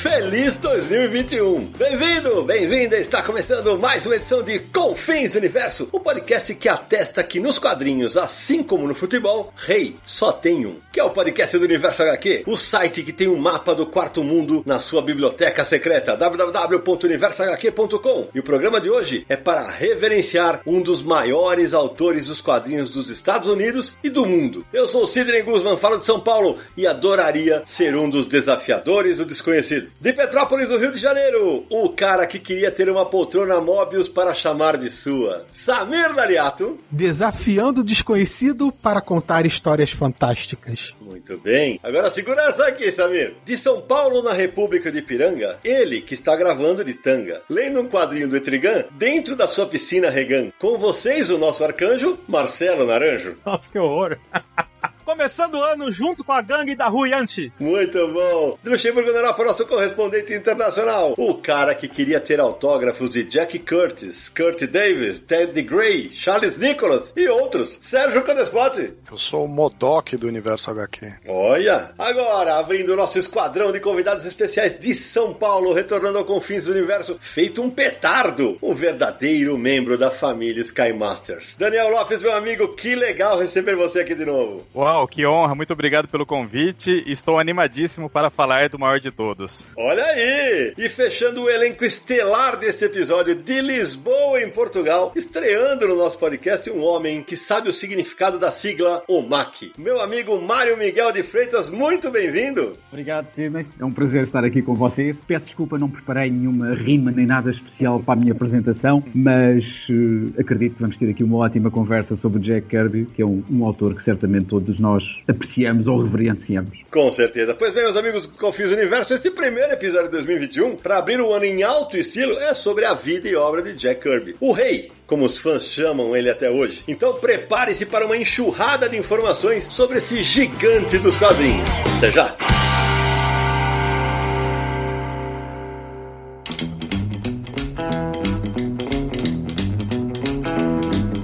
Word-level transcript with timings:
Feliz 0.00 0.56
2021! 0.56 1.66
Bem-vindo, 1.76 2.42
bem-vinda! 2.42 2.96
Está 2.96 3.22
começando 3.22 3.78
mais 3.78 4.06
uma 4.06 4.16
edição 4.16 4.42
de 4.42 4.58
Confins 4.58 5.32
do 5.32 5.38
Universo, 5.38 5.90
o 5.92 6.00
podcast 6.00 6.54
que 6.54 6.70
atesta 6.70 7.22
que 7.22 7.38
nos 7.38 7.58
quadrinhos, 7.58 8.16
assim 8.16 8.62
como 8.62 8.88
no 8.88 8.94
futebol, 8.94 9.52
rei 9.54 9.96
só 10.06 10.32
tem 10.32 10.64
um. 10.64 10.76
Que 10.90 11.00
é 11.00 11.04
o 11.04 11.10
podcast 11.10 11.58
do 11.58 11.66
Universo 11.66 12.02
HQ, 12.02 12.44
o 12.46 12.56
site 12.56 13.02
que 13.02 13.12
tem 13.12 13.28
um 13.28 13.36
mapa 13.36 13.74
do 13.74 13.84
quarto 13.84 14.24
mundo 14.24 14.62
na 14.64 14.80
sua 14.80 15.02
biblioteca 15.02 15.64
secreta, 15.64 16.16
www.universohq.com. 16.16 18.28
E 18.34 18.40
o 18.40 18.44
programa 18.44 18.80
de 18.80 18.88
hoje 18.88 19.26
é 19.28 19.36
para 19.36 19.68
reverenciar 19.68 20.62
um 20.66 20.80
dos 20.80 21.02
maiores 21.02 21.74
autores 21.74 22.24
dos 22.24 22.40
quadrinhos 22.40 22.88
dos 22.88 23.10
Estados 23.10 23.50
Unidos 23.50 23.98
e 24.02 24.08
do 24.08 24.24
mundo. 24.24 24.64
Eu 24.72 24.86
sou 24.86 25.06
Sidney 25.06 25.42
Guzman, 25.42 25.76
falo 25.76 25.98
de 25.98 26.06
São 26.06 26.20
Paulo 26.20 26.56
e 26.74 26.86
adoraria 26.86 27.62
ser 27.66 27.94
um 27.94 28.08
dos 28.08 28.24
desafiadores 28.24 29.20
o 29.20 29.26
Desconhecido. 29.26 29.89
De 30.00 30.12
Petrópolis, 30.12 30.68
no 30.68 30.78
Rio 30.78 30.92
de 30.92 30.98
Janeiro, 30.98 31.64
o 31.70 31.88
cara 31.90 32.26
que 32.26 32.38
queria 32.38 32.70
ter 32.70 32.88
uma 32.88 33.06
poltrona 33.06 33.60
Mobius 33.60 34.08
para 34.08 34.34
chamar 34.34 34.76
de 34.76 34.90
sua. 34.90 35.46
Samir 35.52 36.14
Daliato. 36.14 36.78
Desafiando 36.90 37.80
o 37.80 37.84
desconhecido 37.84 38.72
para 38.72 39.00
contar 39.00 39.44
histórias 39.44 39.90
fantásticas. 39.90 40.94
Muito 41.00 41.36
bem. 41.38 41.78
Agora 41.82 42.08
segura 42.08 42.42
essa 42.42 42.66
aqui, 42.66 42.90
Samir. 42.90 43.34
De 43.44 43.56
São 43.56 43.82
Paulo, 43.82 44.22
na 44.22 44.32
República 44.32 44.90
de 44.90 45.02
Piranga, 45.02 45.58
ele 45.64 46.00
que 46.00 46.14
está 46.14 46.34
gravando 46.36 46.84
de 46.84 46.94
tanga, 46.94 47.42
lendo 47.48 47.80
um 47.80 47.88
quadrinho 47.88 48.28
do 48.28 48.36
Etrigan 48.36 48.84
dentro 48.92 49.36
da 49.36 49.46
sua 49.46 49.66
piscina 49.66 50.08
Regan. 50.08 50.50
Com 50.58 50.78
vocês, 50.78 51.30
o 51.30 51.38
nosso 51.38 51.64
arcanjo, 51.64 52.18
Marcelo 52.26 52.86
Naranjo. 52.86 53.36
Nossa, 53.44 53.70
que 53.70 53.78
horror. 53.78 54.16
começando 55.10 55.54
o 55.54 55.62
ano 55.64 55.90
junto 55.90 56.22
com 56.22 56.30
a 56.30 56.40
gangue 56.40 56.76
da 56.76 56.86
Ruiante. 56.86 57.52
Muito 57.58 58.06
bom. 58.08 58.56
Luxemburgo 58.64 59.10
na 59.10 59.18
Europa, 59.18 59.44
nosso 59.44 59.66
correspondente 59.66 60.32
internacional. 60.32 61.14
O 61.18 61.34
cara 61.34 61.74
que 61.74 61.88
queria 61.88 62.20
ter 62.20 62.38
autógrafos 62.38 63.10
de 63.10 63.24
Jack 63.24 63.58
Curtis, 63.58 64.28
Kurt 64.28 64.62
Davis, 64.66 65.18
Ted 65.18 65.60
Gray, 65.62 66.10
Charles 66.12 66.56
Nicholas 66.56 67.12
e 67.16 67.28
outros. 67.28 67.76
Sérgio 67.80 68.22
Codespot. 68.22 68.92
Eu 69.10 69.18
sou 69.18 69.46
o 69.46 69.48
Modok 69.48 70.16
do 70.16 70.28
Universo 70.28 70.70
HQ. 70.70 71.14
Olha, 71.26 71.92
agora 71.98 72.60
abrindo 72.60 72.92
o 72.92 72.96
nosso 72.96 73.18
esquadrão 73.18 73.72
de 73.72 73.80
convidados 73.80 74.24
especiais 74.24 74.78
de 74.78 74.94
São 74.94 75.34
Paulo, 75.34 75.72
retornando 75.72 76.18
ao 76.18 76.24
Confins 76.24 76.66
do 76.66 76.72
Universo, 76.72 77.18
feito 77.20 77.60
um 77.60 77.68
petardo, 77.68 78.56
um 78.62 78.72
verdadeiro 78.72 79.58
membro 79.58 79.98
da 79.98 80.12
família 80.12 80.62
Sky 80.62 80.92
Masters. 80.92 81.56
Daniel 81.58 81.90
Lopes, 81.90 82.20
meu 82.20 82.32
amigo, 82.32 82.68
que 82.76 82.94
legal 82.94 83.40
receber 83.40 83.74
você 83.74 84.00
aqui 84.00 84.14
de 84.14 84.24
novo. 84.24 84.64
Uau, 84.72 84.99
que 85.06 85.26
honra, 85.26 85.54
muito 85.54 85.72
obrigado 85.72 86.08
pelo 86.08 86.26
convite. 86.26 87.02
Estou 87.06 87.38
animadíssimo 87.38 88.08
para 88.08 88.30
falar 88.30 88.68
do 88.68 88.78
maior 88.78 89.00
de 89.00 89.10
todos. 89.10 89.66
Olha 89.76 90.04
aí! 90.04 90.74
E 90.76 90.88
fechando 90.88 91.42
o 91.42 91.50
elenco 91.50 91.84
estelar 91.84 92.56
deste 92.56 92.84
episódio 92.84 93.34
de 93.34 93.60
Lisboa, 93.60 94.42
em 94.42 94.50
Portugal, 94.50 95.12
estreando 95.14 95.86
no 95.86 95.96
nosso 95.96 96.18
podcast 96.18 96.70
um 96.70 96.82
homem 96.82 97.22
que 97.22 97.36
sabe 97.36 97.68
o 97.68 97.72
significado 97.72 98.38
da 98.38 98.50
sigla 98.50 99.02
OMAC. 99.08 99.72
Meu 99.78 100.00
amigo 100.00 100.40
Mário 100.40 100.76
Miguel 100.76 101.12
de 101.12 101.22
Freitas, 101.22 101.68
muito 101.68 102.10
bem-vindo! 102.10 102.76
Obrigado, 102.90 103.28
Sidney. 103.34 103.66
É 103.78 103.84
um 103.84 103.92
prazer 103.92 104.24
estar 104.24 104.44
aqui 104.44 104.62
com 104.62 104.74
vocês. 104.74 105.16
Peço 105.26 105.46
desculpa, 105.46 105.78
não 105.78 105.88
preparei 105.88 106.30
nenhuma 106.30 106.74
rima 106.74 107.10
nem 107.10 107.26
nada 107.26 107.50
especial 107.50 108.00
para 108.00 108.14
a 108.14 108.16
minha 108.16 108.32
apresentação, 108.32 109.02
mas 109.14 109.88
uh, 109.88 110.40
acredito 110.40 110.74
que 110.74 110.80
vamos 110.80 110.98
ter 110.98 111.08
aqui 111.10 111.22
uma 111.22 111.36
ótima 111.38 111.70
conversa 111.70 112.16
sobre 112.16 112.40
Jack 112.40 112.68
Kirby, 112.68 113.06
que 113.14 113.22
é 113.22 113.26
um, 113.26 113.42
um 113.50 113.64
autor 113.64 113.94
que 113.94 114.02
certamente 114.02 114.46
todos 114.46 114.79
nós 114.80 115.04
apreciamos 115.28 115.86
ou 115.86 116.00
reverenciamos. 116.00 116.78
Com 116.90 117.10
certeza. 117.12 117.54
Pois 117.54 117.72
bem, 117.72 117.84
meus 117.84 117.96
amigos 117.96 118.26
do 118.26 118.32
Confis 118.36 118.72
Universo, 118.72 119.14
este 119.14 119.30
primeiro 119.30 119.72
episódio 119.72 120.06
de 120.06 120.12
2021, 120.12 120.76
para 120.76 120.98
abrir 120.98 121.20
o 121.20 121.32
ano 121.32 121.44
em 121.44 121.62
alto 121.62 121.96
estilo, 121.96 122.38
é 122.38 122.54
sobre 122.54 122.84
a 122.84 122.94
vida 122.94 123.28
e 123.28 123.36
obra 123.36 123.62
de 123.62 123.72
Jack 123.74 124.02
Kirby. 124.02 124.36
O 124.40 124.52
rei, 124.52 124.90
como 125.06 125.24
os 125.24 125.38
fãs 125.38 125.64
chamam 125.64 126.16
ele 126.16 126.30
até 126.30 126.50
hoje. 126.50 126.82
Então 126.86 127.14
prepare-se 127.14 127.84
para 127.84 128.06
uma 128.06 128.16
enxurrada 128.16 128.88
de 128.88 128.96
informações 128.96 129.64
sobre 129.64 129.98
esse 129.98 130.22
gigante 130.22 130.98
dos 130.98 131.16
quadrinhos. 131.16 131.68
Até 131.98 132.10
já! 132.10 132.79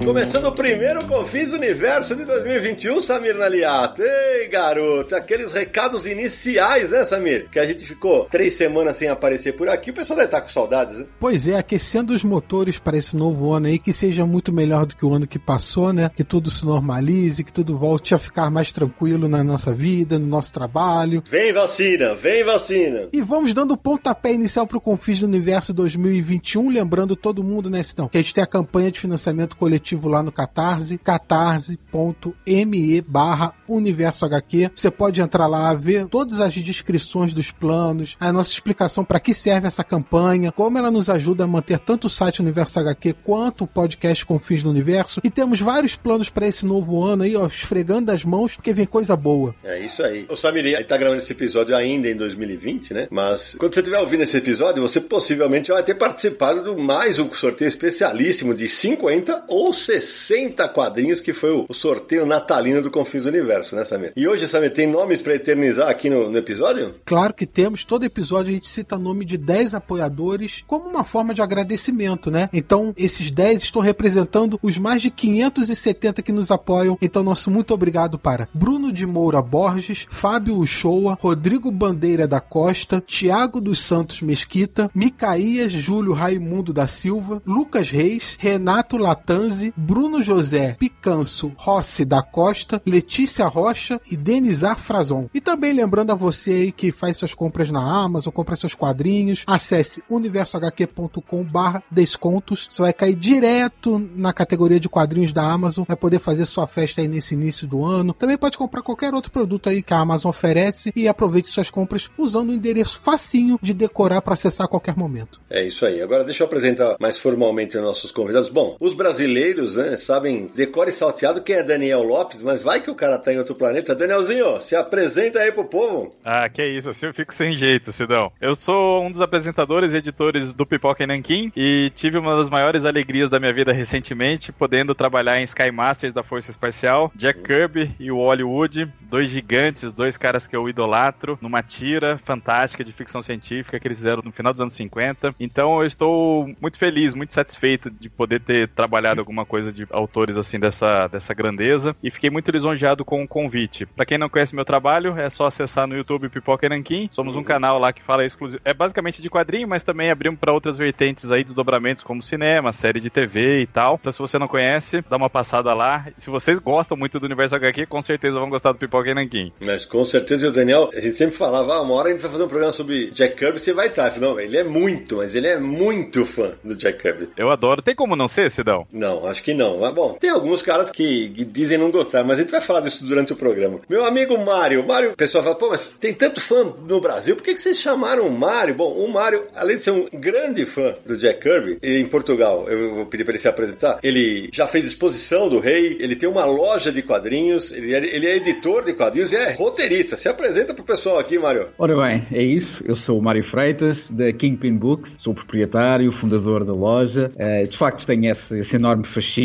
Começando 0.06 0.44
o 0.44 0.52
primeiro 0.52 1.04
Confis 1.06 1.52
Universo 1.52 2.14
de 2.14 2.24
2021, 2.24 3.00
Samir 3.00 3.36
Naliato. 3.36 4.02
Ei, 4.02 4.46
garoto, 4.46 5.16
aqueles 5.16 5.52
recados 5.52 6.06
iniciais, 6.06 6.90
né, 6.90 7.04
Samir? 7.04 7.48
Que 7.50 7.58
a 7.58 7.66
gente 7.66 7.84
ficou 7.84 8.26
três 8.26 8.54
semanas 8.54 8.98
sem 8.98 9.08
aparecer 9.08 9.56
por 9.56 9.68
aqui, 9.68 9.90
o 9.90 9.94
pessoal 9.94 10.18
deve 10.18 10.28
estar 10.28 10.42
com 10.42 10.48
saudades, 10.48 10.96
né? 10.96 11.06
Pois 11.18 11.48
é, 11.48 11.56
aquecendo 11.56 12.14
os 12.14 12.22
motores 12.22 12.78
para 12.78 12.96
esse 12.96 13.16
novo 13.16 13.52
ano 13.52 13.66
aí, 13.66 13.80
que 13.80 13.92
seja 13.92 14.24
muito 14.24 14.52
melhor 14.52 14.86
do 14.86 14.94
que 14.94 15.04
o 15.04 15.12
ano 15.12 15.26
que 15.26 15.40
passou, 15.40 15.92
né? 15.92 16.08
Que 16.14 16.22
tudo 16.22 16.52
se 16.52 16.64
normalize, 16.64 17.42
que 17.42 17.52
tudo 17.52 17.76
volte 17.76 18.14
a 18.14 18.18
ficar 18.20 18.48
mais 18.48 18.70
tranquilo 18.70 19.28
na 19.28 19.42
nossa 19.42 19.74
vida, 19.74 20.20
no 20.20 20.26
nosso 20.28 20.52
trabalho. 20.52 21.20
Vem 21.28 21.52
vacina, 21.52 22.14
vem 22.14 22.44
vacina! 22.44 23.08
E 23.12 23.20
vamos 23.20 23.52
dando 23.52 23.72
o 23.72 23.76
pontapé 23.76 24.32
inicial 24.32 24.68
pro 24.68 24.80
Confis 24.80 25.18
do 25.18 25.26
Universo 25.26 25.74
2021, 25.74 26.70
lembrando 26.70 27.16
todo 27.16 27.42
mundo, 27.42 27.68
né, 27.68 27.82
Sidão, 27.82 28.08
que 28.08 28.16
a 28.16 28.22
gente 28.22 28.32
tem 28.32 28.44
a 28.44 28.46
campanha 28.46 28.92
de 28.92 29.00
financiamento 29.00 29.56
coletivo 29.56 29.95
lá 30.04 30.22
no 30.22 30.32
Catarse, 30.32 30.98
catarse.me 30.98 33.00
barra 33.02 33.54
Universo 33.68 34.24
HQ. 34.24 34.70
Você 34.74 34.90
pode 34.90 35.20
entrar 35.20 35.46
lá, 35.46 35.72
ver 35.74 36.06
todas 36.06 36.40
as 36.40 36.54
descrições 36.54 37.32
dos 37.32 37.50
planos, 37.50 38.16
a 38.20 38.32
nossa 38.32 38.50
explicação 38.50 39.04
para 39.04 39.20
que 39.20 39.34
serve 39.34 39.66
essa 39.66 39.84
campanha, 39.84 40.52
como 40.52 40.78
ela 40.78 40.90
nos 40.90 41.08
ajuda 41.08 41.44
a 41.44 41.46
manter 41.46 41.78
tanto 41.78 42.06
o 42.06 42.10
site 42.10 42.40
Universo 42.40 42.78
HQ 42.80 43.14
quanto 43.24 43.64
o 43.64 43.66
podcast 43.66 44.24
Confins 44.24 44.62
do 44.62 44.70
Universo. 44.70 45.20
E 45.22 45.30
temos 45.30 45.60
vários 45.60 45.96
planos 45.96 46.28
para 46.28 46.46
esse 46.46 46.64
novo 46.64 47.02
ano 47.02 47.22
aí, 47.22 47.36
ó, 47.36 47.46
esfregando 47.46 48.12
as 48.12 48.24
mãos, 48.24 48.54
porque 48.54 48.72
vem 48.72 48.86
coisa 48.86 49.16
boa. 49.16 49.54
É 49.64 49.78
isso 49.78 50.02
aí. 50.02 50.26
O 50.28 50.36
Samiri 50.36 50.84
tá 50.84 50.96
gravando 50.96 51.22
esse 51.22 51.32
episódio 51.32 51.74
ainda 51.74 52.08
em 52.08 52.16
2020, 52.16 52.94
né? 52.94 53.08
Mas 53.10 53.56
quando 53.58 53.74
você 53.74 53.80
estiver 53.80 53.98
ouvindo 53.98 54.22
esse 54.22 54.36
episódio, 54.36 54.82
você 54.82 55.00
possivelmente 55.00 55.70
vai 55.70 55.82
ter 55.82 55.94
participado 55.94 56.62
do 56.62 56.78
mais 56.78 57.18
um 57.18 57.32
sorteio 57.32 57.68
especialíssimo 57.68 58.54
de 58.54 58.68
50 58.68 59.44
ou 59.48 59.72
60 59.86 60.68
quadrinhos, 60.70 61.20
que 61.20 61.32
foi 61.32 61.50
o, 61.50 61.72
sorteio 61.72 62.26
natalino 62.26 62.82
do 62.82 62.90
Confins 62.90 63.22
do 63.22 63.28
Universo, 63.28 63.76
né, 63.76 63.84
Samir? 63.84 64.12
E 64.16 64.26
hoje, 64.26 64.48
Samir, 64.48 64.72
tem 64.72 64.86
nomes 64.86 65.22
para 65.22 65.34
eternizar 65.34 65.88
aqui 65.88 66.10
no, 66.10 66.30
no, 66.30 66.36
episódio? 66.36 66.94
Claro 67.04 67.32
que 67.32 67.46
temos. 67.46 67.84
Todo 67.84 68.04
episódio 68.04 68.50
a 68.50 68.52
gente 68.52 68.68
cita 68.68 68.98
nome 68.98 69.24
de 69.24 69.36
10 69.36 69.74
apoiadores 69.74 70.64
como 70.66 70.88
uma 70.88 71.04
forma 71.04 71.32
de 71.32 71.40
agradecimento, 71.40 72.30
né? 72.30 72.48
Então, 72.52 72.92
esses 72.96 73.30
10 73.30 73.62
estão 73.62 73.80
representando 73.80 74.58
os 74.62 74.76
mais 74.76 75.00
de 75.00 75.10
570 75.10 76.20
que 76.22 76.32
nos 76.32 76.50
apoiam. 76.50 76.98
Então, 77.00 77.22
nosso 77.22 77.50
muito 77.50 77.72
obrigado 77.72 78.18
para 78.18 78.48
Bruno 78.52 78.92
de 78.92 79.06
Moura 79.06 79.40
Borges, 79.40 80.06
Fábio 80.10 80.58
Uchoa, 80.58 81.16
Rodrigo 81.20 81.70
Bandeira 81.70 82.26
da 82.26 82.40
Costa, 82.40 83.02
Tiago 83.06 83.60
dos 83.60 83.78
Santos 83.78 84.20
Mesquita, 84.20 84.90
Micaías 84.94 85.70
Júlio 85.70 86.12
Raimundo 86.12 86.72
da 86.72 86.86
Silva, 86.86 87.40
Lucas 87.46 87.90
Reis, 87.90 88.36
Renato 88.38 88.96
Latanzi, 88.96 89.72
Bruno 89.76 90.22
José 90.22 90.76
Picanso 90.78 91.52
Rossi 91.56 92.04
da 92.04 92.22
Costa, 92.22 92.80
Letícia 92.86 93.46
Rocha 93.46 94.00
e 94.10 94.16
Denizar 94.16 94.78
Frazon. 94.78 95.28
E 95.34 95.40
também 95.40 95.72
lembrando 95.72 96.12
a 96.12 96.14
você 96.14 96.50
aí 96.50 96.72
que 96.72 96.92
faz 96.92 97.16
suas 97.16 97.34
compras 97.34 97.70
na 97.70 97.80
Amazon, 97.80 98.32
compra 98.32 98.56
seus 98.56 98.74
quadrinhos, 98.74 99.42
acesse 99.46 100.02
universohq.com 100.08 101.44
barra 101.44 101.82
descontos. 101.90 102.68
Você 102.70 102.82
vai 102.82 102.92
cair 102.92 103.14
direto 103.14 103.98
na 104.14 104.32
categoria 104.32 104.80
de 104.80 104.88
quadrinhos 104.88 105.32
da 105.32 105.42
Amazon, 105.42 105.84
vai 105.86 105.96
poder 105.96 106.18
fazer 106.18 106.46
sua 106.46 106.66
festa 106.66 107.00
aí 107.00 107.08
nesse 107.08 107.34
início 107.34 107.66
do 107.66 107.84
ano. 107.84 108.12
Também 108.12 108.38
pode 108.38 108.56
comprar 108.56 108.82
qualquer 108.82 109.14
outro 109.14 109.30
produto 109.30 109.68
aí 109.68 109.82
que 109.82 109.92
a 109.92 109.98
Amazon 109.98 110.30
oferece 110.30 110.92
e 110.94 111.08
aproveite 111.08 111.48
suas 111.48 111.70
compras 111.70 112.10
usando 112.16 112.48
o 112.48 112.52
um 112.52 112.54
endereço 112.54 113.00
facinho 113.02 113.58
de 113.60 113.74
decorar 113.74 114.22
para 114.22 114.34
acessar 114.34 114.66
a 114.66 114.68
qualquer 114.68 114.96
momento. 114.96 115.40
É 115.50 115.66
isso 115.66 115.84
aí. 115.84 116.00
Agora 116.00 116.24
deixa 116.24 116.42
eu 116.42 116.46
apresentar 116.46 116.96
mais 117.00 117.18
formalmente 117.18 117.76
os 117.76 117.82
nossos 117.82 118.10
convidados. 118.10 118.48
Bom, 118.48 118.76
os 118.80 118.94
brasileiros 118.94 119.65
né, 119.74 119.96
sabem, 119.96 120.48
decore 120.54 120.92
salteado 120.92 121.42
que 121.42 121.52
é 121.52 121.62
Daniel 121.62 122.02
Lopes, 122.02 122.42
mas 122.42 122.62
vai 122.62 122.80
que 122.80 122.90
o 122.90 122.94
cara 122.94 123.18
tá 123.18 123.32
em 123.32 123.38
outro 123.38 123.54
planeta. 123.54 123.94
Danielzinho, 123.94 124.60
se 124.60 124.76
apresenta 124.76 125.40
aí 125.40 125.50
pro 125.50 125.64
povo. 125.64 126.14
Ah, 126.24 126.48
que 126.48 126.64
isso, 126.64 126.90
assim 126.90 127.06
eu 127.06 127.14
fico 127.14 127.34
sem 127.34 127.56
jeito, 127.56 127.92
Sidão. 127.92 128.30
Eu 128.40 128.54
sou 128.54 129.02
um 129.02 129.10
dos 129.10 129.20
apresentadores 129.20 129.92
e 129.92 129.96
editores 129.96 130.52
do 130.52 130.66
Pipoca 130.66 131.02
e 131.02 131.06
Nankin 131.06 131.50
e 131.56 131.90
tive 131.94 132.18
uma 132.18 132.36
das 132.36 132.50
maiores 132.50 132.84
alegrias 132.84 133.30
da 133.30 133.40
minha 133.40 133.52
vida 133.52 133.72
recentemente, 133.72 134.52
podendo 134.52 134.94
trabalhar 134.94 135.40
em 135.40 135.44
Sky 135.44 135.70
Masters 135.70 136.12
da 136.12 136.22
Força 136.22 136.50
Espacial, 136.50 137.10
Jack 137.14 137.40
Kirby 137.42 137.94
e 137.98 138.10
o 138.10 138.16
Hollywood, 138.16 138.92
dois 139.00 139.30
gigantes, 139.30 139.92
dois 139.92 140.16
caras 140.16 140.46
que 140.46 140.56
eu 140.56 140.68
idolatro, 140.68 141.38
numa 141.40 141.62
tira 141.62 142.18
fantástica 142.18 142.84
de 142.84 142.92
ficção 142.92 143.22
científica 143.22 143.80
que 143.80 143.88
eles 143.88 143.98
fizeram 143.98 144.22
no 144.22 144.32
final 144.32 144.52
dos 144.52 144.60
anos 144.60 144.74
50. 144.74 145.34
Então 145.40 145.80
eu 145.80 145.86
estou 145.86 146.50
muito 146.60 146.78
feliz, 146.78 147.14
muito 147.14 147.32
satisfeito 147.32 147.90
de 147.90 148.08
poder 148.08 148.40
ter 148.40 148.68
trabalhado 148.68 149.20
alguma 149.20 149.46
coisa 149.46 149.55
de 149.64 149.86
autores 149.90 150.36
assim 150.36 150.58
dessa, 150.58 151.06
dessa 151.08 151.34
grandeza 151.34 151.96
e 152.02 152.10
fiquei 152.10 152.30
muito 152.30 152.50
lisonjeado 152.50 153.04
com 153.04 153.22
o 153.22 153.28
convite. 153.28 153.86
Para 153.86 154.06
quem 154.06 154.18
não 154.18 154.28
conhece 154.28 154.54
meu 154.54 154.64
trabalho, 154.64 155.18
é 155.18 155.28
só 155.28 155.46
acessar 155.46 155.86
no 155.86 155.96
YouTube 155.96 156.28
Pipoca 156.28 156.66
e 156.66 156.68
Nankin. 156.68 157.08
Somos 157.10 157.36
um 157.36 157.42
canal 157.42 157.78
lá 157.78 157.92
que 157.92 158.02
fala 158.02 158.24
exclusivo, 158.24 158.60
é 158.64 158.74
basicamente 158.74 159.22
de 159.22 159.30
quadrinho, 159.30 159.68
mas 159.68 159.82
também 159.82 160.10
abrimos 160.10 160.38
para 160.38 160.52
outras 160.52 160.76
vertentes 160.76 161.32
aí, 161.32 161.42
desdobramentos 161.42 162.02
como 162.02 162.22
cinema, 162.22 162.72
série 162.72 163.00
de 163.00 163.10
TV 163.10 163.60
e 163.60 163.66
tal. 163.66 163.98
Então 164.00 164.12
se 164.12 164.18
você 164.18 164.38
não 164.38 164.48
conhece, 164.48 165.02
dá 165.08 165.16
uma 165.16 165.30
passada 165.30 165.72
lá. 165.74 166.06
Se 166.16 166.30
vocês 166.30 166.58
gostam 166.58 166.96
muito 166.96 167.18
do 167.18 167.26
universo 167.26 167.56
HQ, 167.56 167.86
com 167.86 168.02
certeza 168.02 168.38
vão 168.38 168.50
gostar 168.50 168.72
do 168.72 168.78
Pipoca 168.78 169.10
e 169.10 169.14
Nankin. 169.14 169.52
Mas 169.64 169.84
com 169.84 170.04
certeza 170.04 170.48
o 170.48 170.52
Daniel, 170.52 170.90
a 170.94 171.00
gente 171.00 171.16
sempre 171.16 171.36
falava, 171.36 171.74
ah, 171.74 171.82
uma 171.82 171.94
hora 171.94 172.08
a 172.08 172.12
gente 172.12 172.22
vai 172.22 172.30
fazer 172.30 172.44
um 172.44 172.48
programa 172.48 172.72
sobre 172.72 173.10
Jack 173.10 173.36
Kirby, 173.36 173.58
você 173.58 173.72
vai 173.72 173.88
estar. 173.88 174.18
Não, 174.18 174.38
ele 174.38 174.56
é 174.56 174.64
muito, 174.64 175.16
mas 175.18 175.34
ele 175.34 175.46
é 175.46 175.58
muito 175.58 176.24
fã 176.24 176.52
do 176.62 176.74
Jack 176.74 177.00
Kirby. 177.00 177.28
Eu 177.36 177.50
adoro. 177.50 177.82
Tem 177.82 177.94
como 177.94 178.16
não 178.16 178.28
ser, 178.28 178.50
Sidão? 178.50 178.86
Não, 178.92 179.26
acho 179.26 179.42
que 179.42 179.45
não. 179.54 179.80
Mas, 179.80 179.94
bom, 179.94 180.14
tem 180.14 180.30
alguns 180.30 180.62
caras 180.62 180.90
que, 180.90 181.30
que 181.30 181.44
dizem 181.44 181.78
não 181.78 181.90
gostar, 181.90 182.24
mas 182.24 182.38
a 182.38 182.42
gente 182.42 182.50
vai 182.50 182.60
falar 182.60 182.80
disso 182.80 183.04
durante 183.04 183.32
o 183.32 183.36
programa. 183.36 183.80
Meu 183.88 184.04
amigo 184.04 184.36
Mário, 184.38 184.86
Mário, 184.86 185.12
o 185.12 185.16
pessoal 185.16 185.44
fala, 185.44 185.56
pô, 185.56 185.70
mas 185.70 185.90
tem 186.00 186.14
tanto 186.14 186.40
fã 186.40 186.72
no 186.86 187.00
Brasil, 187.00 187.36
por 187.36 187.42
que, 187.42 187.54
que 187.54 187.60
vocês 187.60 187.78
chamaram 187.78 188.26
o 188.26 188.30
Mário? 188.30 188.74
Bom, 188.74 188.92
o 188.92 189.10
Mário, 189.10 189.44
além 189.54 189.76
de 189.76 189.84
ser 189.84 189.90
um 189.90 190.06
grande 190.12 190.66
fã 190.66 190.94
do 191.04 191.16
Jack 191.16 191.40
Kirby, 191.40 191.78
em 191.82 192.06
Portugal, 192.06 192.68
eu 192.68 192.94
vou 192.94 193.06
pedir 193.06 193.24
para 193.24 193.32
ele 193.32 193.38
se 193.38 193.48
apresentar, 193.48 193.98
ele 194.02 194.48
já 194.52 194.66
fez 194.66 194.84
exposição 194.84 195.48
do 195.48 195.58
rei, 195.58 195.96
ele 196.00 196.16
tem 196.16 196.28
uma 196.28 196.44
loja 196.44 196.90
de 196.90 197.02
quadrinhos, 197.02 197.72
ele 197.72 197.94
é, 197.94 197.98
ele 197.98 198.26
é 198.26 198.36
editor 198.36 198.84
de 198.84 198.92
quadrinhos 198.92 199.32
e 199.32 199.36
é 199.36 199.52
roteirista. 199.52 200.16
Se 200.16 200.28
apresenta 200.28 200.74
pro 200.74 200.84
pessoal 200.84 201.18
aqui, 201.18 201.38
Mário. 201.38 201.68
Ora 201.78 201.96
bem, 201.96 202.26
é 202.32 202.42
isso. 202.42 202.82
Eu 202.86 202.96
sou 202.96 203.18
o 203.18 203.22
Mário 203.22 203.44
Freitas, 203.44 204.10
da 204.10 204.32
Kingpin 204.32 204.76
Books, 204.76 205.14
sou 205.18 205.34
proprietário, 205.34 206.10
fundador 206.12 206.64
da 206.64 206.72
loja. 206.72 207.30
Uh, 207.34 207.68
de 207.68 207.76
facto, 207.76 208.06
tenho 208.06 208.30
esse, 208.30 208.58
esse, 208.58 208.76
enorme 208.76 209.06
fascínio 209.06 209.35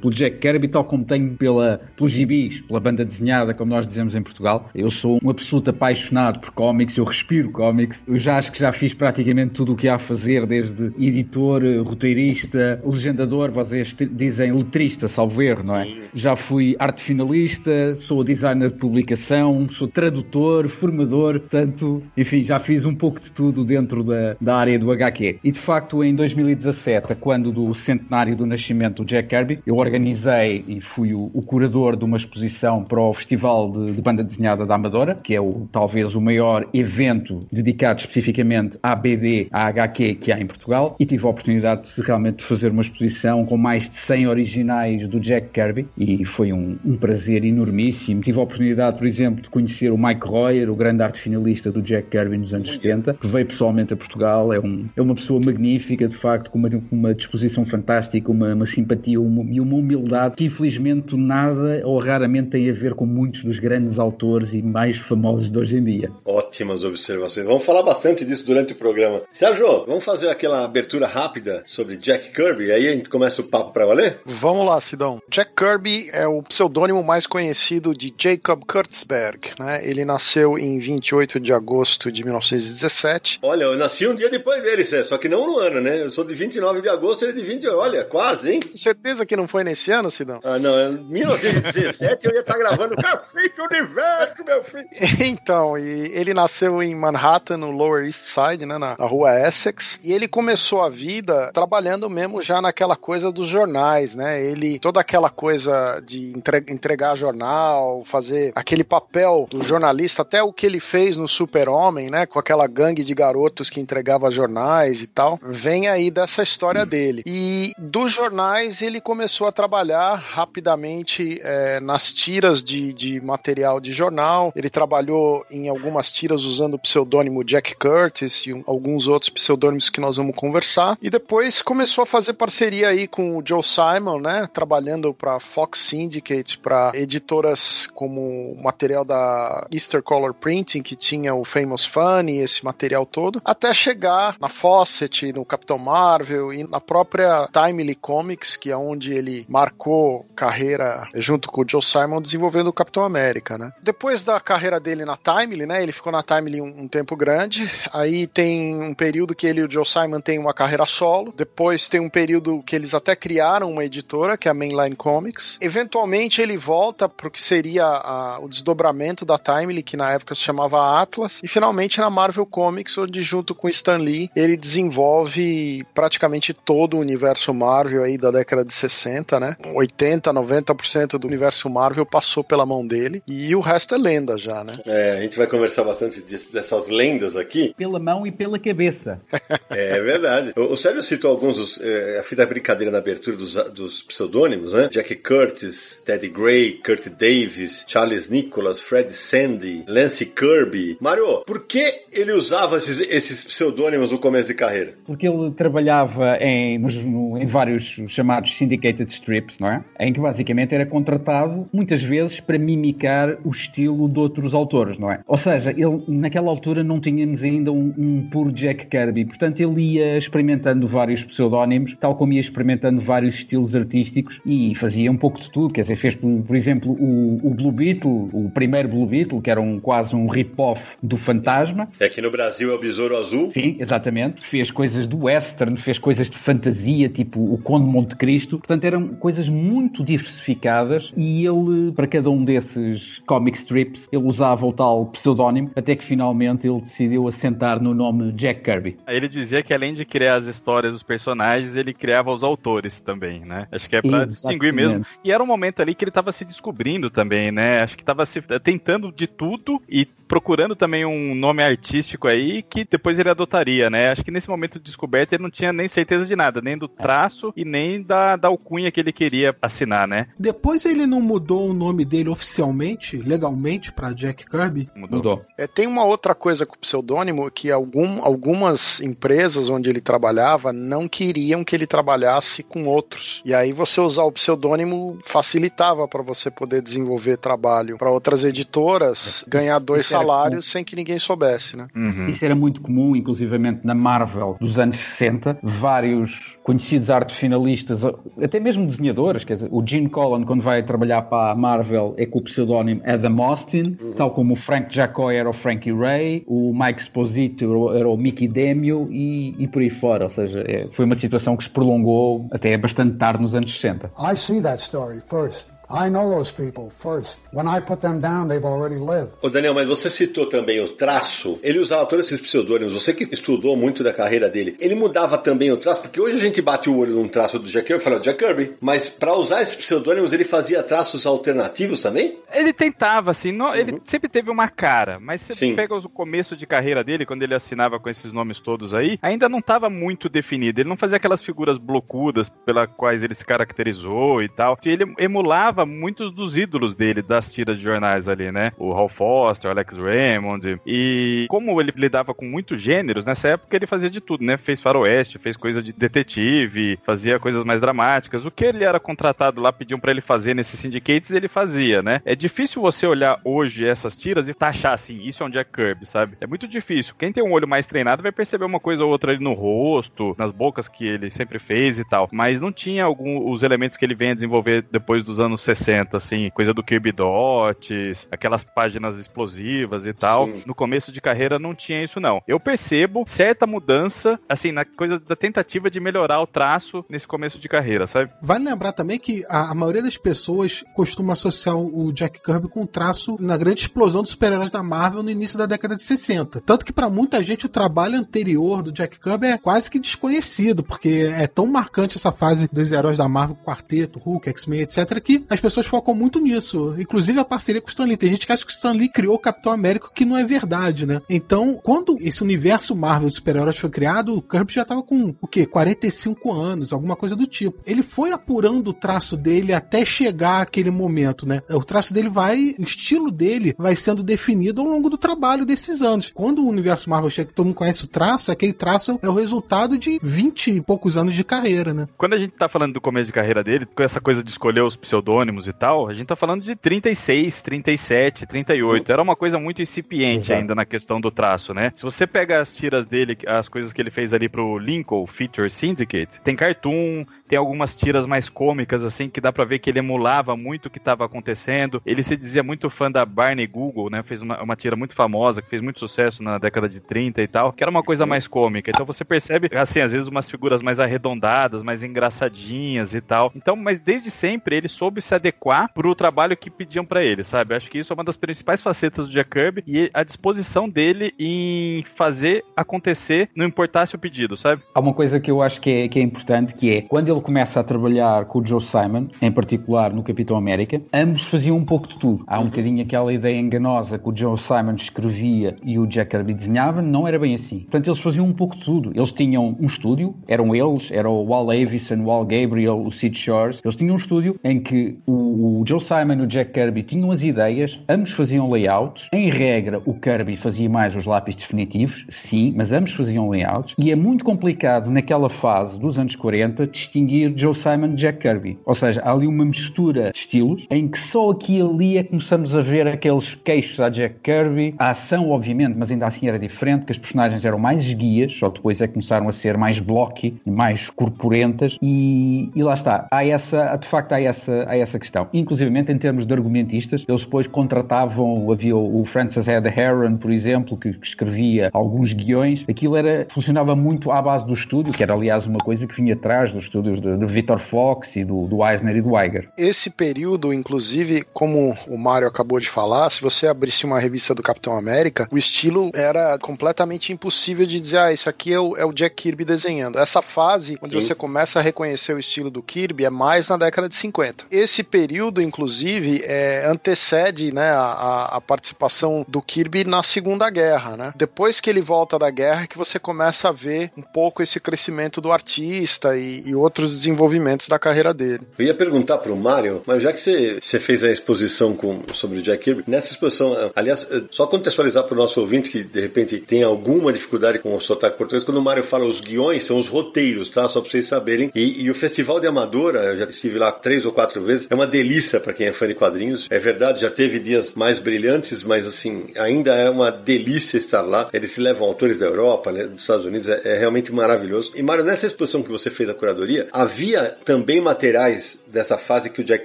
pelo 0.00 0.12
Jack 0.12 0.38
Kirby, 0.38 0.68
tal 0.68 0.84
como 0.84 1.04
tenho 1.04 1.34
pela, 1.34 1.80
pelos 1.96 2.12
gibis, 2.12 2.60
pela 2.62 2.80
banda 2.80 3.04
desenhada, 3.04 3.52
como 3.52 3.70
nós 3.70 3.86
dizemos 3.86 4.14
em 4.14 4.22
Portugal. 4.22 4.70
Eu 4.74 4.90
sou 4.90 5.18
um 5.22 5.30
absoluto 5.30 5.70
apaixonado 5.70 6.40
por 6.40 6.50
cómics, 6.52 6.96
eu 6.96 7.04
respiro 7.04 7.50
cómics. 7.50 8.02
Eu 8.06 8.18
já 8.18 8.38
acho 8.38 8.52
que 8.52 8.58
já 8.58 8.72
fiz 8.72 8.94
praticamente 8.94 9.52
tudo 9.52 9.72
o 9.72 9.76
que 9.76 9.88
há 9.88 9.96
a 9.96 9.98
fazer, 9.98 10.46
desde 10.46 10.92
editor, 10.98 11.62
roteirista, 11.84 12.80
legendador, 12.84 13.50
vocês 13.50 13.94
dizem 14.12 14.52
letrista, 14.52 15.08
salvo 15.08 15.42
erro, 15.42 15.62
não 15.64 15.76
é? 15.76 15.84
Sim. 15.84 16.02
Já 16.14 16.36
fui 16.36 16.76
arte 16.78 17.02
finalista, 17.02 17.96
sou 17.96 18.24
designer 18.24 18.70
de 18.70 18.78
publicação, 18.78 19.68
sou 19.68 19.88
tradutor, 19.88 20.68
formador, 20.68 21.40
portanto, 21.40 22.02
enfim, 22.16 22.44
já 22.44 22.60
fiz 22.60 22.84
um 22.84 22.94
pouco 22.94 23.20
de 23.20 23.32
tudo 23.32 23.64
dentro 23.64 24.02
da, 24.02 24.36
da 24.40 24.56
área 24.56 24.78
do 24.78 24.90
HQ. 24.90 25.38
E 25.42 25.50
de 25.50 25.58
facto, 25.58 26.02
em 26.04 26.14
2017, 26.14 27.14
quando 27.16 27.52
do 27.52 27.74
centenário 27.74 28.36
do 28.36 28.46
nascimento 28.46 29.02
do 29.02 29.04
Jack 29.04 29.23
Kirby, 29.28 29.60
eu 29.66 29.76
organizei 29.76 30.64
e 30.66 30.80
fui 30.80 31.14
o, 31.14 31.30
o 31.32 31.42
curador 31.42 31.96
de 31.96 32.04
uma 32.04 32.16
exposição 32.16 32.82
para 32.82 33.00
o 33.00 33.12
Festival 33.12 33.70
de, 33.70 33.92
de, 33.92 34.02
Banda 34.02 34.22
Desenhada 34.22 34.66
da 34.66 34.74
Amadora, 34.74 35.14
que 35.14 35.34
é 35.34 35.40
o, 35.40 35.68
talvez 35.70 36.14
o 36.14 36.20
maior 36.20 36.66
evento 36.72 37.40
dedicado 37.52 38.00
especificamente 38.00 38.78
à 38.82 38.94
BD, 38.94 39.48
à 39.50 39.66
HQ 39.66 40.14
que 40.16 40.32
há 40.32 40.40
em 40.40 40.46
Portugal, 40.46 40.96
e 40.98 41.06
tive 41.06 41.26
a 41.26 41.30
oportunidade 41.30 41.82
de 41.94 42.02
realmente 42.02 42.44
fazer 42.44 42.70
uma 42.70 42.82
exposição 42.82 43.44
com 43.44 43.56
mais 43.56 43.88
de 43.88 43.96
100 43.96 44.26
originais 44.28 45.08
do 45.08 45.20
Jack 45.20 45.48
Kirby, 45.48 45.86
e 45.96 46.24
foi 46.24 46.52
um, 46.52 46.76
um 46.84 46.96
prazer 46.96 47.44
enormíssimo. 47.44 48.20
Tive 48.20 48.38
a 48.38 48.42
oportunidade, 48.42 48.98
por 48.98 49.06
exemplo, 49.06 49.42
de 49.42 49.50
conhecer 49.50 49.90
o 49.90 49.98
Mike 49.98 50.26
Royer, 50.26 50.70
o 50.70 50.76
grande 50.76 51.02
arte 51.02 51.20
finalista 51.20 51.70
do 51.70 51.82
Jack 51.82 52.08
Kirby 52.10 52.36
nos 52.38 52.52
anos 52.52 52.68
70, 52.68 53.14
que 53.14 53.26
veio 53.26 53.46
pessoalmente 53.46 53.92
a 53.92 53.96
Portugal, 53.96 54.52
é, 54.52 54.60
um, 54.60 54.86
é 54.96 55.02
uma 55.02 55.14
pessoa 55.14 55.40
magnífica, 55.44 56.08
de 56.08 56.16
facto, 56.16 56.50
com 56.50 56.58
uma, 56.58 56.68
uma 56.90 57.14
disposição 57.14 57.64
fantástica, 57.64 58.30
uma, 58.30 58.54
uma 58.54 58.66
simpatia 58.66 59.13
uma, 59.16 59.42
e 59.50 59.60
uma 59.60 59.76
humildade 59.76 60.36
que 60.36 60.44
infelizmente 60.44 61.16
nada 61.16 61.82
ou 61.84 61.98
raramente 61.98 62.50
tem 62.50 62.70
a 62.70 62.72
ver 62.72 62.94
com 62.94 63.06
muitos 63.06 63.42
dos 63.42 63.58
grandes 63.58 63.98
autores 63.98 64.52
e 64.52 64.62
mais 64.62 64.98
famosos 64.98 65.50
de 65.50 65.58
hoje 65.58 65.76
em 65.76 65.84
dia. 65.84 66.10
Ótimas 66.24 66.84
observações. 66.84 67.46
Vamos 67.46 67.64
falar 67.64 67.82
bastante 67.82 68.24
disso 68.24 68.46
durante 68.46 68.72
o 68.72 68.76
programa. 68.76 69.22
Sérgio, 69.32 69.84
vamos 69.86 70.04
fazer 70.04 70.28
aquela 70.28 70.64
abertura 70.64 71.06
rápida 71.06 71.62
sobre 71.66 71.96
Jack 71.96 72.32
Kirby, 72.32 72.70
aí 72.70 72.88
a 72.88 72.92
gente 72.92 73.08
começa 73.08 73.40
o 73.40 73.44
papo 73.44 73.72
para 73.72 73.86
valer? 73.86 74.20
Vamos 74.24 74.66
lá, 74.66 74.80
Sidão. 74.80 75.20
Jack 75.28 75.52
Kirby 75.56 76.10
é 76.12 76.26
o 76.26 76.42
pseudônimo 76.42 77.02
mais 77.02 77.26
conhecido 77.26 77.92
de 77.92 78.12
Jacob 78.16 78.62
Kurtzberg, 78.66 79.52
né? 79.58 79.80
Ele 79.88 80.04
nasceu 80.04 80.58
em 80.58 80.78
28 80.78 81.40
de 81.40 81.52
agosto 81.52 82.10
de 82.10 82.24
1917. 82.24 83.40
Olha, 83.42 83.64
eu 83.64 83.76
nasci 83.76 84.06
um 84.06 84.14
dia 84.14 84.30
depois 84.30 84.62
dele, 84.62 84.84
só 84.84 85.18
que 85.18 85.28
não 85.28 85.46
no 85.46 85.58
ano, 85.58 85.80
né? 85.80 86.02
Eu 86.02 86.10
sou 86.10 86.24
de 86.24 86.34
29 86.34 86.80
de 86.80 86.88
agosto, 86.88 87.24
ele 87.24 87.32
é 87.32 87.42
de 87.42 87.48
20. 87.48 87.68
Olha, 87.68 88.04
quase, 88.04 88.52
hein? 88.52 88.60
Certeza 89.04 89.26
que 89.26 89.36
não 89.36 89.46
foi 89.46 89.62
nesse 89.62 89.90
ano, 89.90 90.10
Sidão? 90.10 90.40
Ah, 90.42 90.58
não. 90.58 90.92
Em 90.92 90.96
1917 90.96 92.26
eu 92.26 92.32
ia 92.32 92.40
estar 92.40 92.56
gravando 92.56 92.96
Café 92.96 93.50
do 93.54 93.64
Universo, 93.64 94.42
meu 94.42 94.64
filho. 94.64 94.88
Então, 95.34 95.76
e 95.76 96.10
ele 96.14 96.32
nasceu 96.32 96.82
em 96.82 96.94
Manhattan, 96.94 97.58
no 97.58 97.70
Lower 97.70 98.04
East 98.04 98.28
Side, 98.28 98.64
né? 98.64 98.78
Na, 98.78 98.96
na 98.98 99.06
rua 99.06 99.38
Essex. 99.46 100.00
E 100.02 100.12
ele 100.12 100.26
começou 100.26 100.82
a 100.82 100.88
vida 100.88 101.50
trabalhando 101.52 102.08
mesmo 102.08 102.40
já 102.40 102.62
naquela 102.62 102.96
coisa 102.96 103.30
dos 103.30 103.46
jornais, 103.46 104.14
né? 104.14 104.42
Ele, 104.42 104.78
toda 104.78 105.00
aquela 105.00 105.28
coisa 105.28 106.00
de 106.00 106.32
entregar 106.68 107.14
jornal, 107.14 108.04
fazer 108.06 108.52
aquele 108.54 108.84
papel 108.84 109.46
do 109.50 109.62
jornalista, 109.62 110.22
até 110.22 110.42
o 110.42 110.52
que 110.52 110.64
ele 110.64 110.80
fez 110.80 111.18
no 111.18 111.28
Super-Homem, 111.28 112.10
né? 112.10 112.24
Com 112.24 112.38
aquela 112.38 112.66
gangue 112.66 113.04
de 113.04 113.14
garotos 113.14 113.68
que 113.68 113.80
entregava 113.80 114.30
jornais 114.30 115.02
e 115.02 115.06
tal, 115.06 115.38
vem 115.42 115.88
aí 115.88 116.10
dessa 116.10 116.42
história 116.42 116.86
dele. 116.86 117.22
E 117.26 117.72
dos 117.78 118.10
jornais 118.10 118.80
ele 118.80 118.93
começou 119.00 119.46
a 119.46 119.52
trabalhar 119.52 120.14
rapidamente 120.14 121.40
é, 121.42 121.80
nas 121.80 122.12
tiras 122.12 122.62
de, 122.62 122.92
de 122.92 123.20
material 123.20 123.80
de 123.80 123.92
jornal. 123.92 124.52
Ele 124.54 124.70
trabalhou 124.70 125.44
em 125.50 125.68
algumas 125.68 126.10
tiras 126.12 126.44
usando 126.44 126.74
o 126.74 126.78
pseudônimo 126.78 127.44
Jack 127.44 127.76
Curtis 127.76 128.46
e 128.46 128.62
alguns 128.66 129.06
outros 129.06 129.30
pseudônimos 129.30 129.90
que 129.90 130.00
nós 130.00 130.16
vamos 130.16 130.36
conversar. 130.36 130.98
E 131.00 131.10
depois 131.10 131.62
começou 131.62 132.02
a 132.02 132.06
fazer 132.06 132.34
parceria 132.34 132.88
aí 132.88 133.06
com 133.06 133.36
o 133.36 133.42
Joe 133.44 133.62
Simon, 133.62 134.20
né? 134.20 134.48
Trabalhando 134.52 135.12
para 135.12 135.40
Fox 135.40 135.80
Syndicate, 135.80 136.58
para 136.58 136.92
editoras 136.94 137.88
como 137.94 138.56
material 138.62 139.04
da 139.04 139.66
Easter 139.72 140.02
Color 140.02 140.34
Printing, 140.34 140.82
que 140.82 140.96
tinha 140.96 141.34
o 141.34 141.44
Famous 141.44 141.84
Funny, 141.84 142.38
esse 142.38 142.64
material 142.64 143.06
todo, 143.06 143.40
até 143.44 143.72
chegar 143.72 144.36
na 144.40 144.48
Fawcett, 144.48 145.32
no 145.32 145.44
Capitão 145.44 145.78
Marvel 145.78 146.52
e 146.52 146.64
na 146.64 146.80
própria 146.80 147.48
Timely 147.52 147.94
Comics, 147.94 148.56
que 148.56 148.70
é 148.70 148.76
onde 148.88 149.12
ele 149.12 149.46
marcou 149.48 150.26
carreira 150.34 151.08
junto 151.14 151.50
com 151.50 151.62
o 151.62 151.64
Joe 151.68 151.82
Simon 151.82 152.20
desenvolvendo 152.20 152.68
o 152.68 152.72
Capitão 152.72 153.04
América, 153.04 153.56
né? 153.58 153.72
Depois 153.82 154.24
da 154.24 154.40
carreira 154.40 154.78
dele 154.78 155.04
na 155.04 155.16
Timely, 155.16 155.66
né? 155.66 155.82
Ele 155.82 155.92
ficou 155.92 156.12
na 156.12 156.22
Timely 156.22 156.60
um, 156.60 156.82
um 156.82 156.88
tempo 156.88 157.16
grande. 157.16 157.70
Aí 157.92 158.26
tem 158.26 158.82
um 158.82 158.94
período 158.94 159.34
que 159.34 159.46
ele 159.46 159.60
e 159.60 159.64
o 159.64 159.70
Joe 159.70 159.86
Simon 159.86 160.20
têm 160.20 160.38
uma 160.38 160.54
carreira 160.54 160.86
solo. 160.86 161.32
Depois 161.36 161.88
tem 161.88 162.00
um 162.00 162.10
período 162.10 162.62
que 162.62 162.76
eles 162.76 162.94
até 162.94 163.16
criaram 163.16 163.70
uma 163.70 163.84
editora, 163.84 164.36
que 164.36 164.48
é 164.48 164.50
a 164.50 164.54
Mainline 164.54 164.96
Comics. 164.96 165.58
Eventualmente 165.60 166.40
ele 166.40 166.56
volta 166.56 167.08
para 167.08 167.28
o 167.28 167.30
que 167.30 167.40
seria 167.40 167.84
a, 167.84 168.38
o 168.40 168.48
desdobramento 168.48 169.24
da 169.24 169.38
Timely, 169.38 169.82
que 169.82 169.96
na 169.96 170.12
época 170.12 170.34
se 170.34 170.40
chamava 170.40 171.00
Atlas. 171.00 171.40
E 171.42 171.48
finalmente 171.48 172.00
na 172.00 172.10
Marvel 172.10 172.46
Comics, 172.46 172.96
onde 172.98 173.22
junto 173.22 173.54
com 173.54 173.68
Stan 173.68 173.98
Lee 173.98 174.30
ele 174.34 174.56
desenvolve 174.56 175.86
praticamente 175.94 176.52
todo 176.52 176.96
o 176.96 177.00
universo 177.00 177.52
Marvel 177.54 178.02
aí 178.02 178.18
da 178.18 178.30
década 178.30 178.64
de 178.64 178.73
60, 178.74 179.40
né? 179.40 179.56
80, 179.74 180.32
90% 180.32 181.18
do 181.18 181.26
universo 181.26 181.68
Marvel 181.68 182.06
passou 182.06 182.44
pela 182.44 182.66
mão 182.66 182.86
dele. 182.86 183.22
E 183.26 183.54
o 183.54 183.60
resto 183.60 183.94
é 183.94 183.98
lenda 183.98 184.36
já, 184.36 184.62
né? 184.64 184.72
É, 184.86 185.12
a 185.12 185.20
gente 185.20 185.36
vai 185.36 185.46
conversar 185.46 185.84
bastante 185.84 186.20
dessas 186.52 186.88
lendas 186.88 187.36
aqui. 187.36 187.74
Pela 187.76 187.98
mão 187.98 188.26
e 188.26 188.32
pela 188.32 188.58
cabeça. 188.58 189.20
é 189.70 190.00
verdade. 190.00 190.52
O, 190.56 190.76
Sérgio 190.76 191.02
citou 191.02 191.30
alguns 191.30 191.56
dos. 191.56 191.80
É, 191.80 192.18
a 192.18 192.46
brincadeira 192.46 192.90
na 192.90 192.98
abertura 192.98 193.36
dos, 193.36 193.54
dos 193.72 194.02
pseudônimos, 194.02 194.74
né? 194.74 194.88
Jack 194.90 195.14
Curtis, 195.16 196.02
Teddy 196.04 196.28
Gray, 196.28 196.72
Kurt 196.84 197.08
Davis, 197.08 197.84
Charles 197.88 198.28
Nicholas, 198.28 198.80
Fred 198.80 199.12
Sandy, 199.14 199.84
Lance 199.86 200.26
Kirby. 200.26 200.96
Mario, 201.00 201.44
por 201.46 201.66
que 201.66 202.04
ele 202.12 202.32
usava 202.32 202.76
esses, 202.76 203.00
esses 203.00 203.44
pseudônimos 203.44 204.10
no 204.10 204.18
começo 204.18 204.48
de 204.48 204.54
carreira? 204.54 204.94
Porque 205.06 205.26
ele 205.26 205.50
trabalhava 205.52 206.36
em, 206.40 206.76
em 206.76 207.46
vários 207.46 208.00
chamados 208.08 208.52
syndicated 208.64 209.12
strips, 209.12 209.58
não 209.58 209.68
é? 209.68 209.84
em 210.00 210.12
que 210.12 210.20
basicamente 210.20 210.74
era 210.74 210.86
contratado 210.86 211.68
muitas 211.72 212.02
vezes 212.02 212.40
para 212.40 212.58
mimicar 212.58 213.36
o 213.44 213.50
estilo 213.50 214.08
de 214.08 214.18
outros 214.18 214.54
autores, 214.54 214.98
não 214.98 215.10
é? 215.10 215.20
Ou 215.26 215.36
seja, 215.36 215.70
ele 215.70 216.02
naquela 216.08 216.50
altura 216.50 216.82
não 216.82 217.00
tínhamos 217.00 217.42
ainda 217.42 217.72
um, 217.72 217.94
um 217.96 218.28
puro 218.30 218.52
Jack 218.52 218.86
Kirby, 218.86 219.24
portanto 219.24 219.60
ele 219.60 219.94
ia 219.94 220.16
experimentando 220.16 220.86
vários 220.88 221.22
pseudónimos, 221.24 221.96
tal 222.00 222.16
como 222.16 222.32
ia 222.32 222.40
experimentando 222.40 223.00
vários 223.00 223.36
estilos 223.36 223.74
artísticos 223.74 224.40
e 224.44 224.74
fazia 224.74 225.10
um 225.10 225.16
pouco 225.16 225.40
de 225.40 225.50
tudo, 225.50 225.72
quer 225.72 225.82
dizer, 225.82 225.96
fez 225.96 226.14
por 226.16 226.56
exemplo 226.56 226.92
o, 226.92 227.40
o 227.42 227.50
Blue 227.54 227.72
Beetle, 227.72 228.28
o 228.32 228.50
primeiro 228.52 228.88
Blue 228.88 229.06
Beetle, 229.06 229.40
que 229.40 229.50
era 229.50 229.60
um, 229.60 229.78
quase 229.80 230.14
um 230.14 230.26
rip-off 230.26 230.82
do 231.02 231.16
Fantasma. 231.16 231.88
É 232.00 232.06
aqui 232.06 232.20
no 232.20 232.30
Brasil 232.30 232.70
é 232.70 232.74
o 232.74 232.78
Besouro 232.78 233.16
Azul. 233.16 233.50
Sim, 233.50 233.76
exatamente. 233.78 234.44
Fez 234.46 234.70
coisas 234.70 235.06
do 235.06 235.24
western, 235.24 235.76
fez 235.76 235.98
coisas 235.98 236.28
de 236.28 236.36
fantasia, 236.36 237.08
tipo 237.08 237.40
o 237.40 237.58
Conde 237.58 237.86
Monte 237.86 238.16
Cristo. 238.16 238.53
Portanto, 238.58 238.84
eram 238.84 239.08
coisas 239.08 239.48
muito 239.48 240.04
diversificadas 240.04 241.12
e 241.16 241.44
ele, 241.46 241.92
para 241.92 242.06
cada 242.06 242.30
um 242.30 242.44
desses 242.44 243.22
comic 243.26 243.56
strips, 243.58 244.08
ele 244.12 244.24
usava 244.24 244.66
o 244.66 244.72
tal 244.72 245.06
pseudónimo, 245.06 245.70
até 245.74 245.94
que 245.96 246.04
finalmente 246.04 246.66
ele 246.66 246.80
decidiu 246.80 247.28
assentar 247.28 247.82
no 247.82 247.94
nome 247.94 248.32
Jack 248.32 248.62
Kirby. 248.62 248.96
Ele 249.06 249.28
dizia 249.28 249.62
que 249.62 249.72
além 249.72 249.94
de 249.94 250.04
criar 250.04 250.36
as 250.36 250.46
histórias 250.46 250.92
dos 250.92 251.02
personagens, 251.02 251.76
ele 251.76 251.92
criava 251.92 252.32
os 252.32 252.42
autores 252.42 253.00
também, 253.00 253.40
né? 253.40 253.66
Acho 253.70 253.88
que 253.88 253.96
é 253.96 254.02
pra 254.02 254.24
distinguir 254.24 254.72
mesmo. 254.72 255.04
E 255.22 255.30
era 255.30 255.42
um 255.42 255.46
momento 255.46 255.80
ali 255.80 255.94
que 255.94 256.04
ele 256.04 256.10
estava 256.10 256.32
se 256.32 256.44
descobrindo 256.44 257.10
também, 257.10 257.50
né? 257.50 257.82
Acho 257.82 257.96
que 257.96 258.02
estava 258.02 258.24
se 258.24 258.40
tentando 258.62 259.12
de 259.12 259.26
tudo 259.26 259.80
e 259.88 260.06
procurando 260.26 260.74
também 260.74 261.04
um 261.04 261.34
nome 261.34 261.62
artístico 261.62 262.26
aí 262.26 262.62
que 262.62 262.84
depois 262.84 263.18
ele 263.18 263.28
adotaria, 263.28 263.90
né? 263.90 264.10
Acho 264.10 264.24
que 264.24 264.30
nesse 264.30 264.48
momento 264.48 264.78
de 264.78 264.84
descoberta 264.84 265.34
ele 265.34 265.42
não 265.42 265.50
tinha 265.50 265.72
nem 265.72 265.88
certeza 265.88 266.26
de 266.26 266.34
nada, 266.34 266.60
nem 266.60 266.76
do 266.76 266.88
traço 266.88 267.52
e 267.56 267.64
nem 267.64 268.02
da, 268.02 268.33
da 268.36 268.48
alcunha 268.48 268.90
que 268.90 269.00
ele 269.00 269.12
queria 269.12 269.54
assinar, 269.60 270.06
né? 270.06 270.28
Depois 270.38 270.84
ele 270.84 271.06
não 271.06 271.20
mudou 271.20 271.68
o 271.68 271.74
nome 271.74 272.04
dele 272.04 272.28
oficialmente, 272.28 273.16
legalmente, 273.16 273.92
para 273.92 274.12
Jack 274.12 274.46
Kirby? 274.46 274.88
Mudou. 274.94 275.16
mudou. 275.16 275.44
É, 275.56 275.66
tem 275.66 275.86
uma 275.86 276.04
outra 276.04 276.34
coisa 276.34 276.66
com 276.66 276.74
o 276.74 276.78
pseudônimo 276.78 277.50
que 277.50 277.70
algum, 277.70 278.22
algumas 278.22 279.00
empresas 279.00 279.68
onde 279.68 279.88
ele 279.88 280.00
trabalhava 280.00 280.72
não 280.72 281.08
queriam 281.08 281.64
que 281.64 281.74
ele 281.74 281.86
trabalhasse 281.86 282.62
com 282.62 282.86
outros. 282.86 283.42
E 283.44 283.54
aí 283.54 283.72
você 283.72 284.00
usar 284.00 284.24
o 284.24 284.32
pseudônimo 284.32 285.18
facilitava 285.24 286.06
para 286.08 286.22
você 286.22 286.50
poder 286.50 286.82
desenvolver 286.82 287.36
trabalho 287.36 287.96
para 287.98 288.10
outras 288.10 288.44
editoras, 288.44 289.44
ganhar 289.48 289.78
dois 289.78 290.06
salários 290.06 290.66
sem 290.66 290.84
que 290.84 290.96
ninguém 290.96 291.18
soubesse, 291.18 291.76
né? 291.76 291.88
Uhum. 291.94 292.28
Isso 292.28 292.44
era 292.44 292.54
muito 292.54 292.80
comum, 292.80 293.14
inclusivamente 293.16 293.80
na 293.84 293.94
Marvel 293.94 294.56
dos 294.60 294.78
anos 294.78 294.96
60. 294.96 295.58
Vários 295.62 296.56
conhecidos 296.62 297.10
artes 297.10 297.36
finalistas, 297.36 298.00
até 298.42 298.58
mesmo 298.60 298.86
desenhadores, 298.86 299.44
quer 299.44 299.54
dizer, 299.54 299.68
o 299.70 299.82
Gene 299.86 300.08
Colan, 300.08 300.44
quando 300.44 300.62
vai 300.62 300.82
trabalhar 300.82 301.22
para 301.22 301.52
a 301.52 301.54
Marvel, 301.54 302.14
é 302.16 302.26
com 302.26 302.38
o 302.38 302.42
pseudónimo 302.42 303.00
Adam 303.04 303.42
Austin, 303.42 303.96
uhum. 304.00 304.12
tal 304.12 304.30
como 304.30 304.54
o 304.54 304.56
Frank 304.56 304.94
Jacoy 304.94 305.36
era 305.36 305.48
o 305.48 305.52
Frankie 305.52 305.92
Ray, 305.92 306.44
o 306.46 306.72
Mike 306.72 307.02
Esposito 307.02 307.92
era 307.94 308.08
o 308.08 308.16
Mickey 308.16 308.48
Demio 308.48 309.08
e, 309.10 309.54
e 309.58 309.68
por 309.68 309.82
aí 309.82 309.90
fora. 309.90 310.24
Ou 310.24 310.30
seja, 310.30 310.64
é, 310.66 310.88
foi 310.92 311.04
uma 311.04 311.14
situação 311.14 311.56
que 311.56 311.64
se 311.64 311.70
prolongou 311.70 312.48
até 312.50 312.76
bastante 312.76 313.16
tarde 313.16 313.42
nos 313.42 313.54
anos 313.54 313.72
60. 313.72 314.10
I 314.18 314.36
see 314.36 314.60
that 314.60 314.80
story 314.80 315.20
first. 315.28 315.73
I 315.94 316.10
know 316.10 316.28
those 316.28 316.52
people 316.52 316.90
first. 316.90 317.38
When 317.52 317.68
I 317.68 317.80
put 317.80 318.00
them 318.00 318.18
down, 318.18 318.48
they've 318.48 318.64
already 318.64 318.96
lived. 318.96 319.34
Ô 319.40 319.48
Daniel, 319.48 319.74
mas 319.74 319.86
você 319.86 320.10
citou 320.10 320.46
também 320.46 320.80
o 320.80 320.88
traço. 320.88 321.60
Ele 321.62 321.78
usava 321.78 322.04
todos 322.06 322.26
esses 322.26 322.40
pseudônimos. 322.40 322.92
Você 322.92 323.14
que 323.14 323.28
estudou 323.30 323.76
muito 323.76 324.02
da 324.02 324.12
carreira 324.12 324.50
dele, 324.50 324.76
ele 324.80 324.96
mudava 324.96 325.38
também 325.38 325.70
o 325.70 325.76
traço, 325.76 326.02
porque 326.02 326.20
hoje 326.20 326.34
a 326.34 326.40
gente 326.40 326.60
bate 326.60 326.90
o 326.90 326.96
olho 326.96 327.14
num 327.14 327.28
traço 327.28 327.60
do 327.60 327.70
Jack 327.70 327.86
Kirby 327.86 328.02
e 328.02 328.04
fala 328.04 328.18
Jack 328.18 328.38
Kirby, 328.38 328.74
mas 328.80 329.08
para 329.08 329.36
usar 329.36 329.62
esses 329.62 329.76
pseudônimos 329.76 330.32
ele 330.32 330.44
fazia 330.44 330.82
traços 330.82 331.26
alternativos 331.26 332.02
também? 332.02 332.38
Ele 332.52 332.72
tentava, 332.72 333.30
assim, 333.30 333.52
não, 333.52 333.66
uhum. 333.66 333.74
ele 333.74 334.00
sempre 334.04 334.28
teve 334.28 334.50
uma 334.50 334.68
cara, 334.68 335.20
mas 335.20 335.42
você 335.42 335.54
Sim. 335.54 335.76
pega 335.76 335.94
o 335.94 336.08
começo 336.08 336.56
de 336.56 336.66
carreira 336.66 337.04
dele, 337.04 337.24
quando 337.24 337.44
ele 337.44 337.54
assinava 337.54 338.00
com 338.00 338.08
esses 338.08 338.32
nomes 338.32 338.58
todos 338.58 338.94
aí, 338.94 339.16
ainda 339.22 339.48
não 339.48 339.60
estava 339.60 339.88
muito 339.88 340.28
definido. 340.28 340.80
Ele 340.80 340.88
não 340.88 340.96
fazia 340.96 341.18
aquelas 341.18 341.42
figuras 341.42 341.78
blocudas 341.78 342.48
pelas 342.48 342.88
quais 342.96 343.22
ele 343.22 343.34
se 343.34 343.44
caracterizou 343.44 344.42
e 344.42 344.48
tal. 344.48 344.76
Ele 344.84 345.14
emulava 345.18 345.83
muitos 345.84 346.32
dos 346.32 346.56
ídolos 346.56 346.94
dele 346.94 347.22
das 347.22 347.52
tiras 347.52 347.78
de 347.78 347.84
jornais 347.84 348.28
ali, 348.28 348.50
né? 348.50 348.72
O 348.78 348.92
Hal 348.92 349.08
Foster, 349.08 349.68
o 349.68 349.72
Alex 349.72 349.96
Raymond. 349.96 350.80
E 350.86 351.46
como 351.48 351.80
ele 351.80 351.92
lidava 351.96 352.34
com 352.34 352.44
muitos 352.44 352.80
gêneros, 352.80 353.24
nessa 353.24 353.48
época 353.48 353.76
ele 353.76 353.86
fazia 353.86 354.10
de 354.10 354.20
tudo, 354.20 354.44
né? 354.44 354.56
Fez 354.56 354.80
faroeste, 354.80 355.38
fez 355.38 355.56
coisa 355.56 355.82
de 355.82 355.92
detetive, 355.92 356.98
fazia 357.04 357.38
coisas 357.38 357.64
mais 357.64 357.80
dramáticas. 357.80 358.44
O 358.44 358.50
que 358.50 358.64
ele 358.64 358.84
era 358.84 359.00
contratado 359.00 359.60
lá, 359.60 359.72
pediam 359.72 359.98
para 359.98 360.10
ele 360.10 360.20
fazer 360.20 360.54
nesses 360.54 360.78
syndicates, 360.78 361.30
ele 361.30 361.48
fazia, 361.48 362.02
né? 362.02 362.20
É 362.24 362.34
difícil 362.34 362.80
você 362.80 363.06
olhar 363.06 363.40
hoje 363.44 363.86
essas 363.86 364.16
tiras 364.16 364.48
e 364.48 364.54
taxar 364.54 364.92
assim, 364.92 365.20
isso 365.22 365.42
é 365.42 365.46
um 365.46 365.50
Jack 365.50 365.70
Kirby, 365.72 366.06
sabe? 366.06 366.36
É 366.40 366.46
muito 366.46 366.66
difícil. 366.66 367.14
Quem 367.18 367.32
tem 367.32 367.42
um 367.42 367.52
olho 367.52 367.68
mais 367.68 367.86
treinado 367.86 368.22
vai 368.22 368.32
perceber 368.32 368.64
uma 368.64 368.80
coisa 368.80 369.04
ou 369.04 369.10
outra 369.10 369.32
ali 369.32 369.42
no 369.42 369.52
rosto, 369.52 370.34
nas 370.38 370.50
bocas 370.50 370.88
que 370.88 371.06
ele 371.06 371.30
sempre 371.30 371.58
fez 371.58 371.98
e 371.98 372.04
tal. 372.04 372.28
Mas 372.32 372.60
não 372.60 372.72
tinha 372.72 373.04
algum, 373.04 373.50
os 373.50 373.62
elementos 373.62 373.96
que 373.96 374.04
ele 374.04 374.14
vem 374.14 374.30
a 374.30 374.34
desenvolver 374.34 374.84
depois 374.90 375.22
dos 375.22 375.40
anos 375.40 375.60
60, 375.64 376.16
assim, 376.16 376.50
coisa 376.50 376.72
do 376.72 376.82
Kirby 376.82 377.12
Dots, 377.12 378.28
aquelas 378.30 378.62
páginas 378.62 379.18
explosivas 379.18 380.06
e 380.06 380.12
tal. 380.12 380.46
Sim. 380.46 380.62
No 380.66 380.74
começo 380.74 381.10
de 381.10 381.20
carreira 381.20 381.58
não 381.58 381.74
tinha 381.74 382.02
isso, 382.02 382.20
não. 382.20 382.42
Eu 382.46 382.60
percebo 382.60 383.24
certa 383.26 383.66
mudança, 383.66 384.38
assim, 384.48 384.72
na 384.72 384.84
coisa 384.84 385.18
da 385.18 385.36
tentativa 385.36 385.90
de 385.90 386.00
melhorar 386.00 386.40
o 386.40 386.46
traço 386.46 387.04
nesse 387.08 387.26
começo 387.26 387.58
de 387.58 387.68
carreira, 387.68 388.06
sabe? 388.06 388.30
Vale 388.42 388.64
lembrar 388.64 388.92
também 388.92 389.18
que 389.18 389.44
a, 389.48 389.70
a 389.70 389.74
maioria 389.74 390.02
das 390.02 390.16
pessoas 390.16 390.84
costuma 390.94 391.32
associar 391.32 391.76
o 391.76 392.12
Jack 392.12 392.42
Kirby 392.42 392.68
com 392.68 392.82
o 392.82 392.86
traço 392.86 393.36
na 393.40 393.56
grande 393.56 393.80
explosão 393.80 394.22
dos 394.22 394.30
super-heróis 394.30 394.70
da 394.70 394.82
Marvel 394.82 395.22
no 395.22 395.30
início 395.30 395.58
da 395.58 395.66
década 395.66 395.96
de 395.96 396.02
60. 396.02 396.60
Tanto 396.60 396.84
que 396.84 396.92
para 396.92 397.08
muita 397.08 397.42
gente 397.42 397.66
o 397.66 397.68
trabalho 397.68 398.18
anterior 398.18 398.82
do 398.82 398.92
Jack 398.92 399.18
Kirby 399.18 399.46
é 399.46 399.58
quase 399.58 399.90
que 399.90 399.98
desconhecido, 399.98 400.82
porque 400.82 401.30
é 401.34 401.46
tão 401.46 401.66
marcante 401.66 402.18
essa 402.18 402.32
fase 402.32 402.68
dos 402.70 402.90
heróis 402.92 403.18
da 403.18 403.28
Marvel, 403.28 403.56
Quarteto, 403.56 404.18
Hulk, 404.18 404.48
X-Men, 404.50 404.80
etc, 404.80 405.20
que 405.20 405.44
as 405.54 405.60
pessoas 405.60 405.86
focam 405.86 406.14
muito 406.14 406.40
nisso. 406.40 406.94
Inclusive 406.98 407.38
a 407.38 407.44
parceria 407.44 407.80
com 407.80 407.86
o 407.86 407.90
Stan 407.90 408.04
Lee. 408.04 408.16
Tem 408.16 408.30
gente 408.30 408.46
que 408.46 408.52
acha 408.52 408.64
que 408.64 408.72
o 408.72 408.74
Stan 408.74 408.92
Lee 408.92 409.08
criou 409.08 409.36
o 409.36 409.38
Capitão 409.38 409.72
América, 409.72 410.10
que 410.14 410.24
não 410.24 410.36
é 410.36 410.44
verdade, 410.44 411.06
né? 411.06 411.20
Então, 411.30 411.78
quando 411.82 412.16
esse 412.20 412.42
universo 412.42 412.94
Marvel 412.94 413.30
de 413.30 413.36
super-heróis 413.36 413.78
foi 413.78 413.90
criado, 413.90 414.36
o 414.36 414.42
Kirby 414.42 414.74
já 414.74 414.84
tava 414.84 415.02
com, 415.02 415.34
o 415.40 415.46
quê? 415.46 415.66
45 415.66 416.52
anos, 416.52 416.92
alguma 416.92 417.16
coisa 417.16 417.36
do 417.36 417.46
tipo. 417.46 417.80
Ele 417.86 418.02
foi 418.02 418.32
apurando 418.32 418.88
o 418.88 418.92
traço 418.92 419.36
dele 419.36 419.72
até 419.72 420.04
chegar 420.04 420.60
aquele 420.60 420.90
momento, 420.90 421.46
né? 421.46 421.62
O 421.70 421.84
traço 421.84 422.12
dele 422.12 422.28
vai, 422.28 422.74
o 422.78 422.82
estilo 422.82 423.30
dele 423.30 423.74
vai 423.78 423.94
sendo 423.96 424.22
definido 424.22 424.80
ao 424.80 424.86
longo 424.86 425.08
do 425.08 425.16
trabalho 425.16 425.64
desses 425.64 426.02
anos. 426.02 426.30
Quando 426.34 426.64
o 426.64 426.68
universo 426.68 427.08
Marvel 427.08 427.30
chega, 427.30 427.52
todo 427.52 427.66
mundo 427.66 427.76
conhece 427.76 428.04
o 428.04 428.08
traço, 428.08 428.50
aquele 428.50 428.72
traço 428.72 429.18
é 429.22 429.28
o 429.28 429.34
resultado 429.34 429.96
de 429.96 430.18
20 430.22 430.72
e 430.72 430.80
poucos 430.80 431.16
anos 431.16 431.34
de 431.34 431.44
carreira, 431.44 431.94
né? 431.94 432.08
Quando 432.16 432.34
a 432.34 432.38
gente 432.38 432.52
tá 432.52 432.68
falando 432.68 432.94
do 432.94 433.00
começo 433.00 433.26
de 433.26 433.32
carreira 433.32 433.62
dele, 433.62 433.86
com 433.86 434.02
essa 434.02 434.20
coisa 434.20 434.42
de 434.42 434.50
escolher 434.50 434.82
os 434.82 434.96
pseudônimos 434.96 435.43
e 435.66 435.72
tal, 435.72 436.08
a 436.08 436.14
gente 436.14 436.26
tá 436.26 436.36
falando 436.36 436.62
de 436.62 436.74
36, 436.76 437.62
37, 437.62 438.46
38. 438.46 439.12
Era 439.12 439.22
uma 439.22 439.36
coisa 439.36 439.58
muito 439.58 439.82
incipiente 439.82 440.46
Exato. 440.46 440.60
ainda 440.60 440.74
na 440.74 440.84
questão 440.84 441.20
do 441.20 441.30
traço, 441.30 441.74
né? 441.74 441.92
Se 441.94 442.02
você 442.02 442.26
pega 442.26 442.60
as 442.60 442.74
tiras 442.74 443.04
dele, 443.04 443.36
as 443.46 443.68
coisas 443.68 443.92
que 443.92 444.00
ele 444.00 444.10
fez 444.10 444.32
ali 444.32 444.48
pro 444.48 444.78
Lincoln 444.78 445.26
Feature 445.26 445.70
Syndicate, 445.70 446.40
tem 446.40 446.56
cartoon, 446.56 447.24
tem 447.48 447.58
algumas 447.58 447.94
tiras 447.94 448.26
mais 448.26 448.48
cômicas, 448.48 449.04
assim, 449.04 449.28
que 449.28 449.40
dá 449.40 449.52
pra 449.52 449.64
ver 449.64 449.78
que 449.78 449.90
ele 449.90 449.98
emulava 449.98 450.56
muito 450.56 450.86
o 450.86 450.90
que 450.90 450.98
estava 450.98 451.24
acontecendo. 451.24 452.00
Ele 452.04 452.22
se 452.22 452.36
dizia 452.36 452.62
muito 452.62 452.88
fã 452.90 453.10
da 453.10 453.24
Barney 453.24 453.66
Google, 453.66 454.10
né? 454.10 454.22
Fez 454.22 454.42
uma, 454.42 454.62
uma 454.62 454.76
tira 454.76 454.96
muito 454.96 455.14
famosa, 455.14 455.62
que 455.62 455.68
fez 455.68 455.82
muito 455.82 455.98
sucesso 455.98 456.42
na 456.42 456.58
década 456.58 456.88
de 456.88 457.00
30 457.00 457.42
e 457.42 457.48
tal, 457.48 457.72
que 457.72 457.82
era 457.82 457.90
uma 457.90 458.02
coisa 458.02 458.26
mais 458.26 458.46
cômica. 458.46 458.90
Então 458.90 459.06
você 459.06 459.24
percebe, 459.24 459.68
assim, 459.76 460.00
às 460.00 460.12
vezes 460.12 460.28
umas 460.28 460.50
figuras 460.50 460.82
mais 460.82 461.00
arredondadas, 461.00 461.82
mais 461.82 462.02
engraçadinhas 462.02 463.14
e 463.14 463.20
tal. 463.20 463.52
Então, 463.54 463.76
mas 463.76 463.98
desde 463.98 464.30
sempre 464.30 464.76
ele 464.76 464.88
soube 464.88 465.20
se 465.20 465.34
adequar 465.34 465.92
pro 465.92 466.14
trabalho 466.14 466.56
que 466.56 466.70
pediam 466.70 467.04
para 467.04 467.22
ele, 467.22 467.44
sabe? 467.44 467.74
Acho 467.74 467.90
que 467.90 467.98
isso 467.98 468.12
é 468.12 468.14
uma 468.14 468.24
das 468.24 468.36
principais 468.36 468.82
facetas 468.82 469.26
do 469.26 469.32
Jack 469.32 469.50
Kirby 469.50 469.84
e 469.86 470.10
a 470.12 470.22
disposição 470.22 470.88
dele 470.88 471.34
em 471.38 472.02
fazer 472.14 472.64
acontecer, 472.76 473.48
não 473.54 473.66
importasse 473.66 474.14
o 474.14 474.18
pedido, 474.18 474.56
sabe? 474.56 474.82
Há 474.94 475.00
uma 475.00 475.12
coisa 475.12 475.38
que 475.38 475.50
eu 475.50 475.62
acho 475.62 475.80
que 475.80 475.90
é, 475.90 476.08
que 476.08 476.18
é 476.18 476.22
importante, 476.22 476.74
que 476.74 476.90
é 476.90 477.02
quando 477.02 477.28
ele 477.28 477.33
começa 477.40 477.80
a 477.80 477.84
trabalhar 477.84 478.44
com 478.46 478.58
o 478.58 478.66
Joe 478.66 478.80
Simon, 478.80 479.28
em 479.40 479.50
particular 479.50 480.12
no 480.12 480.22
Capitão 480.22 480.56
América, 480.56 481.00
ambos 481.12 481.44
faziam 481.44 481.76
um 481.76 481.84
pouco 481.84 482.08
de 482.08 482.18
tudo. 482.18 482.44
Há 482.46 482.60
um 482.60 482.66
bocadinho 482.66 483.02
aquela 483.02 483.32
ideia 483.32 483.58
enganosa 483.58 484.18
que 484.18 484.28
o 484.28 484.36
Joe 484.36 484.58
Simon 484.58 484.94
escrevia 484.94 485.76
e 485.82 485.98
o 485.98 486.06
Jack 486.06 486.30
Kirby 486.30 486.54
desenhava, 486.54 487.00
não 487.00 487.26
era 487.26 487.38
bem 487.38 487.54
assim. 487.54 487.80
Portanto, 487.80 488.08
eles 488.08 488.20
faziam 488.20 488.46
um 488.46 488.52
pouco 488.52 488.76
de 488.76 488.84
tudo. 488.84 489.12
Eles 489.14 489.32
tinham 489.32 489.76
um 489.78 489.86
estúdio, 489.86 490.34
eram 490.48 490.74
eles, 490.74 491.10
era 491.10 491.28
o 491.28 491.44
Wal 491.44 491.70
Avison, 491.70 492.16
o 492.16 492.26
Wal 492.26 492.44
Gabriel, 492.44 493.02
o 493.04 493.10
Sid 493.10 493.36
Shores. 493.38 493.80
Eles 493.84 493.96
tinham 493.96 494.14
um 494.14 494.18
estúdio 494.18 494.58
em 494.64 494.80
que 494.80 495.18
o, 495.26 495.80
o 495.80 495.84
Joe 495.86 496.00
Simon 496.00 496.34
e 496.34 496.42
o 496.42 496.46
Jack 496.46 496.72
Kirby 496.72 497.02
tinham 497.02 497.30
as 497.30 497.42
ideias, 497.42 498.00
ambos 498.08 498.32
faziam 498.32 498.70
layouts. 498.70 499.28
Em 499.32 499.50
regra, 499.50 500.00
o 500.04 500.14
Kirby 500.14 500.56
fazia 500.56 500.88
mais 500.88 501.14
os 501.14 501.26
lápis 501.26 501.56
definitivos, 501.56 502.26
sim, 502.28 502.72
mas 502.76 502.92
ambos 502.92 503.12
faziam 503.12 503.48
layouts. 503.48 503.94
E 503.98 504.10
é 504.10 504.16
muito 504.16 504.44
complicado 504.44 505.10
naquela 505.10 505.48
fase 505.48 505.98
dos 505.98 506.18
anos 506.18 506.36
40 506.36 506.86
distinguir 506.86 507.23
Joe 507.56 507.74
Simon 507.74 508.14
Jack 508.14 508.38
Kirby. 508.38 508.78
Ou 508.84 508.94
seja, 508.94 509.20
há 509.22 509.32
ali 509.32 509.46
uma 509.46 509.64
mistura 509.64 510.30
de 510.30 510.38
estilos 510.38 510.86
em 510.90 511.08
que 511.08 511.18
só 511.18 511.50
aqui 511.50 511.74
e 511.78 511.82
ali 511.82 512.18
é 512.18 512.22
que 512.22 512.30
começamos 512.30 512.76
a 512.76 512.80
ver 512.80 513.08
aqueles 513.08 513.54
queixos 513.54 514.00
a 514.00 514.08
Jack 514.08 514.36
Kirby. 514.42 514.94
A 514.98 515.10
ação, 515.10 515.50
obviamente, 515.50 515.96
mas 515.96 516.10
ainda 516.10 516.26
assim 516.26 516.48
era 516.48 516.58
diferente, 516.58 517.06
que 517.06 517.12
as 517.12 517.18
personagens 517.18 517.64
eram 517.64 517.78
mais 517.78 518.12
guias, 518.12 518.54
só 518.54 518.68
depois 518.68 519.00
é 519.00 519.06
que 519.06 519.14
começaram 519.14 519.48
a 519.48 519.52
ser 519.52 519.76
mais 519.76 519.98
blocky, 519.98 520.56
mais 520.64 521.10
corpurentas. 521.10 521.98
E, 522.00 522.70
e 522.74 522.82
lá 522.82 522.94
está. 522.94 523.26
Há 523.30 523.44
essa, 523.44 523.96
de 523.96 524.06
facto, 524.06 524.32
há 524.32 524.40
essa, 524.40 524.84
há 524.88 524.96
essa 524.96 525.18
questão. 525.18 525.48
Inclusive, 525.52 525.90
em 525.98 526.18
termos 526.18 526.46
de 526.46 526.52
argumentistas, 526.52 527.24
eles 527.28 527.44
depois 527.44 527.66
contratavam, 527.66 528.70
havia 528.70 528.96
o 528.96 529.24
Francis 529.24 529.66
Ed 529.66 529.88
Heron, 529.88 530.36
por 530.36 530.50
exemplo, 530.50 530.96
que, 530.96 531.12
que 531.12 531.26
escrevia 531.26 531.90
alguns 531.92 532.32
guiões. 532.32 532.84
Aquilo 532.88 533.16
era, 533.16 533.46
funcionava 533.50 533.96
muito 533.96 534.30
à 534.30 534.40
base 534.40 534.66
do 534.66 534.72
estúdio, 534.72 535.12
que 535.12 535.22
era 535.22 535.34
aliás 535.34 535.66
uma 535.66 535.78
coisa 535.78 536.06
que 536.06 536.14
vinha 536.14 536.34
atrás 536.34 536.72
dos 536.72 536.88
de, 537.20 537.36
de 537.36 537.46
Victor 537.46 537.80
Fox 537.80 538.36
e 538.36 538.44
do, 538.44 538.66
do 538.66 538.84
Eisner 538.84 539.16
e 539.16 539.22
do 539.22 539.38
Iger. 539.38 539.68
Esse 539.76 540.10
período, 540.10 540.72
inclusive, 540.72 541.44
como 541.52 541.96
o 542.06 542.18
Mário 542.18 542.48
acabou 542.48 542.80
de 542.80 542.88
falar, 542.88 543.30
se 543.30 543.40
você 543.40 543.66
abrisse 543.66 544.04
uma 544.04 544.18
revista 544.18 544.54
do 544.54 544.62
Capitão 544.62 544.96
América, 544.96 545.48
o 545.50 545.58
estilo 545.58 546.10
era 546.14 546.58
completamente 546.58 547.32
impossível 547.32 547.86
de 547.86 548.00
dizer, 548.00 548.18
ah, 548.18 548.32
isso 548.32 548.48
aqui 548.48 548.72
é 548.72 548.80
o, 548.80 548.96
é 548.96 549.04
o 549.04 549.12
Jack 549.12 549.34
Kirby 549.34 549.64
desenhando. 549.64 550.18
Essa 550.18 550.40
fase, 550.40 550.98
onde 551.02 551.14
Sim. 551.14 551.20
você 551.20 551.34
começa 551.34 551.78
a 551.78 551.82
reconhecer 551.82 552.34
o 552.34 552.38
estilo 552.38 552.70
do 552.70 552.82
Kirby, 552.82 553.24
é 553.24 553.30
mais 553.30 553.68
na 553.68 553.76
década 553.76 554.08
de 554.08 554.14
50. 554.14 554.64
Esse 554.70 555.02
período, 555.02 555.60
inclusive, 555.60 556.42
é, 556.44 556.86
antecede 556.86 557.74
né, 557.74 557.90
a, 557.90 558.50
a, 558.52 558.60
participação 558.60 559.44
do 559.46 559.60
Kirby 559.60 560.04
na 560.04 560.22
Segunda 560.22 560.70
Guerra. 560.70 561.16
Né? 561.16 561.34
Depois 561.36 561.80
que 561.80 561.90
ele 561.90 562.00
volta 562.00 562.38
da 562.38 562.48
guerra, 562.48 562.84
é 562.84 562.86
que 562.86 562.96
você 562.96 563.18
começa 563.18 563.68
a 563.68 563.72
ver 563.72 564.10
um 564.16 564.22
pouco 564.22 564.62
esse 564.62 564.80
crescimento 564.80 565.40
do 565.40 565.52
artista 565.52 566.36
e, 566.36 566.62
e 566.66 566.74
outros 566.74 567.03
desenvolvimentos 567.12 567.88
da 567.88 567.98
carreira 567.98 568.32
dele. 568.32 568.60
Eu 568.78 568.86
ia 568.86 568.94
perguntar 568.94 569.38
para 569.38 569.52
o 569.52 569.56
Mário, 569.56 570.02
mas 570.06 570.22
já 570.22 570.32
que 570.32 570.40
você, 570.40 570.98
fez 570.98 571.24
a 571.24 571.30
exposição 571.30 571.94
com, 571.94 572.22
sobre 572.32 572.58
o 572.58 572.62
Jack 572.62 572.84
Kirby, 572.84 573.04
nessa 573.06 573.32
exposição, 573.32 573.90
aliás, 573.94 574.26
só 574.50 574.66
contextualizar 574.66 575.24
para 575.24 575.34
o 575.34 575.36
nosso 575.36 575.60
ouvinte 575.60 575.90
que 575.90 576.02
de 576.02 576.20
repente 576.20 576.58
tem 576.58 576.82
alguma 576.82 577.32
dificuldade 577.32 577.78
com 577.78 577.94
o 577.94 578.00
sotaque 578.00 578.38
português, 578.38 578.64
quando 578.64 578.78
o 578.78 578.82
Mário 578.82 579.04
fala 579.04 579.24
os 579.26 579.40
guiões, 579.40 579.84
são 579.84 579.98
os 579.98 580.08
roteiros, 580.08 580.70
tá? 580.70 580.88
Só 580.88 581.00
para 581.00 581.10
vocês 581.10 581.26
saberem. 581.26 581.70
E, 581.74 582.02
e, 582.02 582.10
o 582.10 582.14
Festival 582.14 582.60
de 582.60 582.66
Amadora, 582.66 583.20
eu 583.24 583.38
já 583.38 583.44
estive 583.44 583.78
lá 583.78 583.90
três 583.90 584.24
ou 584.24 584.32
quatro 584.32 584.62
vezes, 584.62 584.86
é 584.90 584.94
uma 584.94 585.06
delícia 585.06 585.60
para 585.60 585.72
quem 585.72 585.86
é 585.86 585.92
fã 585.92 586.06
de 586.06 586.14
quadrinhos. 586.14 586.66
É 586.70 586.78
verdade, 586.78 587.20
já 587.20 587.30
teve 587.30 587.58
dias 587.58 587.94
mais 587.94 588.18
brilhantes, 588.18 588.82
mas 588.82 589.06
assim, 589.06 589.46
ainda 589.56 589.94
é 589.94 590.08
uma 590.10 590.30
delícia 590.30 590.98
estar 590.98 591.22
lá. 591.22 591.48
Eles 591.52 591.76
levam 591.76 592.06
autores 592.06 592.38
da 592.38 592.46
Europa, 592.46 592.92
né, 592.92 593.04
dos 593.04 593.22
Estados 593.22 593.46
Unidos, 593.46 593.68
é, 593.68 593.80
é 593.84 593.98
realmente 593.98 594.32
maravilhoso. 594.32 594.92
E 594.94 595.02
Mário, 595.02 595.24
nessa 595.24 595.46
exposição 595.46 595.82
que 595.82 595.90
você 595.90 596.10
fez 596.10 596.28
a 596.28 596.34
curadoria, 596.34 596.88
havia 596.94 597.50
também 597.64 598.00
materiais 598.00 598.78
dessa 598.94 599.18
fase 599.18 599.50
que 599.50 599.60
o 599.60 599.64
Jack 599.64 599.84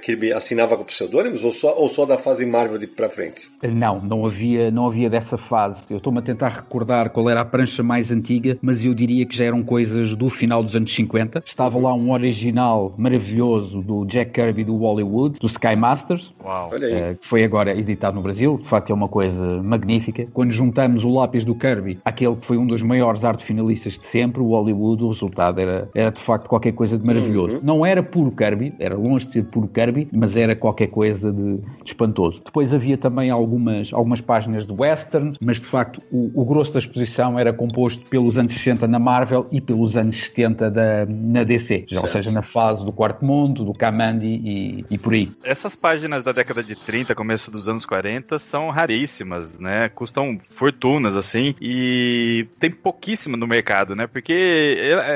Kirby 0.00 0.32
assinava 0.32 0.76
com 0.76 0.84
pseudônimos 0.84 1.44
ou 1.44 1.50
só, 1.50 1.76
ou 1.76 1.88
só 1.88 2.06
da 2.06 2.16
fase 2.16 2.46
Marvel 2.46 2.78
de 2.78 2.86
pra 2.86 3.10
frente? 3.10 3.50
Não, 3.62 4.00
não 4.00 4.24
havia, 4.24 4.70
não 4.70 4.86
havia 4.86 5.10
dessa 5.10 5.36
fase. 5.36 5.82
Eu 5.90 5.98
estou-me 5.98 6.20
a 6.20 6.22
tentar 6.22 6.48
recordar 6.48 7.10
qual 7.10 7.28
era 7.28 7.40
a 7.40 7.44
prancha 7.44 7.82
mais 7.82 8.10
antiga, 8.10 8.56
mas 8.62 8.84
eu 8.84 8.94
diria 8.94 9.26
que 9.26 9.36
já 9.36 9.44
eram 9.44 9.62
coisas 9.62 10.14
do 10.14 10.30
final 10.30 10.62
dos 10.62 10.76
anos 10.76 10.94
50. 10.94 11.42
Estava 11.44 11.78
lá 11.78 11.92
um 11.92 12.12
original 12.12 12.94
maravilhoso 12.96 13.82
do 13.82 14.04
Jack 14.06 14.32
Kirby 14.32 14.64
do 14.64 14.76
Hollywood, 14.76 15.38
do 15.38 15.46
Sky 15.46 15.76
Masters, 15.76 16.32
Uau. 16.42 16.68
Uh, 16.68 17.16
que 17.16 17.26
foi 17.26 17.44
agora 17.44 17.76
editado 17.76 18.14
no 18.14 18.22
Brasil. 18.22 18.58
De 18.58 18.68
facto, 18.68 18.90
é 18.90 18.94
uma 18.94 19.08
coisa 19.08 19.62
magnífica. 19.62 20.26
Quando 20.32 20.52
juntamos 20.52 21.02
o 21.02 21.10
lápis 21.10 21.44
do 21.44 21.54
Kirby, 21.54 21.98
aquele 22.04 22.36
que 22.36 22.46
foi 22.46 22.56
um 22.56 22.66
dos 22.66 22.82
maiores 22.82 23.24
arte 23.24 23.44
finalistas 23.44 23.98
de 23.98 24.06
sempre, 24.06 24.40
o 24.40 24.48
Hollywood, 24.48 25.02
o 25.02 25.08
resultado 25.08 25.60
era, 25.60 25.88
era 25.94 26.10
de 26.10 26.20
facto 26.20 26.48
qualquer 26.48 26.72
coisa 26.72 26.96
de 26.96 27.04
maravilhoso. 27.04 27.56
Uhum. 27.56 27.62
Não 27.62 27.86
era 27.86 28.02
puro 28.02 28.30
Kirby, 28.30 28.74
era 28.78 28.99
longe 29.00 29.26
de 29.26 29.32
ser 29.32 29.44
puro 29.44 29.68
Kirby, 29.68 30.08
mas 30.12 30.36
era 30.36 30.54
qualquer 30.54 30.88
coisa 30.88 31.32
de, 31.32 31.56
de 31.58 31.62
espantoso. 31.84 32.42
Depois 32.44 32.72
havia 32.72 32.96
também 32.96 33.30
algumas, 33.30 33.92
algumas 33.92 34.20
páginas 34.20 34.66
de 34.66 34.72
westerns, 34.72 35.38
mas 35.40 35.58
de 35.58 35.66
facto 35.66 36.02
o, 36.10 36.30
o, 36.34 36.44
grosso 36.44 36.72
da 36.72 36.78
exposição 36.78 37.38
era 37.38 37.52
composto 37.52 38.04
pelos 38.06 38.38
anos 38.38 38.52
60 38.52 38.86
na 38.86 38.98
Marvel 38.98 39.46
e 39.50 39.60
pelos 39.60 39.96
anos 39.96 40.16
70 40.16 40.70
da, 40.70 41.06
na 41.06 41.44
DC, 41.44 41.86
já, 41.88 42.00
ou 42.00 42.08
seja, 42.08 42.30
na 42.30 42.42
fase 42.42 42.84
do 42.84 42.92
Quarto 42.92 43.24
Mundo, 43.24 43.64
do 43.64 43.74
Kamandi 43.74 44.26
e, 44.26 44.84
e 44.90 44.98
por 44.98 45.12
aí. 45.12 45.30
Essas 45.44 45.74
páginas 45.74 46.22
da 46.22 46.32
década 46.32 46.62
de 46.62 46.74
30, 46.74 47.14
começo 47.14 47.50
dos 47.50 47.68
anos 47.68 47.86
40, 47.86 48.38
são 48.38 48.70
raríssimas, 48.70 49.58
né? 49.58 49.88
Custam 49.88 50.38
fortunas, 50.40 51.16
assim, 51.16 51.54
e 51.60 52.46
tem 52.58 52.70
pouquíssima 52.70 53.36
no 53.36 53.46
mercado, 53.46 53.94
né? 53.94 54.06
Porque 54.06 54.32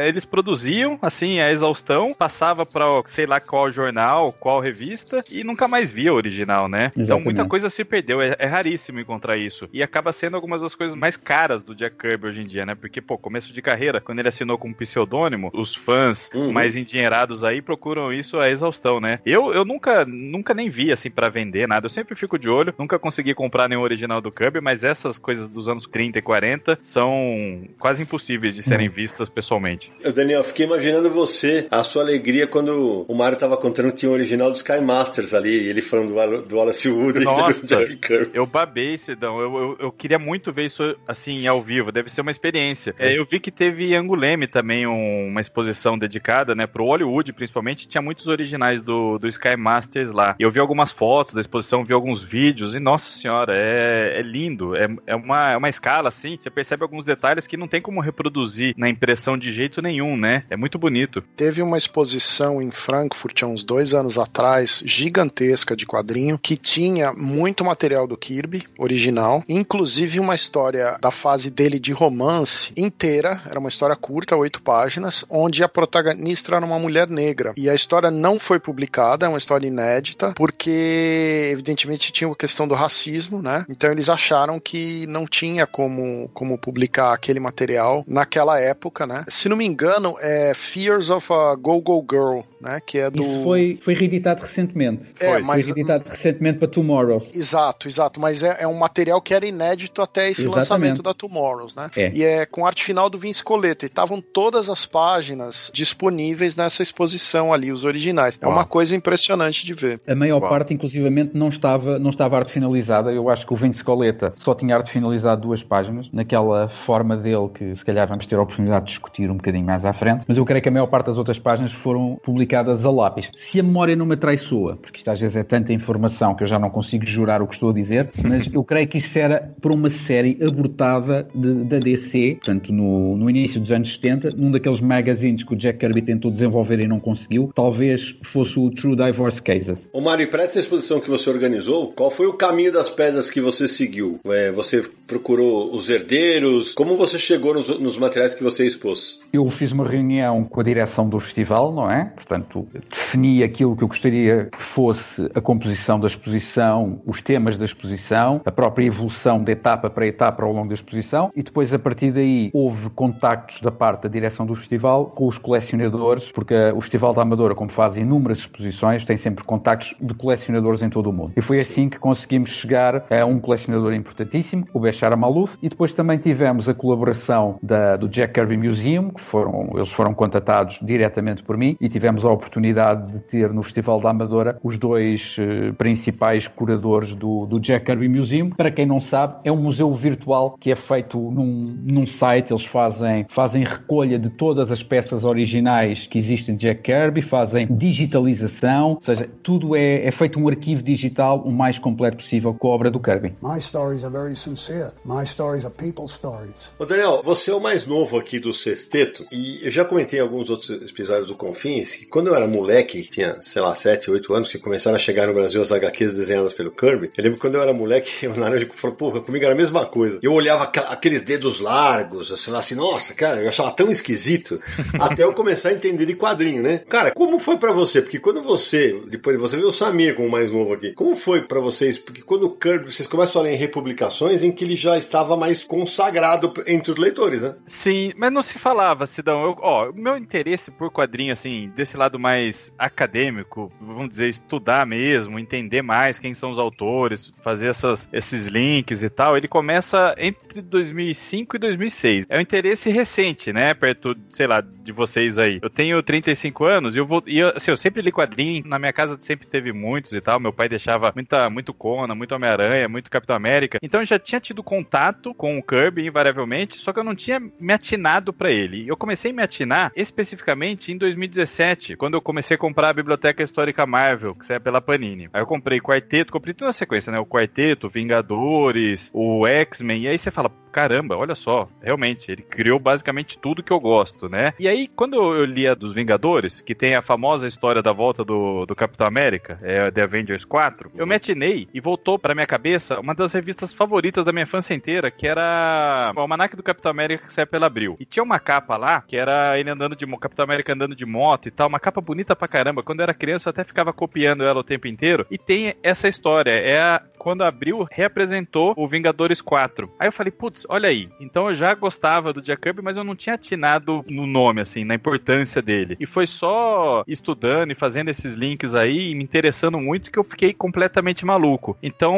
eles 0.07 0.25
produziam, 0.25 0.99
assim, 1.03 1.41
a 1.41 1.51
exaustão, 1.51 2.09
passava 2.17 2.65
para 2.65 2.85
sei 3.07 3.27
lá 3.27 3.41
qual 3.41 3.71
jornal, 3.75 4.33
qual 4.33 4.61
revista, 4.61 5.25
e 5.31 5.45
nunca 5.45 5.69
mais 5.69 5.91
via 5.91 6.13
o 6.13 6.17
original, 6.17 6.69
né? 6.69 6.87
Exatamente. 6.87 7.03
Então 7.05 7.21
muita 7.21 7.45
coisa 7.45 7.69
se 7.69 7.85
perdeu, 7.85 8.21
é, 8.23 8.37
é, 8.39 8.47
raríssimo 8.47 9.01
encontrar 9.01 9.37
isso. 9.37 9.69
E 9.73 9.83
acaba 9.83 10.13
sendo 10.13 10.37
algumas 10.37 10.63
das 10.63 10.75
coisas 10.75 10.97
mais 10.97 11.17
caras 11.17 11.63
do 11.63 11.75
Jack 11.75 11.97
Kirby 11.97 12.27
hoje 12.27 12.43
em 12.43 12.47
dia, 12.47 12.65
né? 12.65 12.75
Porque, 12.75 13.01
pô, 13.01 13.19
começo 13.19 13.53
de 13.53 13.63
carreira, 13.63 14.01
quando 14.01 14.19
ele 14.19 14.29
assinou 14.29 14.59
com 14.59 14.69
um 14.69 14.75
pseudônimo, 14.75 15.51
os 15.53 15.75
fãs 15.75 16.31
uhum. 16.35 16.53
mais 16.53 16.77
endinheirados 16.77 17.45
aí 17.45 17.61
procuram 17.61 18.13
isso 18.13 18.39
a 18.39 18.51
exaustão, 18.51 19.01
né? 19.01 19.21
Eu, 19.25 19.53
eu 19.53 19.65
nunca, 19.65 20.05
nunca 20.05 20.55
nem 20.55 20.69
vi, 20.69 20.93
assim, 20.93 21.11
para 21.11 21.29
vender 21.29 21.67
nada. 21.67 21.87
Eu 21.87 21.91
sempre 21.91 22.15
fico 22.15 22.39
de 22.39 22.49
olho, 22.49 22.75
nunca 22.79 22.99
consegui 22.99 23.35
comprar 23.35 23.69
nenhum 23.69 23.83
original 23.83 24.21
do 24.21 24.31
Kirby, 24.31 24.61
mas 24.61 24.85
essas 24.85 25.19
coisas 25.19 25.49
dos 25.49 25.69
anos 25.69 25.87
30 25.87 26.19
e 26.19 26.23
40 26.23 26.79
são 26.83 27.65
quase 27.79 28.03
impossíveis 28.03 28.55
de 28.55 28.63
serem 28.63 28.89
uhum. 28.89 28.95
vistas 28.95 29.29
pessoalmente. 29.29 29.93
Daniel, 30.15 30.45
fiquei 30.45 30.67
imaginando 30.67 31.11
você, 31.11 31.67
a 31.71 31.83
sua 31.83 32.03
alegria 32.03 32.47
quando 32.47 33.05
o 33.09 33.15
Mario 33.15 33.39
tava 33.39 33.54
contando 33.57 33.91
que 33.91 33.99
tinha 33.99 34.11
o 34.11 34.15
original 34.15 34.51
dos 34.51 34.59
Sky 34.59 34.81
Masters 34.81 35.35
ali, 35.35 35.55
ele 35.69 35.83
falando 35.83 36.15
do, 36.15 36.43
do 36.43 36.57
Wallace 36.57 36.89
Wood 36.89 37.21
Nossa, 37.25 37.59
e 37.59 37.61
do 37.61 37.67
Jack 37.67 37.97
Kirby. 37.97 38.31
Eu 38.35 38.47
babei, 38.47 38.97
Cidão. 38.99 39.41
Eu, 39.41 39.57
eu, 39.57 39.77
eu, 39.81 39.93
queria 39.93 40.19
muito 40.19 40.53
ver 40.53 40.67
isso 40.67 40.97
assim 41.07 41.47
ao 41.47 41.63
vivo. 41.63 41.93
Deve 41.93 42.11
ser 42.11 42.21
uma 42.21 42.31
experiência. 42.31 42.95
É, 42.99 43.17
eu 43.17 43.25
vi 43.25 43.41
que 43.41 43.51
teve 43.51 43.93
em 43.93 43.97
Anguleme 43.97 44.47
também 44.47 44.87
um, 44.87 45.29
uma 45.29 45.41
exposição 45.41 45.99
dedicada, 45.99 46.55
né, 46.55 46.67
pro 46.67 46.85
Hollywood, 46.85 47.33
principalmente. 47.33 47.89
Tinha 47.89 48.03
muitos 48.03 48.27
originais 48.27 48.83
do, 48.83 49.19
do 49.19 49.29
Sky 49.29 49.57
Masters 49.57 50.13
lá. 50.13 50.37
E 50.39 50.43
eu 50.43 50.51
vi 50.51 50.61
algumas 50.61 50.93
fotos 50.93 51.35
da 51.35 51.41
exposição, 51.41 51.85
vi 51.85 51.93
alguns 51.93 52.23
vídeos 52.23 52.75
e, 52.75 52.81
nossa 52.81 53.13
senhora, 53.13 53.55
é, 53.55 54.19
é 54.19 54.23
lindo. 54.23 54.75
É, 54.77 54.89
é, 55.07 55.17
uma, 55.17 55.53
é 55.53 55.57
uma 55.57 55.69
escala, 55.69 56.09
assim. 56.09 56.37
Você 56.39 56.51
percebe 56.51 56.83
alguns 56.83 57.05
detalhes 57.05 57.47
que 57.47 57.57
não 57.57 57.69
tem 57.69 57.81
como 57.81 58.01
reproduzir 58.01 58.75
na 58.77 58.89
impressão 58.89 59.37
de 59.37 59.53
jeito 59.53 59.81
nenhum, 59.83 60.17
né? 60.17 60.45
É 60.51 60.57
muito 60.57 60.79
bonito. 60.79 61.23
Teve 61.37 61.63
uma 61.63 61.77
exposição 61.77 62.61
em 62.61 62.71
Frankfurt 62.71 63.43
há 63.45 63.49
uns 63.49 63.65
dois 63.65 63.95
anos 63.95 64.19
atrás, 64.19 64.83
gigantesca 64.85 65.77
de 65.77 65.87
quadrinho, 65.87 66.39
que 66.39 66.57
tinha 66.57 67.13
muito 67.13 67.65
material 67.65 68.07
do 68.07 68.17
Kirby, 68.17 68.67
original, 68.79 69.43
inclusive 69.49 70.21
uma 70.21 70.35
história 70.35 70.97
da 71.01 71.11
fase 71.11 71.51
dele 71.51 71.79
de 71.79 71.93
romance 71.93 72.73
inteira, 72.77 73.43
era 73.49 73.59
uma 73.59 73.69
história 73.69 73.97
curta, 73.97 74.37
oito 74.37 74.63
páginas, 74.63 75.25
onde 75.31 75.63
a 75.63 75.69
protagonista 75.69 76.55
era 76.55 76.65
uma 76.65 76.79
mulher 76.79 77.09
negra. 77.09 77.53
E 77.57 77.69
a 77.69 77.75
história 77.75 78.11
não 78.11 78.39
foi 78.39 78.59
publicada, 78.59 79.27
é 79.27 79.29
uma 79.29 79.39
história 79.39 79.67
inédita, 79.67 80.33
porque 80.35 81.51
evidentemente 81.53 82.13
tinha 82.13 82.31
a 82.31 82.37
questão 82.37 82.67
do 82.67 82.75
racismo, 82.75 83.43
né? 83.43 83.65
Então 83.69 83.91
eles 83.91 84.09
acharam 84.09 84.59
que 84.59 85.07
não 85.07 85.27
tinha 85.27 85.67
como, 85.67 86.31
como 86.33 86.59
publicar 86.59 87.13
aquele 87.13 87.41
material 87.41 88.05
naquela 88.07 88.59
época, 88.59 89.07
né? 89.07 89.25
Se 89.29 89.49
não 89.49 89.57
me 89.57 89.67
engano, 89.67 90.17
é 90.21 90.53
Fears 90.55 91.11
of 91.11 91.33
a 91.33 91.55
Go-Go 91.55 92.05
Girl, 92.09 92.41
né? 92.61 92.81
Que 92.85 92.99
é 92.99 93.11
do. 93.11 93.25
Isso 93.35 93.45
foi, 93.45 93.79
foi 93.83 93.95
reeditado 93.95 94.43
recentemente. 94.43 95.03
É, 95.21 95.33
foi, 95.33 95.43
mas... 95.43 95.65
foi 95.65 95.75
reeditado 95.75 96.05
recentemente 96.09 96.59
para 96.59 96.69
Tomorrow. 96.69 97.27
Exato, 97.33 97.89
exato. 97.89 98.21
Mas 98.21 98.43
é, 98.43 98.57
é 98.61 98.67
um 98.67 98.75
material 98.75 99.21
que 99.21 99.35
era 99.35 99.47
inédito 99.47 100.03
até 100.03 100.31
esse 100.31 100.43
Exatamente. 100.43 100.57
lançamento 100.57 101.03
da 101.03 101.15
Tomorrows, 101.15 101.75
né? 101.75 101.91
É. 101.97 102.11
E 102.13 102.23
é 102.23 102.47
com 102.47 102.67
arte 102.67 102.85
final 102.85 103.09
do 103.09 103.19
Vince 103.19 103.43
Coletta. 103.43 103.85
E 103.85 103.89
estavam 103.89 104.21
todas 104.21 104.69
as 104.69 104.87
páginas 104.87 105.71
disponíveis 105.73 106.57
nessa 106.57 106.83
exposição 106.83 107.53
ali, 107.53 107.71
os 107.71 107.85
originais. 107.85 108.39
É 108.41 108.47
uma 108.47 108.65
coisa 108.65 108.95
impressionante 108.95 109.65
de 109.65 109.75
ver. 109.75 110.01
A 110.07 110.15
maior 110.15 110.41
Uau. 110.41 110.51
parte, 110.51 110.75
inclusivamente, 110.75 111.33
não 111.35 111.49
estava, 111.49 111.99
não 111.99 112.11
estava 112.11 112.37
arte 112.37 112.53
finalizada. 112.53 113.13
Eu 113.13 113.29
acho 113.29 113.47
que 113.47 113.53
o 113.53 113.57
Vince 113.57 113.83
Coletta 113.83 114.33
só 114.37 114.55
tinha 114.55 114.77
arte 114.77 114.91
finalizada 114.91 115.41
duas 115.41 115.63
páginas, 115.63 116.09
naquela 116.13 116.69
forma 116.69 117.17
dele 117.17 117.49
que 117.55 117.77
se 117.77 117.85
calhar 117.85 118.07
vamos 118.09 118.27
ter 118.27 118.37
a 118.37 118.43
oportunidade 118.43 118.87
de 118.87 118.91
discutir 118.93 119.31
um 119.31 119.37
bocadinho 119.37 119.65
mais 119.65 119.85
à 119.85 119.93
frente. 119.93 120.25
Mas 120.27 120.37
eu 120.37 120.45
creio 120.45 120.63
que 120.63 120.69
a 120.69 120.73
maior 120.73 120.87
parte 120.87 121.07
das 121.07 121.19
outras 121.19 121.39
páginas 121.39 121.73
foram 121.73 122.19
publicadas 122.23 122.85
a 122.85 122.91
lápis. 122.91 123.24
Se 123.35 123.61
a 123.61 123.63
memória 123.63 123.97
não 123.97 124.07
me 124.07 124.15
atraiçoa, 124.15 124.77
porque 124.77 124.99
isto 124.99 125.11
às 125.11 125.21
vezes 125.21 125.37
é 125.37 125.43
tanta 125.43 125.73
informação 125.73 126.35
que 126.35 126.43
eu 126.43 126.47
já 126.47 126.59
não 126.59 126.71
consigo 126.71 127.05
jurar 127.07 127.43
o 127.43 127.47
que 127.47 127.55
estou 127.55 127.71
a 127.71 127.73
dizer, 127.73 128.11
mas 128.23 128.49
eu 128.53 128.65
creio 128.65 128.89
que 128.89 128.99
isso 128.99 129.19
era 129.19 129.55
por 129.61 129.73
uma 129.73 129.91
série 129.91 130.39
abortada 130.43 131.27
de, 131.35 131.65
da 131.65 131.79
DC, 131.79 132.37
portanto, 132.37 132.73
no, 132.73 133.17
no 133.17 133.31
início 133.31 133.61
dos 133.61 133.71
anos 133.71 133.93
70, 133.95 134.31
num 134.37 134.51
daqueles 134.51 134.81
magazines 134.81 135.43
que 135.43 135.55
o 135.55 135.57
Jack 135.57 135.79
Kirby 135.79 136.03
tentou 136.03 136.31
desenvolver 136.31 136.81
e 136.81 136.87
não 136.87 137.01
conseguiu. 137.01 137.51
Talvez 137.55 138.17
fosse 138.23 138.59
o 138.59 138.71
True 138.71 138.97
worst 139.17 139.43
cases. 139.43 139.87
O 139.93 140.01
Mário, 140.01 140.29
para 140.29 140.43
essa 140.43 140.59
exposição 140.59 141.01
que 141.01 141.11
você 141.11 141.29
organizou, 141.31 141.93
qual 141.93 142.11
foi 142.11 142.27
o 142.27 142.35
caminho 142.35 142.73
das 142.73 142.89
pedras 142.89 143.31
que 143.31 143.41
você 143.41 143.69
seguiu? 143.69 144.21
É, 144.25 144.51
você 144.51 144.85
procurou 145.07 145.75
os 145.75 145.91
herdeiros? 145.91 146.73
Como 146.73 146.97
você 146.97 147.19
chegou 147.19 147.55
nos, 147.55 147.69
nos 147.79 147.99
materiais 147.99 148.35
que 148.35 148.43
você 148.43 148.67
expôs? 148.67 149.21
Eu 149.33 149.49
fiz 149.49 149.73
uma 149.73 149.87
reunião 149.87 150.45
com 150.45 150.61
a 150.61 150.65
direção 150.65 151.09
do 151.09 151.19
festival, 151.19 151.73
não 151.73 151.91
é? 151.91 152.05
Portanto, 152.15 152.67
defini 153.15 153.45
aquilo 153.45 153.77
que 153.77 153.85
eu 153.85 153.89
gostaria 153.89 154.49
que 154.51 154.63
fosse 154.63 155.31
a 155.35 155.41
composição 155.41 156.01
da 156.01 156.07
exposição, 156.07 157.01
os 157.07 157.23
temas 157.23 157.57
da 157.57 157.65
exposição, 157.65 158.41
a 158.45 158.51
própria 158.51 158.85
evolução 158.85 159.43
de 159.43 159.53
etapa 159.53 159.89
para 159.89 160.07
etapa 160.07 160.43
ao 160.43 160.53
longo 160.53 160.69
da 160.69 160.75
exposição 160.75 161.31
e 161.35 161.43
depois, 161.43 161.73
a 161.73 161.79
partir 161.79 162.11
daí, 162.11 162.51
houve 162.53 162.91
contactos 162.91 163.61
da 163.61 163.71
parte 163.71 164.03
da 164.03 164.09
direção 164.09 164.45
do 164.45 164.55
festival 164.57 165.07
com 165.07 165.29
os 165.29 165.39
colecionadores, 165.39 166.31
porque 166.33 166.55
o 166.75 166.81
Festival 166.81 167.15
da 167.15 167.23
Amadora, 167.23 167.55
como 167.55 167.71
faz 167.71 167.97
inúmeras 167.97 168.39
exposições, 168.39 169.05
tem 169.05 169.17
sempre 169.17 169.45
contactos 169.45 169.95
de 170.01 170.15
colecionadores 170.15 170.83
em 170.83 170.91
todo 170.91 171.09
o 171.09 171.13
mundo. 171.13 171.33
E 171.37 171.41
foi 171.41 171.61
assim 171.61 171.89
que 171.89 171.99
conseguimos 171.99 172.51
chegar 172.51 173.05
a 173.11 173.25
um 173.25 173.39
colecionador 173.39 173.95
importantíssimo, 173.95 174.67
o 174.73 174.81
Bechara 174.81 175.17
Maluf, 175.17 175.57
e 175.63 175.69
depois 175.69 175.93
também 175.93 176.19
tivemos 176.19 176.69
a 176.69 176.75
colaboração 176.75 177.59
da, 177.63 177.97
do 177.97 178.09
Jack 178.09 178.35
Kirby 178.35 178.57
Museum, 178.57 179.11
que 179.11 179.21
foram, 179.21 179.71
eles 179.75 179.93
foram 179.93 180.13
contatados 180.13 180.79
diretamente 180.83 181.43
por 181.43 181.57
mim, 181.57 181.77
e 181.81 181.89
tivemos 181.89 182.25
a 182.25 182.31
oportunidade 182.31 183.04
de 183.13 183.19
ter 183.21 183.53
no 183.53 183.63
Festival 183.63 184.01
da 184.01 184.11
Amadora 184.11 184.59
os 184.63 184.77
dois 184.77 185.37
uh, 185.39 185.75
principais 185.75 186.49
curadores 186.49 187.15
do, 187.15 187.47
do 187.47 187.61
Jack 187.61 187.87
Kirby 187.87 188.09
Museum. 188.09 188.51
Para 188.51 188.71
quem 188.71 188.87
não 188.87 189.01
sabe, 189.01 189.41
é 189.45 189.53
um 189.53 189.57
museu 189.57 189.93
virtual 189.93 190.57
que 190.59 190.71
é 190.71 190.77
feito 190.77 191.19
num, 191.19 191.77
num 191.83 192.07
site, 192.07 192.53
eles 192.53 192.65
fazem, 192.65 193.27
fazem 193.29 193.65
recolha 193.65 194.19
de 194.19 194.31
todas 194.31 194.71
as 194.71 194.83
peças 194.83 195.25
originais 195.25 196.07
que 196.07 196.19
existem 196.19 196.57
de 196.57 196.67
Jack 196.67 196.83
Kirby, 196.83 197.23
fazem 197.23 197.67
digitalização, 197.71 198.93
ou 198.93 199.03
seja, 199.03 199.29
tudo 199.43 199.77
é, 199.77 200.07
é 200.07 200.11
feito 200.11 200.39
um 200.39 200.49
arquivo 200.49 200.83
digital 200.83 201.41
o 201.41 201.53
mais 201.53 201.79
completo 201.79 202.19
possível 202.19 202.55
com 202.55 202.69
a 202.69 202.71
obra 202.71 202.91
do 202.91 203.01
Kirby. 203.01 203.35
My 203.43 203.61
stories 203.61 204.05
are 204.05 204.13
very 204.13 204.37
sincere. 204.37 204.91
My 205.05 205.27
stories 205.27 205.65
are 205.65 205.75
people's 205.75 206.13
stories. 206.13 206.73
Ô 206.79 206.85
Daniel, 206.85 207.23
você 207.25 207.51
é 207.51 207.55
o 207.55 207.61
mais 207.61 207.87
novo 207.87 208.19
aqui 208.19 208.39
do 208.39 208.53
sexteto 208.53 209.25
e 209.33 209.61
eu 209.63 209.71
já 209.71 209.85
comentei 209.85 210.19
em 210.19 210.23
alguns 210.23 210.51
outros 210.51 210.71
episódios 210.71 211.29
do 211.29 211.35
Confins 211.35 211.95
que 211.95 212.07
quando 212.07 212.29
eu 212.29 212.35
era 212.35 212.47
moleque, 212.47 212.94
tinha, 213.03 213.37
sei 213.43 213.63
lá, 213.63 213.75
7, 213.75 214.11
8 214.11 214.35
anos, 214.35 214.49
que 214.49 214.59
começaram 214.59 214.97
a 214.97 214.99
chegar 214.99 215.27
no 215.27 215.35
Brasil 215.35 215.61
as 215.61 215.73
HQs 215.73 216.15
desenhadas 216.15 216.53
pelo 216.53 216.71
Kirby, 216.71 217.11
eu 217.17 217.25
lembro 217.25 217.39
quando 217.39 217.57
eu 217.57 217.63
era 217.63 217.73
moleque, 217.73 218.27
o 218.27 218.39
Naranjo 218.39 218.69
falou, 218.75 218.97
porra, 218.97 219.21
comigo 219.21 219.45
era 219.45 219.55
a 219.55 219.57
mesma 219.57 219.87
coisa. 219.87 220.19
Eu 220.23 220.33
olhava 220.33 220.65
aqueles 220.65 221.23
dedos 221.23 221.61
largos, 221.61 222.31
eu 222.31 222.37
falava 222.37 222.65
assim, 222.65 222.75
nossa, 222.75 223.15
cara, 223.15 223.41
eu 223.41 223.49
achava 223.49 223.71
tão 223.73 223.91
esquisito, 223.91 224.61
até 224.99 225.25
eu 225.25 225.33
começar 225.33 225.71
a 225.71 225.73
entender 225.73 226.07
de 226.07 226.15
quadrinho, 226.15 226.63
né? 226.63 226.79
Cara, 226.89 227.11
como 227.13 227.39
foi 227.39 227.57
para 227.57 227.73
você? 227.73 228.01
Porque 228.03 228.19
quando 228.19 228.43
você, 228.43 229.01
depois 229.09 229.39
você 229.39 229.57
viu 229.57 229.69
o 229.69 229.73
Samir 229.73 230.15
como 230.15 230.31
mais 230.31 230.51
novo 230.51 230.75
aqui, 230.75 230.93
como 230.93 231.17
foi 231.17 231.43
para 231.43 231.61
vocês? 231.61 231.99
Porque 231.99 232.23
quando 232.23 232.47
o 232.47 232.51
Kirby, 232.51 232.93
vocês 232.93 233.09
começam 233.09 233.41
a 233.41 233.45
ler 233.45 233.55
em 233.55 233.57
republicações 233.57 234.43
em 234.43 234.53
que 234.53 234.65
ele 234.65 234.77
já 234.77 234.97
estava 234.97 235.37
mais 235.37 235.65
consagrado 235.65 236.53
entre 236.67 236.93
os 236.93 236.99
leitores, 236.99 237.43
né? 237.43 237.57
Sim, 237.67 238.13
mas 238.17 238.33
não 238.33 238.43
se 238.43 238.59
falava, 238.59 239.07
Sidão. 239.07 239.43
Eu, 239.45 239.57
ó, 239.61 239.91
o 239.91 239.95
meu 239.95 240.17
interesse 240.17 240.71
por 240.71 240.91
quadrinho, 240.91 241.33
assim, 241.33 241.71
desse 241.75 241.97
lado 241.97 242.19
mais 242.19 242.73
acadêmico, 242.85 243.73
vamos 243.81 244.11
dizer, 244.11 244.29
estudar 244.29 244.87
mesmo, 244.87 245.39
entender 245.39 245.83
mais 245.83 246.19
quem 246.19 246.35
são 246.35 246.51
os 246.51 246.59
autores, 246.59 247.33
fazer 247.43 247.69
essas, 247.69 248.09
esses 248.13 248.47
links 248.47 249.03
e 249.03 249.11
tal, 249.11 249.37
ele 249.37 249.49
começa 249.49 250.15
entre 250.19 250.61
2005 250.63 251.57
e 251.57 251.59
2006. 251.59 252.27
É 252.29 252.39
um 252.39 252.41
interesse 252.41 252.91
recente, 252.91 253.53
né? 253.53 253.75
Perto, 253.75 254.17
sei 254.29 254.47
lá, 254.47 254.61
de 254.61 254.93
vocês 254.93 255.39
aí. 255.39 255.59
Eu 255.63 255.71
tenho 255.71 256.03
35 256.03 256.65
anos 256.65 256.95
e 256.95 256.99
eu 256.99 257.07
vou. 257.07 257.23
E 257.27 257.39
eu, 257.39 257.53
assim, 257.55 257.71
eu 257.71 257.77
sempre 257.77 258.03
li 258.03 258.13
quadrinho, 258.13 258.63
na 258.67 258.79
minha 258.79 258.93
casa 258.93 259.17
sempre 259.21 259.47
teve 259.47 259.73
muitos 259.73 260.13
e 260.13 260.21
tal. 260.21 260.39
Meu 260.39 260.53
pai 260.53 260.69
deixava 260.69 261.13
muita, 261.15 261.49
muito 261.49 261.73
Conan, 261.73 262.15
muito 262.15 262.35
Homem-Aranha, 262.35 262.89
muito 262.89 263.11
Capitão 263.11 263.37
América. 263.37 263.79
Então 263.83 264.01
eu 264.01 264.07
já 264.07 264.19
tinha 264.19 264.41
tido 264.41 264.63
contato 264.63 265.35
com 265.35 265.59
o 265.59 265.63
Kirby, 265.63 266.07
invariavelmente, 266.07 266.79
só 266.79 266.93
que 266.93 266.99
eu 266.99 267.05
não 267.05 267.15
tinha 267.15 267.41
me 267.41 267.73
atinado 267.73 268.33
para 268.33 268.51
ele. 268.51 268.87
Eu 268.87 268.97
comecei 268.97 269.31
a 269.31 269.35
me 269.35 269.43
atinar 269.43 269.93
especificamente 269.97 270.93
em 270.93 270.99
2017, 270.99 271.97
quando 271.97 272.15
eu 272.15 272.21
comecei 272.21 272.55
a 272.57 272.59
comprar 272.65 272.89
a 272.89 272.95
Biblioteca 272.95 273.43
Histórica 273.43 273.85
Marvel, 273.85 274.35
que 274.35 274.47
sai 274.47 274.59
pela 274.59 274.81
Panini. 274.81 275.29
Aí 275.35 275.43
eu 275.43 275.47
comprei 275.47 275.79
Quarteto, 275.81 276.33
comprei 276.33 276.55
toda 276.55 276.71
a 276.71 276.73
sequência, 276.73 277.13
né? 277.13 277.19
O 277.19 277.27
Quarteto, 277.27 277.91
Vingadores, 277.91 279.11
o 279.13 279.47
X-Men, 279.47 280.05
e 280.05 280.09
aí 280.09 280.17
você 280.17 280.31
fala, 280.31 280.51
caramba, 280.73 281.17
olha 281.17 281.35
só, 281.35 281.69
realmente, 281.81 282.33
ele 282.33 282.43
criou 282.43 282.81
basicamente 282.81 283.39
tudo 283.39 283.63
que 283.63 283.73
eu 283.73 283.79
gosto, 283.79 284.29
né? 284.31 284.55
E 284.59 284.67
aí, 284.67 284.89
quando 284.89 285.15
eu 285.15 285.45
li 285.45 285.69
a 285.69 285.75
dos 285.75 285.93
Vingadores, 285.93 286.63
que 286.63 286.75
tem 286.75 286.95
a 286.95 287.03
famosa 287.03 287.47
história 287.47 287.83
da 287.83 287.93
volta 287.93 288.25
do, 288.25 288.65
do 288.65 288.75
Capitão 288.75 289.07
América, 289.07 289.59
é 289.63 289.91
The 289.91 290.03
Avengers 290.03 290.45
4, 290.45 290.91
eu 290.97 291.07
me 291.07 291.15
atinei 291.15 291.69
e 291.73 291.81
voltou 291.81 292.19
pra 292.19 292.35
minha 292.35 292.47
cabeça 292.47 292.99
uma 292.99 293.15
das 293.15 293.33
revistas 293.33 293.75
favoritas 293.75 294.25
da 294.25 294.33
minha 294.33 294.45
infância 294.45 294.73
inteira, 294.73 295.11
que 295.11 295.29
era 295.29 296.13
o 296.17 296.21
Almanac 296.21 296.57
do 296.57 296.63
Capitão 296.63 296.91
América 296.91 297.27
que 297.27 297.33
sai 297.33 297.45
pela 297.45 297.67
Abril. 297.67 297.97
E 298.01 298.07
tinha 298.07 298.23
uma 298.23 298.41
capa 298.41 298.77
lá, 298.77 299.03
que 299.03 299.17
era 299.17 299.59
ele 299.59 299.71
andando 299.71 299.95
de 299.95 300.07
Capitão 300.17 300.45
América 300.45 300.73
andando 300.73 300.97
de 300.97 301.05
moto 301.05 301.47
e 301.47 301.51
tal, 301.51 301.69
uma 301.69 301.79
capa 301.79 302.01
bonita 302.01 302.35
pra 302.35 302.49
caramba. 302.55 302.85
Quando 302.85 303.01
eu 303.01 303.05
era 303.05 303.13
criança, 303.13 303.49
eu 303.49 303.51
até 303.51 303.65
ficava 303.65 303.93
copiando 303.93 304.45
ela 304.45 304.61
o 304.61 304.65
tempo 304.65 304.87
inteiro. 304.87 305.27
E 305.29 305.37
tem 305.37 305.75
essa 305.83 306.07
história, 306.07 306.53
é 306.53 306.81
a, 306.81 307.03
quando 307.19 307.43
a 307.43 307.49
Abril 307.49 307.85
reapresentou 307.91 308.73
o 308.77 308.87
Vingadores 308.87 309.41
4. 309.41 309.91
Aí 309.99 310.07
eu 310.07 310.13
falei, 310.13 310.31
putz, 310.31 310.65
olha 310.69 310.89
aí. 310.89 311.09
Então 311.19 311.49
eu 311.49 311.55
já 311.57 311.75
gostava 311.75 312.33
do 312.33 312.41
Jack 312.41 312.63
Kirby, 312.63 312.81
mas 312.81 312.97
eu 312.97 313.03
não 313.03 313.17
tinha 313.17 313.35
atinado 313.35 314.05
no 314.09 314.25
nome, 314.25 314.61
assim, 314.61 314.85
na 314.85 314.95
importância 314.95 315.61
dele. 315.61 315.97
E 315.99 316.07
foi 316.07 316.29
só 316.29 317.03
estudando 317.09 317.73
e 317.73 317.75
fazendo 317.75 318.09
esses 318.09 318.35
links 318.35 318.73
aí 318.73 319.11
e 319.11 319.15
me 319.17 319.25
interessando 319.25 319.81
muito 319.81 320.13
que 320.13 320.19
eu 320.19 320.25
fiquei 320.25 320.55
completamente 320.55 321.27
maluco. 321.27 321.77
Então, 321.83 322.15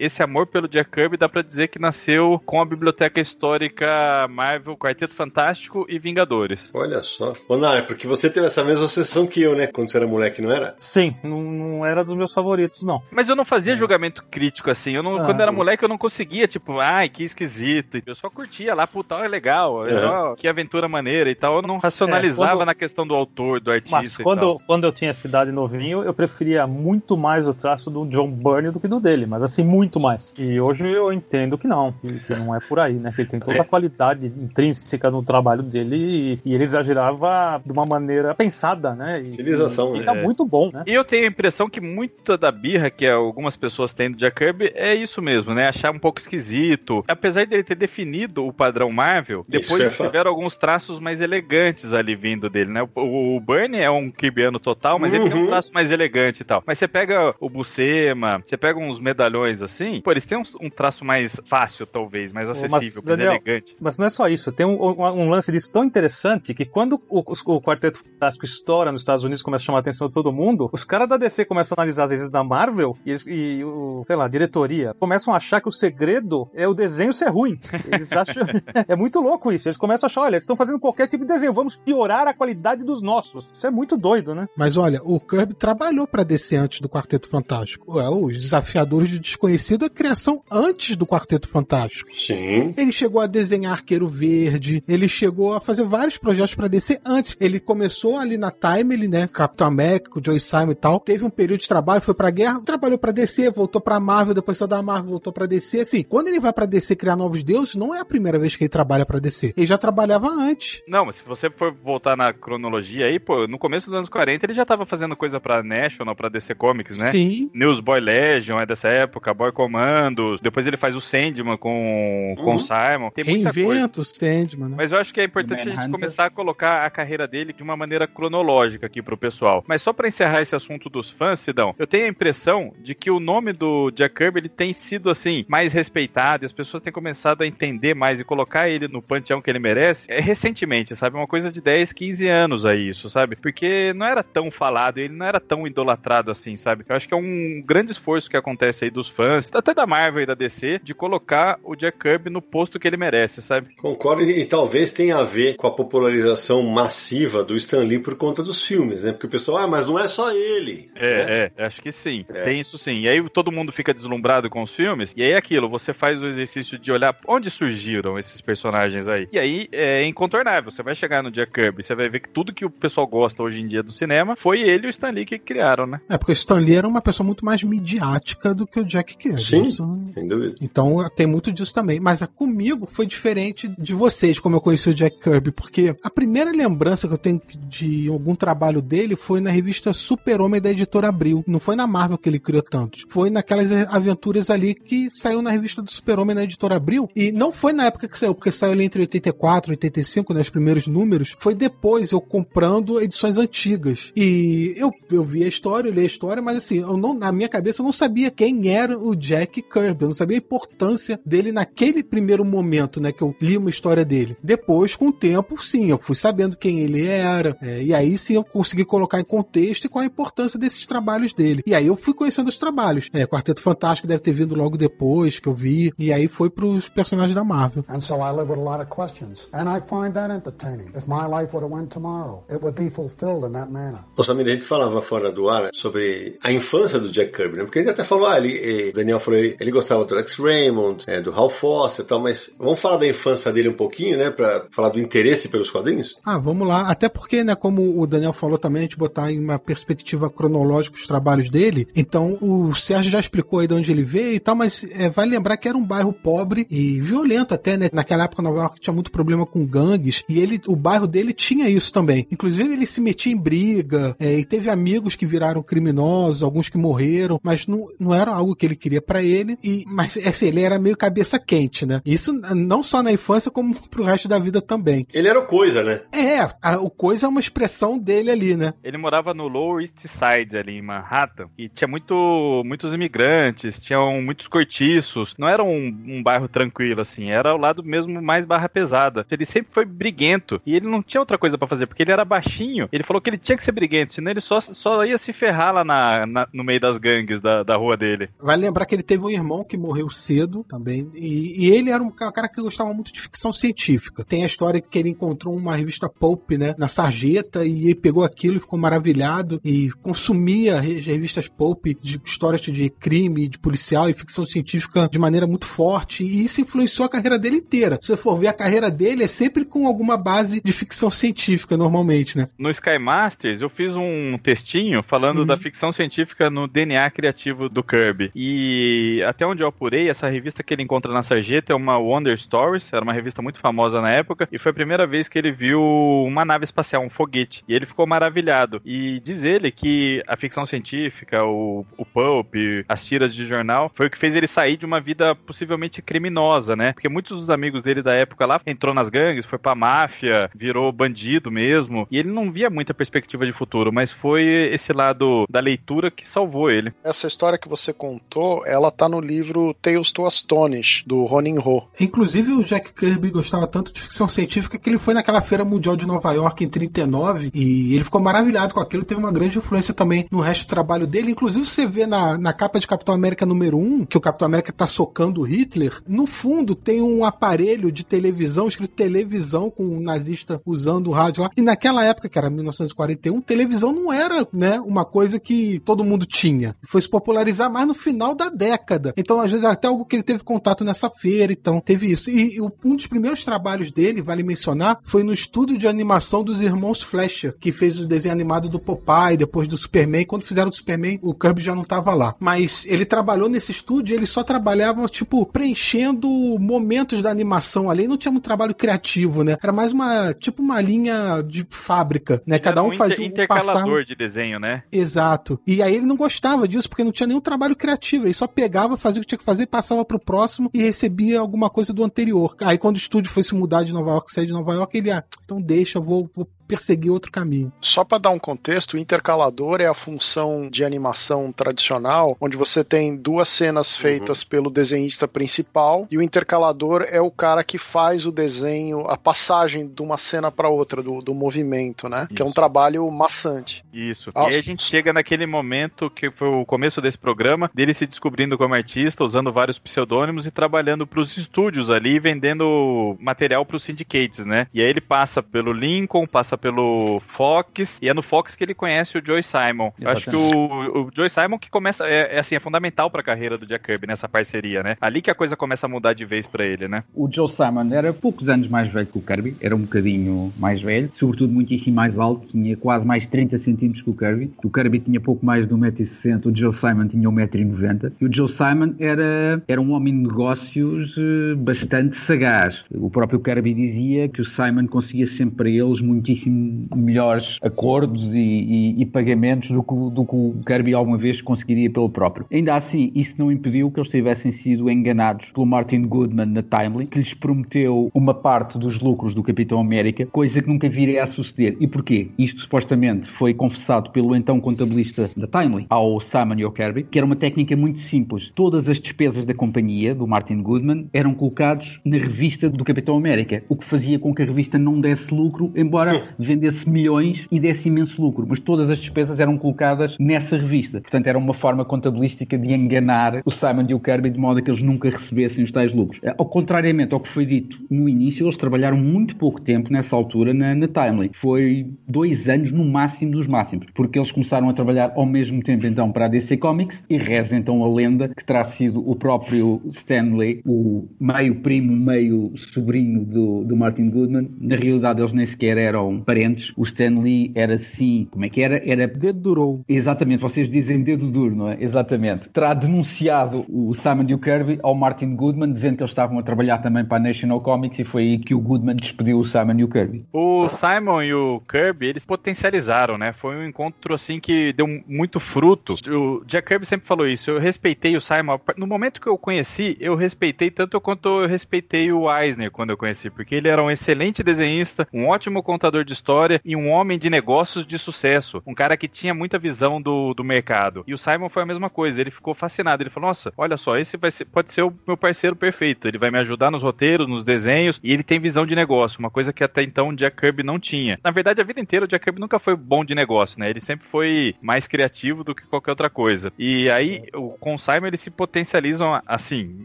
esse 0.00 0.24
amor 0.24 0.48
pelo 0.48 0.66
Jack 0.66 0.90
Kirby 0.90 1.16
dá 1.16 1.28
pra 1.28 1.40
dizer 1.40 1.68
que 1.68 1.78
nasceu 1.78 2.42
com 2.44 2.60
a 2.60 2.64
Biblioteca 2.64 3.20
Histórica 3.20 4.26
Marvel, 4.28 4.76
Quarteto 4.76 5.14
Fantástico 5.14 5.86
e 5.88 6.00
Vingadores. 6.00 6.68
Olha 6.74 7.00
só. 7.04 7.32
Ô, 7.48 7.58
porque 7.86 8.08
você 8.08 8.28
teve 8.28 8.46
essa 8.46 8.64
mesma 8.64 8.88
sensação 8.88 9.24
que 9.24 9.40
eu, 9.40 9.54
né? 9.54 9.67
Quando 9.72 9.90
você 9.90 9.96
era 9.98 10.06
moleque, 10.06 10.42
não 10.42 10.50
era? 10.50 10.74
Sim, 10.78 11.14
não, 11.22 11.42
não 11.42 11.86
era 11.86 12.04
dos 12.04 12.16
meus 12.16 12.32
favoritos, 12.32 12.82
não. 12.82 13.02
Mas 13.10 13.28
eu 13.28 13.36
não 13.36 13.44
fazia 13.44 13.74
é. 13.74 13.76
julgamento 13.76 14.24
crítico, 14.30 14.70
assim. 14.70 14.92
Eu 14.92 15.02
não, 15.02 15.18
ah, 15.18 15.24
quando 15.24 15.40
era 15.40 15.52
moleque, 15.52 15.84
eu 15.84 15.88
não 15.88 15.98
conseguia, 15.98 16.46
tipo, 16.46 16.78
ai, 16.78 17.08
que 17.08 17.24
esquisito. 17.24 18.02
Eu 18.06 18.14
só 18.14 18.30
curtia 18.30 18.74
lá, 18.74 18.86
puta, 18.86 19.16
é 19.16 19.28
legal. 19.28 19.82
Uhum. 19.82 20.34
que 20.36 20.48
aventura 20.48 20.88
maneira 20.88 21.30
e 21.30 21.34
tal. 21.34 21.56
Eu 21.56 21.62
não 21.62 21.78
racionalizava 21.78 22.50
é, 22.50 22.56
quando... 22.56 22.66
na 22.66 22.74
questão 22.74 23.06
do 23.06 23.14
autor, 23.14 23.60
do 23.60 23.70
artista. 23.70 23.96
Mas 23.96 24.16
quando, 24.16 24.60
quando 24.66 24.84
eu 24.84 24.92
tinha 24.92 25.12
cidade 25.14 25.50
novinho, 25.50 26.02
eu 26.02 26.14
preferia 26.14 26.66
muito 26.66 27.16
mais 27.16 27.48
o 27.48 27.54
traço 27.54 27.90
do 27.90 28.06
John 28.06 28.30
Byrne 28.30 28.70
do 28.70 28.80
que 28.80 28.88
do 28.88 29.00
dele, 29.00 29.26
mas 29.26 29.42
assim, 29.42 29.64
muito 29.64 30.00
mais. 30.00 30.34
E 30.38 30.60
hoje 30.60 30.88
eu 30.88 31.12
entendo 31.12 31.58
que 31.58 31.66
não, 31.66 31.92
que, 31.92 32.20
que 32.20 32.34
não 32.34 32.54
é 32.54 32.60
por 32.60 32.80
aí, 32.80 32.94
né? 32.94 33.12
Que 33.14 33.22
ele 33.22 33.28
tem 33.28 33.40
toda 33.40 33.60
a 33.60 33.64
qualidade 33.64 34.26
intrínseca 34.26 35.10
no 35.10 35.22
trabalho 35.22 35.62
dele 35.62 35.96
e, 35.96 36.50
e 36.50 36.54
ele 36.54 36.64
exagerava 36.64 37.60
de 37.64 37.72
uma 37.72 37.86
maneira 37.86 38.34
pensada, 38.34 38.94
né? 38.94 39.22
E, 39.22 39.40
Utilização, 39.64 39.96
e, 39.96 40.00
né? 40.00 40.12
muito 40.14 40.44
bom, 40.44 40.70
né? 40.72 40.84
E 40.86 40.92
eu 40.92 41.04
tenho 41.04 41.24
a 41.24 41.28
impressão 41.28 41.68
que 41.68 41.80
muita 41.80 42.36
da 42.36 42.50
birra 42.50 42.90
que 42.90 43.06
algumas 43.06 43.56
pessoas 43.56 43.92
têm 43.92 44.10
do 44.10 44.16
Jack 44.16 44.36
Kirby 44.36 44.72
é 44.74 44.94
isso 44.94 45.20
mesmo, 45.20 45.54
né? 45.54 45.68
Achar 45.68 45.90
um 45.90 45.98
pouco 45.98 46.20
esquisito. 46.20 47.04
Apesar 47.08 47.46
dele 47.46 47.62
ter 47.62 47.74
definido 47.74 48.46
o 48.46 48.52
padrão 48.52 48.90
Marvel, 48.90 49.44
depois 49.48 50.00
é 50.00 50.06
tiveram 50.06 50.30
alguns 50.30 50.56
traços 50.56 51.00
mais 51.00 51.20
elegantes 51.20 51.92
ali 51.92 52.14
vindo 52.14 52.48
dele, 52.48 52.70
né? 52.70 52.88
O, 52.94 53.36
o 53.36 53.40
Bernie 53.40 53.80
é 53.80 53.90
um 53.90 54.10
Kirbyano 54.10 54.58
total, 54.58 54.98
mas 54.98 55.12
uhum. 55.12 55.20
ele 55.20 55.30
tem 55.30 55.38
um 55.38 55.42
uhum. 55.44 55.50
traço 55.50 55.72
mais 55.72 55.90
elegante 55.90 56.40
e 56.40 56.44
tal. 56.44 56.62
Mas 56.66 56.78
você 56.78 56.88
pega 56.88 57.34
o 57.40 57.48
Buscema, 57.48 58.42
você 58.44 58.56
pega 58.56 58.78
uns 58.78 59.00
medalhões 59.00 59.62
assim, 59.62 60.00
pô, 60.00 60.10
eles 60.10 60.24
têm 60.24 60.38
um, 60.38 60.42
um 60.60 60.70
traço 60.70 61.04
mais 61.04 61.40
fácil, 61.44 61.86
talvez, 61.86 62.32
mais 62.32 62.48
acessível, 62.48 62.70
mas, 62.70 62.94
mais 63.04 63.18
Daniel, 63.18 63.32
elegante. 63.32 63.76
Mas 63.80 63.98
não 63.98 64.06
é 64.06 64.10
só 64.10 64.28
isso, 64.28 64.52
tem 64.52 64.66
um, 64.66 64.80
um, 64.80 65.02
um 65.02 65.30
lance 65.30 65.50
disso 65.50 65.70
tão 65.72 65.84
interessante 65.84 66.54
que 66.54 66.64
quando 66.64 67.00
o, 67.08 67.20
o, 67.20 67.60
Quarteto 67.60 67.98
Fantástico 67.98 68.44
estoura 68.44 68.92
nos 68.92 69.02
Estados 69.02 69.24
Unidos, 69.24 69.42
começa 69.48 69.62
a 69.62 69.66
chamar 69.66 69.78
a 69.78 69.80
atenção 69.80 70.08
de 70.08 70.12
todo 70.12 70.30
mundo, 70.30 70.68
os 70.72 70.84
caras 70.84 71.08
da 71.08 71.16
DC 71.16 71.44
começam 71.46 71.74
a 71.76 71.80
analisar 71.80 72.04
as 72.04 72.10
revistas 72.10 72.30
da 72.30 72.44
Marvel 72.44 72.96
e, 73.04 73.14
e 73.26 73.64
o, 73.64 74.02
sei 74.06 74.14
lá, 74.14 74.26
a 74.26 74.28
diretoria 74.28 74.94
começam 75.00 75.32
a 75.32 75.38
achar 75.38 75.60
que 75.60 75.68
o 75.68 75.72
segredo 75.72 76.48
é 76.54 76.68
o 76.68 76.74
desenho 76.74 77.12
ser 77.12 77.28
ruim. 77.28 77.58
Eles 77.90 78.12
acham. 78.12 78.42
é 78.86 78.94
muito 78.94 79.20
louco 79.20 79.50
isso. 79.50 79.68
Eles 79.68 79.76
começam 79.76 80.06
a 80.06 80.08
achar, 80.08 80.20
olha, 80.22 80.32
eles 80.32 80.42
estão 80.42 80.56
fazendo 80.56 80.78
qualquer 80.78 81.06
tipo 81.06 81.24
de 81.24 81.32
desenho, 81.32 81.52
vamos 81.52 81.76
piorar 81.76 82.28
a 82.28 82.34
qualidade 82.34 82.84
dos 82.84 83.00
nossos. 83.00 83.50
Isso 83.52 83.66
é 83.66 83.70
muito 83.70 83.96
doido, 83.96 84.34
né? 84.34 84.46
Mas 84.56 84.76
olha, 84.76 85.00
o 85.02 85.18
Kirby 85.18 85.54
trabalhou 85.54 86.06
para 86.06 86.22
DC 86.22 86.56
antes 86.56 86.80
do 86.80 86.88
Quarteto 86.88 87.28
Fantástico. 87.28 87.98
É, 87.98 88.08
os 88.08 88.38
Desafiadores 88.38 89.08
de 89.08 89.18
Desconhecido, 89.18 89.86
a 89.86 89.90
criação 89.90 90.42
antes 90.50 90.94
do 90.96 91.06
Quarteto 91.06 91.48
Fantástico. 91.48 92.10
Sim. 92.14 92.74
Ele 92.76 92.92
chegou 92.92 93.20
a 93.20 93.26
desenhar 93.26 93.72
Arqueiro 93.72 94.08
Verde, 94.08 94.82
ele 94.86 95.08
chegou 95.08 95.54
a 95.54 95.60
fazer 95.60 95.84
vários 95.84 96.18
projetos 96.18 96.54
para 96.54 96.68
DC 96.68 97.00
antes. 97.06 97.36
Ele 97.40 97.58
começou 97.58 98.18
ali 98.18 98.36
na 98.36 98.50
Time, 98.50 98.94
ele, 98.94 99.08
né, 99.08 99.26
Capitão 99.38 99.68
América, 99.68 100.18
o 100.18 100.24
Joey 100.24 100.40
Simon 100.40 100.72
e 100.72 100.74
tal. 100.74 100.98
Teve 100.98 101.24
um 101.24 101.30
período 101.30 101.60
de 101.60 101.68
trabalho, 101.68 102.00
foi 102.00 102.12
pra 102.12 102.28
guerra, 102.28 102.60
trabalhou 102.60 102.98
para 102.98 103.12
DC, 103.12 103.50
voltou 103.50 103.80
pra 103.80 104.00
Marvel, 104.00 104.34
depois 104.34 104.58
saiu 104.58 104.66
da 104.66 104.82
Marvel, 104.82 105.10
voltou 105.10 105.32
pra 105.32 105.46
DC. 105.46 105.80
Assim, 105.80 106.02
quando 106.02 106.26
ele 106.26 106.40
vai 106.40 106.52
pra 106.52 106.66
DC 106.66 106.96
criar 106.96 107.14
novos 107.14 107.44
deuses, 107.44 107.76
não 107.76 107.94
é 107.94 108.00
a 108.00 108.04
primeira 108.04 108.36
vez 108.36 108.56
que 108.56 108.64
ele 108.64 108.68
trabalha 108.68 109.06
pra 109.06 109.20
DC. 109.20 109.54
Ele 109.56 109.66
já 109.66 109.78
trabalhava 109.78 110.28
antes. 110.28 110.82
Não, 110.88 111.06
mas 111.06 111.16
se 111.16 111.24
você 111.24 111.48
for 111.48 111.72
voltar 111.72 112.16
na 112.16 112.32
cronologia 112.32 113.06
aí, 113.06 113.20
pô, 113.20 113.46
no 113.46 113.58
começo 113.58 113.86
dos 113.86 113.96
anos 113.96 114.08
40 114.08 114.44
ele 114.44 114.54
já 114.54 114.66
tava 114.66 114.84
fazendo 114.84 115.14
coisa 115.14 115.38
pra 115.38 115.62
National, 115.62 116.16
pra 116.16 116.28
DC 116.28 116.56
Comics, 116.56 116.98
né? 116.98 117.12
Sim. 117.12 117.48
Newsboy 117.54 118.00
Legion 118.00 118.58
é 118.58 118.66
dessa 118.66 118.88
época, 118.88 119.32
Boy 119.32 119.52
Commandos, 119.52 120.40
depois 120.40 120.66
ele 120.66 120.76
faz 120.76 120.96
o 120.96 121.00
Sandman 121.00 121.56
com, 121.56 122.34
com 122.42 122.56
o 122.56 122.58
Simon. 122.58 123.10
Tem 123.14 123.24
muita 123.24 123.52
coisa. 123.52 123.68
Reinventa 123.68 124.00
o 124.00 124.04
Sandman, 124.04 124.70
né? 124.70 124.74
Mas 124.76 124.90
eu 124.90 124.98
acho 124.98 125.14
que 125.14 125.20
é 125.20 125.24
importante 125.24 125.68
a 125.68 125.74
gente 125.76 125.88
começar 125.88 126.26
a 126.26 126.30
colocar 126.30 126.84
a 126.84 126.90
carreira 126.90 127.28
dele 127.28 127.52
de 127.52 127.62
uma 127.62 127.76
maneira 127.76 128.08
cronológica 128.08 128.86
aqui 128.86 129.00
pro 129.00 129.16
pessoal. 129.16 129.27
Mas 129.66 129.82
só 129.82 129.92
pra 129.92 130.08
encerrar 130.08 130.40
esse 130.40 130.54
assunto 130.54 130.88
dos 130.88 131.10
fãs, 131.10 131.40
Sidão, 131.40 131.74
eu 131.78 131.86
tenho 131.86 132.06
a 132.06 132.08
impressão 132.08 132.72
de 132.80 132.94
que 132.94 133.10
o 133.10 133.20
nome 133.20 133.52
do 133.52 133.90
Jack 133.90 134.14
Kirby 134.14 134.40
ele 134.40 134.48
tem 134.48 134.72
sido 134.72 135.10
assim 135.10 135.44
mais 135.48 135.72
respeitado, 135.72 136.44
e 136.44 136.46
as 136.46 136.52
pessoas 136.52 136.82
têm 136.82 136.92
começado 136.92 137.42
a 137.42 137.46
entender 137.46 137.94
mais 137.94 138.20
e 138.20 138.24
colocar 138.24 138.68
ele 138.68 138.88
no 138.88 139.02
panteão 139.02 139.40
que 139.40 139.50
ele 139.50 139.58
merece. 139.58 140.10
É 140.10 140.20
recentemente, 140.20 140.94
sabe, 140.96 141.16
uma 141.16 141.26
coisa 141.26 141.50
de 141.52 141.60
10, 141.60 141.92
15 141.92 142.26
anos 142.26 142.64
aí 142.64 142.88
isso, 142.88 143.08
sabe? 143.08 143.36
Porque 143.36 143.92
não 143.94 144.06
era 144.06 144.22
tão 144.22 144.50
falado, 144.50 144.98
ele 144.98 145.14
não 145.14 145.26
era 145.26 145.40
tão 145.40 145.66
idolatrado 145.66 146.30
assim, 146.30 146.56
sabe? 146.56 146.84
Eu 146.88 146.96
acho 146.96 147.08
que 147.08 147.14
é 147.14 147.16
um 147.16 147.62
grande 147.64 147.92
esforço 147.92 148.30
que 148.30 148.36
acontece 148.36 148.84
aí 148.84 148.90
dos 148.90 149.08
fãs, 149.08 149.50
até 149.52 149.74
da 149.74 149.86
Marvel 149.86 150.22
e 150.22 150.26
da 150.26 150.34
DC, 150.34 150.80
de 150.82 150.94
colocar 150.94 151.58
o 151.62 151.74
Jack 151.74 151.98
Kirby 151.98 152.30
no 152.30 152.42
posto 152.42 152.78
que 152.78 152.86
ele 152.86 152.96
merece, 152.96 153.42
sabe? 153.42 153.74
Concordo 153.76 154.22
e 154.22 154.44
talvez 154.44 154.90
tenha 154.90 155.18
a 155.18 155.24
ver 155.24 155.56
com 155.56 155.66
a 155.66 155.70
popularização 155.70 156.62
massiva 156.62 157.44
do 157.44 157.56
Stan 157.56 157.82
Lee 157.82 157.98
por 157.98 158.16
conta 158.16 158.42
dos 158.42 158.62
filmes, 158.62 159.02
né? 159.04 159.12
Porque 159.18 159.26
o 159.26 159.30
pessoal, 159.30 159.58
ah, 159.58 159.66
mas 159.66 159.84
não 159.86 159.98
é 159.98 160.06
só 160.06 160.30
ele. 160.32 160.90
né? 160.94 161.00
É, 161.00 161.52
é, 161.56 161.64
acho 161.64 161.82
que 161.82 161.90
sim. 161.90 162.24
É. 162.28 162.44
Tem 162.44 162.60
isso 162.60 162.78
sim. 162.78 163.00
E 163.00 163.08
aí 163.08 163.28
todo 163.28 163.50
mundo 163.50 163.72
fica 163.72 163.92
deslumbrado 163.92 164.48
com 164.48 164.62
os 164.62 164.72
filmes, 164.72 165.12
e 165.16 165.22
aí 165.24 165.32
é 165.32 165.36
aquilo, 165.36 165.68
você 165.68 165.92
faz 165.92 166.22
o 166.22 166.26
exercício 166.28 166.78
de 166.78 166.92
olhar 166.92 167.18
onde 167.26 167.50
surgiram 167.50 168.16
esses 168.18 168.40
personagens 168.40 169.08
aí. 169.08 169.28
E 169.32 169.38
aí 169.38 169.68
é 169.72 170.04
incontornável. 170.06 170.70
Você 170.70 170.82
vai 170.82 170.94
chegar 170.94 171.22
no 171.22 171.30
Jack 171.32 171.50
Kirby, 171.52 171.82
você 171.82 171.94
vai 171.96 172.08
ver 172.08 172.20
que 172.20 172.28
tudo 172.28 172.52
que 172.54 172.64
o 172.64 172.70
pessoal 172.70 173.06
gosta 173.06 173.42
hoje 173.42 173.60
em 173.60 173.66
dia 173.66 173.82
do 173.82 173.90
cinema 173.90 174.36
foi 174.36 174.60
ele 174.60 174.86
e 174.86 174.88
o 174.88 174.90
Stan 174.90 175.10
Lee 175.10 175.26
que 175.26 175.38
criaram, 175.38 175.86
né? 175.86 176.00
É, 176.08 176.16
porque 176.16 176.32
o 176.32 176.34
Stan 176.34 176.58
Lee 176.60 176.76
era 176.76 176.86
uma 176.86 177.00
pessoa 177.02 177.26
muito 177.26 177.44
mais 177.44 177.62
midiática 177.62 178.54
do 178.54 178.66
que 178.66 178.78
o 178.78 178.84
Jack 178.84 179.16
Kirby. 179.16 179.42
Sim. 179.42 179.62
Isso- 179.64 179.98
Sem 180.14 180.28
dúvida. 180.28 180.54
Então 180.60 181.08
tem 181.16 181.26
muito 181.26 181.50
disso 181.50 181.74
também. 181.74 181.98
Mas 181.98 182.22
ah, 182.22 182.26
comigo 182.28 182.86
foi 182.90 183.06
diferente 183.06 183.68
de 183.78 183.94
vocês, 183.94 184.38
como 184.38 184.56
eu 184.56 184.60
conheci 184.60 184.88
o 184.90 184.94
Jack 184.94 185.18
Kirby, 185.18 185.50
porque 185.50 185.96
a 186.02 186.10
primeira 186.10 186.50
lembrança 186.52 187.08
que 187.08 187.14
eu 187.14 187.18
tenho 187.18 187.40
de 187.68 188.08
algum 188.08 188.34
trabalho 188.34 188.80
dele 188.82 188.97
foi 189.16 189.40
na 189.40 189.50
revista 189.50 189.92
Super-Homem 189.92 190.60
da 190.60 190.70
editora 190.70 191.08
Abril. 191.08 191.44
Não 191.46 191.60
foi 191.60 191.76
na 191.76 191.86
Marvel 191.86 192.18
que 192.18 192.28
ele 192.28 192.38
criou 192.38 192.62
tanto. 192.62 192.98
Foi 193.08 193.30
naquelas 193.30 193.70
aventuras 193.88 194.50
ali 194.50 194.74
que 194.74 195.08
saiu 195.14 195.42
na 195.42 195.50
revista 195.50 195.82
do 195.82 195.90
Super-Homem 195.90 196.34
na 196.34 196.44
editora 196.44 196.76
Abril. 196.76 197.08
E 197.14 197.32
não 197.32 197.52
foi 197.52 197.72
na 197.72 197.86
época 197.86 198.08
que 198.08 198.18
saiu, 198.18 198.34
porque 198.34 198.50
saiu 198.50 198.72
ali 198.72 198.84
entre 198.84 199.00
84 199.00 199.70
e 199.70 199.74
85, 199.74 200.34
né, 200.34 200.40
os 200.40 200.50
primeiros 200.50 200.86
números. 200.86 201.36
Foi 201.38 201.54
depois 201.54 202.12
eu 202.12 202.20
comprando 202.20 203.00
edições 203.00 203.38
antigas. 203.38 204.12
E 204.16 204.74
eu, 204.76 204.90
eu 205.10 205.22
vi 205.22 205.44
a 205.44 205.48
história, 205.48 205.88
eu 205.88 205.94
li 205.94 206.00
a 206.00 206.06
história, 206.06 206.42
mas 206.42 206.56
assim, 206.56 206.78
eu 206.78 206.96
não, 206.96 207.14
na 207.14 207.32
minha 207.32 207.48
cabeça 207.48 207.82
eu 207.82 207.84
não 207.84 207.92
sabia 207.92 208.30
quem 208.30 208.68
era 208.68 208.98
o 208.98 209.14
Jack 209.14 209.62
Kirby. 209.62 210.02
Eu 210.02 210.08
não 210.08 210.14
sabia 210.14 210.36
a 210.36 210.38
importância 210.38 211.20
dele 211.24 211.52
naquele 211.52 212.02
primeiro 212.02 212.44
momento, 212.44 213.00
né, 213.00 213.12
que 213.12 213.22
eu 213.22 213.34
li 213.40 213.56
uma 213.56 213.70
história 213.70 214.04
dele. 214.04 214.36
Depois, 214.42 214.96
com 214.96 215.08
o 215.08 215.12
tempo, 215.12 215.62
sim, 215.62 215.90
eu 215.90 215.98
fui 215.98 216.16
sabendo 216.16 216.56
quem 216.56 216.80
ele 216.80 217.06
era. 217.06 217.56
é, 217.60 217.82
e 217.82 217.94
aí 217.94 218.16
sim 218.18 218.34
eu 218.34 218.44
consegui 218.44 218.84
colocar 218.88 219.20
em 219.20 219.24
contexto 219.24 219.84
e 219.84 219.88
qual 219.88 220.02
a 220.02 220.06
importância 220.06 220.58
desses 220.58 220.86
trabalhos 220.86 221.32
dele. 221.32 221.62
E 221.66 221.74
aí 221.74 221.86
eu 221.86 221.96
fui 221.96 222.14
conhecendo 222.14 222.48
os 222.48 222.56
trabalhos. 222.56 223.08
É, 223.12 223.26
Quarteto 223.26 223.62
Fantástico 223.62 224.08
deve 224.08 224.20
ter 224.20 224.32
vindo 224.32 224.54
logo 224.54 224.76
depois 224.76 225.38
que 225.38 225.48
eu 225.48 225.54
vi. 225.54 225.92
E 225.98 226.12
aí 226.12 226.28
foi 226.28 226.50
pros 226.50 226.88
personagens 226.88 227.34
da 227.34 227.44
Marvel. 227.44 227.84
And 227.88 228.00
so 228.00 228.16
I 228.16 228.32
live 228.32 228.50
with 228.50 228.58
a 228.58 228.62
lot 228.62 228.80
of 228.82 228.88
questions. 228.88 229.48
And 229.52 229.68
I 229.68 229.80
find 229.80 230.12
that 230.14 230.32
entertaining. 230.32 230.88
If 230.96 231.06
my 231.06 231.26
life 231.26 231.54
would 231.54 231.64
have 231.64 231.72
went 231.72 231.90
tomorrow, 231.90 232.44
it 232.50 232.62
would 232.62 232.74
be 232.74 232.90
fulfilled 232.90 233.44
in 233.44 233.52
that 233.52 233.70
manner. 233.70 234.00
Samir, 234.22 234.46
a 234.46 234.50
gente 234.50 234.64
falava 234.64 235.00
fora 235.00 235.32
do 235.32 235.48
ar 235.48 235.70
sobre 235.72 236.38
a 236.42 236.52
infância 236.52 236.98
do 236.98 237.10
Jack 237.10 237.32
Kirby, 237.32 237.56
né? 237.56 237.64
Porque 237.64 237.78
a 237.78 237.82
gente 237.82 237.92
até 237.92 238.04
falou, 238.04 238.26
ah, 238.26 238.36
ele, 238.36 238.58
eh, 238.58 238.90
o 238.90 238.92
Daniel 238.92 239.20
falou, 239.20 239.40
ele, 239.40 239.56
ele 239.58 239.70
gostava 239.70 240.04
do 240.04 240.14
Alex 240.14 240.36
Raymond, 240.36 241.04
eh, 241.06 241.22
do 241.22 241.32
Hal 241.32 241.48
Foster 241.48 242.04
e 242.04 242.08
tal, 242.08 242.20
mas 242.20 242.54
vamos 242.58 242.78
falar 242.78 242.98
da 242.98 243.06
infância 243.06 243.52
dele 243.52 243.70
um 243.70 243.74
pouquinho, 243.74 244.18
né? 244.18 244.30
Pra 244.30 244.66
falar 244.70 244.90
do 244.90 245.00
interesse 245.00 245.48
pelos 245.48 245.70
quadrinhos? 245.70 246.18
Ah, 246.24 246.38
vamos 246.38 246.68
lá. 246.68 246.90
Até 246.90 247.08
porque, 247.08 247.42
né, 247.42 247.54
como 247.54 247.98
o 247.98 248.06
Daniel 248.06 248.34
falou 248.34 248.58
também, 248.58 248.77
botar 248.96 249.32
em 249.32 249.38
uma 249.38 249.58
perspectiva 249.58 250.30
cronológica 250.30 250.96
os 250.96 251.06
trabalhos 251.06 251.48
dele. 251.50 251.86
Então, 251.96 252.38
o 252.40 252.74
Sérgio 252.74 253.10
já 253.10 253.20
explicou 253.20 253.58
aí 253.60 253.66
de 253.66 253.74
onde 253.74 253.90
ele 253.90 254.02
veio 254.02 254.34
e 254.34 254.40
tal, 254.40 254.54
mas 254.54 254.84
é, 254.92 255.08
vai 255.10 255.26
lembrar 255.26 255.56
que 255.56 255.68
era 255.68 255.76
um 255.76 255.84
bairro 255.84 256.12
pobre 256.12 256.66
e 256.70 257.00
violento 257.00 257.54
até, 257.54 257.76
né? 257.76 257.88
Naquela 257.92 258.24
época, 258.24 258.42
Nova 258.42 258.58
York 258.60 258.80
tinha 258.80 258.92
muito 258.94 259.10
problema 259.10 259.44
com 259.46 259.64
gangues 259.66 260.22
e 260.28 260.38
ele, 260.40 260.60
o 260.66 260.76
bairro 260.76 261.06
dele 261.06 261.32
tinha 261.32 261.68
isso 261.68 261.92
também. 261.92 262.26
Inclusive, 262.30 262.72
ele 262.72 262.86
se 262.86 263.00
metia 263.00 263.32
em 263.32 263.36
briga 263.36 264.14
é, 264.18 264.38
e 264.38 264.44
teve 264.44 264.68
amigos 264.70 265.14
que 265.14 265.26
viraram 265.26 265.62
criminosos, 265.62 266.42
alguns 266.42 266.68
que 266.68 266.76
morreram, 266.78 267.40
mas 267.42 267.66
não, 267.66 267.86
não 267.98 268.14
era 268.14 268.30
algo 268.30 268.54
que 268.54 268.66
ele 268.66 268.76
queria 268.76 269.00
pra 269.02 269.22
ele. 269.22 269.56
E, 269.62 269.84
mas, 269.86 270.16
assim, 270.26 270.46
ele 270.46 270.60
era 270.60 270.78
meio 270.78 270.96
cabeça 270.96 271.38
quente, 271.38 271.86
né? 271.86 272.00
Isso 272.04 272.32
não 272.32 272.82
só 272.82 273.02
na 273.02 273.12
infância, 273.12 273.50
como 273.50 273.74
pro 273.88 274.04
resto 274.04 274.28
da 274.28 274.38
vida 274.38 274.60
também. 274.60 275.06
Ele 275.12 275.28
era 275.28 275.38
o 275.38 275.46
coisa, 275.46 275.82
né? 275.82 276.00
É, 276.12 276.38
a- 276.62 276.78
o 276.80 276.90
coisa 276.90 277.26
é 277.26 277.28
uma 277.28 277.40
expressão 277.40 277.98
dele 277.98 278.30
ali, 278.30 278.56
né? 278.56 278.67
Ele 278.82 278.96
morava 278.98 279.32
no 279.34 279.48
Lower 279.48 279.82
East 279.82 279.98
Side, 280.06 280.56
ali 280.56 280.78
em 280.78 280.82
Manhattan, 280.82 281.48
e 281.56 281.68
tinha 281.68 281.88
muito, 281.88 282.62
muitos 282.64 282.92
imigrantes, 282.94 283.80
tinham 283.80 284.20
muitos 284.22 284.48
cortiços. 284.48 285.34
Não 285.38 285.48
era 285.48 285.62
um, 285.62 285.86
um 286.06 286.22
bairro 286.22 286.48
tranquilo, 286.48 287.00
assim, 287.00 287.30
era 287.30 287.54
o 287.54 287.58
lado 287.58 287.82
mesmo 287.82 288.20
mais 288.22 288.44
barra 288.46 288.68
pesada. 288.68 289.26
Ele 289.30 289.44
sempre 289.46 289.72
foi 289.72 289.84
briguento, 289.84 290.60
e 290.66 290.74
ele 290.74 290.86
não 290.88 291.02
tinha 291.02 291.20
outra 291.20 291.38
coisa 291.38 291.56
pra 291.58 291.68
fazer, 291.68 291.86
porque 291.86 292.02
ele 292.02 292.12
era 292.12 292.24
baixinho. 292.24 292.88
Ele 292.92 293.02
falou 293.04 293.20
que 293.20 293.30
ele 293.30 293.38
tinha 293.38 293.56
que 293.56 293.62
ser 293.62 293.72
briguento, 293.72 294.12
senão 294.12 294.30
ele 294.30 294.40
só, 294.40 294.60
só 294.60 295.04
ia 295.04 295.18
se 295.18 295.32
ferrar 295.32 295.74
lá 295.74 295.84
na, 295.84 296.26
na- 296.26 296.48
no 296.52 296.64
meio 296.64 296.80
das 296.80 296.98
gangues 296.98 297.40
da, 297.40 297.62
da 297.62 297.76
rua 297.76 297.96
dele. 297.96 298.28
Vai 298.40 298.56
lembrar 298.56 298.86
que 298.86 298.94
ele 298.94 299.02
teve 299.02 299.24
um 299.24 299.30
irmão 299.30 299.64
que 299.64 299.76
morreu 299.76 300.08
cedo 300.10 300.64
também. 300.68 301.10
E, 301.14 301.66
e 301.66 301.70
ele 301.70 301.90
era 301.90 302.02
um 302.02 302.10
ca- 302.10 302.32
cara 302.32 302.48
que 302.48 302.60
gostava 302.60 302.92
muito 302.92 303.12
de 303.12 303.20
ficção 303.20 303.52
científica. 303.52 304.24
Tem 304.24 304.42
a 304.42 304.46
história 304.46 304.80
que 304.80 304.98
ele 304.98 305.10
encontrou 305.10 305.54
uma 305.56 305.74
revista 305.76 306.08
Pulp, 306.08 306.50
né, 306.52 306.74
na 306.78 306.88
sarjeta, 306.88 307.64
e 307.64 307.84
ele 307.86 307.94
pegou 307.94 308.24
aquilo 308.24 308.57
e 308.58 308.60
ficou 308.60 308.78
maravilhado 308.78 309.60
e 309.64 309.90
consumia 310.02 310.80
re- 310.80 311.00
revistas 311.00 311.48
Pulp 311.48 311.86
de 312.02 312.20
histórias 312.24 312.60
de 312.60 312.90
crime, 312.90 313.48
de 313.48 313.58
policial 313.58 314.08
e 314.10 314.12
ficção 314.12 314.44
científica 314.44 315.08
de 315.10 315.18
maneira 315.18 315.46
muito 315.46 315.66
forte. 315.66 316.22
E 316.24 316.44
isso 316.44 316.60
influenciou 316.60 317.06
a 317.06 317.08
carreira 317.08 317.38
dele 317.38 317.56
inteira. 317.56 317.98
Se 318.00 318.08
você 318.08 318.16
for 318.16 318.36
ver 318.36 318.48
a 318.48 318.52
carreira 318.52 318.90
dele, 318.90 319.24
é 319.24 319.26
sempre 319.26 319.64
com 319.64 319.86
alguma 319.86 320.16
base 320.16 320.60
de 320.62 320.72
ficção 320.72 321.10
científica, 321.10 321.76
normalmente, 321.76 322.36
né? 322.36 322.48
No 322.58 322.70
Sky 322.70 322.98
Masters, 322.98 323.60
eu 323.62 323.68
fiz 323.70 323.94
um 323.96 324.36
textinho 324.42 325.02
falando 325.02 325.38
Uhum. 325.40 325.46
da 325.46 325.56
ficção 325.56 325.92
científica 325.92 326.50
no 326.50 326.66
DNA 326.66 327.10
criativo 327.10 327.68
do 327.68 327.82
Kirby. 327.82 328.30
E 328.34 329.22
até 329.26 329.46
onde 329.46 329.62
eu 329.62 329.68
apurei, 329.68 330.08
essa 330.08 330.28
revista 330.28 330.62
que 330.62 330.74
ele 330.74 330.82
encontra 330.82 331.12
na 331.12 331.22
sarjeta 331.22 331.72
é 331.72 331.76
uma 331.76 331.96
Wonder 331.98 332.36
Stories, 332.38 332.92
era 332.92 333.02
uma 333.04 333.12
revista 333.12 333.40
muito 333.40 333.58
famosa 333.58 334.00
na 334.00 334.10
época, 334.10 334.48
e 334.50 334.58
foi 334.58 334.70
a 334.70 334.74
primeira 334.74 335.06
vez 335.06 335.28
que 335.28 335.38
ele 335.38 335.52
viu 335.52 335.80
uma 335.80 336.44
nave 336.44 336.64
espacial, 336.64 337.02
um 337.04 337.10
foguete. 337.10 337.62
E 337.68 337.74
ele 337.74 337.86
ficou 337.86 338.06
maravilhado. 338.06 338.47
E 338.84 339.20
diz 339.20 339.44
ele 339.44 339.70
que 339.70 340.22
a 340.26 340.36
ficção 340.36 340.66
científica, 340.66 341.44
o, 341.44 341.84
o 341.96 342.04
pulp, 342.04 342.54
as 342.88 343.04
tiras 343.04 343.34
de 343.34 343.46
jornal, 343.46 343.90
foi 343.94 344.06
o 344.06 344.10
que 344.10 344.18
fez 344.18 344.34
ele 344.34 344.46
sair 344.46 344.76
de 344.76 344.86
uma 344.86 345.00
vida 345.00 345.34
possivelmente 345.34 346.02
criminosa, 346.02 346.74
né? 346.74 346.92
Porque 346.92 347.08
muitos 347.08 347.38
dos 347.38 347.50
amigos 347.50 347.82
dele 347.82 348.02
da 348.02 348.14
época 348.14 348.46
lá 348.46 348.60
entrou 348.66 348.94
nas 348.94 349.08
gangues, 349.08 349.46
foi 349.46 349.58
pra 349.58 349.74
máfia, 349.74 350.50
virou 350.54 350.90
bandido 350.92 351.50
mesmo. 351.50 352.06
E 352.10 352.18
ele 352.18 352.30
não 352.30 352.50
via 352.50 352.70
muita 352.70 352.94
perspectiva 352.94 353.46
de 353.46 353.52
futuro, 353.52 353.92
mas 353.92 354.12
foi 354.12 354.44
esse 354.72 354.92
lado 354.92 355.46
da 355.48 355.60
leitura 355.60 356.10
que 356.10 356.26
salvou 356.26 356.70
ele. 356.70 356.92
Essa 357.02 357.26
história 357.26 357.58
que 357.58 357.68
você 357.68 357.92
contou, 357.92 358.62
ela 358.66 358.90
tá 358.90 359.08
no 359.08 359.20
livro 359.20 359.74
Tales 359.80 360.12
to 360.12 360.26
Astonish, 360.26 361.04
do 361.06 361.24
Ronin 361.24 361.58
Ho. 361.58 361.88
Inclusive, 362.00 362.52
o 362.52 362.64
Jack 362.64 362.92
Kirby 362.92 363.30
gostava 363.30 363.66
tanto 363.66 363.92
de 363.92 364.00
ficção 364.00 364.28
científica 364.28 364.78
que 364.78 364.88
ele 364.88 364.98
foi 364.98 365.14
naquela 365.14 365.40
feira 365.40 365.64
mundial 365.64 365.96
de 365.96 366.06
Nova 366.06 366.32
York 366.32 366.64
em 366.64 366.68
39 366.68 367.50
e 367.54 367.94
ele 367.94 368.04
ficou 368.04 368.20
maravilhado 368.38 368.74
com 368.74 368.80
aquilo. 368.80 369.04
Teve 369.04 369.20
uma 369.20 369.32
grande 369.32 369.58
influência 369.58 369.92
também 369.92 370.26
no 370.30 370.40
resto 370.40 370.64
do 370.64 370.68
trabalho 370.68 371.06
dele. 371.06 371.32
Inclusive, 371.32 371.66
você 371.66 371.86
vê 371.86 372.06
na, 372.06 372.38
na 372.38 372.52
capa 372.52 372.78
de 372.78 372.86
Capitão 372.86 373.14
América 373.14 373.44
número 373.44 373.76
1 373.78 374.06
que 374.06 374.16
o 374.16 374.20
Capitão 374.20 374.46
América 374.46 374.72
tá 374.72 374.86
socando 374.86 375.40
o 375.40 375.44
Hitler. 375.44 376.00
No 376.06 376.26
fundo, 376.26 376.74
tem 376.74 377.02
um 377.02 377.24
aparelho 377.24 377.90
de 377.90 378.04
televisão, 378.04 378.68
escrito 378.68 378.94
televisão, 378.94 379.70
com 379.70 379.84
um 379.84 380.00
nazista 380.00 380.60
usando 380.64 381.08
o 381.08 381.12
rádio 381.12 381.42
lá. 381.42 381.50
E 381.56 381.62
naquela 381.62 382.04
época, 382.04 382.28
que 382.28 382.38
era 382.38 382.50
1941, 382.50 383.40
televisão 383.40 383.92
não 383.92 384.12
era 384.12 384.46
né, 384.52 384.80
uma 384.80 385.04
coisa 385.04 385.38
que 385.38 385.80
todo 385.80 386.04
mundo 386.04 386.24
tinha. 386.24 386.76
Foi 386.86 387.02
se 387.02 387.08
popularizar 387.08 387.70
mais 387.70 387.86
no 387.86 387.94
final 387.94 388.34
da 388.34 388.48
década. 388.48 389.12
Então, 389.16 389.40
às 389.40 389.50
vezes, 389.50 389.66
até 389.66 389.88
algo 389.88 390.04
que 390.04 390.16
ele 390.16 390.22
teve 390.22 390.44
contato 390.44 390.84
nessa 390.84 391.10
feira, 391.10 391.52
então 391.52 391.80
teve 391.80 392.10
isso. 392.10 392.30
E, 392.30 392.56
e 392.56 392.60
um 392.60 392.96
dos 392.96 393.06
primeiros 393.06 393.44
trabalhos 393.44 393.90
dele, 393.90 394.22
vale 394.22 394.42
mencionar, 394.42 394.98
foi 395.04 395.22
no 395.22 395.32
estúdio 395.32 395.76
de 395.76 395.86
animação 395.86 396.44
dos 396.44 396.60
irmãos 396.60 397.02
Fleischer, 397.02 397.56
que 397.58 397.72
fez 397.72 397.98
o 397.98 398.06
desenho 398.28 398.32
animado 398.32 398.68
do 398.68 398.78
Popeye, 398.78 399.36
depois 399.36 399.66
do 399.66 399.76
Superman. 399.76 400.24
Quando 400.24 400.42
fizeram 400.42 400.70
o 400.70 400.74
Superman, 400.74 401.18
o 401.22 401.34
Kirby 401.34 401.62
já 401.62 401.74
não 401.74 401.82
estava 401.82 402.14
lá. 402.14 402.34
Mas 402.38 402.84
ele 402.86 403.04
trabalhou 403.04 403.48
nesse 403.48 403.72
estúdio, 403.72 404.14
ele 404.14 404.26
só 404.26 404.42
trabalhava, 404.42 405.06
tipo, 405.06 405.44
preenchendo 405.46 406.28
momentos 406.58 407.22
da 407.22 407.30
animação 407.30 407.90
ali, 407.90 408.06
não 408.06 408.16
tinha 408.16 408.32
um 408.32 408.40
trabalho 408.40 408.74
criativo, 408.74 409.42
né? 409.42 409.56
Era 409.62 409.72
mais 409.72 409.92
uma, 409.92 410.34
tipo, 410.34 410.62
uma 410.62 410.80
linha 410.80 411.42
de 411.42 411.66
fábrica, 411.70 412.42
né? 412.46 412.58
Cada 412.58 412.82
um, 412.82 412.88
um 412.88 412.92
fazia 412.92 413.20
um 413.20 413.28
intercalador 413.28 413.74
passava... 413.74 414.04
de 414.04 414.14
desenho, 414.14 414.60
né? 414.60 414.82
Exato. 414.92 415.60
E 415.66 415.82
aí 415.82 415.94
ele 415.94 416.06
não 416.06 416.16
gostava 416.16 416.68
disso, 416.68 416.88
porque 416.88 417.04
não 417.04 417.12
tinha 417.12 417.26
nenhum 417.26 417.40
trabalho 417.40 417.76
criativo. 417.76 418.26
Ele 418.26 418.34
só 418.34 418.46
pegava, 418.46 418.96
fazia 418.96 419.20
o 419.20 419.22
que 419.22 419.28
tinha 419.28 419.38
que 419.38 419.44
fazer, 419.44 419.66
passava 419.66 420.04
pro 420.04 420.18
próximo 420.18 420.70
e 420.74 420.82
recebia 420.82 421.40
alguma 421.40 421.70
coisa 421.70 421.92
do 421.92 422.04
anterior. 422.04 422.54
Aí 422.60 422.78
quando 422.78 422.96
o 422.96 422.98
estúdio 422.98 423.32
foi 423.32 423.42
se 423.42 423.54
mudar 423.54 423.82
de 423.84 423.92
Nova 423.92 424.10
York, 424.10 424.32
sair 424.32 424.46
de 424.46 424.52
Nova 424.52 424.72
York, 424.72 424.96
ele, 424.96 425.10
ah, 425.10 425.24
então 425.44 425.60
deixa, 425.60 425.98
eu 425.98 426.02
vou, 426.02 426.30
vou 426.34 426.48
perseguir 426.68 427.10
outro 427.10 427.32
caminho. 427.32 427.72
Só 427.80 428.04
para 428.04 428.18
dar 428.18 428.30
um 428.30 428.38
contexto, 428.38 428.94
o 428.94 428.98
intercalador 428.98 429.80
é 429.80 429.86
a 429.86 429.94
função 429.94 430.68
de 430.68 430.84
animação 430.84 431.50
tradicional, 431.50 432.36
onde 432.40 432.56
você 432.56 432.84
tem 432.84 433.16
duas 433.16 433.48
cenas 433.48 433.96
feitas 433.96 434.42
uhum. 434.42 434.48
pelo 434.48 434.70
desenhista 434.70 435.26
principal 435.26 436.06
e 436.10 436.18
o 436.18 436.22
intercalador 436.22 437.06
é 437.08 437.20
o 437.20 437.30
cara 437.30 437.64
que 437.64 437.78
faz 437.78 438.26
o 438.26 438.32
desenho, 438.32 439.00
a 439.08 439.16
passagem 439.16 439.88
de 439.88 440.02
uma 440.02 440.18
cena 440.18 440.52
para 440.52 440.68
outra, 440.68 441.02
do, 441.02 441.22
do 441.22 441.34
movimento, 441.34 442.08
né? 442.08 442.24
Isso. 442.24 442.34
Que 442.34 442.42
é 442.42 442.44
um 442.44 442.52
trabalho 442.52 443.10
maçante. 443.10 443.84
Isso. 443.92 444.30
Ah, 444.34 444.44
e 444.44 444.46
aí 444.48 444.56
a 444.56 444.62
gente 444.62 444.82
chega 444.82 445.12
naquele 445.12 445.46
momento 445.46 446.10
que 446.10 446.30
foi 446.30 446.48
o 446.48 446.66
começo 446.66 447.00
desse 447.00 447.16
programa, 447.18 447.70
dele 447.74 447.94
se 447.94 448.06
descobrindo 448.06 448.58
como 448.58 448.74
artista, 448.74 449.24
usando 449.24 449.52
vários 449.52 449.78
pseudônimos 449.78 450.46
e 450.46 450.50
trabalhando 450.50 451.06
para 451.06 451.20
os 451.20 451.36
estúdios 451.36 451.90
ali, 451.90 452.18
vendendo 452.18 453.16
material 453.20 453.64
para 453.64 453.76
os 453.76 453.82
syndicates, 453.82 454.44
né? 454.44 454.66
E 454.74 454.82
aí 454.82 454.88
ele 454.88 455.00
passa 455.00 455.42
pelo 455.42 455.72
Lincoln, 455.72 456.26
passa 456.26 456.57
pelo 456.58 457.20
Fox, 457.26 457.98
e 458.02 458.08
é 458.08 458.14
no 458.14 458.22
Fox 458.22 458.54
que 458.54 458.64
ele 458.64 458.74
conhece 458.74 459.18
o 459.18 459.22
Joey 459.24 459.42
Simon. 459.42 459.92
Eu 460.00 460.10
acho 460.10 460.30
que 460.30 460.36
o, 460.36 461.06
o 461.06 461.10
Joey 461.14 461.30
Simon 461.30 461.58
que 461.58 461.70
começa, 461.70 462.06
é, 462.06 462.36
é 462.36 462.38
assim, 462.40 462.54
é 462.54 462.60
fundamental 462.60 463.10
pra 463.10 463.22
carreira 463.22 463.56
do 463.56 463.66
Jack 463.66 463.84
Kirby 463.84 464.06
nessa 464.06 464.28
parceria, 464.28 464.82
né? 464.82 464.96
Ali 465.00 465.22
que 465.22 465.30
a 465.30 465.34
coisa 465.34 465.56
começa 465.56 465.86
a 465.86 465.88
mudar 465.88 466.12
de 466.12 466.24
vez 466.24 466.46
pra 466.46 466.64
ele, 466.64 466.88
né? 466.88 467.04
O 467.14 467.28
Joe 467.30 467.50
Simon 467.50 467.92
era 467.92 468.12
poucos 468.12 468.48
anos 468.48 468.68
mais 468.68 468.88
velho 468.88 469.06
que 469.06 469.18
o 469.18 469.22
Kirby, 469.22 469.56
era 469.60 469.74
um 469.74 469.80
bocadinho 469.80 470.52
mais 470.58 470.82
velho, 470.82 471.10
sobretudo 471.14 471.52
muitíssimo 471.52 471.96
mais 471.96 472.18
alto, 472.18 472.46
tinha 472.48 472.76
quase 472.76 473.06
mais 473.06 473.26
30 473.26 473.58
centímetros 473.58 474.02
que 474.02 474.10
o 474.10 474.14
Kirby. 474.14 474.52
O 474.64 474.70
Kirby 474.70 475.00
tinha 475.00 475.20
pouco 475.20 475.44
mais 475.44 475.66
de 475.66 475.74
1,60m, 475.74 476.46
o 476.46 476.56
Joe 476.56 476.72
Simon 476.72 477.08
tinha 477.08 477.28
1,90m. 477.28 478.12
E 478.20 478.24
o 478.24 478.32
Joe 478.32 478.48
Simon 478.48 478.94
era, 478.98 479.62
era 479.66 479.80
um 479.80 479.92
homem 479.92 480.14
de 480.14 480.28
negócios 480.28 481.16
eh, 481.18 481.54
bastante 481.56 482.16
sagaz. 482.16 482.84
O 482.90 483.10
próprio 483.10 483.40
Kirby 483.40 483.74
dizia 483.74 484.28
que 484.28 484.40
o 484.40 484.44
Simon 484.44 484.86
conseguia 484.86 485.26
sempre 485.26 485.56
para 485.56 485.70
eles 485.70 486.00
muitíssimo 486.00 486.47
melhores 486.48 487.58
acordos 487.62 488.34
e, 488.34 488.38
e, 488.38 489.02
e 489.02 489.06
pagamentos 489.06 489.70
do 489.70 489.82
que, 489.82 489.94
do 489.94 490.24
que 490.24 490.36
o 490.36 490.54
Kirby 490.66 490.94
alguma 490.94 491.16
vez 491.16 491.40
conseguiria 491.40 491.90
pelo 491.90 492.08
próprio. 492.08 492.46
Ainda 492.52 492.74
assim, 492.74 493.10
isso 493.14 493.36
não 493.38 493.50
impediu 493.50 493.90
que 493.90 494.00
eles 494.00 494.10
tivessem 494.10 494.52
sido 494.52 494.90
enganados 494.90 495.50
pelo 495.50 495.66
Martin 495.66 496.02
Goodman 496.02 496.46
na 496.46 496.62
Timely, 496.62 497.06
que 497.06 497.18
lhes 497.18 497.34
prometeu 497.34 498.10
uma 498.14 498.34
parte 498.34 498.78
dos 498.78 498.98
lucros 499.00 499.34
do 499.34 499.42
Capitão 499.42 499.80
América, 499.80 500.26
coisa 500.26 500.62
que 500.62 500.68
nunca 500.68 500.88
viria 500.88 501.22
a 501.22 501.26
suceder. 501.26 501.76
E 501.80 501.86
porquê? 501.86 502.28
Isto 502.38 502.62
supostamente 502.62 503.28
foi 503.28 503.54
confessado 503.54 504.10
pelo 504.10 504.34
então 504.34 504.60
contabilista 504.60 505.30
da 505.36 505.46
Timely 505.46 505.86
ao 505.88 506.20
Simon 506.20 506.70
Kirby, 506.70 507.04
que 507.04 507.18
era 507.18 507.26
uma 507.26 507.36
técnica 507.36 507.76
muito 507.76 507.98
simples. 507.98 508.50
Todas 508.54 508.88
as 508.88 508.98
despesas 508.98 509.44
da 509.44 509.54
companhia, 509.54 510.14
do 510.14 510.26
Martin 510.26 510.62
Goodman, 510.62 511.08
eram 511.12 511.34
colocados 511.34 512.00
na 512.04 512.16
revista 512.16 512.68
do 512.68 512.84
Capitão 512.84 513.16
América, 513.16 513.62
o 513.68 513.76
que 513.76 513.84
fazia 513.84 514.18
com 514.18 514.34
que 514.34 514.42
a 514.42 514.46
revista 514.46 514.78
não 514.78 515.00
desse 515.00 515.32
lucro, 515.32 515.72
embora 515.76 516.22
vendesse 516.38 516.88
milhões 516.88 517.46
e 517.50 517.58
desse 517.58 517.88
imenso 517.88 518.20
lucro, 518.20 518.46
mas 518.48 518.60
todas 518.60 518.90
as 518.90 518.98
despesas 518.98 519.40
eram 519.40 519.58
colocadas 519.58 520.16
nessa 520.18 520.56
revista. 520.56 521.00
Portanto, 521.00 521.26
era 521.26 521.38
uma 521.38 521.54
forma 521.54 521.84
contabilística 521.84 522.56
de 522.56 522.72
enganar 522.72 523.42
o 523.44 523.50
Simon 523.50 523.86
e 523.88 523.94
o 523.94 524.00
Kirby 524.00 524.30
de 524.30 524.38
modo 524.38 524.58
a 524.58 524.62
que 524.62 524.70
eles 524.70 524.82
nunca 524.82 525.10
recebessem 525.10 525.64
os 525.64 525.72
tais 525.72 525.92
lucros. 525.92 526.20
Ao 526.36 526.46
contrariamente 526.46 527.14
ao 527.14 527.20
que 527.20 527.28
foi 527.28 527.44
dito 527.44 527.78
no 527.90 528.08
início, 528.08 528.44
eles 528.44 528.56
trabalharam 528.56 528.96
muito 528.96 529.36
pouco 529.36 529.60
tempo 529.60 529.92
nessa 529.92 530.14
altura 530.14 530.54
na, 530.54 530.74
na 530.74 530.88
Timely. 530.88 531.30
Foi 531.34 531.86
dois 532.06 532.48
anos 532.48 532.70
no 532.70 532.84
máximo 532.84 533.32
dos 533.32 533.46
máximos, 533.46 533.86
porque 533.94 534.18
eles 534.18 534.30
começaram 534.30 534.68
a 534.68 534.72
trabalhar 534.72 535.12
ao 535.16 535.26
mesmo 535.26 535.62
tempo 535.62 535.86
então 535.86 536.12
para 536.12 536.26
a 536.26 536.28
DC 536.28 536.56
Comics 536.56 537.02
e 537.08 537.16
reza 537.16 537.56
então 537.56 537.82
a 537.84 537.88
lenda 537.88 538.28
que 538.28 538.44
terá 538.44 538.64
sido 538.64 539.08
o 539.08 539.16
próprio 539.16 539.80
Stanley, 539.86 540.60
o 540.64 541.06
meio 541.20 541.56
primo, 541.56 541.94
meio 541.94 542.52
sobrinho 542.56 543.24
do, 543.24 543.64
do 543.64 543.76
Martin 543.76 544.10
Goodman. 544.10 544.48
Na 544.60 544.76
realidade, 544.76 545.20
eles 545.20 545.32
nem 545.32 545.46
sequer 545.46 545.76
eram 545.76 546.22
parentes, 546.28 546.74
o 546.76 546.82
Stan 546.82 547.20
Lee 547.20 547.50
era 547.54 547.72
assim, 547.72 548.28
como 548.30 548.44
é 548.44 548.50
que 548.50 548.60
era? 548.60 548.82
Era. 548.86 549.08
Dedo 549.08 549.40
durou. 549.40 549.80
Exatamente, 549.88 550.42
vocês 550.42 550.68
dizem 550.68 551.02
dedo 551.02 551.30
duro, 551.30 551.56
não 551.56 551.70
é? 551.70 551.78
Exatamente. 551.80 552.50
Terá 552.50 552.74
denunciado 552.74 553.64
o 553.66 553.94
Simon 553.94 554.26
e 554.28 554.34
o 554.34 554.38
Kirby 554.38 554.78
ao 554.82 554.94
Martin 554.94 555.34
Goodman, 555.34 555.72
dizendo 555.72 555.96
que 555.96 556.02
eles 556.02 556.10
estavam 556.10 556.38
a 556.38 556.42
trabalhar 556.42 556.78
também 556.78 557.02
para 557.02 557.16
a 557.16 557.20
National 557.20 557.62
Comics 557.62 557.98
e 557.98 558.04
foi 558.04 558.22
aí 558.24 558.38
que 558.38 558.54
o 558.54 558.60
Goodman 558.60 558.96
despediu 558.96 559.38
o 559.38 559.44
Simon 559.44 559.78
e 559.78 559.84
o 559.84 559.88
Kirby. 559.88 560.26
O 560.30 560.68
Simon 560.68 561.22
e 561.22 561.32
o 561.32 561.62
Kirby, 561.66 562.08
eles 562.08 562.26
potencializaram, 562.26 563.16
né? 563.16 563.32
Foi 563.32 563.56
um 563.56 563.66
encontro 563.66 564.12
assim 564.12 564.38
que 564.38 564.74
deu 564.74 564.86
muito 565.06 565.40
fruto. 565.40 565.94
O 566.10 566.44
Jack 566.44 566.68
Kirby 566.68 566.84
sempre 566.84 567.06
falou 567.06 567.26
isso. 567.26 567.50
Eu 567.50 567.58
respeitei 567.58 568.14
o 568.16 568.20
Simon. 568.20 568.58
No 568.76 568.86
momento 568.86 569.18
que 569.18 569.28
eu 569.28 569.38
conheci, 569.38 569.96
eu 569.98 570.14
respeitei 570.14 570.70
tanto 570.70 571.00
quanto 571.00 571.40
eu 571.40 571.48
respeitei 571.48 572.12
o 572.12 572.30
Eisner 572.30 572.70
quando 572.70 572.90
eu 572.90 572.98
conheci, 572.98 573.30
porque 573.30 573.54
ele 573.54 573.68
era 573.68 573.82
um 573.82 573.90
excelente 573.90 574.42
desenhista, 574.42 575.08
um 575.10 575.26
ótimo 575.26 575.62
contador 575.62 576.04
de 576.04 576.17
história 576.18 576.60
e 576.64 576.76
um 576.76 576.90
homem 576.90 577.18
de 577.18 577.30
negócios 577.30 577.86
de 577.86 577.98
sucesso. 577.98 578.62
Um 578.66 578.74
cara 578.74 578.96
que 578.96 579.08
tinha 579.08 579.32
muita 579.32 579.58
visão 579.58 580.00
do, 580.00 580.34
do 580.34 580.44
mercado. 580.44 581.04
E 581.06 581.14
o 581.14 581.18
Simon 581.18 581.48
foi 581.48 581.62
a 581.62 581.66
mesma 581.66 581.88
coisa. 581.88 582.20
Ele 582.20 582.30
ficou 582.30 582.54
fascinado. 582.54 583.02
Ele 583.02 583.10
falou: 583.10 583.28
Nossa, 583.28 583.52
olha 583.56 583.76
só, 583.76 583.96
esse 583.96 584.16
vai 584.16 584.30
ser, 584.30 584.44
pode 584.44 584.72
ser 584.72 584.82
o 584.82 584.92
meu 585.06 585.16
parceiro 585.16 585.56
perfeito. 585.56 586.08
Ele 586.08 586.18
vai 586.18 586.30
me 586.30 586.38
ajudar 586.38 586.70
nos 586.70 586.82
roteiros, 586.82 587.28
nos 587.28 587.44
desenhos. 587.44 588.00
E 588.02 588.12
ele 588.12 588.22
tem 588.22 588.40
visão 588.40 588.66
de 588.66 588.74
negócio. 588.74 589.18
Uma 589.18 589.30
coisa 589.30 589.52
que 589.52 589.64
até 589.64 589.82
então 589.82 590.08
o 590.08 590.16
Jack 590.16 590.36
Kirby 590.36 590.62
não 590.62 590.78
tinha. 590.78 591.18
Na 591.22 591.30
verdade, 591.30 591.60
a 591.60 591.64
vida 591.64 591.80
inteira 591.80 592.04
o 592.04 592.08
Jack 592.08 592.24
Kirby 592.24 592.40
nunca 592.40 592.58
foi 592.58 592.76
bom 592.76 593.04
de 593.04 593.14
negócio, 593.14 593.58
né? 593.58 593.70
Ele 593.70 593.80
sempre 593.80 594.06
foi 594.06 594.54
mais 594.60 594.86
criativo 594.86 595.44
do 595.44 595.54
que 595.54 595.66
qualquer 595.66 595.90
outra 595.90 596.10
coisa. 596.10 596.52
E 596.58 596.90
aí, 596.90 597.22
com 597.60 597.74
o 597.74 597.78
Simon, 597.78 598.06
eles 598.06 598.20
se 598.20 598.30
potencializam 598.30 599.20
assim, 599.26 599.84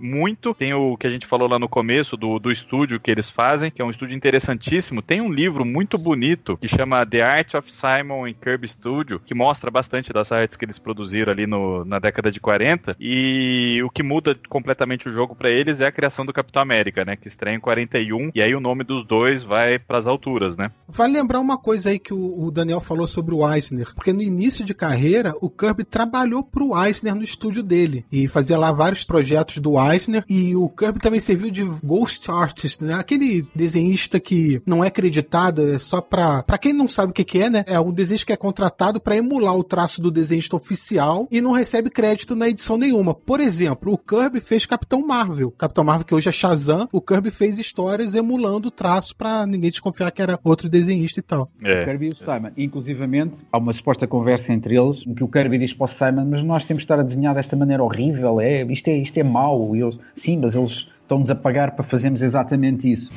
muito. 0.00 0.54
Tem 0.54 0.72
o 0.72 0.96
que 0.96 1.06
a 1.06 1.10
gente 1.10 1.26
falou 1.26 1.48
lá 1.48 1.58
no 1.58 1.68
começo 1.68 2.16
do, 2.16 2.38
do 2.38 2.50
estúdio 2.50 3.00
que 3.00 3.10
eles 3.10 3.30
fazem, 3.30 3.70
que 3.70 3.82
é 3.82 3.84
um 3.84 3.90
estúdio 3.90 4.16
interessantíssimo. 4.16 5.02
Tem 5.02 5.20
um 5.20 5.32
livro 5.32 5.64
muito 5.64 5.98
bonito 6.10 6.56
que 6.56 6.66
chama 6.66 7.06
The 7.06 7.22
Art 7.22 7.54
of 7.54 7.70
Simon 7.70 8.26
em 8.26 8.34
Kirby 8.34 8.66
Studio, 8.66 9.20
que 9.24 9.32
mostra 9.32 9.70
bastante 9.70 10.12
das 10.12 10.32
artes 10.32 10.56
que 10.56 10.64
eles 10.64 10.76
produziram 10.76 11.30
ali 11.30 11.46
no, 11.46 11.84
na 11.84 12.00
década 12.00 12.32
de 12.32 12.40
40. 12.40 12.96
E 12.98 13.80
o 13.84 13.88
que 13.88 14.02
muda 14.02 14.36
completamente 14.48 15.08
o 15.08 15.12
jogo 15.12 15.36
para 15.36 15.50
eles 15.50 15.80
é 15.80 15.86
a 15.86 15.92
criação 15.92 16.26
do 16.26 16.32
Capitão 16.32 16.60
América, 16.60 17.04
né? 17.04 17.14
Que 17.14 17.28
estreia 17.28 17.54
em 17.54 17.60
41. 17.60 18.32
E 18.34 18.42
aí 18.42 18.56
o 18.56 18.60
nome 18.60 18.82
dos 18.82 19.06
dois 19.06 19.44
vai 19.44 19.78
para 19.78 19.98
as 19.98 20.08
alturas, 20.08 20.56
né? 20.56 20.72
Vale 20.88 21.12
lembrar 21.12 21.38
uma 21.38 21.56
coisa 21.56 21.90
aí 21.90 21.98
que 22.00 22.12
o, 22.12 22.44
o, 22.44 22.50
Daniel 22.50 22.80
falou 22.80 23.06
sobre 23.06 23.32
o 23.32 23.48
Eisner, 23.48 23.94
porque 23.94 24.12
no 24.12 24.20
início 24.20 24.64
de 24.64 24.74
carreira 24.74 25.32
o 25.40 25.48
Kirby 25.48 25.84
trabalhou 25.84 26.42
pro 26.42 26.76
Eisner 26.76 27.14
no 27.14 27.22
estúdio 27.22 27.62
dele 27.62 28.04
e 28.10 28.26
fazia 28.26 28.58
lá 28.58 28.72
vários 28.72 29.04
projetos 29.04 29.58
do 29.58 29.78
Eisner. 29.80 30.24
E 30.28 30.56
o 30.56 30.68
Kirby 30.68 30.98
também 30.98 31.20
serviu 31.20 31.52
de 31.52 31.62
ghost 31.84 32.28
artist, 32.28 32.82
né? 32.82 32.94
Aquele 32.94 33.46
desenhista 33.54 34.18
que 34.18 34.60
não 34.66 34.82
é 34.82 34.88
acreditado, 34.88 35.70
é 35.70 35.78
só 35.78 35.99
pra 36.00 36.42
para 36.42 36.58
quem 36.58 36.72
não 36.72 36.88
sabe 36.88 37.10
o 37.10 37.14
que, 37.14 37.24
que 37.24 37.42
é, 37.42 37.50
né? 37.50 37.64
É 37.66 37.78
um 37.78 37.92
desenhista 37.92 38.26
que 38.26 38.32
é 38.32 38.36
contratado 38.36 39.00
para 39.00 39.16
emular 39.16 39.56
o 39.56 39.64
traço 39.64 40.00
do 40.00 40.10
desenhista 40.10 40.56
oficial 40.56 41.28
e 41.30 41.40
não 41.40 41.52
recebe 41.52 41.90
crédito 41.90 42.34
na 42.34 42.48
edição 42.48 42.76
nenhuma. 42.76 43.14
Por 43.14 43.40
exemplo, 43.40 43.92
o 43.92 43.98
Kirby 43.98 44.40
fez 44.40 44.66
Capitão 44.66 45.06
Marvel. 45.06 45.50
Capitão 45.52 45.84
Marvel, 45.84 46.04
que 46.04 46.14
hoje 46.14 46.28
é 46.28 46.32
Shazam, 46.32 46.88
o 46.92 47.00
Kirby 47.00 47.30
fez 47.30 47.58
histórias 47.58 48.14
emulando 48.14 48.68
o 48.68 48.70
traço 48.70 49.14
para 49.16 49.46
ninguém 49.46 49.70
desconfiar 49.70 50.10
que 50.10 50.22
era 50.22 50.38
outro 50.42 50.68
desenhista 50.68 51.20
e 51.20 51.22
tal. 51.22 51.50
É. 51.62 51.82
O 51.82 51.84
Kirby 51.84 52.06
e 52.06 52.08
o 52.10 52.16
Simon. 52.16 52.50
Inclusivamente, 52.56 53.36
há 53.52 53.58
uma 53.58 53.72
suposta 53.72 54.06
conversa 54.06 54.52
entre 54.52 54.76
eles 54.76 55.02
em 55.06 55.14
que 55.14 55.24
o 55.24 55.28
Kirby 55.28 55.58
diz 55.58 55.72
para 55.72 55.84
o 55.84 55.88
Simon: 55.88 56.24
Mas 56.24 56.44
nós 56.44 56.64
temos 56.64 56.80
de 56.80 56.84
estar 56.84 56.98
a 56.98 57.02
desenhar 57.02 57.34
desta 57.34 57.56
maneira 57.56 57.82
horrível, 57.82 58.40
é, 58.40 58.62
isto, 58.64 58.88
é, 58.88 58.96
isto 58.96 59.18
é 59.18 59.22
mau. 59.22 59.74
E 59.76 59.80
eles, 59.80 59.98
sim, 60.16 60.38
mas 60.38 60.54
eles 60.54 60.88
estão-nos 61.10 61.28
a 61.28 61.34
pagar 61.34 61.72
para 61.72 61.84
fazermos 61.84 62.22
exatamente 62.22 62.90
isso. 62.90 63.10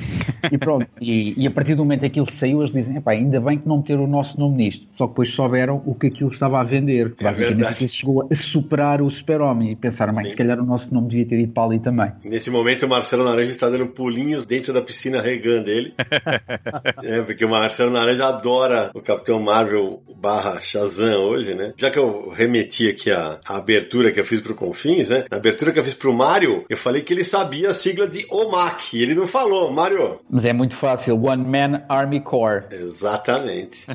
E 0.52 0.58
pronto, 0.58 0.88
e, 1.00 1.40
e, 1.44 1.48
a 1.48 1.52
partir 1.52 1.76
do 1.76 1.84
momento 1.84 2.00
que 2.02 2.08
aquilo 2.08 2.30
saiu, 2.32 2.62
eles 2.62 2.74
dizem, 2.74 3.02
ainda 3.06 3.40
bem 3.40 3.60
que 3.60 3.68
não 3.68 3.78
meteram 3.78 4.06
o 4.06 4.08
nosso 4.08 4.40
nome 4.40 4.58
nisto. 4.58 4.88
Só 4.94 5.06
que 5.06 5.12
depois 5.12 5.30
souberam 5.30 5.82
o 5.86 5.94
que 5.94 6.08
aquilo 6.08 6.32
estava 6.32 6.60
a 6.60 6.64
vender. 6.64 7.14
É 7.20 7.24
Basicamente 7.24 7.68
aquilo 7.68 7.90
chegou 7.90 8.28
a 8.30 8.36
superar 8.36 9.02
o 9.02 9.10
super-homem 9.10 9.72
e 9.72 9.76
pensaram, 9.76 10.14
bem, 10.14 10.26
se 10.26 10.36
calhar 10.36 10.60
o 10.60 10.66
nosso 10.66 10.94
nome 10.94 11.10
devia 11.10 11.26
ter 11.28 11.40
ido 11.40 11.54
para 11.54 11.64
ali 11.64 11.80
também. 11.80 12.12
Nesse 12.24 12.50
momento 12.50 12.86
o 12.86 12.90
Marcelo 12.90 13.24
Naranja 13.24 13.52
está 13.52 13.70
dando 13.70 13.88
pulinhos 13.88 14.46
dentro 14.46 14.74
da 14.74 14.82
piscina 14.82 15.22
regando 15.22 15.70
ele. 15.70 15.94
é, 17.04 17.22
porque 17.22 17.46
o 17.46 17.50
Marcelo 17.50 17.92
Naranja 17.92 18.28
adora 18.28 18.90
o 18.96 19.02
Capitão 19.02 19.40
Marvel 19.40 20.02
barra 20.24 20.62
Shazam 20.62 21.22
hoje, 21.22 21.54
né? 21.54 21.74
Já 21.76 21.92
que 21.92 22.00
eu 22.00 22.30
remeti 22.30 22.90
aqui 22.90 23.12
a, 23.12 23.40
a 23.46 23.58
abertura 23.58 24.10
que 24.10 24.20
eu 24.20 24.26
fiz 24.26 24.40
pro 24.40 24.56
Confins, 24.56 25.10
né? 25.10 25.26
Na 25.30 25.38
abertura 25.38 25.72
que 25.72 25.80
eu 25.80 25.84
fiz 25.84 25.94
pro 25.94 26.14
Mario, 26.14 26.66
eu 26.70 26.78
falei 26.78 27.02
que 27.02 27.14
ele 27.14 27.26
sabia 27.26 27.74
sigla 27.84 28.08
de 28.08 28.26
OMAC. 28.30 28.94
Ele 29.02 29.14
não 29.14 29.28
falou, 29.28 29.72
Mário. 29.72 30.20
Mas 30.30 30.46
é 30.46 30.54
muito 30.54 30.76
fácil. 30.76 31.22
One 31.24 31.44
Man 31.44 31.84
Army 31.90 32.22
Corps. 32.22 32.64
Exatamente. 32.72 33.86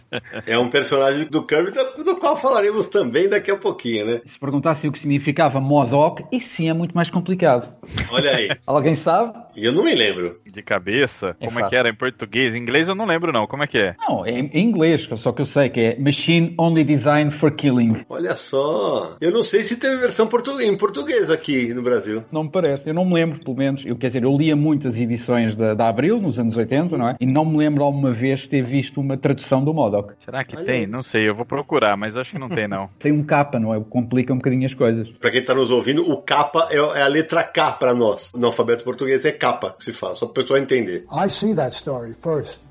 é 0.47 0.59
um 0.59 0.69
personagem 0.69 1.27
do 1.27 1.43
Kirby, 1.43 1.73
do, 2.05 2.17
qual 2.17 2.37
falaremos 2.37 2.87
também 2.87 3.29
daqui 3.29 3.51
a 3.51 3.57
pouquinho, 3.57 4.07
né? 4.07 4.21
Se 4.27 4.39
perguntasse 4.39 4.87
o 4.87 4.93
que 4.93 4.99
significava 4.99 5.61
Modoc, 5.61 6.21
isso 6.31 6.49
sim 6.57 6.69
é 6.69 6.73
muito 6.73 6.95
mais 6.95 7.09
complicado. 7.11 7.69
Olha 8.13 8.31
aí. 8.37 8.51
Alguém 8.67 8.95
sabe? 8.95 9.33
Eu 9.57 9.73
não 9.73 9.85
me 9.85 9.95
lembro. 9.95 10.41
De 10.47 10.63
cabeça? 10.63 11.35
É 11.41 11.47
Como 11.47 11.59
é 11.59 11.63
que 11.63 11.67
fácil. 11.67 11.79
era 11.79 11.89
em 11.89 11.95
português? 11.95 12.55
Em 12.55 12.59
inglês 12.59 12.87
eu 12.89 12.95
não 12.95 13.07
lembro, 13.07 13.33
não. 13.33 13.47
Como 13.47 13.63
é 13.63 13.67
que 13.67 13.79
é? 13.79 13.97
Não, 14.07 14.25
é 14.25 14.31
em 14.39 14.51
inglês, 14.65 15.09
só 15.17 15.33
que 15.33 15.43
eu 15.43 15.47
sei 15.47 15.69
que 15.71 15.81
é 15.81 15.99
Machine 15.99 16.55
Only 16.59 16.85
Designed 16.85 17.35
for 17.35 17.51
Killing. 17.53 18.05
Olha 18.09 18.37
só. 18.37 19.17
Eu 19.21 19.33
não 19.33 19.43
sei 19.43 19.65
se 19.65 19.77
teve 19.79 19.97
versão 19.97 20.27
portu- 20.27 20.61
em 20.61 20.77
português 20.77 21.31
aqui 21.31 21.73
no 21.75 21.83
Brasil. 21.83 22.23
Não 22.31 22.45
me 22.45 22.51
parece, 22.51 22.89
eu 22.91 22.95
não 22.95 23.05
me 23.05 23.15
lembro, 23.15 23.41
pelo 23.41 23.57
menos. 23.57 23.78
Eu, 23.85 23.97
quer 23.97 24.09
dizer, 24.09 24.23
eu 24.23 24.37
lia 24.37 24.57
muitas 24.57 24.97
edições 24.99 25.55
da, 25.57 25.75
da 25.75 25.89
Abril, 25.89 26.21
nos 26.21 26.39
anos 26.39 26.57
80, 26.57 26.97
não 26.97 27.09
é? 27.09 27.17
E 27.21 27.27
não 27.27 27.45
me 27.45 27.57
lembro 27.57 27.85
alguma 27.85 28.13
vez 28.13 28.47
ter 28.47 28.63
visto 28.63 29.01
uma 29.01 29.17
tradução 29.17 29.65
do 29.65 29.73
Modoc. 29.73 30.13
Será 30.19 30.45
que 30.45 30.57
Olha 30.57 30.65
tem? 30.65 30.87
Não 30.87 31.03
sei, 31.03 31.29
eu 31.29 31.35
vou 31.35 31.45
procurar, 31.45 31.97
mas 31.97 32.17
acho 32.17 32.33
que 32.33 32.39
não 32.39 32.49
tem, 32.49 32.69
não. 32.69 32.89
Tem 32.99 33.13
um 33.13 33.23
capa, 33.23 33.59
não 33.59 33.75
é? 33.75 33.81
Complica 33.81 34.33
um 34.33 34.37
bocadinho 34.37 34.67
as 34.67 34.75
coisas. 34.75 35.09
Pra 35.09 35.31
quem 35.31 35.43
tá 35.43 35.55
nos 35.55 35.71
ouvindo, 35.71 36.03
o 36.03 36.21
capa 36.21 36.69
é, 36.71 36.77
é 36.77 37.03
a 37.03 37.07
letra 37.07 37.43
K 37.43 37.73
pra 37.73 37.95
nós. 37.95 38.33
No 38.35 38.47
alfabeto 38.47 38.85
português 38.85 39.25
é 39.25 39.33
capa 39.33 39.75
que 39.77 39.85
se 39.85 39.93
fala, 39.93 40.15
só 40.15 40.27
pro 40.27 40.43
pessoal 40.43 40.59
entender. 40.59 41.05
I 41.13 41.29
see 41.29 41.55
that 41.55 41.75
story 41.75 42.15
first. 42.21 42.68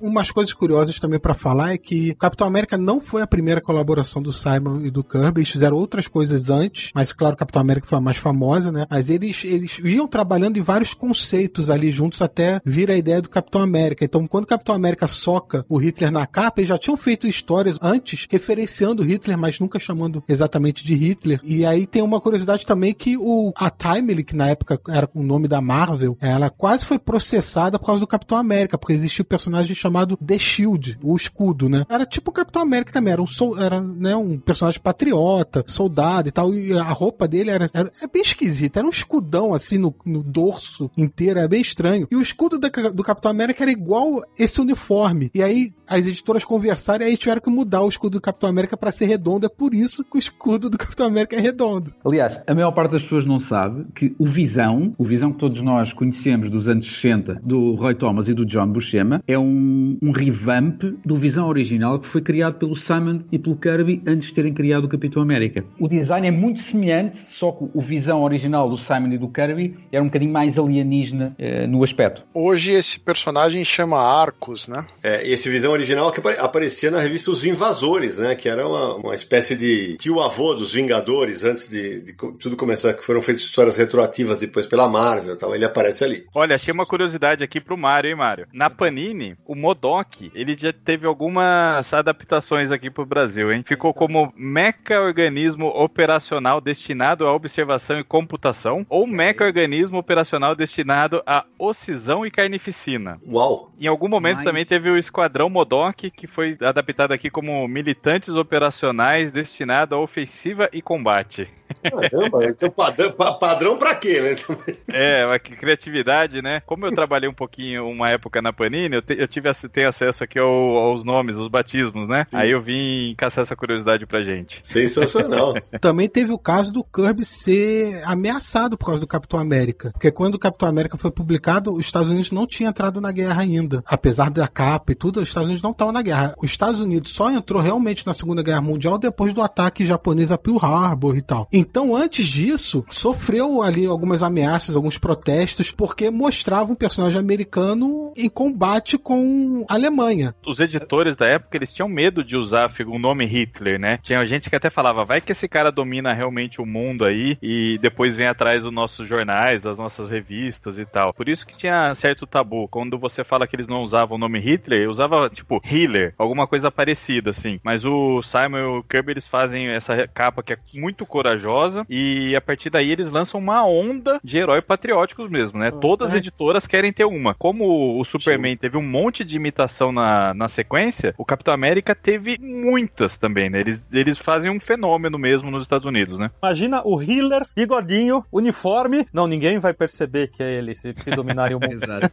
Umas 0.00 0.30
coisas 0.30 0.52
curiosas 0.52 0.98
também 0.98 1.18
pra 1.18 1.34
falar 1.34 1.72
é 1.72 1.78
que 1.78 2.14
Capitão 2.14 2.46
América 2.46 2.76
não 2.76 3.00
foi 3.00 3.22
a 3.22 3.26
primeira 3.26 3.60
colaboração 3.60 4.22
do 4.22 4.32
Simon 4.32 4.80
e 4.80 4.90
do 4.90 5.04
Kirby, 5.04 5.40
eles 5.40 5.50
fizeram 5.50 5.76
outras 5.76 6.06
coisas 6.08 6.50
antes, 6.50 6.90
mas 6.94 7.12
claro, 7.12 7.36
Capitão 7.36 7.60
América 7.60 7.86
foi 7.86 7.98
a 7.98 8.00
mais 8.00 8.16
famosa, 8.16 8.72
né? 8.72 8.86
Mas 8.90 9.10
eles, 9.10 9.42
eles 9.44 9.78
iam 9.84 10.06
trabalhando 10.06 10.56
em 10.56 10.62
vários 10.62 10.94
conceitos 10.94 11.70
ali 11.70 11.90
juntos 11.90 12.22
até 12.22 12.60
vir 12.64 12.90
a 12.90 12.96
ideia 12.96 13.20
do 13.20 13.28
Capitão 13.28 13.60
América. 13.60 14.04
Então, 14.04 14.26
quando 14.26 14.46
Capitão 14.46 14.74
América 14.74 15.06
soca 15.06 15.64
o 15.68 15.76
Hitler 15.76 16.10
na 16.10 16.26
capa, 16.26 16.60
eles 16.60 16.68
já 16.68 16.78
tinham 16.78 16.96
feito 16.96 17.26
histórias 17.26 17.76
antes 17.80 18.26
referenciando 18.30 19.02
Hitler, 19.02 19.38
mas 19.38 19.58
nunca 19.58 19.78
chamando 19.78 20.22
exatamente 20.28 20.84
de 20.84 20.94
Hitler. 20.94 21.40
E 21.42 21.64
aí 21.66 21.86
tem 21.86 22.02
uma 22.02 22.20
curiosidade 22.20 22.66
também 22.66 22.94
que 22.94 23.16
o 23.16 23.52
a 23.56 23.70
Timely, 23.70 24.24
que 24.24 24.36
na 24.36 24.48
época 24.48 24.80
era 24.88 25.08
o 25.14 25.22
nome 25.22 25.48
da 25.48 25.60
Marvel, 25.60 26.16
ela 26.20 26.39
quase 26.48 26.84
foi 26.86 26.98
processada 26.98 27.78
por 27.78 27.86
causa 27.86 28.00
do 28.00 28.06
Capitão 28.06 28.38
América, 28.38 28.78
porque 28.78 28.92
existia 28.94 29.22
um 29.22 29.26
personagem 29.26 29.74
chamado 29.74 30.16
The 30.16 30.38
Shield, 30.38 30.98
o 31.02 31.16
escudo, 31.16 31.68
né? 31.68 31.84
Era 31.88 32.06
tipo 32.06 32.30
o 32.30 32.34
Capitão 32.34 32.62
América 32.62 32.92
também, 32.92 33.12
era 33.12 33.22
um, 33.22 33.26
era, 33.58 33.80
né, 33.80 34.14
um 34.16 34.38
personagem 34.38 34.80
patriota, 34.80 35.64
soldado 35.66 36.28
e 36.28 36.32
tal, 36.32 36.54
e 36.54 36.72
a 36.72 36.90
roupa 36.92 37.26
dele 37.26 37.50
era, 37.50 37.68
era 37.74 37.90
é 38.00 38.06
bem 38.06 38.22
esquisita, 38.22 38.78
era 38.78 38.86
um 38.86 38.90
escudão 38.90 39.52
assim 39.52 39.76
no, 39.76 39.94
no 40.06 40.22
dorso 40.22 40.90
inteiro, 40.96 41.40
é 41.40 41.48
bem 41.48 41.60
estranho. 41.60 42.06
E 42.10 42.16
o 42.16 42.22
escudo 42.22 42.58
da- 42.58 42.68
do 42.68 43.02
Capitão 43.02 43.30
América 43.30 43.64
era 43.64 43.70
igual 43.70 44.22
esse 44.38 44.60
uniforme. 44.60 45.30
E 45.34 45.42
aí 45.42 45.72
as 45.88 46.06
editoras 46.06 46.44
conversaram 46.44 47.04
e 47.04 47.08
aí 47.08 47.16
tiveram 47.16 47.40
que 47.40 47.50
mudar 47.50 47.82
o 47.82 47.88
escudo 47.88 48.18
do 48.18 48.20
Capitão 48.20 48.48
América 48.48 48.76
para 48.76 48.92
ser 48.92 49.06
redondo, 49.06 49.46
é 49.46 49.48
por 49.48 49.74
isso 49.74 50.04
que 50.04 50.16
o 50.16 50.18
escudo 50.18 50.70
do 50.70 50.78
Capitão 50.78 51.06
América 51.06 51.36
é 51.36 51.40
redondo. 51.40 51.92
Aliás, 52.04 52.40
a 52.46 52.54
maior 52.54 52.70
parte 52.72 52.92
das 52.92 53.02
pessoas 53.02 53.26
não 53.26 53.40
sabe 53.40 53.86
que 53.94 54.14
o 54.18 54.26
Visão, 54.26 54.94
o 54.96 55.04
Visão 55.04 55.32
que 55.32 55.38
todos 55.38 55.60
nós 55.60 55.92
conhecemos 55.92 56.19
dos 56.50 56.68
anos 56.68 56.86
60, 56.92 57.40
do 57.42 57.74
Roy 57.74 57.94
Thomas 57.94 58.28
e 58.28 58.34
do 58.34 58.44
John 58.44 58.66
Buscema, 58.68 59.22
é 59.26 59.38
um, 59.38 59.96
um 60.02 60.10
revamp 60.10 60.82
do 61.04 61.16
Visão 61.16 61.48
original 61.48 61.98
que 61.98 62.06
foi 62.06 62.20
criado 62.20 62.54
pelo 62.58 62.76
Simon 62.76 63.20
e 63.32 63.38
pelo 63.38 63.56
Kirby 63.56 64.02
antes 64.06 64.28
de 64.28 64.34
terem 64.34 64.52
criado 64.52 64.84
o 64.84 64.88
Capitão 64.88 65.22
América. 65.22 65.64
O 65.78 65.88
design 65.88 66.28
é 66.28 66.30
muito 66.30 66.60
semelhante, 66.60 67.16
só 67.18 67.52
que 67.52 67.64
o 67.72 67.80
Visão 67.80 68.22
original 68.22 68.68
do 68.68 68.76
Simon 68.76 69.12
e 69.12 69.18
do 69.18 69.28
Kirby 69.28 69.76
era 69.90 70.02
um 70.02 70.06
bocadinho 70.06 70.32
mais 70.32 70.58
alienígena 70.58 71.34
eh, 71.38 71.66
no 71.66 71.82
aspecto. 71.82 72.22
Hoje 72.34 72.72
esse 72.72 72.98
personagem 73.00 73.64
chama 73.64 73.98
Arcos, 73.98 74.68
né? 74.68 74.84
É, 75.02 75.26
e 75.26 75.32
esse 75.32 75.48
visão 75.48 75.72
original 75.72 76.12
que 76.12 76.20
apare- 76.20 76.38
aparecia 76.38 76.90
na 76.90 77.00
revista 77.00 77.30
Os 77.30 77.44
Invasores, 77.44 78.18
né? 78.18 78.34
Que 78.34 78.48
era 78.48 78.66
uma, 78.66 78.94
uma 78.96 79.14
espécie 79.14 79.56
de 79.56 79.96
tio-avô 79.96 80.54
dos 80.54 80.72
Vingadores, 80.74 81.44
antes 81.44 81.68
de, 81.68 82.00
de 82.00 82.12
tudo 82.38 82.56
começar, 82.56 82.92
que 82.94 83.04
foram 83.04 83.22
feitas 83.22 83.44
histórias 83.44 83.76
retroativas 83.76 84.38
depois 84.40 84.66
pela 84.66 84.88
Marvel 84.88 85.34
e 85.34 85.38
tal. 85.38 85.54
Ele 85.54 85.64
aparece 85.64 86.04
ali. 86.04 86.09
Olha, 86.34 86.54
achei 86.56 86.72
uma 86.72 86.86
curiosidade 86.86 87.42
aqui 87.44 87.60
pro 87.60 87.76
Mario, 87.76 88.10
hein, 88.10 88.16
Mario? 88.16 88.46
Na 88.52 88.68
Panini, 88.70 89.36
o 89.46 89.54
Modok, 89.54 90.30
ele 90.34 90.56
já 90.56 90.72
teve 90.72 91.06
algumas 91.06 91.92
adaptações 91.92 92.70
aqui 92.72 92.90
pro 92.90 93.04
Brasil, 93.06 93.52
hein? 93.52 93.62
Ficou 93.66 93.92
como 93.92 94.32
meca-organismo 94.36 95.66
operacional 95.68 96.60
destinado 96.60 97.26
à 97.26 97.32
observação 97.34 97.98
e 97.98 98.04
computação 98.04 98.86
ou 98.88 99.06
meca-organismo 99.06 99.98
operacional 99.98 100.54
destinado 100.54 101.22
à 101.26 101.44
ocisão 101.58 102.24
e 102.24 102.30
carnificina. 102.30 103.18
Uau! 103.26 103.70
Em 103.80 103.86
algum 103.86 104.08
momento 104.08 104.36
Mas- 104.36 104.44
também 104.44 104.64
teve 104.64 104.90
o 104.90 104.96
Esquadrão 104.96 105.48
Modok, 105.48 106.10
que 106.10 106.26
foi 106.26 106.56
adaptado 106.60 107.12
aqui 107.12 107.30
como 107.30 107.66
militantes 107.68 108.34
operacionais 108.34 109.30
destinado 109.30 109.94
à 109.94 109.98
ofensiva 110.00 110.68
e 110.72 110.82
combate. 110.82 111.48
Caramba, 111.82 112.44
então 112.46 112.68
padrão, 112.70 113.12
pa- 113.12 113.32
padrão 113.34 113.78
pra 113.78 113.94
quê, 113.94 114.20
né? 114.20 114.34
É, 114.88 115.24
mas 115.24 115.38
que 115.40 115.54
criatividade, 115.54 115.99
né? 116.42 116.60
Como 116.66 116.86
eu 116.86 116.92
trabalhei 116.94 117.28
um 117.28 117.34
pouquinho, 117.34 117.86
uma 117.88 118.10
época 118.10 118.40
na 118.42 118.52
Panini, 118.52 118.96
eu, 118.96 119.02
te- 119.02 119.16
eu 119.18 119.28
tive 119.28 119.50
tenho 119.72 119.88
acesso 119.88 120.22
aqui 120.24 120.38
ao- 120.38 120.48
aos 120.76 121.04
nomes, 121.04 121.36
os 121.36 121.48
batismos, 121.48 122.06
né? 122.06 122.26
Aí 122.32 122.50
eu 122.50 122.60
vim 122.62 123.14
caçar 123.16 123.42
essa 123.42 123.56
curiosidade 123.56 124.06
pra 124.06 124.22
gente. 124.22 124.60
Sensacional. 124.64 125.54
Também 125.80 126.08
teve 126.08 126.32
o 126.32 126.38
caso 126.38 126.72
do 126.72 126.84
Kirby 126.84 127.24
ser 127.24 128.02
ameaçado 128.04 128.76
por 128.76 128.86
causa 128.86 129.00
do 129.00 129.06
Capitão 129.06 129.38
América. 129.40 129.90
Porque 129.92 130.10
quando 130.10 130.34
o 130.34 130.38
Capitão 130.38 130.68
América 130.68 130.96
foi 130.98 131.10
publicado, 131.10 131.72
os 131.72 131.80
Estados 131.86 132.10
Unidos 132.10 132.30
não 132.30 132.46
tinham 132.46 132.70
entrado 132.70 133.00
na 133.00 133.10
guerra 133.12 133.42
ainda. 133.42 133.82
Apesar 133.86 134.30
da 134.30 134.46
capa 134.46 134.92
e 134.92 134.94
tudo, 134.94 135.20
os 135.20 135.28
Estados 135.28 135.48
Unidos 135.48 135.62
não 135.62 135.70
estavam 135.72 135.92
na 135.92 136.02
guerra. 136.02 136.34
Os 136.38 136.50
Estados 136.50 136.80
Unidos 136.80 137.10
só 137.12 137.30
entrou 137.30 137.60
realmente 137.60 138.06
na 138.06 138.14
Segunda 138.14 138.42
Guerra 138.42 138.60
Mundial 138.60 138.98
depois 138.98 139.32
do 139.32 139.42
ataque 139.42 139.84
japonês 139.84 140.30
a 140.30 140.38
Pearl 140.38 140.58
Harbor 140.64 141.16
e 141.16 141.22
tal. 141.22 141.48
Então, 141.52 141.94
antes 141.96 142.26
disso, 142.26 142.84
sofreu 142.90 143.62
ali 143.62 143.86
algumas 143.86 144.22
ameaças, 144.22 144.76
alguns 144.76 144.98
protestos, 144.98 145.70
porque 145.90 146.08
mostrava 146.08 146.70
um 146.70 146.76
personagem 146.76 147.18
americano 147.18 148.12
em 148.16 148.28
combate 148.28 148.96
com 148.96 149.66
a 149.68 149.74
Alemanha. 149.74 150.32
Os 150.46 150.60
editores 150.60 151.16
da 151.16 151.26
época, 151.26 151.56
eles 151.56 151.72
tinham 151.72 151.88
medo 151.88 152.22
de 152.22 152.36
usar 152.36 152.72
o 152.86 152.96
nome 152.96 153.24
Hitler, 153.24 153.76
né? 153.76 153.98
Tinha 154.00 154.24
gente 154.24 154.48
que 154.48 154.54
até 154.54 154.70
falava, 154.70 155.04
vai 155.04 155.20
que 155.20 155.32
esse 155.32 155.48
cara 155.48 155.72
domina 155.72 156.12
realmente 156.12 156.60
o 156.60 156.66
mundo 156.66 157.04
aí 157.04 157.36
e 157.42 157.76
depois 157.82 158.16
vem 158.16 158.28
atrás 158.28 158.62
dos 158.62 158.72
nossos 158.72 159.08
jornais, 159.08 159.62
das 159.62 159.78
nossas 159.78 160.10
revistas 160.10 160.78
e 160.78 160.86
tal. 160.86 161.12
Por 161.12 161.28
isso 161.28 161.44
que 161.44 161.58
tinha 161.58 161.92
certo 161.96 162.24
tabu. 162.24 162.68
Quando 162.68 162.96
você 162.96 163.24
fala 163.24 163.48
que 163.48 163.56
eles 163.56 163.66
não 163.66 163.82
usavam 163.82 164.16
o 164.16 164.20
nome 164.20 164.38
Hitler, 164.38 164.88
usava 164.88 165.28
tipo 165.28 165.60
Hitler, 165.64 166.14
alguma 166.16 166.46
coisa 166.46 166.70
parecida 166.70 167.30
assim. 167.30 167.58
Mas 167.64 167.84
o 167.84 168.22
Simon 168.22 168.58
e 168.58 168.78
o 168.78 168.84
Kirby, 168.84 169.10
eles 169.10 169.26
fazem 169.26 169.66
essa 169.66 170.06
capa 170.06 170.40
que 170.40 170.52
é 170.52 170.58
muito 170.74 171.04
corajosa 171.04 171.84
e 171.90 172.36
a 172.36 172.40
partir 172.40 172.70
daí 172.70 172.92
eles 172.92 173.10
lançam 173.10 173.40
uma 173.40 173.66
onda 173.66 174.20
de 174.22 174.38
herói 174.38 174.62
patrióticos 174.62 175.28
mesmo, 175.28 175.58
né? 175.58 175.79
Todas 175.80 176.10
as 176.10 176.16
editoras 176.16 176.66
querem 176.66 176.92
ter 176.92 177.04
uma. 177.04 177.34
Como 177.34 177.98
o 177.98 178.04
Superman 178.04 178.56
teve 178.56 178.76
um 178.76 178.82
monte 178.82 179.24
de 179.24 179.36
imitação 179.36 179.90
na, 179.90 180.34
na 180.34 180.48
sequência, 180.48 181.14
o 181.16 181.24
Capitão 181.24 181.54
América 181.54 181.94
teve 181.94 182.36
muitas 182.40 183.16
também, 183.16 183.48
né? 183.48 183.60
Eles, 183.60 183.88
eles 183.92 184.18
fazem 184.18 184.50
um 184.50 184.60
fenômeno 184.60 185.18
mesmo 185.18 185.50
nos 185.50 185.62
Estados 185.62 185.86
Unidos, 185.86 186.18
né? 186.18 186.30
Imagina 186.42 186.82
o 186.84 186.96
Hitler, 186.96 187.44
bigodinho, 187.56 188.24
uniforme. 188.30 189.06
Não, 189.12 189.26
ninguém 189.26 189.58
vai 189.58 189.72
perceber 189.72 190.28
que 190.28 190.42
é 190.42 190.58
ele 190.58 190.74
se, 190.74 190.92
se 190.96 191.10
dominarem 191.10 191.56
o 191.56 191.60
mundo. 191.62 191.82
Exato. 191.82 192.10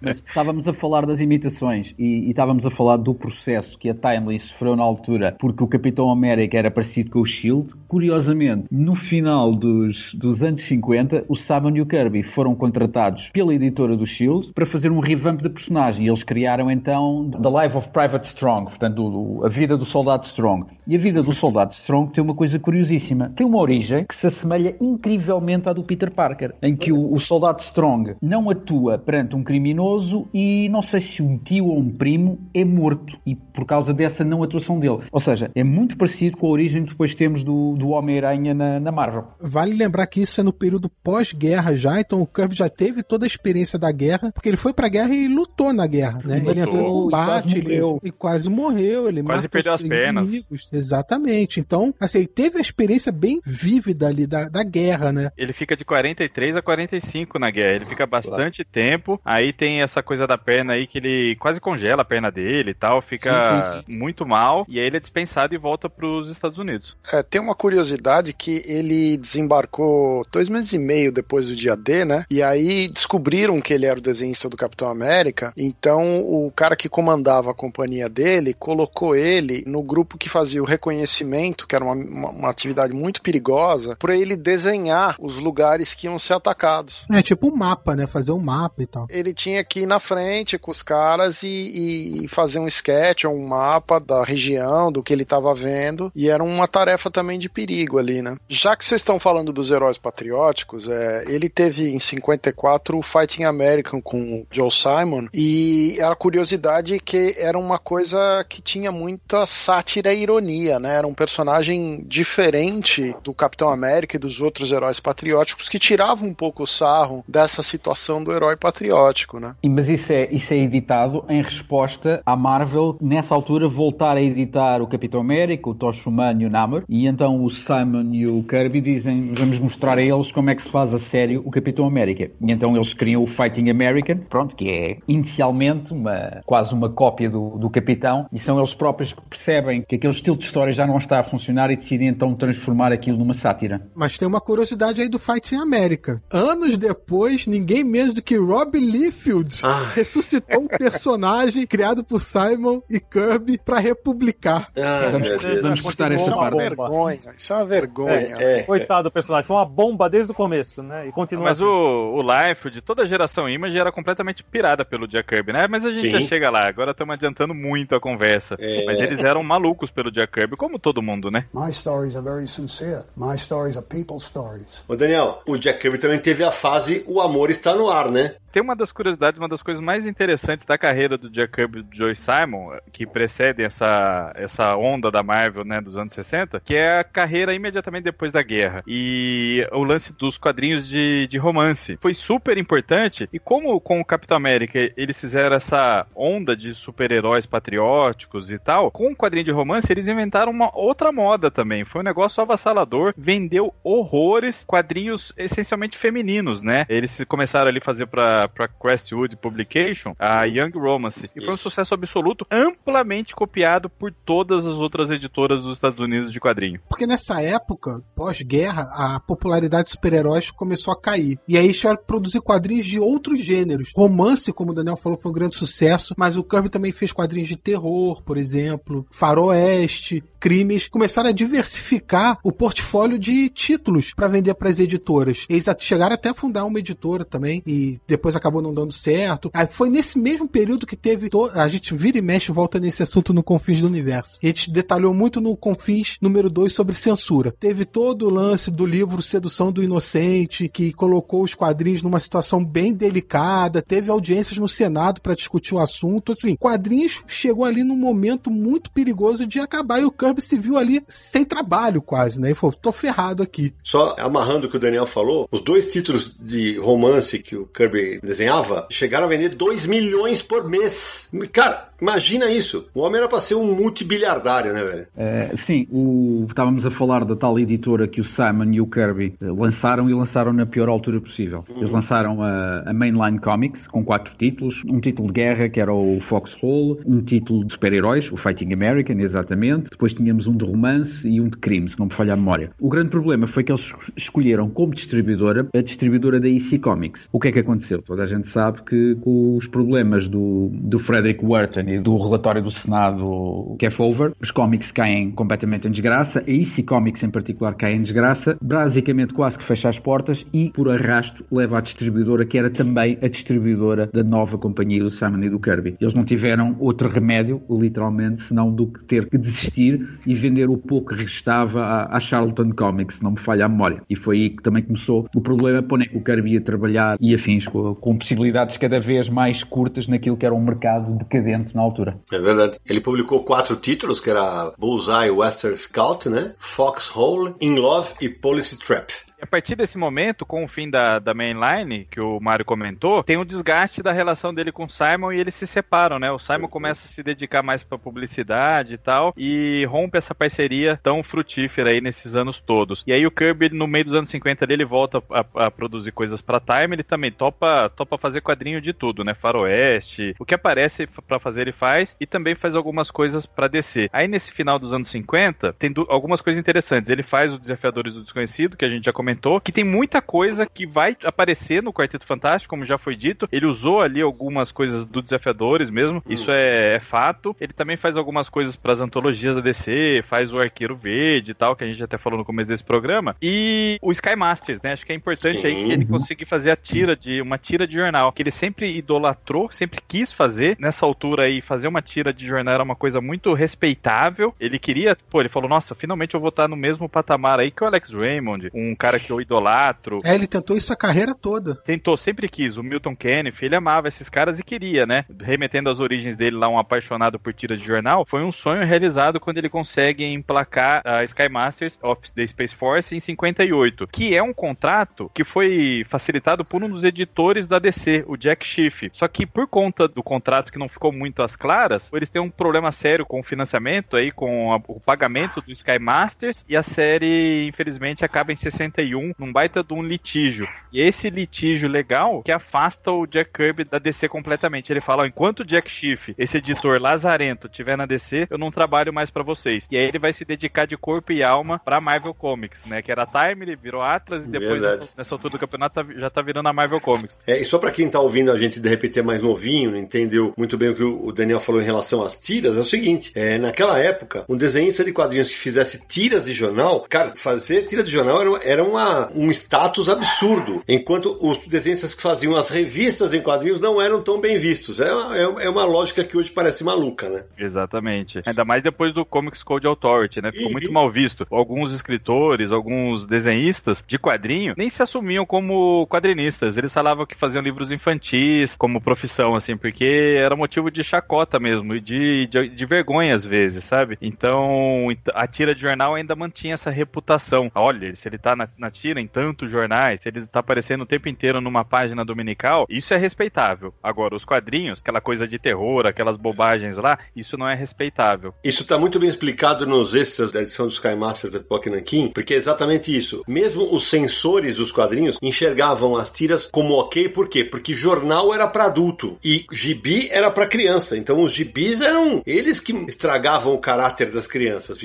Mas 0.00 0.18
estávamos 0.18 0.68
a 0.68 0.72
falar 0.72 1.06
das 1.06 1.20
imitações 1.20 1.94
e, 1.98 2.26
e 2.26 2.30
estávamos 2.30 2.66
a 2.66 2.70
falar 2.70 2.96
do 2.96 3.14
processo 3.14 3.78
que 3.78 3.88
a 3.88 3.94
Timely 3.94 4.40
sofreu 4.40 4.76
na 4.76 4.82
altura 4.82 5.36
porque 5.38 5.62
o 5.62 5.66
Capitão 5.66 6.10
América 6.10 6.58
era 6.58 6.70
parecido 6.70 7.10
com 7.10 7.20
o 7.20 7.26
Shield. 7.26 7.70
Curiosamente, 7.86 8.66
no 8.70 8.94
final 8.94 9.54
dos, 9.54 10.12
dos 10.14 10.42
anos 10.42 10.62
50, 10.62 11.24
o 11.28 11.36
Simon 11.36 11.76
e 11.76 11.80
o 11.80 11.86
Kirby 11.86 12.22
foram 12.22 12.54
contratados 12.54 12.97
pela 13.32 13.54
editora 13.54 13.96
do 13.96 14.06
Shield 14.06 14.52
para 14.52 14.66
fazer 14.66 14.90
um 14.90 15.00
revamp 15.00 15.40
da 15.40 15.50
personagem. 15.50 16.06
E 16.06 16.08
eles 16.08 16.22
criaram 16.22 16.70
então 16.70 17.30
The 17.30 17.62
Life 17.62 17.76
of 17.76 17.88
Private 17.90 18.26
Strong, 18.26 18.70
portanto, 18.70 19.40
a 19.44 19.48
vida 19.48 19.76
do 19.76 19.84
soldado 19.84 20.24
Strong. 20.24 20.66
E 20.86 20.96
a 20.96 20.98
vida 20.98 21.22
do 21.22 21.34
soldado 21.34 21.72
Strong 21.72 22.12
tem 22.12 22.22
uma 22.22 22.34
coisa 22.34 22.58
curiosíssima. 22.58 23.32
Tem 23.36 23.46
uma 23.46 23.58
origem 23.58 24.04
que 24.04 24.14
se 24.14 24.26
assemelha 24.26 24.76
incrivelmente 24.80 25.68
à 25.68 25.72
do 25.72 25.82
Peter 25.82 26.10
Parker, 26.10 26.54
em 26.62 26.76
que 26.76 26.92
o, 26.92 27.12
o 27.12 27.18
soldado 27.18 27.60
Strong 27.60 28.16
não 28.20 28.50
atua 28.50 28.98
perante 28.98 29.36
um 29.36 29.42
criminoso 29.42 30.26
e 30.32 30.68
não 30.68 30.82
sei 30.82 31.00
se 31.00 31.22
um 31.22 31.38
tio 31.38 31.66
ou 31.66 31.78
um 31.78 31.90
primo 31.90 32.38
é 32.54 32.64
morto 32.64 33.18
e 33.26 33.34
por 33.34 33.64
causa 33.64 33.92
dessa 33.92 34.24
não 34.24 34.42
atuação 34.42 34.78
dele. 34.78 35.00
Ou 35.12 35.20
seja, 35.20 35.50
é 35.54 35.62
muito 35.62 35.96
parecido 35.96 36.36
com 36.36 36.46
a 36.46 36.50
origem 36.50 36.84
que 36.84 36.90
depois 36.90 37.14
temos 37.14 37.44
do, 37.44 37.74
do 37.76 37.90
Homem-Aranha 37.90 38.54
na, 38.54 38.80
na 38.80 38.92
Marvel. 38.92 39.24
Vale 39.40 39.74
lembrar 39.74 40.06
que 40.06 40.20
isso 40.20 40.40
é 40.40 40.44
no 40.44 40.52
período 40.52 40.90
pós-guerra 41.02 41.76
já, 41.76 42.00
então 42.00 42.22
o 42.22 42.26
Kirby 42.26 42.56
já 42.56 42.68
teve 42.68 42.87
teve 42.88 43.02
toda 43.02 43.26
a 43.26 43.28
experiência 43.28 43.78
da 43.78 43.92
guerra, 43.92 44.32
porque 44.32 44.48
ele 44.48 44.56
foi 44.56 44.72
pra 44.72 44.88
guerra 44.88 45.14
e 45.14 45.28
lutou 45.28 45.72
na 45.74 45.86
guerra, 45.86 46.22
né? 46.24 46.42
Ele 46.44 46.60
entrou 46.60 46.82
no 46.82 47.10
combate 47.10 47.58
ele, 47.58 47.80
e 48.02 48.10
quase 48.10 48.48
morreu. 48.48 49.08
Ele 49.08 49.22
quase 49.22 49.48
perdeu 49.48 49.74
as 49.74 49.82
pernas. 49.82 50.30
Exatamente. 50.72 51.60
Então, 51.60 51.94
assim, 52.00 52.18
ele 52.18 52.26
teve 52.26 52.58
a 52.58 52.60
experiência 52.60 53.12
bem 53.12 53.40
vívida 53.44 54.08
ali 54.08 54.26
da, 54.26 54.48
da 54.48 54.64
guerra, 54.64 55.12
né? 55.12 55.30
Ele 55.36 55.52
fica 55.52 55.76
de 55.76 55.84
43 55.84 56.56
a 56.56 56.62
45 56.62 57.38
na 57.38 57.50
guerra. 57.50 57.76
Ele 57.76 57.84
fica 57.84 58.06
bastante 58.06 58.64
claro. 58.64 58.70
tempo. 58.72 59.20
Aí 59.22 59.52
tem 59.52 59.82
essa 59.82 60.02
coisa 60.02 60.26
da 60.26 60.38
perna 60.38 60.72
aí 60.72 60.86
que 60.86 60.98
ele 60.98 61.36
quase 61.36 61.60
congela 61.60 62.02
a 62.02 62.06
perna 62.06 62.30
dele 62.30 62.70
e 62.70 62.74
tal. 62.74 63.02
Fica 63.02 63.60
sim, 63.60 63.60
sim, 63.60 63.92
sim. 63.92 63.98
muito 63.98 64.24
mal. 64.24 64.64
E 64.66 64.80
aí 64.80 64.86
ele 64.86 64.96
é 64.96 65.00
dispensado 65.00 65.54
e 65.54 65.58
volta 65.58 65.90
pros 65.90 66.30
Estados 66.30 66.56
Unidos. 66.56 66.96
É, 67.12 67.22
tem 67.22 67.40
uma 67.40 67.54
curiosidade 67.54 68.32
que 68.32 68.62
ele 68.66 69.18
desembarcou 69.18 70.22
dois 70.32 70.48
meses 70.48 70.72
e 70.72 70.78
meio 70.78 71.12
depois 71.12 71.48
do 71.48 71.56
dia 71.56 71.76
D, 71.76 72.04
né? 72.04 72.24
E 72.30 72.42
aí 72.42 72.77
descobriram 72.86 73.60
que 73.60 73.72
ele 73.72 73.86
era 73.86 73.98
o 73.98 74.02
desenhista 74.02 74.48
do 74.48 74.56
Capitão 74.56 74.88
América. 74.88 75.52
Então 75.56 76.20
o 76.20 76.52
cara 76.54 76.76
que 76.76 76.88
comandava 76.88 77.50
a 77.50 77.54
companhia 77.54 78.08
dele 78.08 78.54
colocou 78.54 79.16
ele 79.16 79.64
no 79.66 79.82
grupo 79.82 80.18
que 80.18 80.28
fazia 80.28 80.62
o 80.62 80.66
reconhecimento, 80.66 81.66
que 81.66 81.74
era 81.74 81.84
uma, 81.84 81.94
uma, 81.94 82.30
uma 82.30 82.50
atividade 82.50 82.94
muito 82.94 83.22
perigosa, 83.22 83.96
para 83.96 84.16
ele 84.16 84.36
desenhar 84.36 85.16
os 85.18 85.36
lugares 85.36 85.94
que 85.94 86.06
iam 86.06 86.18
ser 86.18 86.34
atacados. 86.34 87.06
É 87.10 87.22
tipo 87.22 87.48
um 87.48 87.56
mapa, 87.56 87.96
né? 87.96 88.06
Fazer 88.06 88.32
um 88.32 88.40
mapa 88.40 88.82
e 88.82 88.86
tal. 88.86 89.06
Ele 89.08 89.32
tinha 89.32 89.64
que 89.64 89.80
ir 89.80 89.86
na 89.86 89.98
frente 89.98 90.58
com 90.58 90.70
os 90.70 90.82
caras 90.82 91.42
e, 91.42 92.24
e 92.24 92.28
fazer 92.28 92.58
um 92.58 92.68
sketch 92.68 93.24
ou 93.24 93.34
um 93.34 93.46
mapa 93.46 93.98
da 93.98 94.22
região, 94.22 94.92
do 94.92 95.02
que 95.02 95.12
ele 95.12 95.22
estava 95.22 95.54
vendo. 95.54 96.12
E 96.14 96.28
era 96.28 96.42
uma 96.42 96.68
tarefa 96.68 97.10
também 97.10 97.38
de 97.38 97.48
perigo 97.48 97.98
ali, 97.98 98.20
né? 98.20 98.36
Já 98.48 98.76
que 98.76 98.84
vocês 98.84 99.00
estão 99.00 99.18
falando 99.18 99.52
dos 99.52 99.70
heróis 99.70 99.98
patrióticos, 99.98 100.88
é, 100.88 101.24
ele 101.28 101.48
teve 101.48 101.90
em 101.90 101.98
54 101.98 102.52
o 102.94 103.02
Fighting 103.02 103.44
American 103.44 104.00
com 104.00 104.18
o 104.18 104.46
Joe 104.50 104.70
Simon 104.70 105.26
e 105.32 105.98
a 106.00 106.14
curiosidade 106.14 106.98
que 106.98 107.34
era 107.38 107.58
uma 107.58 107.78
coisa 107.78 108.44
que 108.48 108.60
tinha 108.60 108.90
muita 108.90 109.46
sátira 109.46 110.12
e 110.12 110.22
ironia, 110.22 110.78
né? 110.78 110.96
Era 110.96 111.06
um 111.06 111.14
personagem 111.14 112.04
diferente 112.06 113.14
do 113.22 113.32
Capitão 113.32 113.70
América 113.70 114.16
e 114.16 114.20
dos 114.20 114.40
outros 114.40 114.70
heróis 114.72 115.00
patrióticos 115.00 115.68
que 115.68 115.78
tirava 115.78 116.24
um 116.24 116.34
pouco 116.34 116.62
o 116.62 116.66
sarro 116.66 117.24
dessa 117.26 117.62
situação 117.62 118.22
do 118.22 118.32
herói 118.32 118.56
patriótico, 118.56 119.38
né? 119.38 119.54
Mas 119.64 119.88
isso 119.88 120.12
é, 120.12 120.28
isso 120.30 120.52
é 120.52 120.58
editado 120.58 121.24
em 121.28 121.42
resposta 121.42 122.22
à 122.24 122.36
Marvel, 122.36 122.96
nessa 123.00 123.34
altura, 123.34 123.68
voltar 123.68 124.16
a 124.16 124.22
editar 124.22 124.82
o 124.82 124.86
Capitão 124.86 125.20
América, 125.20 125.68
o 125.70 125.74
Tosh 125.74 126.06
Humano 126.06 126.42
e 126.42 126.46
o 126.46 126.50
Namor, 126.50 126.84
e 126.88 127.06
então 127.06 127.44
o 127.44 127.50
Simon 127.50 128.12
e 128.12 128.26
o 128.26 128.42
Kirby 128.42 128.80
dizem, 128.80 129.32
vamos 129.34 129.58
mostrar 129.58 129.98
a 129.98 130.02
eles 130.02 130.32
como 130.32 130.50
é 130.50 130.54
que 130.54 130.62
se 130.62 130.70
faz 130.70 130.92
a 130.94 130.98
sério 130.98 131.42
o 131.44 131.50
Capitão 131.50 131.86
América. 131.86 132.30
E 132.48 132.52
então 132.52 132.74
eles 132.74 132.94
criam 132.94 133.22
o 133.22 133.26
Fighting 133.26 133.68
American, 133.68 134.16
pronto, 134.28 134.56
que 134.56 134.70
é 134.70 134.96
inicialmente 135.06 135.92
uma, 135.92 136.40
quase 136.46 136.72
uma 136.72 136.88
cópia 136.88 137.28
do, 137.28 137.58
do 137.58 137.68
Capitão, 137.68 138.26
e 138.32 138.38
são 138.38 138.56
eles 138.58 138.72
próprios 138.72 139.12
que 139.12 139.20
percebem 139.20 139.82
que 139.82 139.96
aquele 139.96 140.14
estilo 140.14 140.36
de 140.36 140.46
história 140.46 140.72
já 140.72 140.86
não 140.86 140.96
está 140.96 141.20
a 141.20 141.22
funcionar 141.22 141.70
e 141.70 141.76
decidem 141.76 142.08
então 142.08 142.34
transformar 142.34 142.90
aquilo 142.90 143.18
numa 143.18 143.34
sátira. 143.34 143.82
Mas 143.94 144.16
tem 144.16 144.26
uma 144.26 144.40
curiosidade 144.40 145.02
aí 145.02 145.10
do 145.10 145.18
Fighting 145.18 145.56
America. 145.56 146.22
Anos 146.32 146.78
depois, 146.78 147.46
ninguém 147.46 147.84
menos 147.84 148.14
do 148.14 148.22
que 148.22 148.38
Rob 148.38 148.78
Liefeld 148.78 149.60
ah. 149.62 149.90
ressuscitou 149.94 150.62
um 150.62 150.68
personagem 150.68 151.66
criado 151.66 152.02
por 152.02 152.22
Simon 152.22 152.80
e 152.88 152.98
Kirby 152.98 153.58
para 153.58 153.78
republicar. 153.78 154.70
Ah, 154.74 155.10
vamos, 155.12 155.28
vamos 155.60 155.82
mostrar 155.82 156.12
essa 156.12 156.34
parte. 156.34 156.56
Isso 156.56 156.64
é 156.64 156.74
uma 156.74 156.86
vergonha. 156.86 157.34
Isso 157.36 157.52
é 157.52 157.56
uma 157.56 157.66
vergonha. 157.66 158.36
É, 158.38 158.60
é, 158.60 158.62
Coitado 158.62 159.10
do 159.10 159.12
personagem. 159.12 159.46
Foi 159.46 159.56
uma 159.56 159.66
bomba 159.66 160.08
desde 160.08 160.32
o 160.32 160.34
começo, 160.34 160.82
né? 160.82 161.08
E 161.08 161.12
continua. 161.12 161.44
Mas 161.44 161.58
assim. 161.58 161.70
o, 161.70 162.14
o 162.16 162.22
Life 162.38 162.70
de 162.70 162.80
toda 162.80 163.02
a 163.02 163.06
geração 163.06 163.48
Image 163.48 163.78
era 163.78 163.90
completamente 163.90 164.42
pirada 164.42 164.84
pelo 164.84 165.06
Jack 165.06 165.28
Kirby, 165.28 165.52
né? 165.52 165.66
Mas 165.68 165.84
a 165.84 165.90
gente 165.90 166.10
Sim. 166.10 166.10
já 166.10 166.20
chega 166.22 166.50
lá. 166.50 166.68
Agora 166.68 166.92
estamos 166.92 167.14
adiantando 167.14 167.54
muito 167.54 167.94
a 167.94 168.00
conversa. 168.00 168.56
É. 168.58 168.84
Mas 168.84 169.00
eles 169.00 169.22
eram 169.22 169.42
malucos 169.42 169.90
pelo 169.90 170.10
Jack 170.10 170.32
Kirby, 170.32 170.56
como 170.56 170.78
todo 170.78 171.02
mundo, 171.02 171.30
né? 171.30 171.46
My 171.54 171.72
stories 171.72 172.16
are 172.16 172.24
very 172.24 172.46
sincere. 172.46 173.02
My 173.16 173.36
stories 173.36 173.76
are 173.76 173.86
people's 173.86 174.24
stories. 174.24 174.84
Ô 174.86 174.96
Daniel, 174.96 175.42
o 175.46 175.56
Jack 175.56 175.80
Kirby 175.80 175.98
também 175.98 176.18
teve 176.18 176.44
a 176.44 176.52
fase 176.52 177.02
O 177.06 177.20
Amor 177.20 177.50
Está 177.50 177.74
no 177.74 177.90
Ar, 177.90 178.10
né? 178.10 178.34
Tem 178.50 178.62
uma 178.62 178.74
das 178.74 178.90
curiosidades, 178.90 179.38
uma 179.38 179.48
das 179.48 179.62
coisas 179.62 179.82
mais 179.82 180.06
interessantes 180.06 180.64
da 180.64 180.78
carreira 180.78 181.18
do 181.18 181.30
Jack 181.30 181.52
Kirby 181.52 181.80
e 181.80 181.82
do 181.82 181.94
Joe 181.94 182.14
Simon, 182.16 182.72
que 182.90 183.06
precedem 183.06 183.66
essa, 183.66 184.32
essa 184.34 184.74
onda 184.74 185.10
da 185.10 185.22
Marvel, 185.22 185.64
né, 185.64 185.80
dos 185.80 185.96
anos 185.96 186.14
60, 186.14 186.60
que 186.60 186.74
é 186.74 187.00
a 187.00 187.04
carreira 187.04 187.54
imediatamente 187.54 188.04
depois 188.04 188.32
da 188.32 188.42
guerra. 188.42 188.82
E 188.86 189.66
o 189.70 189.84
lance 189.84 190.12
dos 190.14 190.38
quadrinhos 190.38 190.88
de, 190.88 191.26
de 191.26 191.38
romance. 191.38 191.98
Foi 192.00 192.14
super 192.28 192.58
importante, 192.58 193.26
e 193.32 193.38
como 193.38 193.80
com 193.80 194.00
o 194.00 194.04
Capitão 194.04 194.36
América 194.36 194.92
eles 194.98 195.18
fizeram 195.18 195.56
essa 195.56 196.06
onda 196.14 196.54
de 196.54 196.74
super-heróis 196.74 197.46
patrióticos 197.46 198.52
e 198.52 198.58
tal, 198.58 198.90
com 198.90 199.10
o 199.10 199.16
quadrinho 199.16 199.46
de 199.46 199.50
romance 199.50 199.90
eles 199.90 200.08
inventaram 200.08 200.52
uma 200.52 200.70
outra 200.76 201.10
moda 201.10 201.50
também. 201.50 201.86
Foi 201.86 202.02
um 202.02 202.04
negócio 202.04 202.42
avassalador, 202.42 203.14
vendeu 203.16 203.74
horrores, 203.82 204.62
quadrinhos 204.62 205.32
essencialmente 205.38 205.96
femininos, 205.96 206.60
né? 206.60 206.84
Eles 206.86 207.24
começaram 207.26 207.68
ali 207.68 207.78
a 207.78 207.84
fazer 207.84 208.06
pra 208.06 208.46
para 208.46 208.68
Crestwood 208.68 209.36
Publication, 209.36 210.14
a 210.18 210.44
Young 210.44 210.72
Romance. 210.74 211.30
E 211.34 211.42
foi 211.42 211.54
um 211.54 211.56
sucesso 211.56 211.94
absoluto, 211.94 212.46
amplamente 212.50 213.34
copiado 213.34 213.88
por 213.88 214.12
todas 214.12 214.66
as 214.66 214.76
outras 214.76 215.10
editoras 215.10 215.62
dos 215.62 215.72
Estados 215.72 215.98
Unidos 215.98 216.30
de 216.30 216.38
quadrinho. 216.38 216.80
Porque 216.88 217.06
nessa 217.06 217.40
época, 217.40 218.02
pós-guerra, 218.14 218.82
a 218.92 219.20
popularidade 219.20 219.84
de 219.84 219.92
super-heróis 219.92 220.50
começou 220.50 220.92
a 220.92 221.00
cair. 221.00 221.38
E 221.48 221.56
aí 221.56 221.72
que 221.72 221.96
produzir 222.18 222.40
quadrinhos 222.40 222.86
de 222.86 222.98
outros 222.98 223.40
gêneros. 223.40 223.92
Romance, 223.94 224.52
como 224.52 224.72
o 224.72 224.74
Daniel 224.74 224.96
falou, 224.96 225.18
foi 225.18 225.30
um 225.30 225.34
grande 225.34 225.56
sucesso, 225.56 226.14
mas 226.16 226.36
o 226.36 226.42
Kirby 226.42 226.68
também 226.68 226.92
fez 226.92 227.12
quadrinhos 227.12 227.48
de 227.48 227.56
terror, 227.56 228.22
por 228.22 228.36
exemplo, 228.36 229.06
faroeste, 229.10 230.22
crimes. 230.38 230.88
Começaram 230.88 231.28
a 231.28 231.32
diversificar 231.32 232.38
o 232.42 232.52
portfólio 232.52 233.18
de 233.18 233.48
títulos 233.48 234.12
para 234.14 234.28
vender 234.28 234.54
para 234.54 234.68
as 234.68 234.78
editoras. 234.78 235.46
Eles 235.48 235.66
chegaram 235.80 236.14
até 236.14 236.28
a 236.30 236.34
fundar 236.34 236.64
uma 236.64 236.78
editora 236.78 237.24
também 237.24 237.62
e 237.66 237.98
depois 238.06 238.36
acabou 238.36 238.62
não 238.62 238.72
dando 238.72 238.92
certo. 238.92 239.50
Aí 239.52 239.66
foi 239.70 239.90
nesse 239.90 240.18
mesmo 240.18 240.48
período 240.48 240.86
que 240.86 240.96
teve. 240.96 241.28
A 241.54 241.68
gente 241.68 241.94
vira 241.94 242.18
e 242.18 242.22
mexe 242.22 242.52
volta 242.52 242.78
nesse 242.78 243.02
assunto 243.02 243.32
no 243.32 243.42
Confins 243.42 243.80
do 243.80 243.86
Universo. 243.86 244.38
A 244.42 244.46
gente 244.46 244.70
detalhou 244.70 245.12
muito 245.12 245.40
no 245.40 245.56
Confins 245.56 246.16
número 246.20 246.50
2 246.50 246.72
sobre 246.72 246.94
censura. 246.94 247.52
Teve 247.52 247.84
todo 247.84 248.26
o 248.26 248.30
lance 248.30 248.70
do 248.70 248.86
livro 248.86 249.22
Sedução 249.22 249.72
do 249.72 249.82
Inocente, 249.82 250.68
que 250.68 250.92
colocou 250.92 251.42
os 251.42 251.54
quadrinhos 251.54 252.02
numa 252.02 252.20
situação 252.20 252.64
bem 252.64 252.92
delicada. 252.92 253.82
Teve 253.82 254.10
audiências 254.10 254.58
no 254.58 254.68
Senado 254.68 255.20
para 255.20 255.34
discutir 255.34 255.74
o 255.74 255.78
assunto. 255.78 256.32
Assim, 256.32 256.56
quadrinhos 256.56 257.22
chegou 257.26 257.64
ali 257.64 257.82
num 257.82 257.96
momento 257.96 258.50
muito 258.50 258.90
perigoso 258.90 259.46
de 259.46 259.58
acabar 259.58 260.00
e 260.00 260.04
o 260.04 260.10
Kirby 260.28 260.42
se 260.42 260.58
viu 260.58 260.76
ali 260.76 261.02
sem 261.06 261.44
trabalho 261.44 262.02
quase, 262.02 262.40
né? 262.40 262.50
E 262.50 262.54
falou: 262.54 262.74
tô 262.74 262.92
ferrado 262.92 263.42
aqui. 263.42 263.74
Só 263.82 264.14
amarrando 264.18 264.66
o 264.66 264.70
que 264.70 264.76
o 264.76 264.80
Daniel 264.80 265.06
falou, 265.06 265.48
os 265.50 265.60
dois 265.60 265.88
títulos 265.88 266.34
de 266.38 266.78
romance 266.78 267.38
que 267.38 267.56
o 267.56 267.66
Kirby 267.66 268.20
desenhava, 268.22 268.86
chegaram 268.90 269.26
a 269.26 269.28
vender 269.28 269.50
2 269.50 269.86
milhões 269.86 270.42
por 270.42 270.68
mês. 270.68 271.30
Cara, 271.52 271.87
imagina 272.00 272.50
isso. 272.50 272.86
O 272.94 273.00
homem 273.00 273.18
era 273.18 273.28
para 273.28 273.40
ser 273.40 273.54
um 273.54 273.74
multibiliardário, 273.74 274.72
né, 274.72 274.84
velho? 274.84 275.06
É, 275.16 275.56
sim, 275.56 275.86
o... 275.90 276.44
estávamos 276.48 276.84
a 276.86 276.90
falar 276.90 277.24
da 277.24 277.36
tal 277.36 277.58
editora 277.58 278.06
que 278.06 278.20
o 278.20 278.24
Simon 278.24 278.72
e 278.72 278.80
o 278.80 278.86
Kirby 278.86 279.34
eh, 279.40 279.46
lançaram 279.50 280.08
e 280.08 280.14
lançaram 280.14 280.52
na 280.52 280.66
pior 280.66 280.88
altura 280.88 281.20
possível. 281.20 281.64
Uhum. 281.68 281.78
Eles 281.78 281.90
lançaram 281.90 282.42
a, 282.42 282.82
a, 282.86 282.92
Mainline 282.92 283.38
Comics 283.38 283.86
com 283.86 284.04
quatro 284.04 284.34
títulos: 284.36 284.82
um 284.86 285.00
título 285.00 285.28
de 285.28 285.34
guerra, 285.34 285.68
que 285.68 285.80
era 285.80 285.92
o 285.92 286.20
Foxhole, 286.20 287.00
um 287.06 287.22
título 287.22 287.64
de 287.64 287.72
super-heróis, 287.72 288.30
o 288.30 288.36
Fighting 288.36 288.72
American, 288.72 289.18
exatamente. 289.18 289.90
Depois 289.90 290.14
tínhamos 290.14 290.46
um 290.46 290.56
de 290.56 290.64
romance 290.64 291.28
e 291.28 291.40
um 291.40 291.48
de 291.48 291.56
crime, 291.56 291.88
se 291.88 291.98
não 291.98 292.06
me 292.06 292.12
falha 292.12 292.34
a 292.34 292.36
memória. 292.36 292.70
O 292.80 292.88
grande 292.88 293.10
problema 293.10 293.46
foi 293.46 293.64
que 293.64 293.72
eles 293.72 293.92
escolheram 294.16 294.68
como 294.70 294.94
distribuidora 294.94 295.68
a 295.74 295.80
distribuidora 295.80 296.40
da 296.40 296.48
EC 296.48 296.78
Comics. 296.80 297.28
O 297.32 297.40
que 297.40 297.48
é 297.48 297.52
que 297.52 297.58
aconteceu? 297.58 298.02
Toda 298.02 298.22
a 298.22 298.26
gente 298.26 298.48
sabe 298.48 298.82
que 298.82 299.16
com 299.20 299.56
os 299.56 299.66
problemas 299.66 300.28
do, 300.28 300.70
do 300.72 300.98
Frederick 300.98 301.44
Wharton 301.44 301.87
e 301.90 302.00
do 302.00 302.16
relatório 302.16 302.62
do 302.62 302.70
Senado 302.70 303.76
que 303.78 303.86
é 303.86 303.90
over, 303.98 304.32
os 304.40 304.50
cómics 304.50 304.92
caem 304.92 305.30
completamente 305.30 305.88
em 305.88 305.90
desgraça, 305.90 306.44
a 306.46 306.50
EC 306.50 306.84
Comics 306.84 307.22
em 307.22 307.30
particular 307.30 307.74
cai 307.74 307.94
em 307.94 308.02
desgraça, 308.02 308.56
basicamente 308.62 309.34
quase 309.34 309.58
que 309.58 309.64
fecha 309.64 309.88
as 309.88 309.98
portas 309.98 310.46
e 310.52 310.70
por 310.70 310.88
arrasto 310.88 311.44
leva 311.50 311.78
à 311.78 311.80
distribuidora 311.80 312.44
que 312.44 312.58
era 312.58 312.70
também 312.70 313.18
a 313.22 313.28
distribuidora 313.28 314.08
da 314.12 314.22
nova 314.22 314.56
companhia 314.58 315.02
do 315.02 315.10
Simon 315.10 315.42
e 315.42 315.50
do 315.50 315.58
Kirby. 315.58 315.96
Eles 316.00 316.14
não 316.14 316.24
tiveram 316.24 316.76
outro 316.78 317.08
remédio, 317.08 317.62
literalmente, 317.68 318.42
senão 318.42 318.72
do 318.72 318.86
que 318.86 319.04
ter 319.04 319.28
que 319.28 319.38
desistir 319.38 320.18
e 320.26 320.34
vender 320.34 320.68
o 320.68 320.76
pouco 320.76 321.14
que 321.14 321.22
restava 321.22 321.82
à, 321.82 322.16
à 322.16 322.20
Charlton 322.20 322.70
Comics, 322.70 323.16
se 323.16 323.22
não 323.22 323.32
me 323.32 323.38
falha 323.38 323.66
a 323.66 323.68
memória. 323.68 324.02
E 324.08 324.16
foi 324.16 324.36
aí 324.36 324.50
que 324.50 324.62
também 324.62 324.82
começou 324.82 325.28
o 325.34 325.40
problema, 325.40 325.82
que 325.82 326.16
o 326.16 326.22
Kirby 326.22 326.52
ia 326.52 326.60
trabalhar 326.60 327.16
e 327.20 327.34
afins 327.34 327.66
com, 327.66 327.94
com 327.94 328.16
possibilidades 328.16 328.76
cada 328.76 329.00
vez 329.00 329.28
mais 329.28 329.64
curtas 329.64 330.06
naquilo 330.06 330.36
que 330.36 330.46
era 330.46 330.54
um 330.54 330.62
mercado 330.62 331.16
decadente 331.16 331.74
na 331.78 331.84
altura. 331.84 332.20
É 332.30 332.38
verdade. 332.38 332.78
Ele 332.84 333.00
publicou 333.00 333.44
quatro 333.44 333.76
títulos, 333.76 334.20
que 334.20 334.28
era 334.28 334.72
Bullseye 334.76 335.30
Western 335.30 335.76
Scout, 335.76 336.28
né? 336.28 336.54
Foxhole, 336.58 337.54
In 337.60 337.76
Love 337.76 338.12
e 338.20 338.28
Policy 338.28 338.76
Trap. 338.78 339.12
E 339.38 339.44
a 339.44 339.46
partir 339.46 339.76
desse 339.76 339.96
momento, 339.96 340.44
com 340.44 340.64
o 340.64 340.68
fim 340.68 340.90
da, 340.90 341.20
da 341.20 341.32
mainline, 341.32 342.06
que 342.10 342.20
o 342.20 342.40
Mário 342.40 342.64
comentou, 342.64 343.22
tem 343.22 343.36
um 343.36 343.44
desgaste 343.44 344.02
da 344.02 344.12
relação 344.12 344.52
dele 344.52 344.72
com 344.72 344.84
o 344.84 344.90
Simon 344.90 345.32
e 345.32 345.38
eles 345.38 345.54
se 345.54 345.66
separam, 345.66 346.18
né? 346.18 346.30
O 346.30 346.38
Simon 346.40 346.66
começa 346.66 347.06
a 347.06 347.08
se 347.08 347.22
dedicar 347.22 347.62
mais 347.62 347.84
pra 347.84 347.96
publicidade 347.96 348.94
e 348.94 348.98
tal, 348.98 349.32
e 349.36 349.84
rompe 349.84 350.18
essa 350.18 350.34
parceria 350.34 350.98
tão 351.02 351.22
frutífera 351.22 351.90
aí 351.90 352.00
nesses 352.00 352.34
anos 352.34 352.58
todos. 352.58 353.04
E 353.06 353.12
aí 353.12 353.24
o 353.26 353.30
Kirby, 353.30 353.70
no 353.70 353.86
meio 353.86 354.06
dos 354.06 354.14
anos 354.14 354.28
50 354.28 354.66
dele, 354.66 354.84
volta 354.84 355.22
a, 355.30 355.66
a 355.66 355.70
produzir 355.70 356.10
coisas 356.10 356.42
pra 356.42 356.58
Time, 356.60 356.96
ele 356.96 357.04
também 357.04 357.30
topa, 357.30 357.88
topa 357.94 358.18
fazer 358.18 358.40
quadrinho 358.40 358.80
de 358.80 358.92
tudo, 358.92 359.22
né? 359.22 359.34
Faroeste, 359.34 360.34
o 360.38 360.44
que 360.44 360.54
aparece 360.54 361.06
pra 361.06 361.38
fazer 361.38 361.62
ele 361.62 361.72
faz, 361.72 362.16
e 362.20 362.26
também 362.26 362.56
faz 362.56 362.74
algumas 362.74 363.08
coisas 363.08 363.46
pra 363.46 363.68
descer. 363.68 364.10
Aí 364.12 364.26
nesse 364.26 364.50
final 364.50 364.80
dos 364.80 364.92
anos 364.92 365.08
50, 365.08 365.74
tem 365.74 365.94
algumas 366.08 366.40
coisas 366.40 366.58
interessantes. 366.58 367.08
Ele 367.08 367.22
faz 367.22 367.52
o 367.52 367.58
Desafiadores 367.58 368.14
do 368.14 368.22
Desconhecido, 368.22 368.76
que 368.76 368.84
a 368.84 368.90
gente 368.90 369.04
já 369.04 369.12
comentou, 369.12 369.27
que 369.60 369.72
tem 369.72 369.84
muita 369.84 370.20
coisa 370.20 370.66
que 370.66 370.86
vai 370.86 371.16
aparecer 371.24 371.82
no 371.82 371.92
Quarteto 371.92 372.26
Fantástico, 372.26 372.70
como 372.70 372.84
já 372.84 372.98
foi 372.98 373.16
dito. 373.16 373.48
Ele 373.50 373.66
usou 373.66 374.00
ali 374.00 374.20
algumas 374.20 374.70
coisas 374.70 375.06
do 375.06 375.22
Desafiadores 375.22 375.90
mesmo, 375.90 376.22
isso 376.28 376.50
é, 376.50 376.96
é, 376.96 377.00
fato. 377.00 377.56
Ele 377.60 377.72
também 377.72 377.96
faz 377.96 378.16
algumas 378.16 378.48
coisas 378.48 378.76
para 378.76 378.92
as 378.92 379.00
antologias 379.00 379.54
da 379.54 379.60
DC, 379.60 380.22
faz 380.26 380.52
o 380.52 380.58
Arqueiro 380.58 380.96
Verde 380.96 381.50
e 381.50 381.54
tal, 381.54 381.74
que 381.74 381.84
a 381.84 381.86
gente 381.86 382.02
até 382.02 382.18
falou 382.18 382.38
no 382.38 382.44
começo 382.44 382.68
desse 382.68 382.84
programa. 382.84 383.36
E 383.42 383.98
o 384.00 384.12
Sky 384.12 384.36
Masters, 384.36 384.80
né? 384.82 384.92
Acho 384.92 385.04
que 385.04 385.12
é 385.12 385.14
importante 385.14 385.60
Sim. 385.60 385.66
aí 385.66 385.84
que 385.84 385.92
ele 385.92 386.04
consiga 386.04 386.46
fazer 386.46 386.70
a 386.70 386.76
tira 386.76 387.16
de 387.16 387.40
uma 387.40 387.58
tira 387.58 387.86
de 387.86 387.94
jornal, 387.94 388.32
que 388.32 388.42
ele 388.42 388.50
sempre 388.50 388.96
idolatrou, 388.96 389.70
sempre 389.70 390.00
quis 390.06 390.32
fazer. 390.32 390.76
Nessa 390.78 391.04
altura 391.04 391.44
aí, 391.44 391.60
fazer 391.60 391.88
uma 391.88 392.02
tira 392.02 392.32
de 392.32 392.46
jornal 392.46 392.74
era 392.74 392.82
uma 392.82 392.96
coisa 392.96 393.20
muito 393.20 393.52
respeitável. 393.54 394.54
Ele 394.60 394.78
queria, 394.78 395.16
pô, 395.30 395.40
ele 395.40 395.48
falou: 395.48 395.68
"Nossa, 395.68 395.94
finalmente 395.94 396.34
eu 396.34 396.40
vou 396.40 396.50
estar 396.50 396.68
no 396.68 396.76
mesmo 396.76 397.08
patamar 397.08 397.58
aí 397.60 397.70
que 397.70 397.82
o 397.82 397.86
Alex 397.86 398.12
Raymond, 398.12 398.70
um 398.72 398.94
cara 398.94 399.17
que 399.18 399.30
eu 399.30 399.40
idolatro". 399.40 400.18
É, 400.24 400.34
ele 400.34 400.46
tentou 400.46 400.76
isso 400.76 400.92
a 400.92 400.96
carreira 400.96 401.34
toda. 401.34 401.74
Tentou, 401.76 402.16
sempre 402.16 402.48
quis. 402.48 402.76
O 402.76 402.82
Milton 402.82 403.14
Kenneth, 403.14 403.62
ele 403.62 403.76
amava 403.76 404.08
esses 404.08 404.28
caras 404.28 404.58
e 404.58 404.64
queria, 404.64 405.06
né? 405.06 405.24
Remetendo 405.40 405.90
às 405.90 406.00
origens 406.00 406.36
dele 406.36 406.56
lá, 406.56 406.68
um 406.68 406.78
apaixonado 406.78 407.38
por 407.38 407.52
tira 407.52 407.76
de 407.76 407.84
jornal, 407.84 408.24
foi 408.26 408.42
um 408.42 408.52
sonho 408.52 408.84
realizado 408.84 409.40
quando 409.40 409.58
ele 409.58 409.68
consegue 409.68 410.24
emplacar 410.24 411.02
a 411.04 411.24
Sky 411.24 411.48
Masters 411.48 411.98
of 412.02 412.32
the 412.32 412.46
Space 412.46 412.74
Force 412.74 413.14
em 413.14 413.20
58, 413.20 414.06
que 414.08 414.36
é 414.36 414.42
um 414.42 414.52
contrato 414.52 415.30
que 415.34 415.44
foi 415.44 416.04
facilitado 416.08 416.64
por 416.64 416.82
um 416.82 416.88
dos 416.88 417.04
editores 417.04 417.66
da 417.66 417.78
DC, 417.78 418.24
o 418.26 418.36
Jack 418.36 418.66
Schiff. 418.66 419.10
Só 419.12 419.26
que 419.28 419.46
por 419.46 419.66
conta 419.66 420.06
do 420.08 420.22
contrato 420.22 420.72
que 420.72 420.78
não 420.78 420.88
ficou 420.88 421.12
muito 421.12 421.42
às 421.42 421.56
claras, 421.56 422.10
eles 422.12 422.30
têm 422.30 422.40
um 422.40 422.50
problema 422.50 422.92
sério 422.92 423.26
com 423.26 423.40
o 423.40 423.42
financiamento 423.42 424.16
aí, 424.16 424.30
com 424.30 424.72
a, 424.72 424.76
o 424.88 425.00
pagamento 425.00 425.60
do 425.60 425.72
Sky 425.72 425.98
Masters, 425.98 426.64
e 426.68 426.76
a 426.76 426.82
série, 426.82 427.66
infelizmente, 427.66 428.24
acaba 428.24 428.52
em 428.52 428.56
61, 428.56 429.07
num 429.38 429.52
baita 429.52 429.82
de 429.82 429.92
um 429.94 430.02
litígio. 430.02 430.68
E 430.92 431.00
esse 431.00 431.28
litígio 431.28 431.88
legal 431.88 432.42
que 432.42 432.52
afasta 432.52 433.12
o 433.12 433.26
Jack 433.26 433.50
Kirby 433.52 433.84
da 433.84 433.98
DC 433.98 434.28
completamente. 434.28 434.92
Ele 434.92 435.00
fala: 435.00 435.26
enquanto 435.26 435.60
o 435.60 435.64
Jack 435.64 435.90
Schiff, 435.90 436.34
esse 436.38 436.58
editor 436.58 437.00
lazarento, 437.00 437.68
tiver 437.68 437.96
na 437.96 438.06
DC, 438.06 438.46
eu 438.50 438.58
não 438.58 438.70
trabalho 438.70 439.12
mais 439.12 439.30
para 439.30 439.42
vocês. 439.42 439.86
E 439.90 439.96
aí 439.96 440.04
ele 440.04 440.18
vai 440.18 440.32
se 440.32 440.44
dedicar 440.44 440.86
de 440.86 440.96
corpo 440.96 441.32
e 441.32 441.42
alma 441.42 441.78
pra 441.84 442.00
Marvel 442.00 442.34
Comics, 442.34 442.84
né? 442.86 443.02
Que 443.02 443.12
era 443.12 443.26
Time, 443.26 443.64
ele 443.64 443.76
virou 443.76 444.02
Atlas 444.02 444.44
e 444.44 444.48
depois, 444.48 444.80
nessa, 444.80 445.08
nessa, 445.16 445.34
altura 445.34 445.52
do 445.52 445.58
campeonato, 445.58 445.94
tá, 445.94 446.06
já 446.16 446.30
tá 446.30 446.42
virando 446.42 446.68
a 446.68 446.72
Marvel 446.72 447.00
Comics. 447.00 447.38
É, 447.46 447.60
e 447.60 447.64
só 447.64 447.78
pra 447.78 447.90
quem 447.90 448.08
tá 448.08 448.20
ouvindo 448.20 448.50
a 448.50 448.58
gente 448.58 448.80
de 448.80 448.88
repente 448.88 449.18
é 449.18 449.22
mais 449.22 449.40
novinho, 449.40 449.90
não 449.90 449.98
entendeu 449.98 450.52
muito 450.56 450.76
bem 450.76 450.90
o 450.90 450.94
que 450.94 451.02
o 451.02 451.32
Daniel 451.32 451.60
falou 451.60 451.80
em 451.80 451.84
relação 451.84 452.22
às 452.22 452.38
tiras, 452.38 452.76
é 452.76 452.80
o 452.80 452.84
seguinte: 452.84 453.30
é, 453.34 453.58
naquela 453.58 453.98
época, 453.98 454.44
um 454.48 454.56
desenhista 454.56 455.04
de 455.04 455.12
quadrinhos 455.12 455.48
que 455.48 455.56
fizesse 455.56 456.00
tiras 456.06 456.46
de 456.46 456.52
jornal, 456.52 457.04
cara, 457.08 457.34
fazer 457.36 457.82
tira 457.82 458.02
de 458.02 458.10
jornal 458.10 458.40
era, 458.40 458.64
era 458.64 458.84
uma, 458.98 459.30
um 459.34 459.50
status 459.50 460.08
absurdo. 460.08 460.82
Enquanto 460.88 461.36
os 461.40 461.58
desenhistas 461.66 462.14
que 462.14 462.22
faziam 462.22 462.56
as 462.56 462.68
revistas 462.68 463.32
em 463.32 463.40
quadrinhos 463.40 463.80
não 463.80 464.00
eram 464.00 464.20
tão 464.20 464.40
bem 464.40 464.58
vistos. 464.58 465.00
É, 465.00 465.08
é, 465.08 465.66
é 465.66 465.70
uma 465.70 465.84
lógica 465.84 466.24
que 466.24 466.36
hoje 466.36 466.50
parece 466.50 466.82
maluca, 466.82 467.28
né? 467.28 467.44
Exatamente. 467.56 468.42
Ainda 468.44 468.64
mais 468.64 468.82
depois 468.82 469.12
do 469.12 469.24
Comics 469.24 469.62
Code 469.62 469.86
Authority, 469.86 470.42
né? 470.42 470.50
Ficou 470.50 470.70
e, 470.70 470.72
muito 470.72 470.92
mal 470.92 471.10
visto. 471.10 471.46
Alguns 471.50 471.94
escritores, 471.94 472.72
alguns 472.72 473.26
desenhistas 473.26 474.02
de 474.06 474.18
quadrinho 474.18 474.74
nem 474.76 474.88
se 474.88 475.02
assumiam 475.02 475.46
como 475.46 476.06
quadrinistas. 476.08 476.76
Eles 476.76 476.92
falavam 476.92 477.26
que 477.26 477.36
faziam 477.36 477.62
livros 477.62 477.92
infantis 477.92 478.74
como 478.76 479.00
profissão, 479.00 479.54
assim, 479.54 479.76
porque 479.76 480.36
era 480.38 480.56
motivo 480.56 480.90
de 480.90 481.04
chacota 481.04 481.60
mesmo 481.60 481.94
e 481.94 482.00
de, 482.00 482.46
de, 482.46 482.68
de 482.68 482.86
vergonha 482.86 483.34
às 483.34 483.44
vezes, 483.44 483.84
sabe? 483.84 484.18
Então 484.20 485.08
a 485.34 485.46
tira 485.46 485.74
de 485.74 485.82
jornal 485.82 486.14
ainda 486.14 486.34
mantinha 486.34 486.74
essa 486.74 486.90
reputação. 486.90 487.70
Olha, 487.74 488.14
se 488.16 488.28
ele 488.28 488.38
tá 488.38 488.56
na, 488.56 488.68
na 488.76 488.87
tira 488.90 489.20
em 489.20 489.26
tantos 489.26 489.70
jornais, 489.70 490.20
se 490.20 490.28
ele 490.28 490.46
tá 490.46 490.60
aparecendo 490.60 491.02
o 491.02 491.06
tempo 491.06 491.28
inteiro 491.28 491.60
numa 491.60 491.84
página 491.84 492.24
dominical, 492.24 492.86
isso 492.88 493.12
é 493.14 493.16
respeitável. 493.16 493.92
Agora, 494.02 494.34
os 494.34 494.44
quadrinhos, 494.44 495.00
aquela 495.00 495.20
coisa 495.20 495.46
de 495.46 495.58
terror, 495.58 496.06
aquelas 496.06 496.36
bobagens 496.36 496.96
lá, 496.96 497.18
isso 497.34 497.56
não 497.56 497.68
é 497.68 497.74
respeitável. 497.74 498.54
Isso 498.64 498.86
tá 498.86 498.98
muito 498.98 499.18
bem 499.18 499.28
explicado 499.28 499.86
nos 499.86 500.14
extras 500.14 500.50
da 500.50 500.62
edição 500.62 500.86
do 500.86 500.92
Sky 500.92 501.14
Master 501.14 501.50
da 501.50 501.60
Pokémon 501.60 501.98
porque 502.32 502.54
é 502.54 502.56
exatamente 502.56 503.14
isso. 503.14 503.42
Mesmo 503.46 503.94
os 503.94 504.08
censores 504.08 504.76
dos 504.76 504.92
quadrinhos 504.92 505.38
enxergavam 505.42 506.16
as 506.16 506.30
tiras 506.30 506.68
como 506.70 506.94
ok, 506.94 507.28
por 507.28 507.48
quê? 507.48 507.64
Porque 507.64 507.94
jornal 507.94 508.54
era 508.54 508.66
para 508.66 508.84
adulto 508.84 509.38
e 509.44 509.66
gibi 509.70 510.28
era 510.30 510.50
para 510.50 510.66
criança. 510.66 511.16
Então 511.16 511.40
os 511.40 511.52
gibis 511.52 512.00
eram 512.00 512.42
eles 512.46 512.80
que 512.80 512.92
estragavam 512.92 513.74
o 513.74 513.78
caráter 513.78 514.30
das 514.30 514.46
crianças, 514.46 514.98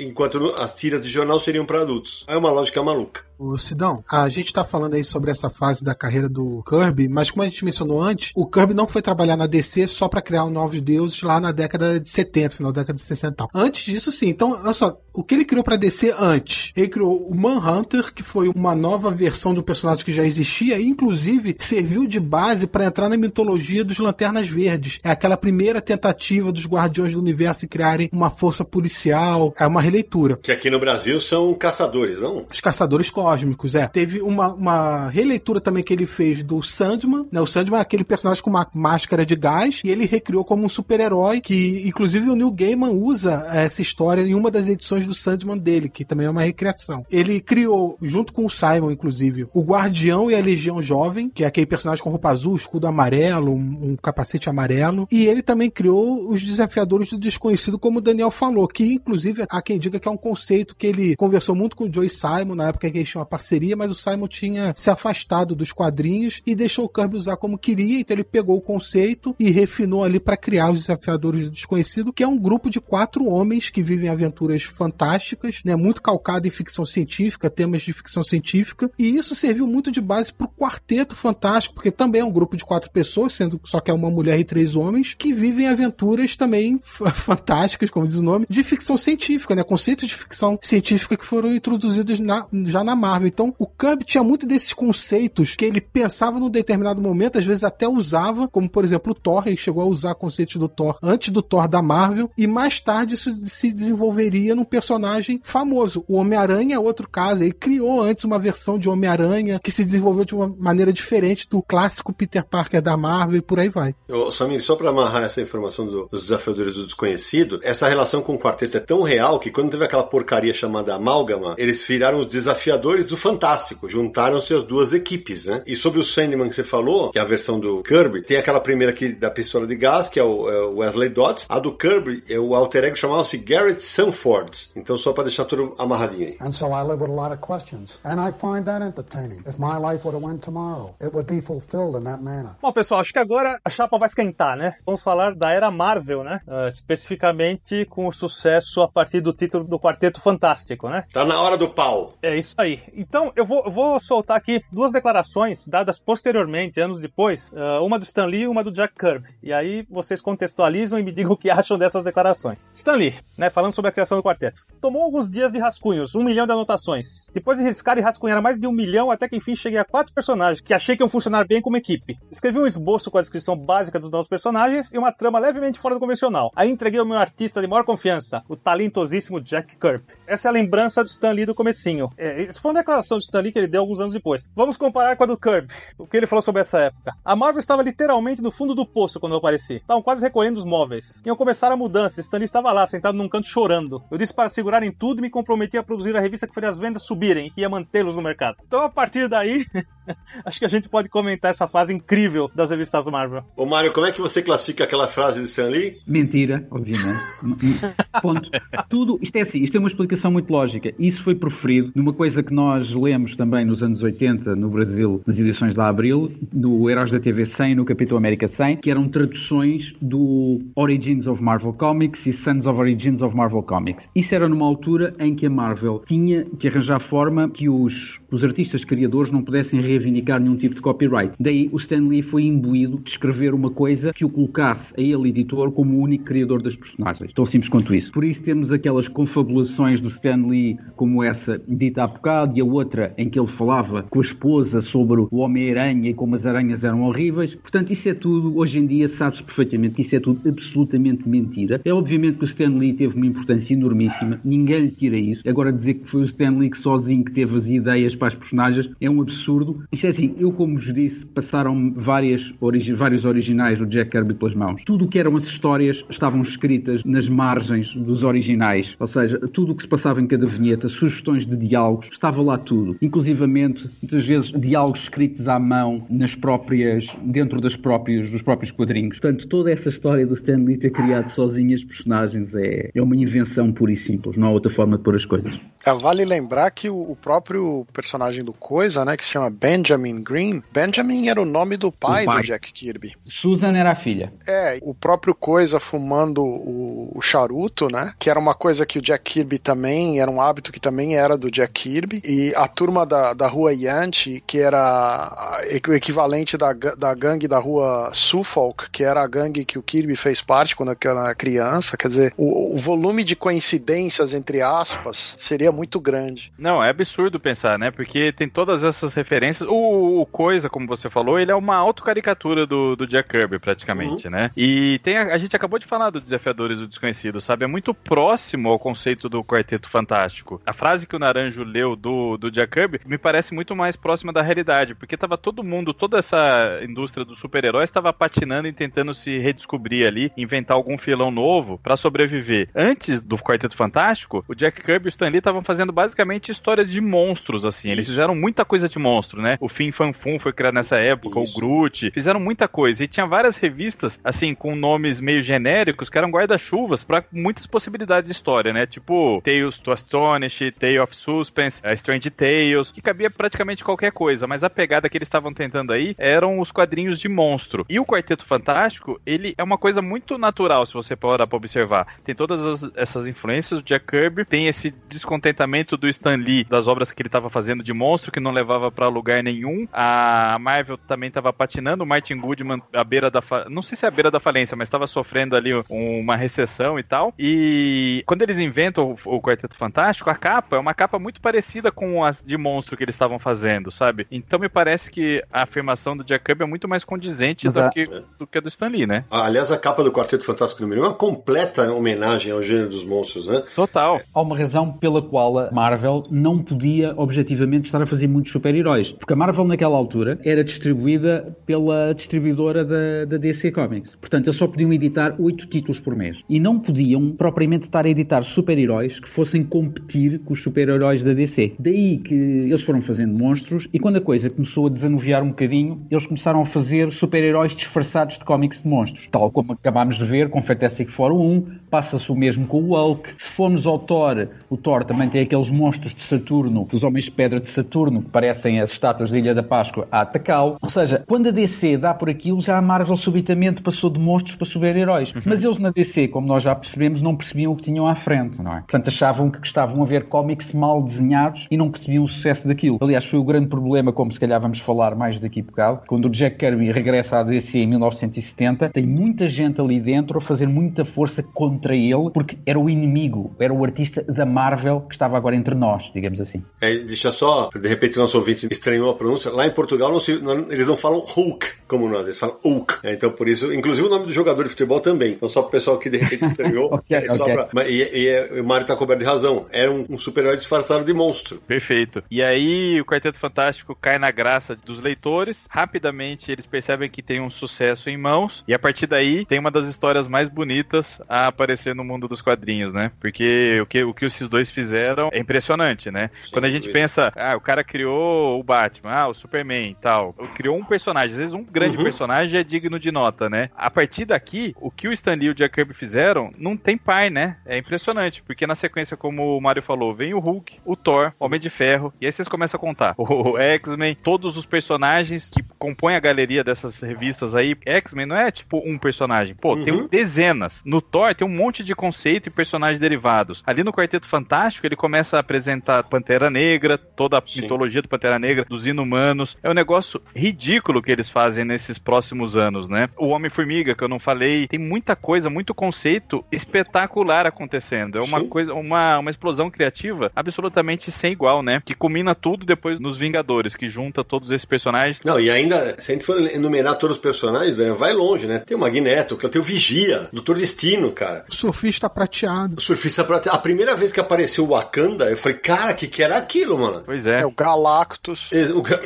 enquanto 0.00 0.54
as 0.56 0.74
tiras 0.74 1.02
de 1.02 1.10
jornal 1.10 1.38
seriam 1.38 1.64
para 1.64 1.80
adultos. 1.80 2.24
É 2.26 2.36
uma 2.36 2.50
lógica 2.50 2.82
maluca. 2.82 3.27
O 3.38 3.56
Sidão, 3.56 4.02
a 4.10 4.28
gente 4.28 4.52
tá 4.52 4.64
falando 4.64 4.94
aí 4.94 5.04
sobre 5.04 5.30
essa 5.30 5.48
fase 5.48 5.84
da 5.84 5.94
carreira 5.94 6.28
do 6.28 6.62
Kirby, 6.68 7.08
mas 7.08 7.30
como 7.30 7.42
a 7.42 7.46
gente 7.46 7.64
mencionou 7.64 8.02
antes, 8.02 8.32
o 8.34 8.44
Kirby 8.44 8.74
não 8.74 8.88
foi 8.88 9.00
trabalhar 9.00 9.36
na 9.36 9.46
DC 9.46 9.86
só 9.86 10.08
para 10.08 10.20
criar 10.20 10.44
novos 10.46 10.80
deuses 10.80 11.22
lá 11.22 11.38
na 11.38 11.52
década 11.52 12.00
de 12.00 12.08
70, 12.08 12.56
final 12.56 12.72
da 12.72 12.80
década 12.80 12.98
de 12.98 13.04
60. 13.04 13.46
Antes 13.54 13.84
disso, 13.84 14.10
sim. 14.10 14.28
Então, 14.28 14.60
olha 14.60 14.72
só, 14.72 15.00
o 15.14 15.22
que 15.22 15.34
ele 15.34 15.44
criou 15.44 15.62
para 15.62 15.76
DC 15.76 16.14
antes? 16.18 16.72
Ele 16.76 16.88
criou 16.88 17.28
o 17.28 17.34
Manhunter, 17.34 18.12
que 18.12 18.22
foi 18.22 18.48
uma 18.48 18.74
nova 18.74 19.10
versão 19.10 19.54
do 19.54 19.62
personagem 19.62 20.04
que 20.04 20.12
já 20.12 20.24
existia, 20.24 20.78
e 20.78 20.86
inclusive 20.86 21.56
serviu 21.60 22.06
de 22.06 22.18
base 22.18 22.66
para 22.66 22.86
entrar 22.86 23.08
na 23.08 23.16
mitologia 23.16 23.84
dos 23.84 23.98
Lanternas 23.98 24.48
Verdes. 24.48 24.98
É 25.02 25.10
aquela 25.10 25.36
primeira 25.36 25.80
tentativa 25.80 26.50
dos 26.50 26.66
Guardiões 26.66 27.12
do 27.12 27.20
Universo 27.20 27.60
de 27.60 27.68
criarem 27.68 28.08
uma 28.12 28.30
força 28.30 28.64
policial. 28.64 29.52
É 29.58 29.66
uma 29.66 29.80
releitura. 29.80 30.36
Que 30.36 30.50
aqui 30.50 30.70
no 30.70 30.80
Brasil 30.80 31.20
são 31.20 31.54
caçadores, 31.54 32.20
não? 32.20 32.46
Os 32.50 32.60
caçadores 32.60 33.10
cósmicos, 33.28 33.74
é. 33.74 33.86
Teve 33.86 34.22
uma, 34.22 34.54
uma 34.54 35.08
releitura 35.08 35.60
também 35.60 35.82
que 35.82 35.92
ele 35.92 36.06
fez 36.06 36.42
do 36.42 36.62
Sandman, 36.62 37.26
né? 37.30 37.40
O 37.40 37.46
Sandman 37.46 37.78
é 37.78 37.82
aquele 37.82 38.04
personagem 38.04 38.42
com 38.42 38.48
uma 38.48 38.66
máscara 38.72 39.26
de 39.26 39.36
gás 39.36 39.82
e 39.84 39.90
ele 39.90 40.06
recriou 40.06 40.44
como 40.44 40.64
um 40.64 40.68
super-herói 40.68 41.40
que, 41.40 41.86
inclusive, 41.86 42.30
o 42.30 42.34
Neil 42.34 42.50
Gaiman 42.50 42.90
usa 42.90 43.46
essa 43.52 43.82
história 43.82 44.22
em 44.22 44.34
uma 44.34 44.50
das 44.50 44.68
edições 44.68 45.06
do 45.06 45.14
Sandman 45.14 45.58
dele, 45.58 45.90
que 45.90 46.04
também 46.04 46.26
é 46.26 46.30
uma 46.30 46.42
recriação. 46.42 47.04
Ele 47.10 47.40
criou, 47.40 47.98
junto 48.00 48.32
com 48.32 48.46
o 48.46 48.50
Simon, 48.50 48.90
inclusive, 48.90 49.46
o 49.52 49.62
Guardião 49.62 50.30
e 50.30 50.34
a 50.34 50.40
Legião 50.40 50.80
Jovem, 50.80 51.28
que 51.28 51.44
é 51.44 51.46
aquele 51.46 51.66
personagem 51.66 52.02
com 52.02 52.10
roupa 52.10 52.30
azul, 52.30 52.56
escudo 52.56 52.86
amarelo, 52.86 53.52
um, 53.52 53.90
um 53.90 53.96
capacete 53.96 54.48
amarelo. 54.48 55.06
E 55.12 55.26
ele 55.26 55.42
também 55.42 55.70
criou 55.70 56.30
os 56.30 56.42
Desafiadores 56.42 57.10
do 57.10 57.18
Desconhecido, 57.18 57.78
como 57.78 57.98
o 57.98 58.02
Daniel 58.02 58.30
falou, 58.30 58.66
que, 58.66 58.94
inclusive, 58.94 59.44
há 59.50 59.60
quem 59.60 59.78
diga 59.78 60.00
que 60.00 60.08
é 60.08 60.10
um 60.10 60.16
conceito 60.16 60.74
que 60.74 60.86
ele 60.86 61.16
conversou 61.16 61.54
muito 61.54 61.76
com 61.76 61.84
o 61.84 61.92
Joe 61.92 62.08
Simon 62.08 62.54
na 62.54 62.68
época 62.68 62.90
que 62.90 62.98
eles 62.98 63.10
tinham 63.18 63.20
uma 63.20 63.26
parceria, 63.26 63.76
mas 63.76 63.90
o 63.90 63.94
Simon 63.94 64.28
tinha 64.28 64.72
se 64.76 64.90
afastado 64.90 65.54
dos 65.54 65.72
quadrinhos 65.72 66.40
e 66.46 66.54
deixou 66.54 66.84
o 66.84 66.88
Kirby 66.88 67.16
usar 67.16 67.36
como 67.36 67.58
queria, 67.58 68.00
então 68.00 68.14
ele 68.14 68.24
pegou 68.24 68.56
o 68.56 68.60
conceito 68.60 69.34
e 69.38 69.50
refinou 69.50 70.04
ali 70.04 70.20
para 70.20 70.36
criar 70.36 70.70
os 70.70 70.80
Desafiadores 70.80 71.44
do 71.44 71.50
Desconhecido, 71.50 72.12
que 72.12 72.22
é 72.22 72.28
um 72.28 72.38
grupo 72.38 72.70
de 72.70 72.80
quatro 72.80 73.26
homens 73.26 73.70
que 73.70 73.82
vivem 73.82 74.08
aventuras 74.08 74.62
fantásticas, 74.62 75.60
né, 75.64 75.74
muito 75.74 76.00
calcado 76.00 76.46
em 76.46 76.50
ficção 76.50 76.86
científica, 76.86 77.50
temas 77.50 77.82
de 77.82 77.92
ficção 77.92 78.22
científica, 78.22 78.90
e 78.98 79.08
isso 79.08 79.34
serviu 79.34 79.66
muito 79.66 79.90
de 79.90 80.00
base 80.00 80.32
para 80.32 80.46
o 80.46 80.50
Quarteto 80.50 81.14
Fantástico, 81.14 81.74
porque 81.74 81.90
também 81.90 82.20
é 82.20 82.24
um 82.24 82.30
grupo 82.30 82.56
de 82.56 82.64
quatro 82.64 82.90
pessoas, 82.90 83.32
sendo 83.32 83.60
só 83.64 83.80
que 83.80 83.90
é 83.90 83.94
uma 83.94 84.10
mulher 84.10 84.38
e 84.38 84.44
três 84.44 84.74
homens, 84.74 85.14
que 85.18 85.32
vivem 85.32 85.66
aventuras 85.66 86.36
também 86.36 86.78
fantásticas, 87.14 87.90
como 87.90 88.06
diz 88.06 88.16
o 88.16 88.22
nome, 88.22 88.46
de 88.48 88.62
ficção 88.62 88.96
científica, 88.96 89.54
né, 89.54 89.62
conceitos 89.62 90.08
de 90.08 90.14
ficção 90.14 90.58
científica 90.62 91.16
que 91.16 91.24
foram 91.24 91.54
introduzidos 91.54 92.20
na, 92.20 92.46
já 92.66 92.84
na 92.84 92.94
Marvel. 93.08 93.28
Então, 93.28 93.54
o 93.58 93.66
Kirby 93.66 94.04
tinha 94.04 94.22
muito 94.22 94.46
desses 94.46 94.74
conceitos 94.74 95.56
que 95.56 95.64
ele 95.64 95.80
pensava 95.80 96.38
num 96.38 96.50
determinado 96.50 97.00
momento, 97.00 97.38
às 97.38 97.46
vezes 97.46 97.64
até 97.64 97.88
usava, 97.88 98.46
como 98.48 98.68
por 98.68 98.84
exemplo 98.84 99.12
o 99.12 99.14
Thor, 99.14 99.46
ele 99.46 99.56
chegou 99.56 99.82
a 99.82 99.86
usar 99.86 100.14
conceitos 100.14 100.56
do 100.56 100.68
Thor 100.68 100.98
antes 101.02 101.30
do 101.30 101.42
Thor 101.42 101.66
da 101.66 101.80
Marvel, 101.80 102.30
e 102.36 102.46
mais 102.46 102.80
tarde 102.80 103.14
isso 103.14 103.34
se 103.46 103.72
desenvolveria 103.72 104.54
num 104.54 104.64
personagem 104.64 105.40
famoso. 105.42 106.04
O 106.06 106.16
Homem-Aranha 106.16 106.76
é 106.76 106.78
outro 106.78 107.08
caso, 107.08 107.42
ele 107.42 107.52
criou 107.52 108.00
antes 108.02 108.24
uma 108.24 108.38
versão 108.38 108.78
de 108.78 108.88
Homem-Aranha 108.88 109.58
que 109.62 109.70
se 109.70 109.84
desenvolveu 109.84 110.24
de 110.24 110.34
uma 110.34 110.54
maneira 110.58 110.92
diferente 110.92 111.48
do 111.48 111.62
clássico 111.62 112.12
Peter 112.12 112.44
Parker 112.44 112.82
da 112.82 112.96
Marvel 112.96 113.38
e 113.38 113.42
por 113.42 113.58
aí 113.58 113.68
vai. 113.68 113.94
Ô, 114.08 114.30
Samir, 114.30 114.62
só 114.62 114.76
para 114.76 114.90
amarrar 114.90 115.24
essa 115.24 115.40
informação 115.40 115.86
do, 115.86 116.08
dos 116.10 116.22
desafiadores 116.22 116.74
do 116.74 116.84
desconhecido, 116.84 117.60
essa 117.62 117.88
relação 117.88 118.22
com 118.22 118.34
o 118.34 118.38
quarteto 118.38 118.76
é 118.76 118.80
tão 118.80 119.02
real 119.02 119.38
que 119.38 119.50
quando 119.50 119.70
teve 119.70 119.84
aquela 119.84 120.04
porcaria 120.04 120.52
chamada 120.52 120.94
Amálgama, 120.94 121.54
eles 121.58 121.82
viraram 121.82 122.20
os 122.20 122.26
desafiadores 122.26 122.97
criadores 122.98 123.06
do 123.06 123.16
Fantástico. 123.16 123.88
Juntaram-se 123.88 124.54
as 124.54 124.64
duas 124.64 124.92
equipes, 124.92 125.46
né? 125.46 125.62
E 125.66 125.76
sobre 125.76 126.00
o 126.00 126.04
Sandman 126.04 126.48
que 126.48 126.54
você 126.54 126.64
falou, 126.64 127.10
que 127.10 127.18
é 127.18 127.22
a 127.22 127.24
versão 127.24 127.60
do 127.60 127.82
Kirby, 127.82 128.22
tem 128.22 128.36
aquela 128.36 128.60
primeira 128.60 128.92
aqui 128.92 129.12
da 129.12 129.30
pistola 129.30 129.66
de 129.66 129.76
gás, 129.76 130.08
que 130.08 130.18
é 130.18 130.22
o, 130.22 130.50
é 130.50 130.62
o 130.62 130.76
Wesley 130.78 131.08
Dodds. 131.08 131.46
A 131.48 131.58
do 131.58 131.76
Kirby, 131.76 132.24
é 132.28 132.38
o 132.38 132.54
alter 132.54 132.84
ego 132.84 132.96
chamava-se 132.96 133.38
Garrett 133.38 133.82
Sanford. 133.84 134.70
Então, 134.74 134.96
só 134.96 135.12
para 135.12 135.24
deixar 135.24 135.44
tudo 135.44 135.74
amarradinho 135.78 136.28
aí. 136.28 136.36
And 136.40 136.52
so 136.52 136.66
I 136.66 136.82
live 136.82 137.02
with 137.02 137.10
a 137.10 137.14
lot 137.14 137.32
of 137.32 137.40
questions. 137.40 137.98
And 138.04 138.20
I 138.20 138.32
find 138.32 138.64
that 138.64 138.82
entertaining. 138.82 139.40
If 139.46 139.58
my 139.58 139.76
life 139.78 140.04
would 140.04 140.14
have 140.14 140.24
went 140.24 140.42
tomorrow, 140.42 140.94
it 141.00 141.12
would 141.14 141.32
be 141.32 141.40
fulfilled 141.40 141.96
in 141.96 142.04
that 142.04 142.22
manner. 142.22 142.56
Bom, 142.60 142.72
pessoal, 142.72 143.00
acho 143.00 143.12
que 143.12 143.18
agora 143.18 143.60
a 143.64 143.70
chapa 143.70 143.98
vai 143.98 144.08
esquentar, 144.08 144.56
né? 144.56 144.76
Vamos 144.84 145.02
falar 145.02 145.34
da 145.34 145.52
era 145.52 145.70
Marvel, 145.70 146.24
né? 146.24 146.40
Uh, 146.46 146.68
especificamente 146.68 147.84
com 147.86 148.06
o 148.06 148.12
sucesso 148.12 148.80
a 148.80 148.88
partir 148.88 149.20
do 149.20 149.32
título 149.32 149.64
do 149.64 149.78
Quarteto 149.78 150.20
Fantástico, 150.20 150.88
né? 150.88 151.04
Tá 151.12 151.24
na 151.24 151.40
hora 151.40 151.56
do 151.56 151.68
pau. 151.68 152.14
É 152.22 152.36
isso 152.36 152.54
aí. 152.58 152.77
Então, 152.92 153.32
eu 153.36 153.44
vou, 153.44 153.64
eu 153.64 153.70
vou 153.70 153.98
soltar 154.00 154.36
aqui 154.36 154.62
duas 154.72 154.92
declarações 154.92 155.66
dadas 155.66 155.98
posteriormente, 155.98 156.80
anos 156.80 157.00
depois, 157.00 157.50
uh, 157.50 157.84
uma 157.84 157.98
do 157.98 158.04
Stan 158.04 158.26
Lee 158.26 158.42
e 158.42 158.48
uma 158.48 158.64
do 158.64 158.72
Jack 158.72 158.94
Kirby. 158.94 159.28
E 159.42 159.52
aí 159.52 159.86
vocês 159.88 160.20
contextualizam 160.20 160.98
e 160.98 161.02
me 161.02 161.12
digam 161.12 161.32
o 161.32 161.36
que 161.36 161.50
acham 161.50 161.78
dessas 161.78 162.02
declarações. 162.04 162.70
Stan 162.74 162.92
Lee, 162.92 163.14
né, 163.36 163.50
falando 163.50 163.72
sobre 163.72 163.90
a 163.90 163.92
criação 163.92 164.18
do 164.18 164.22
quarteto. 164.22 164.62
Tomou 164.80 165.02
alguns 165.02 165.30
dias 165.30 165.52
de 165.52 165.58
rascunhos, 165.58 166.14
um 166.14 166.22
milhão 166.22 166.46
de 166.46 166.52
anotações. 166.52 167.30
Depois 167.32 167.58
de 167.58 167.64
riscar 167.64 167.98
e 167.98 168.00
rascunhar 168.00 168.42
mais 168.42 168.58
de 168.58 168.66
um 168.66 168.72
milhão, 168.72 169.10
até 169.10 169.28
que 169.28 169.36
enfim 169.36 169.54
cheguei 169.54 169.78
a 169.78 169.84
quatro 169.84 170.12
personagens 170.12 170.60
que 170.60 170.74
achei 170.74 170.96
que 170.96 171.02
iam 171.02 171.08
funcionar 171.08 171.46
bem 171.46 171.60
como 171.60 171.76
equipe. 171.76 172.18
Escrevi 172.30 172.58
um 172.58 172.66
esboço 172.66 173.10
com 173.10 173.18
a 173.18 173.20
descrição 173.20 173.56
básica 173.56 173.98
dos 173.98 174.10
novos 174.10 174.28
personagens 174.28 174.92
e 174.92 174.98
uma 174.98 175.12
trama 175.12 175.38
levemente 175.38 175.78
fora 175.78 175.94
do 175.94 176.00
convencional. 176.00 176.50
Aí 176.54 176.70
entreguei 176.70 177.00
ao 177.00 177.06
meu 177.06 177.18
artista 177.18 177.60
de 177.60 177.66
maior 177.66 177.84
confiança, 177.84 178.42
o 178.48 178.56
talentosíssimo 178.56 179.40
Jack 179.40 179.76
Kirby. 179.76 180.04
Essa 180.26 180.48
é 180.48 180.50
a 180.50 180.52
lembrança 180.52 181.02
do 181.02 181.08
Stan 181.08 181.32
Lee 181.32 181.46
do 181.46 181.54
comecinho. 181.54 182.10
É, 182.16 182.42
isso 182.42 182.60
foi 182.60 182.67
uma 182.68 182.74
declaração 182.74 183.18
do 183.18 183.20
Stan 183.20 183.40
Lee 183.40 183.52
que 183.52 183.58
ele 183.58 183.66
deu 183.66 183.80
alguns 183.80 184.00
anos 184.00 184.12
depois. 184.12 184.48
Vamos 184.54 184.76
comparar 184.76 185.16
com 185.16 185.24
a 185.24 185.26
do 185.26 185.36
Kirby. 185.36 185.68
O 185.98 186.06
que 186.06 186.16
ele 186.16 186.26
falou 186.26 186.40
sobre 186.40 186.60
essa 186.60 186.78
época. 186.78 187.12
A 187.24 187.34
Marvel 187.34 187.58
estava 187.58 187.82
literalmente 187.82 188.40
no 188.40 188.50
fundo 188.50 188.74
do 188.74 188.86
poço 188.86 189.18
quando 189.18 189.32
eu 189.32 189.38
apareci. 189.38 189.74
Estavam 189.74 190.02
quase 190.02 190.22
recolhendo 190.22 190.58
os 190.58 190.64
móveis. 190.64 191.20
Iam 191.26 191.36
começar 191.36 191.72
a 191.72 191.76
mudança. 191.76 192.20
Stan 192.20 192.38
Lee 192.38 192.44
estava 192.44 192.70
lá, 192.72 192.86
sentado 192.86 193.18
num 193.18 193.28
canto 193.28 193.48
chorando. 193.48 194.02
Eu 194.10 194.16
disse 194.16 194.32
para 194.32 194.48
segurarem 194.48 194.92
tudo 194.92 195.18
e 195.18 195.22
me 195.22 195.30
comprometi 195.30 195.76
a 195.76 195.82
produzir 195.82 196.16
a 196.16 196.20
revista 196.20 196.46
que 196.46 196.54
faria 196.54 196.68
as 196.68 196.78
vendas 196.78 197.02
subirem 197.02 197.46
e 197.46 197.50
que 197.50 197.62
ia 197.62 197.68
mantê-los 197.68 198.16
no 198.16 198.22
mercado. 198.22 198.58
Então, 198.64 198.82
a 198.82 198.88
partir 198.88 199.28
daí, 199.28 199.64
acho 200.44 200.58
que 200.58 200.64
a 200.64 200.68
gente 200.68 200.88
pode 200.88 201.08
comentar 201.08 201.50
essa 201.50 201.66
fase 201.66 201.92
incrível 201.92 202.50
das 202.54 202.70
revistas 202.70 203.06
Marvel. 203.06 203.44
Ô 203.56 203.66
Mário, 203.66 203.92
como 203.92 204.06
é 204.06 204.12
que 204.12 204.20
você 204.20 204.42
classifica 204.42 204.84
aquela 204.84 205.08
frase 205.08 205.40
do 205.40 205.46
Stan 205.46 205.68
Lee? 205.68 205.98
Mentira, 206.06 206.66
obviamente. 206.70 207.18
Ponto. 208.22 208.50
Tudo, 208.88 209.18
isto 209.20 209.36
é 209.36 209.40
assim, 209.40 209.62
isto 209.62 209.76
é 209.76 209.78
uma 209.78 209.88
explicação 209.88 210.30
muito 210.30 210.50
lógica. 210.50 210.92
Isso 210.98 211.22
foi 211.22 211.34
proferido 211.34 211.92
numa 211.94 212.12
coisa 212.12 212.42
que 212.42 212.52
nós 212.58 212.92
lemos 212.92 213.36
também 213.36 213.64
nos 213.64 213.84
anos 213.84 214.02
80 214.02 214.56
no 214.56 214.68
Brasil, 214.68 215.22
nas 215.24 215.38
edições 215.38 215.76
da 215.76 215.86
Abril, 215.86 216.32
do 216.52 216.90
Heróis 216.90 217.12
da 217.12 217.20
TV 217.20 217.44
100, 217.44 217.76
no 217.76 217.84
Capitão 217.84 218.18
América 218.18 218.48
100, 218.48 218.78
que 218.78 218.90
eram 218.90 219.08
traduções 219.08 219.94
do 220.02 220.58
Origins 220.74 221.28
of 221.28 221.40
Marvel 221.40 221.72
Comics 221.72 222.26
e 222.26 222.32
Sons 222.32 222.66
of 222.66 222.80
Origins 222.80 223.22
of 223.22 223.36
Marvel 223.36 223.62
Comics. 223.62 224.10
Isso 224.12 224.34
era 224.34 224.48
numa 224.48 224.66
altura 224.66 225.14
em 225.20 225.36
que 225.36 225.46
a 225.46 225.50
Marvel 225.50 226.02
tinha 226.04 226.46
que 226.58 226.66
arranjar 226.66 226.98
forma 226.98 227.48
que 227.48 227.68
os, 227.68 228.20
os 228.28 228.42
artistas 228.42 228.84
criadores 228.84 229.30
não 229.30 229.44
pudessem 229.44 229.80
reivindicar 229.80 230.40
nenhum 230.40 230.56
tipo 230.56 230.74
de 230.74 230.80
copyright. 230.80 231.34
Daí 231.38 231.68
o 231.70 231.76
Stan 231.76 232.08
Lee 232.08 232.22
foi 232.22 232.42
imbuído 232.42 232.98
de 232.98 233.10
escrever 233.10 233.54
uma 233.54 233.70
coisa 233.70 234.12
que 234.12 234.24
o 234.24 234.28
colocasse 234.28 234.92
a 234.98 235.00
ele, 235.00 235.28
editor, 235.28 235.70
como 235.70 235.96
o 235.96 236.00
único 236.00 236.24
criador 236.24 236.60
das 236.60 236.74
personagens. 236.74 237.32
Tão 237.32 237.46
simples 237.46 237.68
quanto 237.68 237.94
isso. 237.94 238.10
Por 238.10 238.24
isso 238.24 238.42
temos 238.42 238.72
aquelas 238.72 239.06
confabulações 239.06 240.00
do 240.00 240.08
Stan 240.08 240.44
Lee, 240.48 240.76
como 240.96 241.22
essa 241.22 241.60
dita 241.68 242.02
há 242.02 242.06
bocado, 242.08 242.47
e 242.56 242.60
a 242.60 242.64
outra 242.64 243.12
em 243.16 243.28
que 243.28 243.38
ele 243.38 243.48
falava 243.48 244.04
com 244.04 244.18
a 244.18 244.22
esposa 244.22 244.80
sobre 244.80 245.20
o 245.30 245.36
Homem-Aranha 245.36 246.10
e 246.10 246.14
como 246.14 246.34
as 246.34 246.46
aranhas 246.46 246.84
eram 246.84 247.02
horríveis. 247.02 247.54
Portanto, 247.54 247.92
isso 247.92 248.08
é 248.08 248.14
tudo, 248.14 248.56
hoje 248.56 248.78
em 248.78 248.86
dia, 248.86 249.08
sabe-se 249.08 249.42
perfeitamente 249.42 249.94
que 249.96 250.02
isso 250.02 250.16
é 250.16 250.20
tudo 250.20 250.48
absolutamente 250.48 251.28
mentira. 251.28 251.80
É 251.84 251.92
obviamente 251.92 252.38
que 252.38 252.44
o 252.44 252.46
Stan 252.46 252.70
Lee 252.70 252.92
teve 252.92 253.16
uma 253.16 253.26
importância 253.26 253.74
enormíssima, 253.74 254.40
ninguém 254.44 254.80
lhe 254.80 254.90
tira 254.90 255.16
isso. 255.16 255.48
Agora, 255.48 255.72
dizer 255.72 255.94
que 255.94 256.10
foi 256.10 256.22
o 256.22 256.24
Stan 256.24 256.50
Lee 256.58 256.70
que 256.70 256.78
sozinho 256.78 257.24
que 257.24 257.32
teve 257.32 257.56
as 257.56 257.68
ideias 257.68 258.14
para 258.14 258.28
as 258.28 258.34
personagens 258.34 258.90
é 259.00 259.10
um 259.10 259.20
absurdo. 259.20 259.82
Isto 259.92 260.06
é 260.06 260.10
assim, 260.10 260.34
eu, 260.38 260.52
como 260.52 260.76
vos 260.76 260.92
disse, 260.92 261.26
passaram 261.26 261.92
várias 261.94 262.54
origi 262.60 262.92
vários 262.92 263.24
originais 263.24 263.78
do 263.78 263.86
Jack 263.86 264.10
Kirby 264.10 264.34
pelas 264.34 264.54
mãos. 264.54 264.82
Tudo 264.84 265.04
o 265.04 265.08
que 265.08 265.18
eram 265.18 265.36
as 265.36 265.44
histórias 265.44 266.04
estavam 266.08 266.42
escritas 266.42 267.04
nas 267.04 267.28
margens 267.28 267.94
dos 267.94 268.22
originais, 268.22 268.96
ou 268.98 269.06
seja, 269.06 269.38
tudo 269.52 269.72
o 269.72 269.74
que 269.74 269.82
se 269.82 269.88
passava 269.88 270.20
em 270.20 270.26
cada 270.26 270.46
vinheta, 270.46 270.88
sugestões 270.88 271.46
de 271.46 271.56
diálogos, 271.56 272.08
estava 272.38 272.42
lá 272.42 272.58
tudo. 272.58 272.96
Inclusivamente, 273.02 273.88
muitas 274.00 274.24
vezes, 274.24 274.52
diálogos 274.52 275.00
escritos 275.00 275.48
à 275.48 275.58
mão 275.58 276.06
nas 276.08 276.34
próprias, 276.34 277.06
dentro 277.22 277.60
das 277.60 277.76
próprias, 277.76 278.30
dos 278.30 278.42
próprios 278.42 278.70
quadrinhos. 278.70 279.18
Portanto, 279.18 279.46
toda 279.48 279.70
essa 279.70 279.88
história 279.88 280.26
do 280.26 280.34
Stan 280.34 280.56
Lee 280.56 280.78
ter 280.78 280.90
criado 280.90 281.28
sozinho 281.28 281.74
as 281.74 281.84
personagens 281.84 282.54
é, 282.54 282.90
é 282.94 283.02
uma 283.02 283.16
invenção 283.16 283.72
pura 283.72 283.92
e 283.92 283.96
simples, 283.96 284.36
não 284.36 284.48
há 284.48 284.50
outra 284.50 284.70
forma 284.70 284.96
de 284.96 285.02
pôr 285.02 285.14
as 285.14 285.24
coisas. 285.24 285.58
É, 285.84 285.92
vale 285.94 286.24
lembrar 286.24 286.70
que 286.70 286.88
o, 286.88 287.12
o, 287.12 287.16
próprio 287.16 287.86
personagem 287.92 288.44
do 288.44 288.52
Coisa, 288.52 289.04
né, 289.04 289.16
que 289.16 289.24
se 289.24 289.30
chama 289.30 289.50
Benjamin 289.50 290.22
Green, 290.22 290.62
Benjamin 290.72 291.28
era 291.28 291.40
o 291.40 291.44
nome 291.44 291.76
do 291.76 291.90
pai, 291.90 292.24
pai. 292.24 292.42
do 292.42 292.46
Jack 292.46 292.72
Kirby. 292.72 293.14
Susan 293.24 293.76
era 293.76 293.92
a 293.92 293.94
filha. 293.94 294.32
É, 294.46 294.78
o 294.82 294.94
próprio 294.94 295.34
Coisa 295.34 295.80
fumando 295.80 296.42
o, 296.42 297.12
o, 297.14 297.22
charuto, 297.22 297.88
né, 297.88 298.12
que 298.18 298.28
era 298.28 298.38
uma 298.38 298.54
coisa 298.54 298.84
que 298.84 298.98
o 298.98 299.02
Jack 299.02 299.32
Kirby 299.32 299.58
também, 299.58 300.20
era 300.20 300.30
um 300.30 300.40
hábito 300.40 300.72
que 300.72 300.80
também 300.80 301.16
era 301.16 301.36
do 301.36 301.50
Jack 301.50 301.72
Kirby, 301.72 302.20
e 302.28 302.52
a 302.54 302.68
turma 302.68 303.06
da, 303.06 303.32
da 303.32 303.48
rua 303.48 303.72
Yanti, 303.72 304.42
que 304.46 304.58
era 304.58 305.60
o 305.88 305.92
equivalente 305.94 306.58
da, 306.58 306.72
da 306.72 307.14
gangue 307.14 307.48
da 307.48 307.58
rua 307.58 308.10
Suffolk, 308.12 308.90
que 308.90 309.02
era 309.02 309.22
a 309.22 309.26
gangue 309.26 309.64
que 309.64 309.78
o 309.78 309.82
Kirby 309.82 310.14
fez 310.14 310.42
parte 310.42 310.76
quando 310.76 310.90
era 310.90 311.34
criança, 311.34 311.96
quer 311.96 312.08
dizer, 312.08 312.34
o, 312.36 312.74
o 312.74 312.76
volume 312.76 313.24
de 313.24 313.34
coincidências, 313.34 314.34
entre 314.34 314.60
aspas, 314.60 315.34
seria 315.38 315.72
muito 315.72 315.98
grande. 315.98 316.52
Não, 316.58 316.84
é 316.84 316.90
absurdo 316.90 317.40
pensar, 317.40 317.78
né? 317.78 317.90
Porque 317.90 318.30
tem 318.30 318.48
todas 318.48 318.84
essas 318.84 319.14
referências. 319.14 319.66
O, 319.68 320.20
o 320.20 320.26
Coisa, 320.26 320.68
como 320.68 320.86
você 320.86 321.08
falou, 321.08 321.38
ele 321.38 321.50
é 321.50 321.54
uma 321.54 321.76
autocaricatura 321.76 322.66
do, 322.66 322.94
do 322.94 323.06
Jack 323.06 323.30
Kirby, 323.30 323.58
praticamente, 323.58 324.26
uhum. 324.26 324.32
né? 324.32 324.50
E 324.56 325.00
tem 325.02 325.16
a, 325.16 325.34
a, 325.34 325.38
gente 325.38 325.56
acabou 325.56 325.78
de 325.78 325.86
falar 325.86 326.10
do 326.10 326.20
Desafiadores 326.20 326.78
do 326.78 326.86
Desconhecido, 326.86 327.40
sabe? 327.40 327.64
É 327.64 327.66
muito 327.66 327.94
próximo 327.94 328.68
ao 328.68 328.78
conceito 328.78 329.28
do 329.28 329.42
Quarteto 329.42 329.88
Fantástico. 329.88 330.60
A 330.66 330.72
frase 330.72 331.06
que 331.06 331.16
o 331.16 331.18
Naranjo 331.18 331.64
leu 331.64 331.96
do, 331.96 332.17
do 332.38 332.50
Jack 332.50 332.72
Kirby 332.72 333.00
me 333.06 333.18
parece 333.18 333.54
muito 333.54 333.74
mais 333.74 333.96
próxima 333.96 334.32
da 334.32 334.42
realidade, 334.42 334.94
porque 334.94 335.16
tava 335.16 335.36
todo 335.36 335.64
mundo, 335.64 335.92
toda 335.92 336.18
essa 336.18 336.80
indústria 336.82 337.24
dos 337.24 337.38
super-heróis 337.38 337.88
estava 337.88 338.12
patinando 338.12 338.68
e 338.68 338.72
tentando 338.72 339.14
se 339.14 339.38
redescobrir 339.38 340.06
ali, 340.06 340.32
inventar 340.36 340.76
algum 340.76 340.98
filão 340.98 341.30
novo 341.30 341.78
para 341.78 341.96
sobreviver. 341.96 342.68
Antes 342.74 343.20
do 343.20 343.36
Quarteto 343.36 343.76
Fantástico, 343.76 344.44
o 344.48 344.54
Jack 344.54 344.82
Kirby 344.82 345.06
e 345.06 345.08
o 345.08 345.10
Stan 345.10 345.28
Lee 345.28 345.38
estavam 345.38 345.62
fazendo 345.62 345.92
basicamente 345.92 346.50
histórias 346.50 346.90
de 346.90 347.00
monstros, 347.00 347.64
assim. 347.64 347.90
Eles 347.90 348.06
fizeram 348.06 348.34
muita 348.34 348.64
coisa 348.64 348.88
de 348.88 348.98
monstro, 348.98 349.40
né? 349.40 349.56
O 349.60 349.68
Fim 349.68 349.90
Fan 349.90 350.12
Fum 350.12 350.38
foi 350.38 350.52
criado 350.52 350.74
nessa 350.74 350.96
época, 350.96 351.40
Isso. 351.40 351.56
o 351.56 351.60
Groot. 351.60 352.10
Fizeram 352.10 352.40
muita 352.40 352.68
coisa. 352.68 353.04
E 353.04 353.08
tinha 353.08 353.26
várias 353.26 353.56
revistas, 353.56 354.18
assim, 354.22 354.54
com 354.54 354.74
nomes 354.74 355.20
meio 355.20 355.42
genéricos, 355.42 356.10
que 356.10 356.18
eram 356.18 356.30
guarda-chuvas 356.30 357.04
para 357.04 357.24
muitas 357.32 357.66
possibilidades 357.66 358.28
de 358.28 358.36
história, 358.36 358.72
né? 358.72 358.86
Tipo 358.86 359.40
Tales 359.42 359.78
to 359.78 359.92
Astonish, 359.92 360.72
Tale 360.78 360.98
of 360.98 361.14
Suspense, 361.14 361.80
uh, 361.84 361.92
Strange 362.08 362.30
Tales, 362.30 362.90
que 362.90 363.02
cabia 363.02 363.30
praticamente 363.30 363.84
qualquer 363.84 364.10
coisa. 364.12 364.46
Mas 364.46 364.64
a 364.64 364.70
pegada 364.70 365.08
que 365.08 365.18
eles 365.18 365.26
estavam 365.26 365.52
tentando 365.52 365.92
aí 365.92 366.14
eram 366.16 366.58
os 366.58 366.72
quadrinhos 366.72 367.18
de 367.18 367.28
monstro. 367.28 367.84
E 367.88 368.00
o 368.00 368.06
Quarteto 368.06 368.46
Fantástico, 368.46 369.20
ele 369.26 369.54
é 369.58 369.62
uma 369.62 369.76
coisa 369.76 370.00
muito 370.00 370.38
natural, 370.38 370.86
se 370.86 370.94
você 370.94 371.14
parar 371.14 371.46
pra 371.46 371.56
observar. 371.56 372.06
Tem 372.24 372.34
todas 372.34 372.64
as, 372.64 372.90
essas 372.96 373.26
influências 373.26 373.80
do 373.80 373.84
Jack 373.84 374.06
Kirby, 374.06 374.44
tem 374.44 374.68
esse 374.68 374.94
descontentamento 375.08 375.96
do 375.96 376.08
Stan 376.08 376.36
Lee 376.36 376.64
das 376.64 376.88
obras 376.88 377.12
que 377.12 377.20
ele 377.20 377.28
estava 377.28 377.50
fazendo 377.50 377.84
de 377.84 377.92
monstro, 377.92 378.32
que 378.32 378.40
não 378.40 378.52
levava 378.52 378.90
para 378.90 379.08
lugar 379.08 379.42
nenhum. 379.42 379.86
A 379.92 380.56
Marvel 380.58 380.96
também 380.96 381.28
estava 381.28 381.52
patinando, 381.52 382.04
o 382.04 382.06
Martin 382.06 382.38
Goodman 382.38 382.80
à 382.92 383.04
beira 383.04 383.30
da 383.30 383.42
fa... 383.42 383.66
não 383.68 383.82
sei 383.82 383.96
se 383.96 384.06
é 384.06 384.08
à 384.08 384.10
beira 384.10 384.30
da 384.30 384.40
falência, 384.40 384.76
mas 384.76 384.86
estava 384.86 385.06
sofrendo 385.06 385.54
ali 385.54 385.72
uma 385.90 386.36
recessão 386.36 386.98
e 386.98 387.02
tal. 387.02 387.34
E 387.38 388.22
quando 388.26 388.42
eles 388.42 388.58
inventam 388.58 389.16
o, 389.24 389.36
o 389.36 389.42
Quarteto 389.42 389.76
Fantástico, 389.76 390.30
a 390.30 390.34
capa 390.34 390.76
é 390.76 390.78
uma 390.78 390.94
capa 390.94 391.18
muito 391.18 391.40
parecida 391.40 391.87
com 391.90 392.24
as 392.24 392.44
de 392.44 392.56
monstro 392.56 392.96
que 392.96 393.04
eles 393.04 393.14
estavam 393.14 393.38
fazendo, 393.38 393.90
sabe? 393.90 394.26
Então 394.30 394.58
me 394.58 394.68
parece 394.68 395.10
que 395.10 395.42
a 395.52 395.62
afirmação 395.62 396.16
do 396.16 396.24
Jack 396.24 396.44
Kirby 396.44 396.64
é 396.64 396.66
muito 396.66 396.88
mais 396.88 397.04
condizente 397.04 397.68
do, 397.68 397.90
que, 397.90 398.04
do 398.38 398.46
que 398.46 398.58
a 398.58 398.60
do 398.60 398.68
Stan 398.68 398.88
Lee, 398.88 399.06
né? 399.06 399.24
Aliás, 399.30 399.70
a 399.72 399.78
capa 399.78 400.02
do 400.02 400.12
Quarteto 400.12 400.44
Fantástico 400.44 400.82
número 400.82 401.02
1 401.02 401.04
é 401.04 401.08
uma 401.08 401.14
completa 401.14 401.92
homenagem 401.92 402.52
ao 402.52 402.62
gênero 402.62 402.88
dos 402.88 403.04
monstros, 403.04 403.48
né? 403.48 403.62
Total. 403.74 404.20
Há 404.32 404.40
uma 404.40 404.56
razão 404.56 404.92
pela 404.92 405.22
qual 405.22 405.58
a 405.58 405.70
Marvel 405.70 406.22
não 406.30 406.62
podia 406.62 407.14
objetivamente 407.16 407.86
estar 407.86 408.02
a 408.02 408.06
fazer 408.06 408.26
muitos 408.26 408.52
super-heróis. 408.52 409.12
Porque 409.12 409.32
a 409.32 409.36
Marvel, 409.36 409.64
naquela 409.64 409.96
altura, 409.96 410.38
era 410.44 410.64
distribuída 410.64 411.56
pela 411.66 412.12
distribuidora 412.12 412.84
da, 412.84 413.24
da 413.26 413.36
DC 413.36 413.72
Comics. 413.72 414.14
Portanto, 414.16 414.46
eles 414.46 414.56
só 414.56 414.66
podiam 414.66 414.92
editar 414.92 415.34
oito 415.38 415.66
títulos 415.66 416.00
por 416.00 416.14
mês. 416.14 416.42
E 416.48 416.58
não 416.58 416.78
podiam 416.78 417.32
propriamente 417.32 417.86
estar 417.86 418.04
a 418.04 418.08
editar 418.08 418.42
super-heróis 418.42 419.20
que 419.20 419.28
fossem 419.28 419.64
competir 419.64 420.40
com 420.40 420.54
os 420.54 420.62
super-heróis 420.62 421.22
da 421.22 421.32
DC. 421.32 421.74
Daí 421.78 422.18
que 422.18 422.34
eles 422.34 422.82
foram 422.82 423.00
fazendo 423.00 423.38
monstros 423.38 423.88
e 423.92 423.98
quando 424.00 424.16
a 424.16 424.20
coisa 424.20 424.50
começou 424.50 424.86
a 424.86 424.90
desanuviar 424.90 425.42
um 425.42 425.48
bocadinho, 425.48 426.04
eles 426.10 426.26
começaram 426.26 426.60
a 426.60 426.66
fazer 426.66 427.12
super-heróis 427.12 427.72
disfarçados 427.72 428.36
de 428.36 428.44
cómics 428.44 428.82
de 428.82 428.88
monstros. 428.88 429.28
Tal 429.30 429.50
como 429.50 429.72
acabámos 429.72 430.16
de 430.16 430.24
ver 430.24 430.50
com 430.50 430.60
Fantastic 430.60 431.08
Four 431.10 431.32
1, 431.32 431.66
passa-se 431.90 432.30
o 432.30 432.34
mesmo 432.34 432.66
com 432.66 432.82
o 432.82 432.94
Hulk. 432.94 433.30
Se 433.38 433.50
formos 433.50 433.86
ao 433.86 433.98
Thor, 433.98 434.48
o 434.68 434.76
Thor 434.76 435.04
também 435.04 435.28
tem 435.28 435.42
aqueles 435.42 435.70
monstros 435.70 436.14
de 436.14 436.22
Saturno, 436.22 436.86
os 436.92 437.04
homens 437.04 437.24
de 437.24 437.30
pedra 437.30 437.60
de 437.60 437.68
Saturno, 437.68 438.22
que 438.22 438.30
parecem 438.30 438.80
as 438.80 438.92
estátuas 438.92 439.30
da 439.30 439.38
Ilha 439.38 439.54
da 439.54 439.62
Páscoa, 439.62 440.06
a 440.10 440.20
atacá-lo. 440.20 440.76
Ou 440.80 440.90
seja, 440.90 441.24
quando 441.26 441.48
a 441.48 441.52
DC 441.52 441.96
dá 441.96 442.12
por 442.12 442.28
aquilo, 442.28 442.60
já 442.60 442.76
a 442.76 442.82
Marvel 442.82 443.16
subitamente 443.16 443.82
passou 443.82 444.10
de 444.10 444.20
monstros 444.20 444.56
para 444.56 444.66
super-heróis. 444.66 445.34
Uhum. 445.34 445.42
Mas 445.46 445.64
eles 445.64 445.78
na 445.78 445.90
DC, 445.90 446.28
como 446.28 446.46
nós 446.46 446.62
já 446.62 446.74
percebemos, 446.74 447.22
não 447.22 447.36
percebiam 447.36 447.72
o 447.72 447.76
que 447.76 447.84
tinham 447.84 448.06
à 448.06 448.14
frente, 448.14 448.60
não 448.60 448.72
é? 448.72 448.80
Portanto, 448.80 449.08
achavam 449.08 449.50
que 449.50 449.64
estavam 449.66 450.02
a 450.02 450.06
ver 450.06 450.24
cómics 450.24 450.72
mal 450.72 451.02
desenhados 451.02 451.66
e 451.70 451.76
não 451.76 451.90
percebiam 451.90 452.24
o 452.24 452.28
sucesso 452.28 452.66
daquilo. 452.66 452.98
Aliás, 453.00 453.24
foi 453.24 453.38
o 453.38 453.44
grande 453.44 453.68
problema, 453.68 454.12
como 454.12 454.32
se 454.32 454.40
calhar 454.40 454.60
vamos 454.60 454.80
falar 454.80 455.14
mais 455.14 455.38
daqui 455.38 455.60
a 455.60 455.68
bocado, 455.68 456.00
quando 456.06 456.26
o 456.26 456.30
Jack 456.30 456.56
Kirby 456.56 456.90
regressa 456.90 457.38
à 457.38 457.42
DC 457.42 457.78
em 457.78 457.86
1970, 457.86 458.90
tem 458.90 459.06
muita 459.06 459.46
gente 459.46 459.80
ali 459.80 460.00
dentro 460.00 460.38
a 460.38 460.40
fazer 460.40 460.66
muita 460.66 461.04
força 461.04 461.42
contra 461.42 461.77
ele, 461.86 462.30
porque 462.32 462.58
era 462.66 462.78
o 462.78 462.88
inimigo, 462.88 463.54
era 463.58 463.72
o 463.72 463.84
artista 463.84 464.22
da 464.22 464.44
Marvel 464.44 465.02
que 465.02 465.14
estava 465.14 465.36
agora 465.36 465.56
entre 465.56 465.74
nós, 465.74 466.10
digamos 466.12 466.40
assim. 466.40 466.62
É, 466.80 466.94
deixa 466.96 467.30
só, 467.30 467.70
de 467.70 467.88
repente 467.88 468.18
o 468.18 468.20
nosso 468.20 468.38
ouvinte 468.38 468.66
estranhou 468.70 469.10
a 469.10 469.14
pronúncia. 469.14 469.50
Lá 469.50 469.66
em 469.66 469.70
Portugal 469.70 470.10
não 470.12 470.20
se, 470.20 470.34
não, 470.40 470.70
eles 470.70 470.86
não 470.86 470.96
falam 470.96 471.20
Hulk 471.20 471.66
como 471.86 472.08
nós, 472.08 472.26
eles 472.26 472.38
falam 472.38 472.56
Hulk. 472.62 472.98
É, 473.02 473.14
então 473.14 473.30
por 473.30 473.48
isso, 473.48 473.72
inclusive 473.72 474.06
o 474.06 474.10
nome 474.10 474.26
do 474.26 474.32
jogador 474.32 474.62
de 474.64 474.70
futebol 474.70 475.00
também. 475.00 475.32
Então 475.32 475.48
só 475.48 475.62
para 475.62 475.68
o 475.68 475.72
pessoal 475.72 475.98
que 475.98 476.10
de 476.10 476.18
repente 476.18 476.44
estranhou. 476.44 476.92
okay, 476.94 477.16
é 477.16 477.32
okay. 477.32 477.54
Pra, 477.54 477.88
e, 477.88 478.02
e, 478.02 478.28
e, 478.28 478.60
o 478.60 478.64
Mário 478.64 478.86
tá 478.86 478.96
coberto 478.96 479.20
de 479.20 479.26
razão. 479.26 479.66
Era 479.72 479.90
um, 479.90 480.04
um 480.10 480.18
super-herói 480.18 480.56
disfarçado 480.56 481.04
de 481.04 481.12
monstro. 481.12 481.62
Perfeito. 481.66 482.22
E 482.30 482.42
aí 482.42 483.00
o 483.00 483.04
Quarteto 483.04 483.38
Fantástico 483.38 483.96
cai 484.00 484.18
na 484.18 484.30
graça 484.30 484.76
dos 484.76 485.00
leitores. 485.00 485.66
Rapidamente 485.70 486.50
eles 486.50 486.66
percebem 486.66 487.08
que 487.08 487.22
tem 487.22 487.40
um 487.40 487.50
sucesso 487.50 488.10
em 488.10 488.16
mãos. 488.16 488.64
E 488.66 488.74
a 488.74 488.78
partir 488.78 489.06
daí 489.06 489.44
tem 489.46 489.58
uma 489.58 489.70
das 489.70 489.86
histórias 489.86 490.28
mais 490.28 490.48
bonitas 490.48 491.20
a 491.28 491.46
aparecer 491.46 491.67
no 491.94 492.04
mundo 492.04 492.28
dos 492.28 492.40
quadrinhos, 492.40 492.92
né? 492.92 493.10
Porque 493.20 493.80
o 493.80 493.86
que, 493.86 494.04
o 494.04 494.14
que 494.14 494.24
esses 494.24 494.48
dois 494.48 494.70
fizeram 494.70 495.30
é 495.32 495.38
impressionante, 495.38 496.10
né? 496.10 496.30
Sim, 496.44 496.50
Quando 496.52 496.64
a 496.64 496.70
gente 496.70 496.90
pensa, 496.90 497.32
ah, 497.36 497.56
o 497.56 497.60
cara 497.60 497.82
criou 497.82 498.58
o 498.58 498.62
Batman, 498.62 499.12
ah, 499.12 499.28
o 499.28 499.34
Superman 499.34 499.90
e 499.90 499.94
tal. 499.94 500.32
Criou 500.54 500.76
um 500.76 500.84
personagem. 500.84 501.30
Às 501.30 501.36
vezes 501.36 501.54
um 501.54 501.64
grande 501.64 501.96
uhum. 501.96 502.04
personagem 502.04 502.58
é 502.58 502.64
digno 502.64 502.98
de 502.98 503.10
nota, 503.10 503.48
né? 503.48 503.70
A 503.76 503.90
partir 503.90 504.24
daqui, 504.24 504.74
o 504.80 504.90
que 504.90 505.08
o 505.08 505.12
Stan 505.12 505.34
Lee 505.34 505.46
e 505.46 505.50
o 505.50 505.54
Jack 505.54 505.74
Kirby 505.74 505.94
fizeram 505.94 506.52
não 506.58 506.76
tem 506.76 506.96
pai, 506.96 507.30
né? 507.30 507.56
É 507.66 507.76
impressionante. 507.78 508.42
Porque 508.42 508.66
na 508.66 508.74
sequência, 508.74 509.16
como 509.16 509.56
o 509.56 509.60
Mario 509.60 509.82
falou, 509.82 510.14
vem 510.14 510.34
o 510.34 510.38
Hulk, 510.38 510.80
o 510.84 510.96
Thor, 510.96 511.32
o 511.38 511.44
Homem 511.44 511.60
de 511.60 511.70
Ferro. 511.70 512.12
E 512.20 512.26
aí 512.26 512.32
vocês 512.32 512.48
começam 512.48 512.78
a 512.78 512.80
contar. 512.80 513.14
O 513.28 513.58
X-Men, 513.58 514.16
todos 514.16 514.56
os 514.56 514.64
personagens 514.64 515.50
que 515.50 515.62
compõem 515.78 516.14
a 516.14 516.20
galeria 516.20 516.64
dessas 516.64 517.00
revistas 517.00 517.54
aí. 517.54 517.76
X-Men 517.86 518.26
não 518.26 518.36
é 518.36 518.50
tipo 518.50 518.82
um 518.84 518.98
personagem. 518.98 519.54
Pô, 519.54 519.74
uhum. 519.74 519.84
tem 519.84 520.08
dezenas. 520.08 520.82
No 520.84 521.00
Thor 521.00 521.34
tem 521.34 521.46
um 521.46 521.50
monte 521.50 521.84
de 521.84 521.94
conceito 521.94 522.48
e 522.48 522.50
personagens 522.50 522.98
derivados. 522.98 523.62
Ali 523.66 523.82
no 523.82 523.92
Quarteto 523.92 524.26
Fantástico, 524.26 524.86
ele 524.86 524.96
começa 524.96 525.36
a 525.36 525.40
apresentar 525.40 526.02
Pantera 526.04 526.50
Negra, 526.50 526.98
toda 526.98 527.38
a 527.38 527.42
Sim. 527.44 527.62
mitologia 527.62 528.02
do 528.02 528.08
Pantera 528.08 528.38
Negra, 528.38 528.64
dos 528.64 528.86
inumanos. 528.86 529.56
É 529.62 529.70
um 529.70 529.74
negócio 529.74 530.20
ridículo 530.34 531.02
que 531.02 531.12
eles 531.12 531.28
fazem 531.28 531.64
nesses 531.64 531.98
próximos 531.98 532.56
anos, 532.56 532.88
né? 532.88 533.08
O 533.16 533.28
Homem-Formiga, 533.28 533.94
que 533.94 534.02
eu 534.02 534.08
não 534.08 534.18
falei, 534.18 534.66
tem 534.66 534.78
muita 534.78 535.14
coisa, 535.14 535.48
muito 535.50 535.74
conceito 535.74 536.44
espetacular 536.50 537.46
acontecendo. 537.46 538.18
É 538.18 538.22
uma 538.22 538.40
Sim. 538.40 538.48
coisa, 538.48 538.74
uma, 538.74 539.18
uma 539.18 539.30
explosão 539.30 539.70
criativa 539.70 540.30
absolutamente 540.34 541.10
sem 541.10 541.32
igual, 541.32 541.62
né? 541.62 541.82
Que 541.84 541.94
culmina 541.94 542.34
tudo 542.34 542.64
depois 542.64 542.98
nos 542.98 543.16
Vingadores, 543.16 543.74
que 543.74 543.88
junta 543.88 544.24
todos 544.24 544.50
esses 544.50 544.64
personagens. 544.64 545.20
Não, 545.24 545.38
e 545.38 545.50
ainda, 545.50 545.67
se 545.98 546.12
a 546.12 546.14
gente 546.14 546.24
for 546.24 546.40
enumerar 546.40 546.96
todos 546.96 547.16
os 547.16 547.22
personagens, 547.22 547.78
né, 547.78 547.90
vai 547.92 548.12
longe, 548.12 548.46
né? 548.46 548.62
Tem 548.66 548.76
o 548.76 548.80
Magneto, 548.80 549.36
tem 549.36 549.60
o 549.60 549.64
Vigia, 549.64 550.28
Doutor 550.32 550.58
Destino, 550.58 551.12
cara. 551.12 551.44
O 551.48 551.54
surfista 551.54 552.08
prateado. 552.08 552.76
O 552.78 552.80
surfista 552.80 553.24
prateado. 553.24 553.56
A 553.56 553.60
primeira 553.60 553.96
vez 553.96 554.12
que 554.12 554.20
apareceu 554.20 554.64
o 554.64 554.68
Wakanda, 554.68 555.30
eu 555.30 555.36
falei, 555.36 555.58
cara, 555.58 555.94
que 555.94 556.06
que 556.06 556.22
era 556.22 556.36
aquilo, 556.36 556.78
mano? 556.78 557.02
Pois 557.04 557.26
é. 557.26 557.40
É 557.40 557.46
o 557.46 557.50
Galactus. 557.50 558.50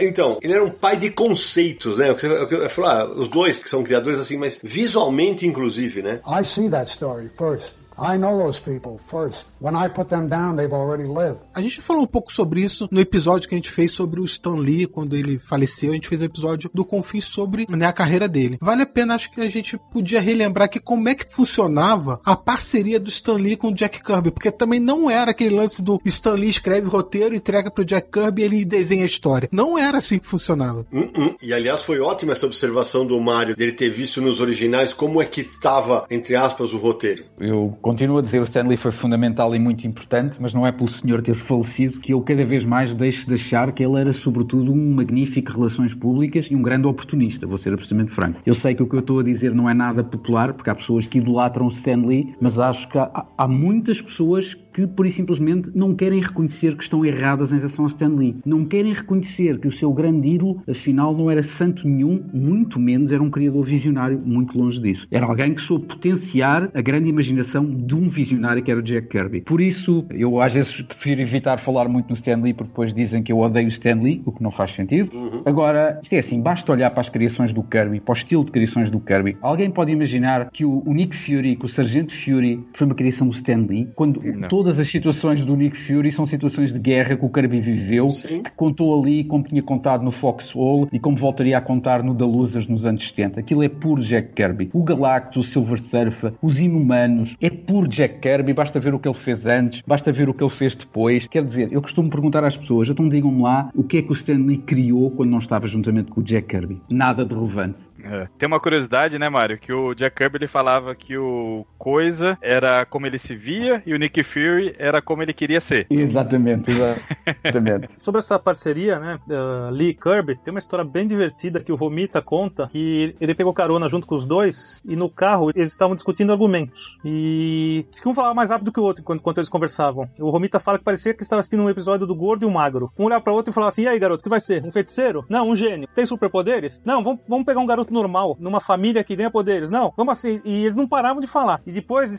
Então, 0.01 0.39
ele 0.43 0.53
era 0.53 0.65
um 0.65 0.71
pai 0.71 0.97
de 0.97 1.11
conceitos, 1.11 1.99
né? 1.99 2.09
Eu, 2.11 2.29
eu, 2.29 2.71
falar, 2.71 3.11
os 3.11 3.29
dois 3.29 3.63
que 3.63 3.69
são 3.69 3.83
criadores 3.83 4.19
assim, 4.19 4.37
mas 4.37 4.61
visualmente, 4.63 5.47
inclusive, 5.47 6.03
né? 6.03 6.21
I 6.27 6.45
see 6.45 6.69
that 6.71 6.91
story 6.91 7.31
first. 7.37 7.82
I 7.99 8.16
know 8.18 8.38
those 8.38 8.61
people 8.61 8.99
first. 8.99 9.49
When 9.61 9.74
I 9.74 9.88
put 9.88 10.09
them 10.09 10.28
down, 10.28 10.57
they've 10.57 10.72
already 10.72 11.05
lived. 11.05 11.40
A 11.55 11.61
gente 11.61 11.80
falou 11.80 12.03
um 12.03 12.07
pouco 12.07 12.32
sobre 12.32 12.61
isso 12.61 12.88
no 12.90 13.01
episódio 13.01 13.49
que 13.49 13.55
a 13.55 13.59
gente 13.59 13.70
fez 13.70 13.93
sobre 13.93 14.20
o 14.20 14.24
Stan 14.24 14.57
Lee, 14.57 14.86
quando 14.86 15.16
ele 15.16 15.38
faleceu. 15.38 15.90
A 15.90 15.95
gente 15.95 16.09
fez 16.09 16.20
o 16.20 16.24
um 16.24 16.26
episódio 16.26 16.70
do 16.72 16.84
Confins 16.84 17.24
sobre 17.24 17.66
né, 17.68 17.86
a 17.86 17.93
carreira 17.93 18.28
dele. 18.28 18.59
Vale 18.61 18.82
a 18.82 18.86
pena, 18.86 19.14
acho 19.14 19.30
que 19.30 19.40
a 19.40 19.49
gente 19.49 19.78
podia 19.93 20.20
relembrar 20.20 20.68
que 20.68 20.80
como 20.80 21.09
é 21.09 21.14
que 21.14 21.32
funcionava 21.34 22.20
a 22.24 22.36
parceria 22.36 22.99
do 22.99 23.09
Stan 23.09 23.34
Lee 23.34 23.57
com 23.57 23.68
o 23.68 23.74
Jack 23.74 24.03
Kirby, 24.03 24.30
porque 24.30 24.51
também 24.51 24.80
não 24.80 25.11
era 25.11 25.30
aquele 25.30 25.55
lance 25.55 25.82
do 25.82 26.01
Stan 26.05 26.34
Lee 26.34 26.51
escreve 26.51 26.88
roteiro, 26.88 27.34
entrega 27.34 27.70
pro 27.70 27.84
Jack 27.84 28.11
Kirby 28.11 28.43
e 28.43 28.45
ele 28.45 28.64
desenha 28.64 29.03
a 29.03 29.07
história. 29.07 29.49
Não 29.53 29.78
era 29.78 29.99
assim 29.99 30.18
que 30.18 30.26
funcionava. 30.26 30.86
Uh 30.93 31.01
-uh. 31.01 31.36
E 31.43 31.53
aliás, 31.53 31.82
foi 31.82 32.01
ótima 32.01 32.32
essa 32.32 32.47
observação 32.47 33.07
do 33.07 33.20
Mario, 33.20 33.57
dele 33.57 33.72
ter 33.72 33.90
visto 33.90 34.20
nos 34.20 34.40
originais 34.40 34.93
como 34.93 35.20
é 35.20 35.24
que 35.24 35.40
estava, 35.40 36.07
entre 36.11 36.34
aspas, 36.36 36.72
o 36.72 36.78
roteiro. 36.78 37.24
Eu 37.38 37.76
continuo 37.83 38.18
a 38.18 38.22
dizer 38.22 38.39
o 38.39 38.45
Stanley 38.45 38.76
foi 38.76 38.93
fundamental 38.93 39.55
e 39.55 39.59
muito 39.59 39.85
importante, 39.87 40.37
mas 40.39 40.55
não 40.55 40.64
é 40.64 40.70
pelo 40.70 40.89
senhor 40.89 41.20
ter 41.20 41.35
falecido 41.35 41.99
que 41.99 42.12
eu 42.12 42.20
cada 42.22 42.45
vez 42.45 42.62
mais 42.62 42.95
deixo 42.95 43.26
de 43.26 43.35
achar 43.35 43.72
que 43.72 43.85
ele 43.85 44.01
era 44.01 44.12
sobretudo 44.12 44.72
um 44.72 44.95
magnífico 44.95 45.53
relações 45.53 45.93
públicas 45.93 46.47
e 46.49 46.55
um 46.55 46.62
grande 46.62 46.87
oportunista, 46.87 47.45
vou 47.45 47.59
ser 47.59 47.72
absolutamente 47.72 48.14
franco. 48.14 48.41
Eu 48.47 48.55
sei 48.55 48.76
que 48.76 48.83
o 48.85 48.89
que 48.89 48.95
eu 48.95 49.01
estou 49.01 49.18
a 49.18 49.24
dizer 49.24 49.53
não 49.53 49.68
é 49.68 49.74
nada 49.74 50.05
popular, 50.05 50.55
porque 50.55 50.70
há 50.70 50.74
pessoas 50.76 51.09
que 51.09 51.18
idolatram 51.18 51.66
o 51.66 51.70
Stanley, 51.70 52.37
mas 52.41 52.59
acho 52.59 52.89
que 52.89 52.97
há, 52.97 53.26
há 53.37 53.49
muitas 53.49 54.01
pessoas 54.01 54.57
que, 54.73 54.87
por 54.87 55.07
e 55.07 55.12
simplesmente, 55.12 55.70
não 55.75 55.95
querem 55.95 56.20
reconhecer 56.20 56.77
que 56.77 56.85
estão 56.85 57.05
erradas 57.05 57.53
em 57.53 57.57
relação 57.57 57.85
a 57.85 57.89
Stan 57.89 58.09
Lee. 58.09 58.37
Não 58.45 58.64
querem 58.64 58.93
reconhecer 58.93 59.59
que 59.59 59.68
o 59.68 59.73
seu 59.73 59.93
grande 59.93 60.29
ídolo, 60.29 60.62
afinal, 60.68 61.16
não 61.16 61.31
era 61.31 61.43
santo 61.43 61.87
nenhum, 61.87 62.23
muito 62.33 62.81
menos 62.81 63.12
era 63.12 63.23
um 63.23 63.31
criador 63.31 63.64
visionário, 63.64 64.20
muito 64.25 64.59
longe 64.59 64.81
disso. 64.81 65.07
Era 65.11 65.27
alguém 65.27 65.55
que 65.55 65.61
soube 65.61 65.87
potenciar 65.87 66.70
a 66.75 66.81
grande 66.81 67.09
imaginação 67.09 67.64
de 67.64 67.95
um 67.95 68.09
visionário 68.09 68.62
que 68.62 68.70
era 68.70 68.81
o 68.81 68.83
Jack 68.83 69.09
Kirby. 69.09 69.43
Por 69.43 69.61
isso, 69.61 70.05
eu 70.11 70.41
às 70.41 70.55
vezes 70.55 70.81
prefiro 70.83 71.20
evitar 71.20 71.59
falar 71.59 71.89
muito 71.89 72.09
no 72.09 72.14
Stan 72.14 72.37
Lee, 72.37 72.55
porque 72.55 72.70
depois 72.70 72.95
dizem 72.95 73.23
que 73.23 73.33
eu 73.33 73.39
odeio 73.39 73.66
o 73.66 73.68
Stan 73.68 74.01
Lee, 74.01 74.23
o 74.25 74.33
que 74.33 74.43
não 74.43 74.51
faz 74.51 74.73
sentido. 74.73 75.14
Uhum. 75.14 75.43
Agora, 75.45 75.99
isto 76.03 76.12
é 76.14 76.18
assim, 76.18 76.41
basta 76.41 76.73
olhar 76.73 76.91
para 76.91 77.01
as 77.01 77.09
criações 77.09 77.53
do 77.53 77.62
Kirby, 77.62 78.01
para 78.01 78.12
o 78.12 78.16
estilo 78.16 78.45
de 78.45 78.51
criações 78.51 78.91
do 78.91 79.01
Kirby. 79.01 79.37
Alguém 79.41 79.70
pode 79.70 79.93
imaginar 79.93 80.51
que 80.51 80.64
o, 80.64 80.83
Nick 80.87 81.16
Fury, 81.16 81.57
que 81.57 81.64
o 81.64 81.68
Sargento 81.68 82.14
Fury, 82.14 82.64
foi 82.75 82.87
uma 82.87 82.95
criação 82.95 83.29
do 83.29 83.35
Stan 83.35 83.66
Lee, 83.68 83.89
quando 83.95 84.20
todo 84.49 84.62
todas 84.63 84.79
as 84.79 84.89
situações 84.89 85.45
do 85.45 85.57
Nick 85.57 85.77
Fury 85.77 86.13
são 86.13 86.25
situações 86.25 86.73
de 86.73 86.79
guerra 86.79 87.17
que 87.17 87.25
o 87.25 87.29
Kirby 87.29 87.61
viveu, 87.61 88.11
Sim. 88.11 88.45
que 88.45 88.51
contou 88.53 88.97
ali 88.97 89.25
como 89.25 89.43
tinha 89.43 89.61
contado 89.61 90.05
no 90.05 90.13
Foxhole 90.13 90.87
e 90.93 91.01
como 91.01 91.17
voltaria 91.17 91.59
a 91.59 91.61
contar 91.61 92.01
no 92.01 92.15
The 92.15 92.23
Losers 92.23 92.69
nos 92.69 92.87
anos 92.87 93.09
70. 93.09 93.41
Aquilo 93.41 93.65
é 93.65 93.69
puro 93.69 94.01
Jack 94.01 94.35
Kirby. 94.35 94.71
O 94.73 94.85
Galactus, 94.85 95.49
o 95.49 95.51
Silver 95.51 95.81
Surfer, 95.81 96.33
os 96.41 96.61
Inumanos, 96.61 97.35
é 97.41 97.51
puro 97.51 97.89
Jack 97.89 98.21
Kirby. 98.21 98.53
Basta 98.53 98.79
ver 98.79 98.95
o 98.95 99.01
que 99.01 99.09
ele 99.09 99.17
fez 99.17 99.47
antes, 99.47 99.83
basta 99.85 100.13
ver 100.13 100.29
o 100.29 100.35
que 100.35 100.45
ele 100.45 100.51
fez 100.51 100.77
depois. 100.77 101.27
Quer 101.27 101.45
dizer, 101.45 101.73
eu 101.73 101.83
costumo 101.83 102.09
perguntar 102.09 102.45
às 102.45 102.57
pessoas, 102.57 102.89
então 102.89 103.09
digam-me 103.09 103.43
lá 103.43 103.69
o 103.75 103.83
que 103.83 103.97
é 103.97 104.03
que 104.03 104.11
o 104.11 104.15
Stanley 104.15 104.59
criou 104.59 105.11
quando 105.11 105.31
não 105.31 105.41
estava 105.41 105.67
juntamente 105.67 106.13
com 106.13 106.21
o 106.21 106.23
Jack 106.23 106.47
Kirby. 106.47 106.81
Nada 106.89 107.25
de 107.25 107.35
relevante. 107.35 107.79
É. 108.05 108.29
Tem 108.39 108.47
uma 108.47 108.61
curiosidade, 108.61 109.19
né, 109.19 109.29
Mário? 109.29 109.59
Que 109.59 109.73
o 109.73 109.95
Jack 109.95 110.17
Kirby 110.17 110.39
ele 110.39 110.47
falava 110.47 110.95
que 110.95 111.17
o 111.17 111.67
Coisa 111.79 112.39
era 112.41 112.85
como 112.87 113.07
ele 113.07 113.19
se 113.19 113.35
via 113.35 113.83
e 113.85 113.95
o 113.95 113.99
Nick 113.99 114.23
Fury 114.23 114.75
era 114.79 115.03
como 115.03 115.23
ele 115.23 115.33
queria 115.33 115.61
ser. 115.61 115.87
Exatamente, 115.91 116.71
exatamente. 116.71 117.89
Sobre 118.01 118.19
essa 118.21 118.39
parceria, 118.39 118.99
né, 118.99 119.19
uh, 119.29 119.71
Lee 119.71 119.91
e 119.91 119.95
Kirby, 119.95 120.37
tem 120.37 120.53
uma 120.53 120.59
história 120.59 120.85
bem 120.85 121.07
divertida 121.07 121.61
que 121.61 121.73
o 121.73 121.77
Romita 121.77 122.23
conta 122.23 122.69
que 122.69 123.15
ele 123.21 123.35
pegou 123.35 123.53
carona 123.53 123.89
junto 123.89 124.07
com 124.07 124.15
os 124.15 124.27
dois 124.27 124.81
e 124.85 124.95
no 124.95 125.11
carro 125.11 125.51
eles 125.55 125.69
estavam 125.69 125.95
discutindo 125.95 126.33
argumentos. 126.33 126.99
E 127.05 127.85
que 128.01 128.09
um 128.09 128.15
falava 128.15 128.35
mais 128.35 128.51
rápido 128.51 128.73
que 128.73 128.81
o 128.81 128.83
outro 128.83 129.03
enquanto, 129.03 129.21
enquanto 129.21 129.39
eles 129.39 129.49
conversavam. 129.49 130.09
O 130.21 130.31
Romita 130.31 130.59
fala 130.59 130.79
que 130.79 130.85
parecia 130.85 131.15
que 131.15 131.23
estava 131.23 131.41
assistindo 131.41 131.63
um 131.63 131.71
episódio 131.71 132.07
do 132.07 132.15
Gordo 132.15 132.45
e 132.45 132.47
o 132.47 132.51
Magro. 132.51 132.93
Um 132.99 133.05
olhava 133.05 133.23
para 133.23 133.33
o 133.33 133.37
outro 133.37 133.51
e 133.51 133.55
falava 133.55 133.69
assim: 133.71 133.83
e 133.83 133.89
aí, 133.89 133.99
garoto, 133.99 134.23
que 134.23 134.29
vai 134.29 134.41
ser? 134.41 134.65
Um 134.65 134.71
feiticeiro? 134.71 135.25
Não, 135.29 135.49
um 135.49 135.57
gênio. 135.57 135.89
Tem 135.95 136.07
superpoderes? 136.07 136.83
Não, 136.85 137.03
vamos, 137.03 137.21
vamos 137.29 137.45
pegar 137.45 137.61
um 137.61 137.67
garoto 137.67 137.91
muito 137.93 137.95
normal 137.95 138.36
numa 138.40 138.61
família 138.61 139.05
que 139.05 139.14
ganha 139.14 139.30
poderes. 139.30 139.68
Não, 139.68 139.93
vamos 139.97 140.12
assim. 140.12 140.40
E 140.45 140.62
eles 140.62 140.74
não 140.74 140.88
paravam 140.88 141.20
de 141.20 141.26
falar. 141.26 141.61
E 141.66 141.70
depois, 141.70 142.11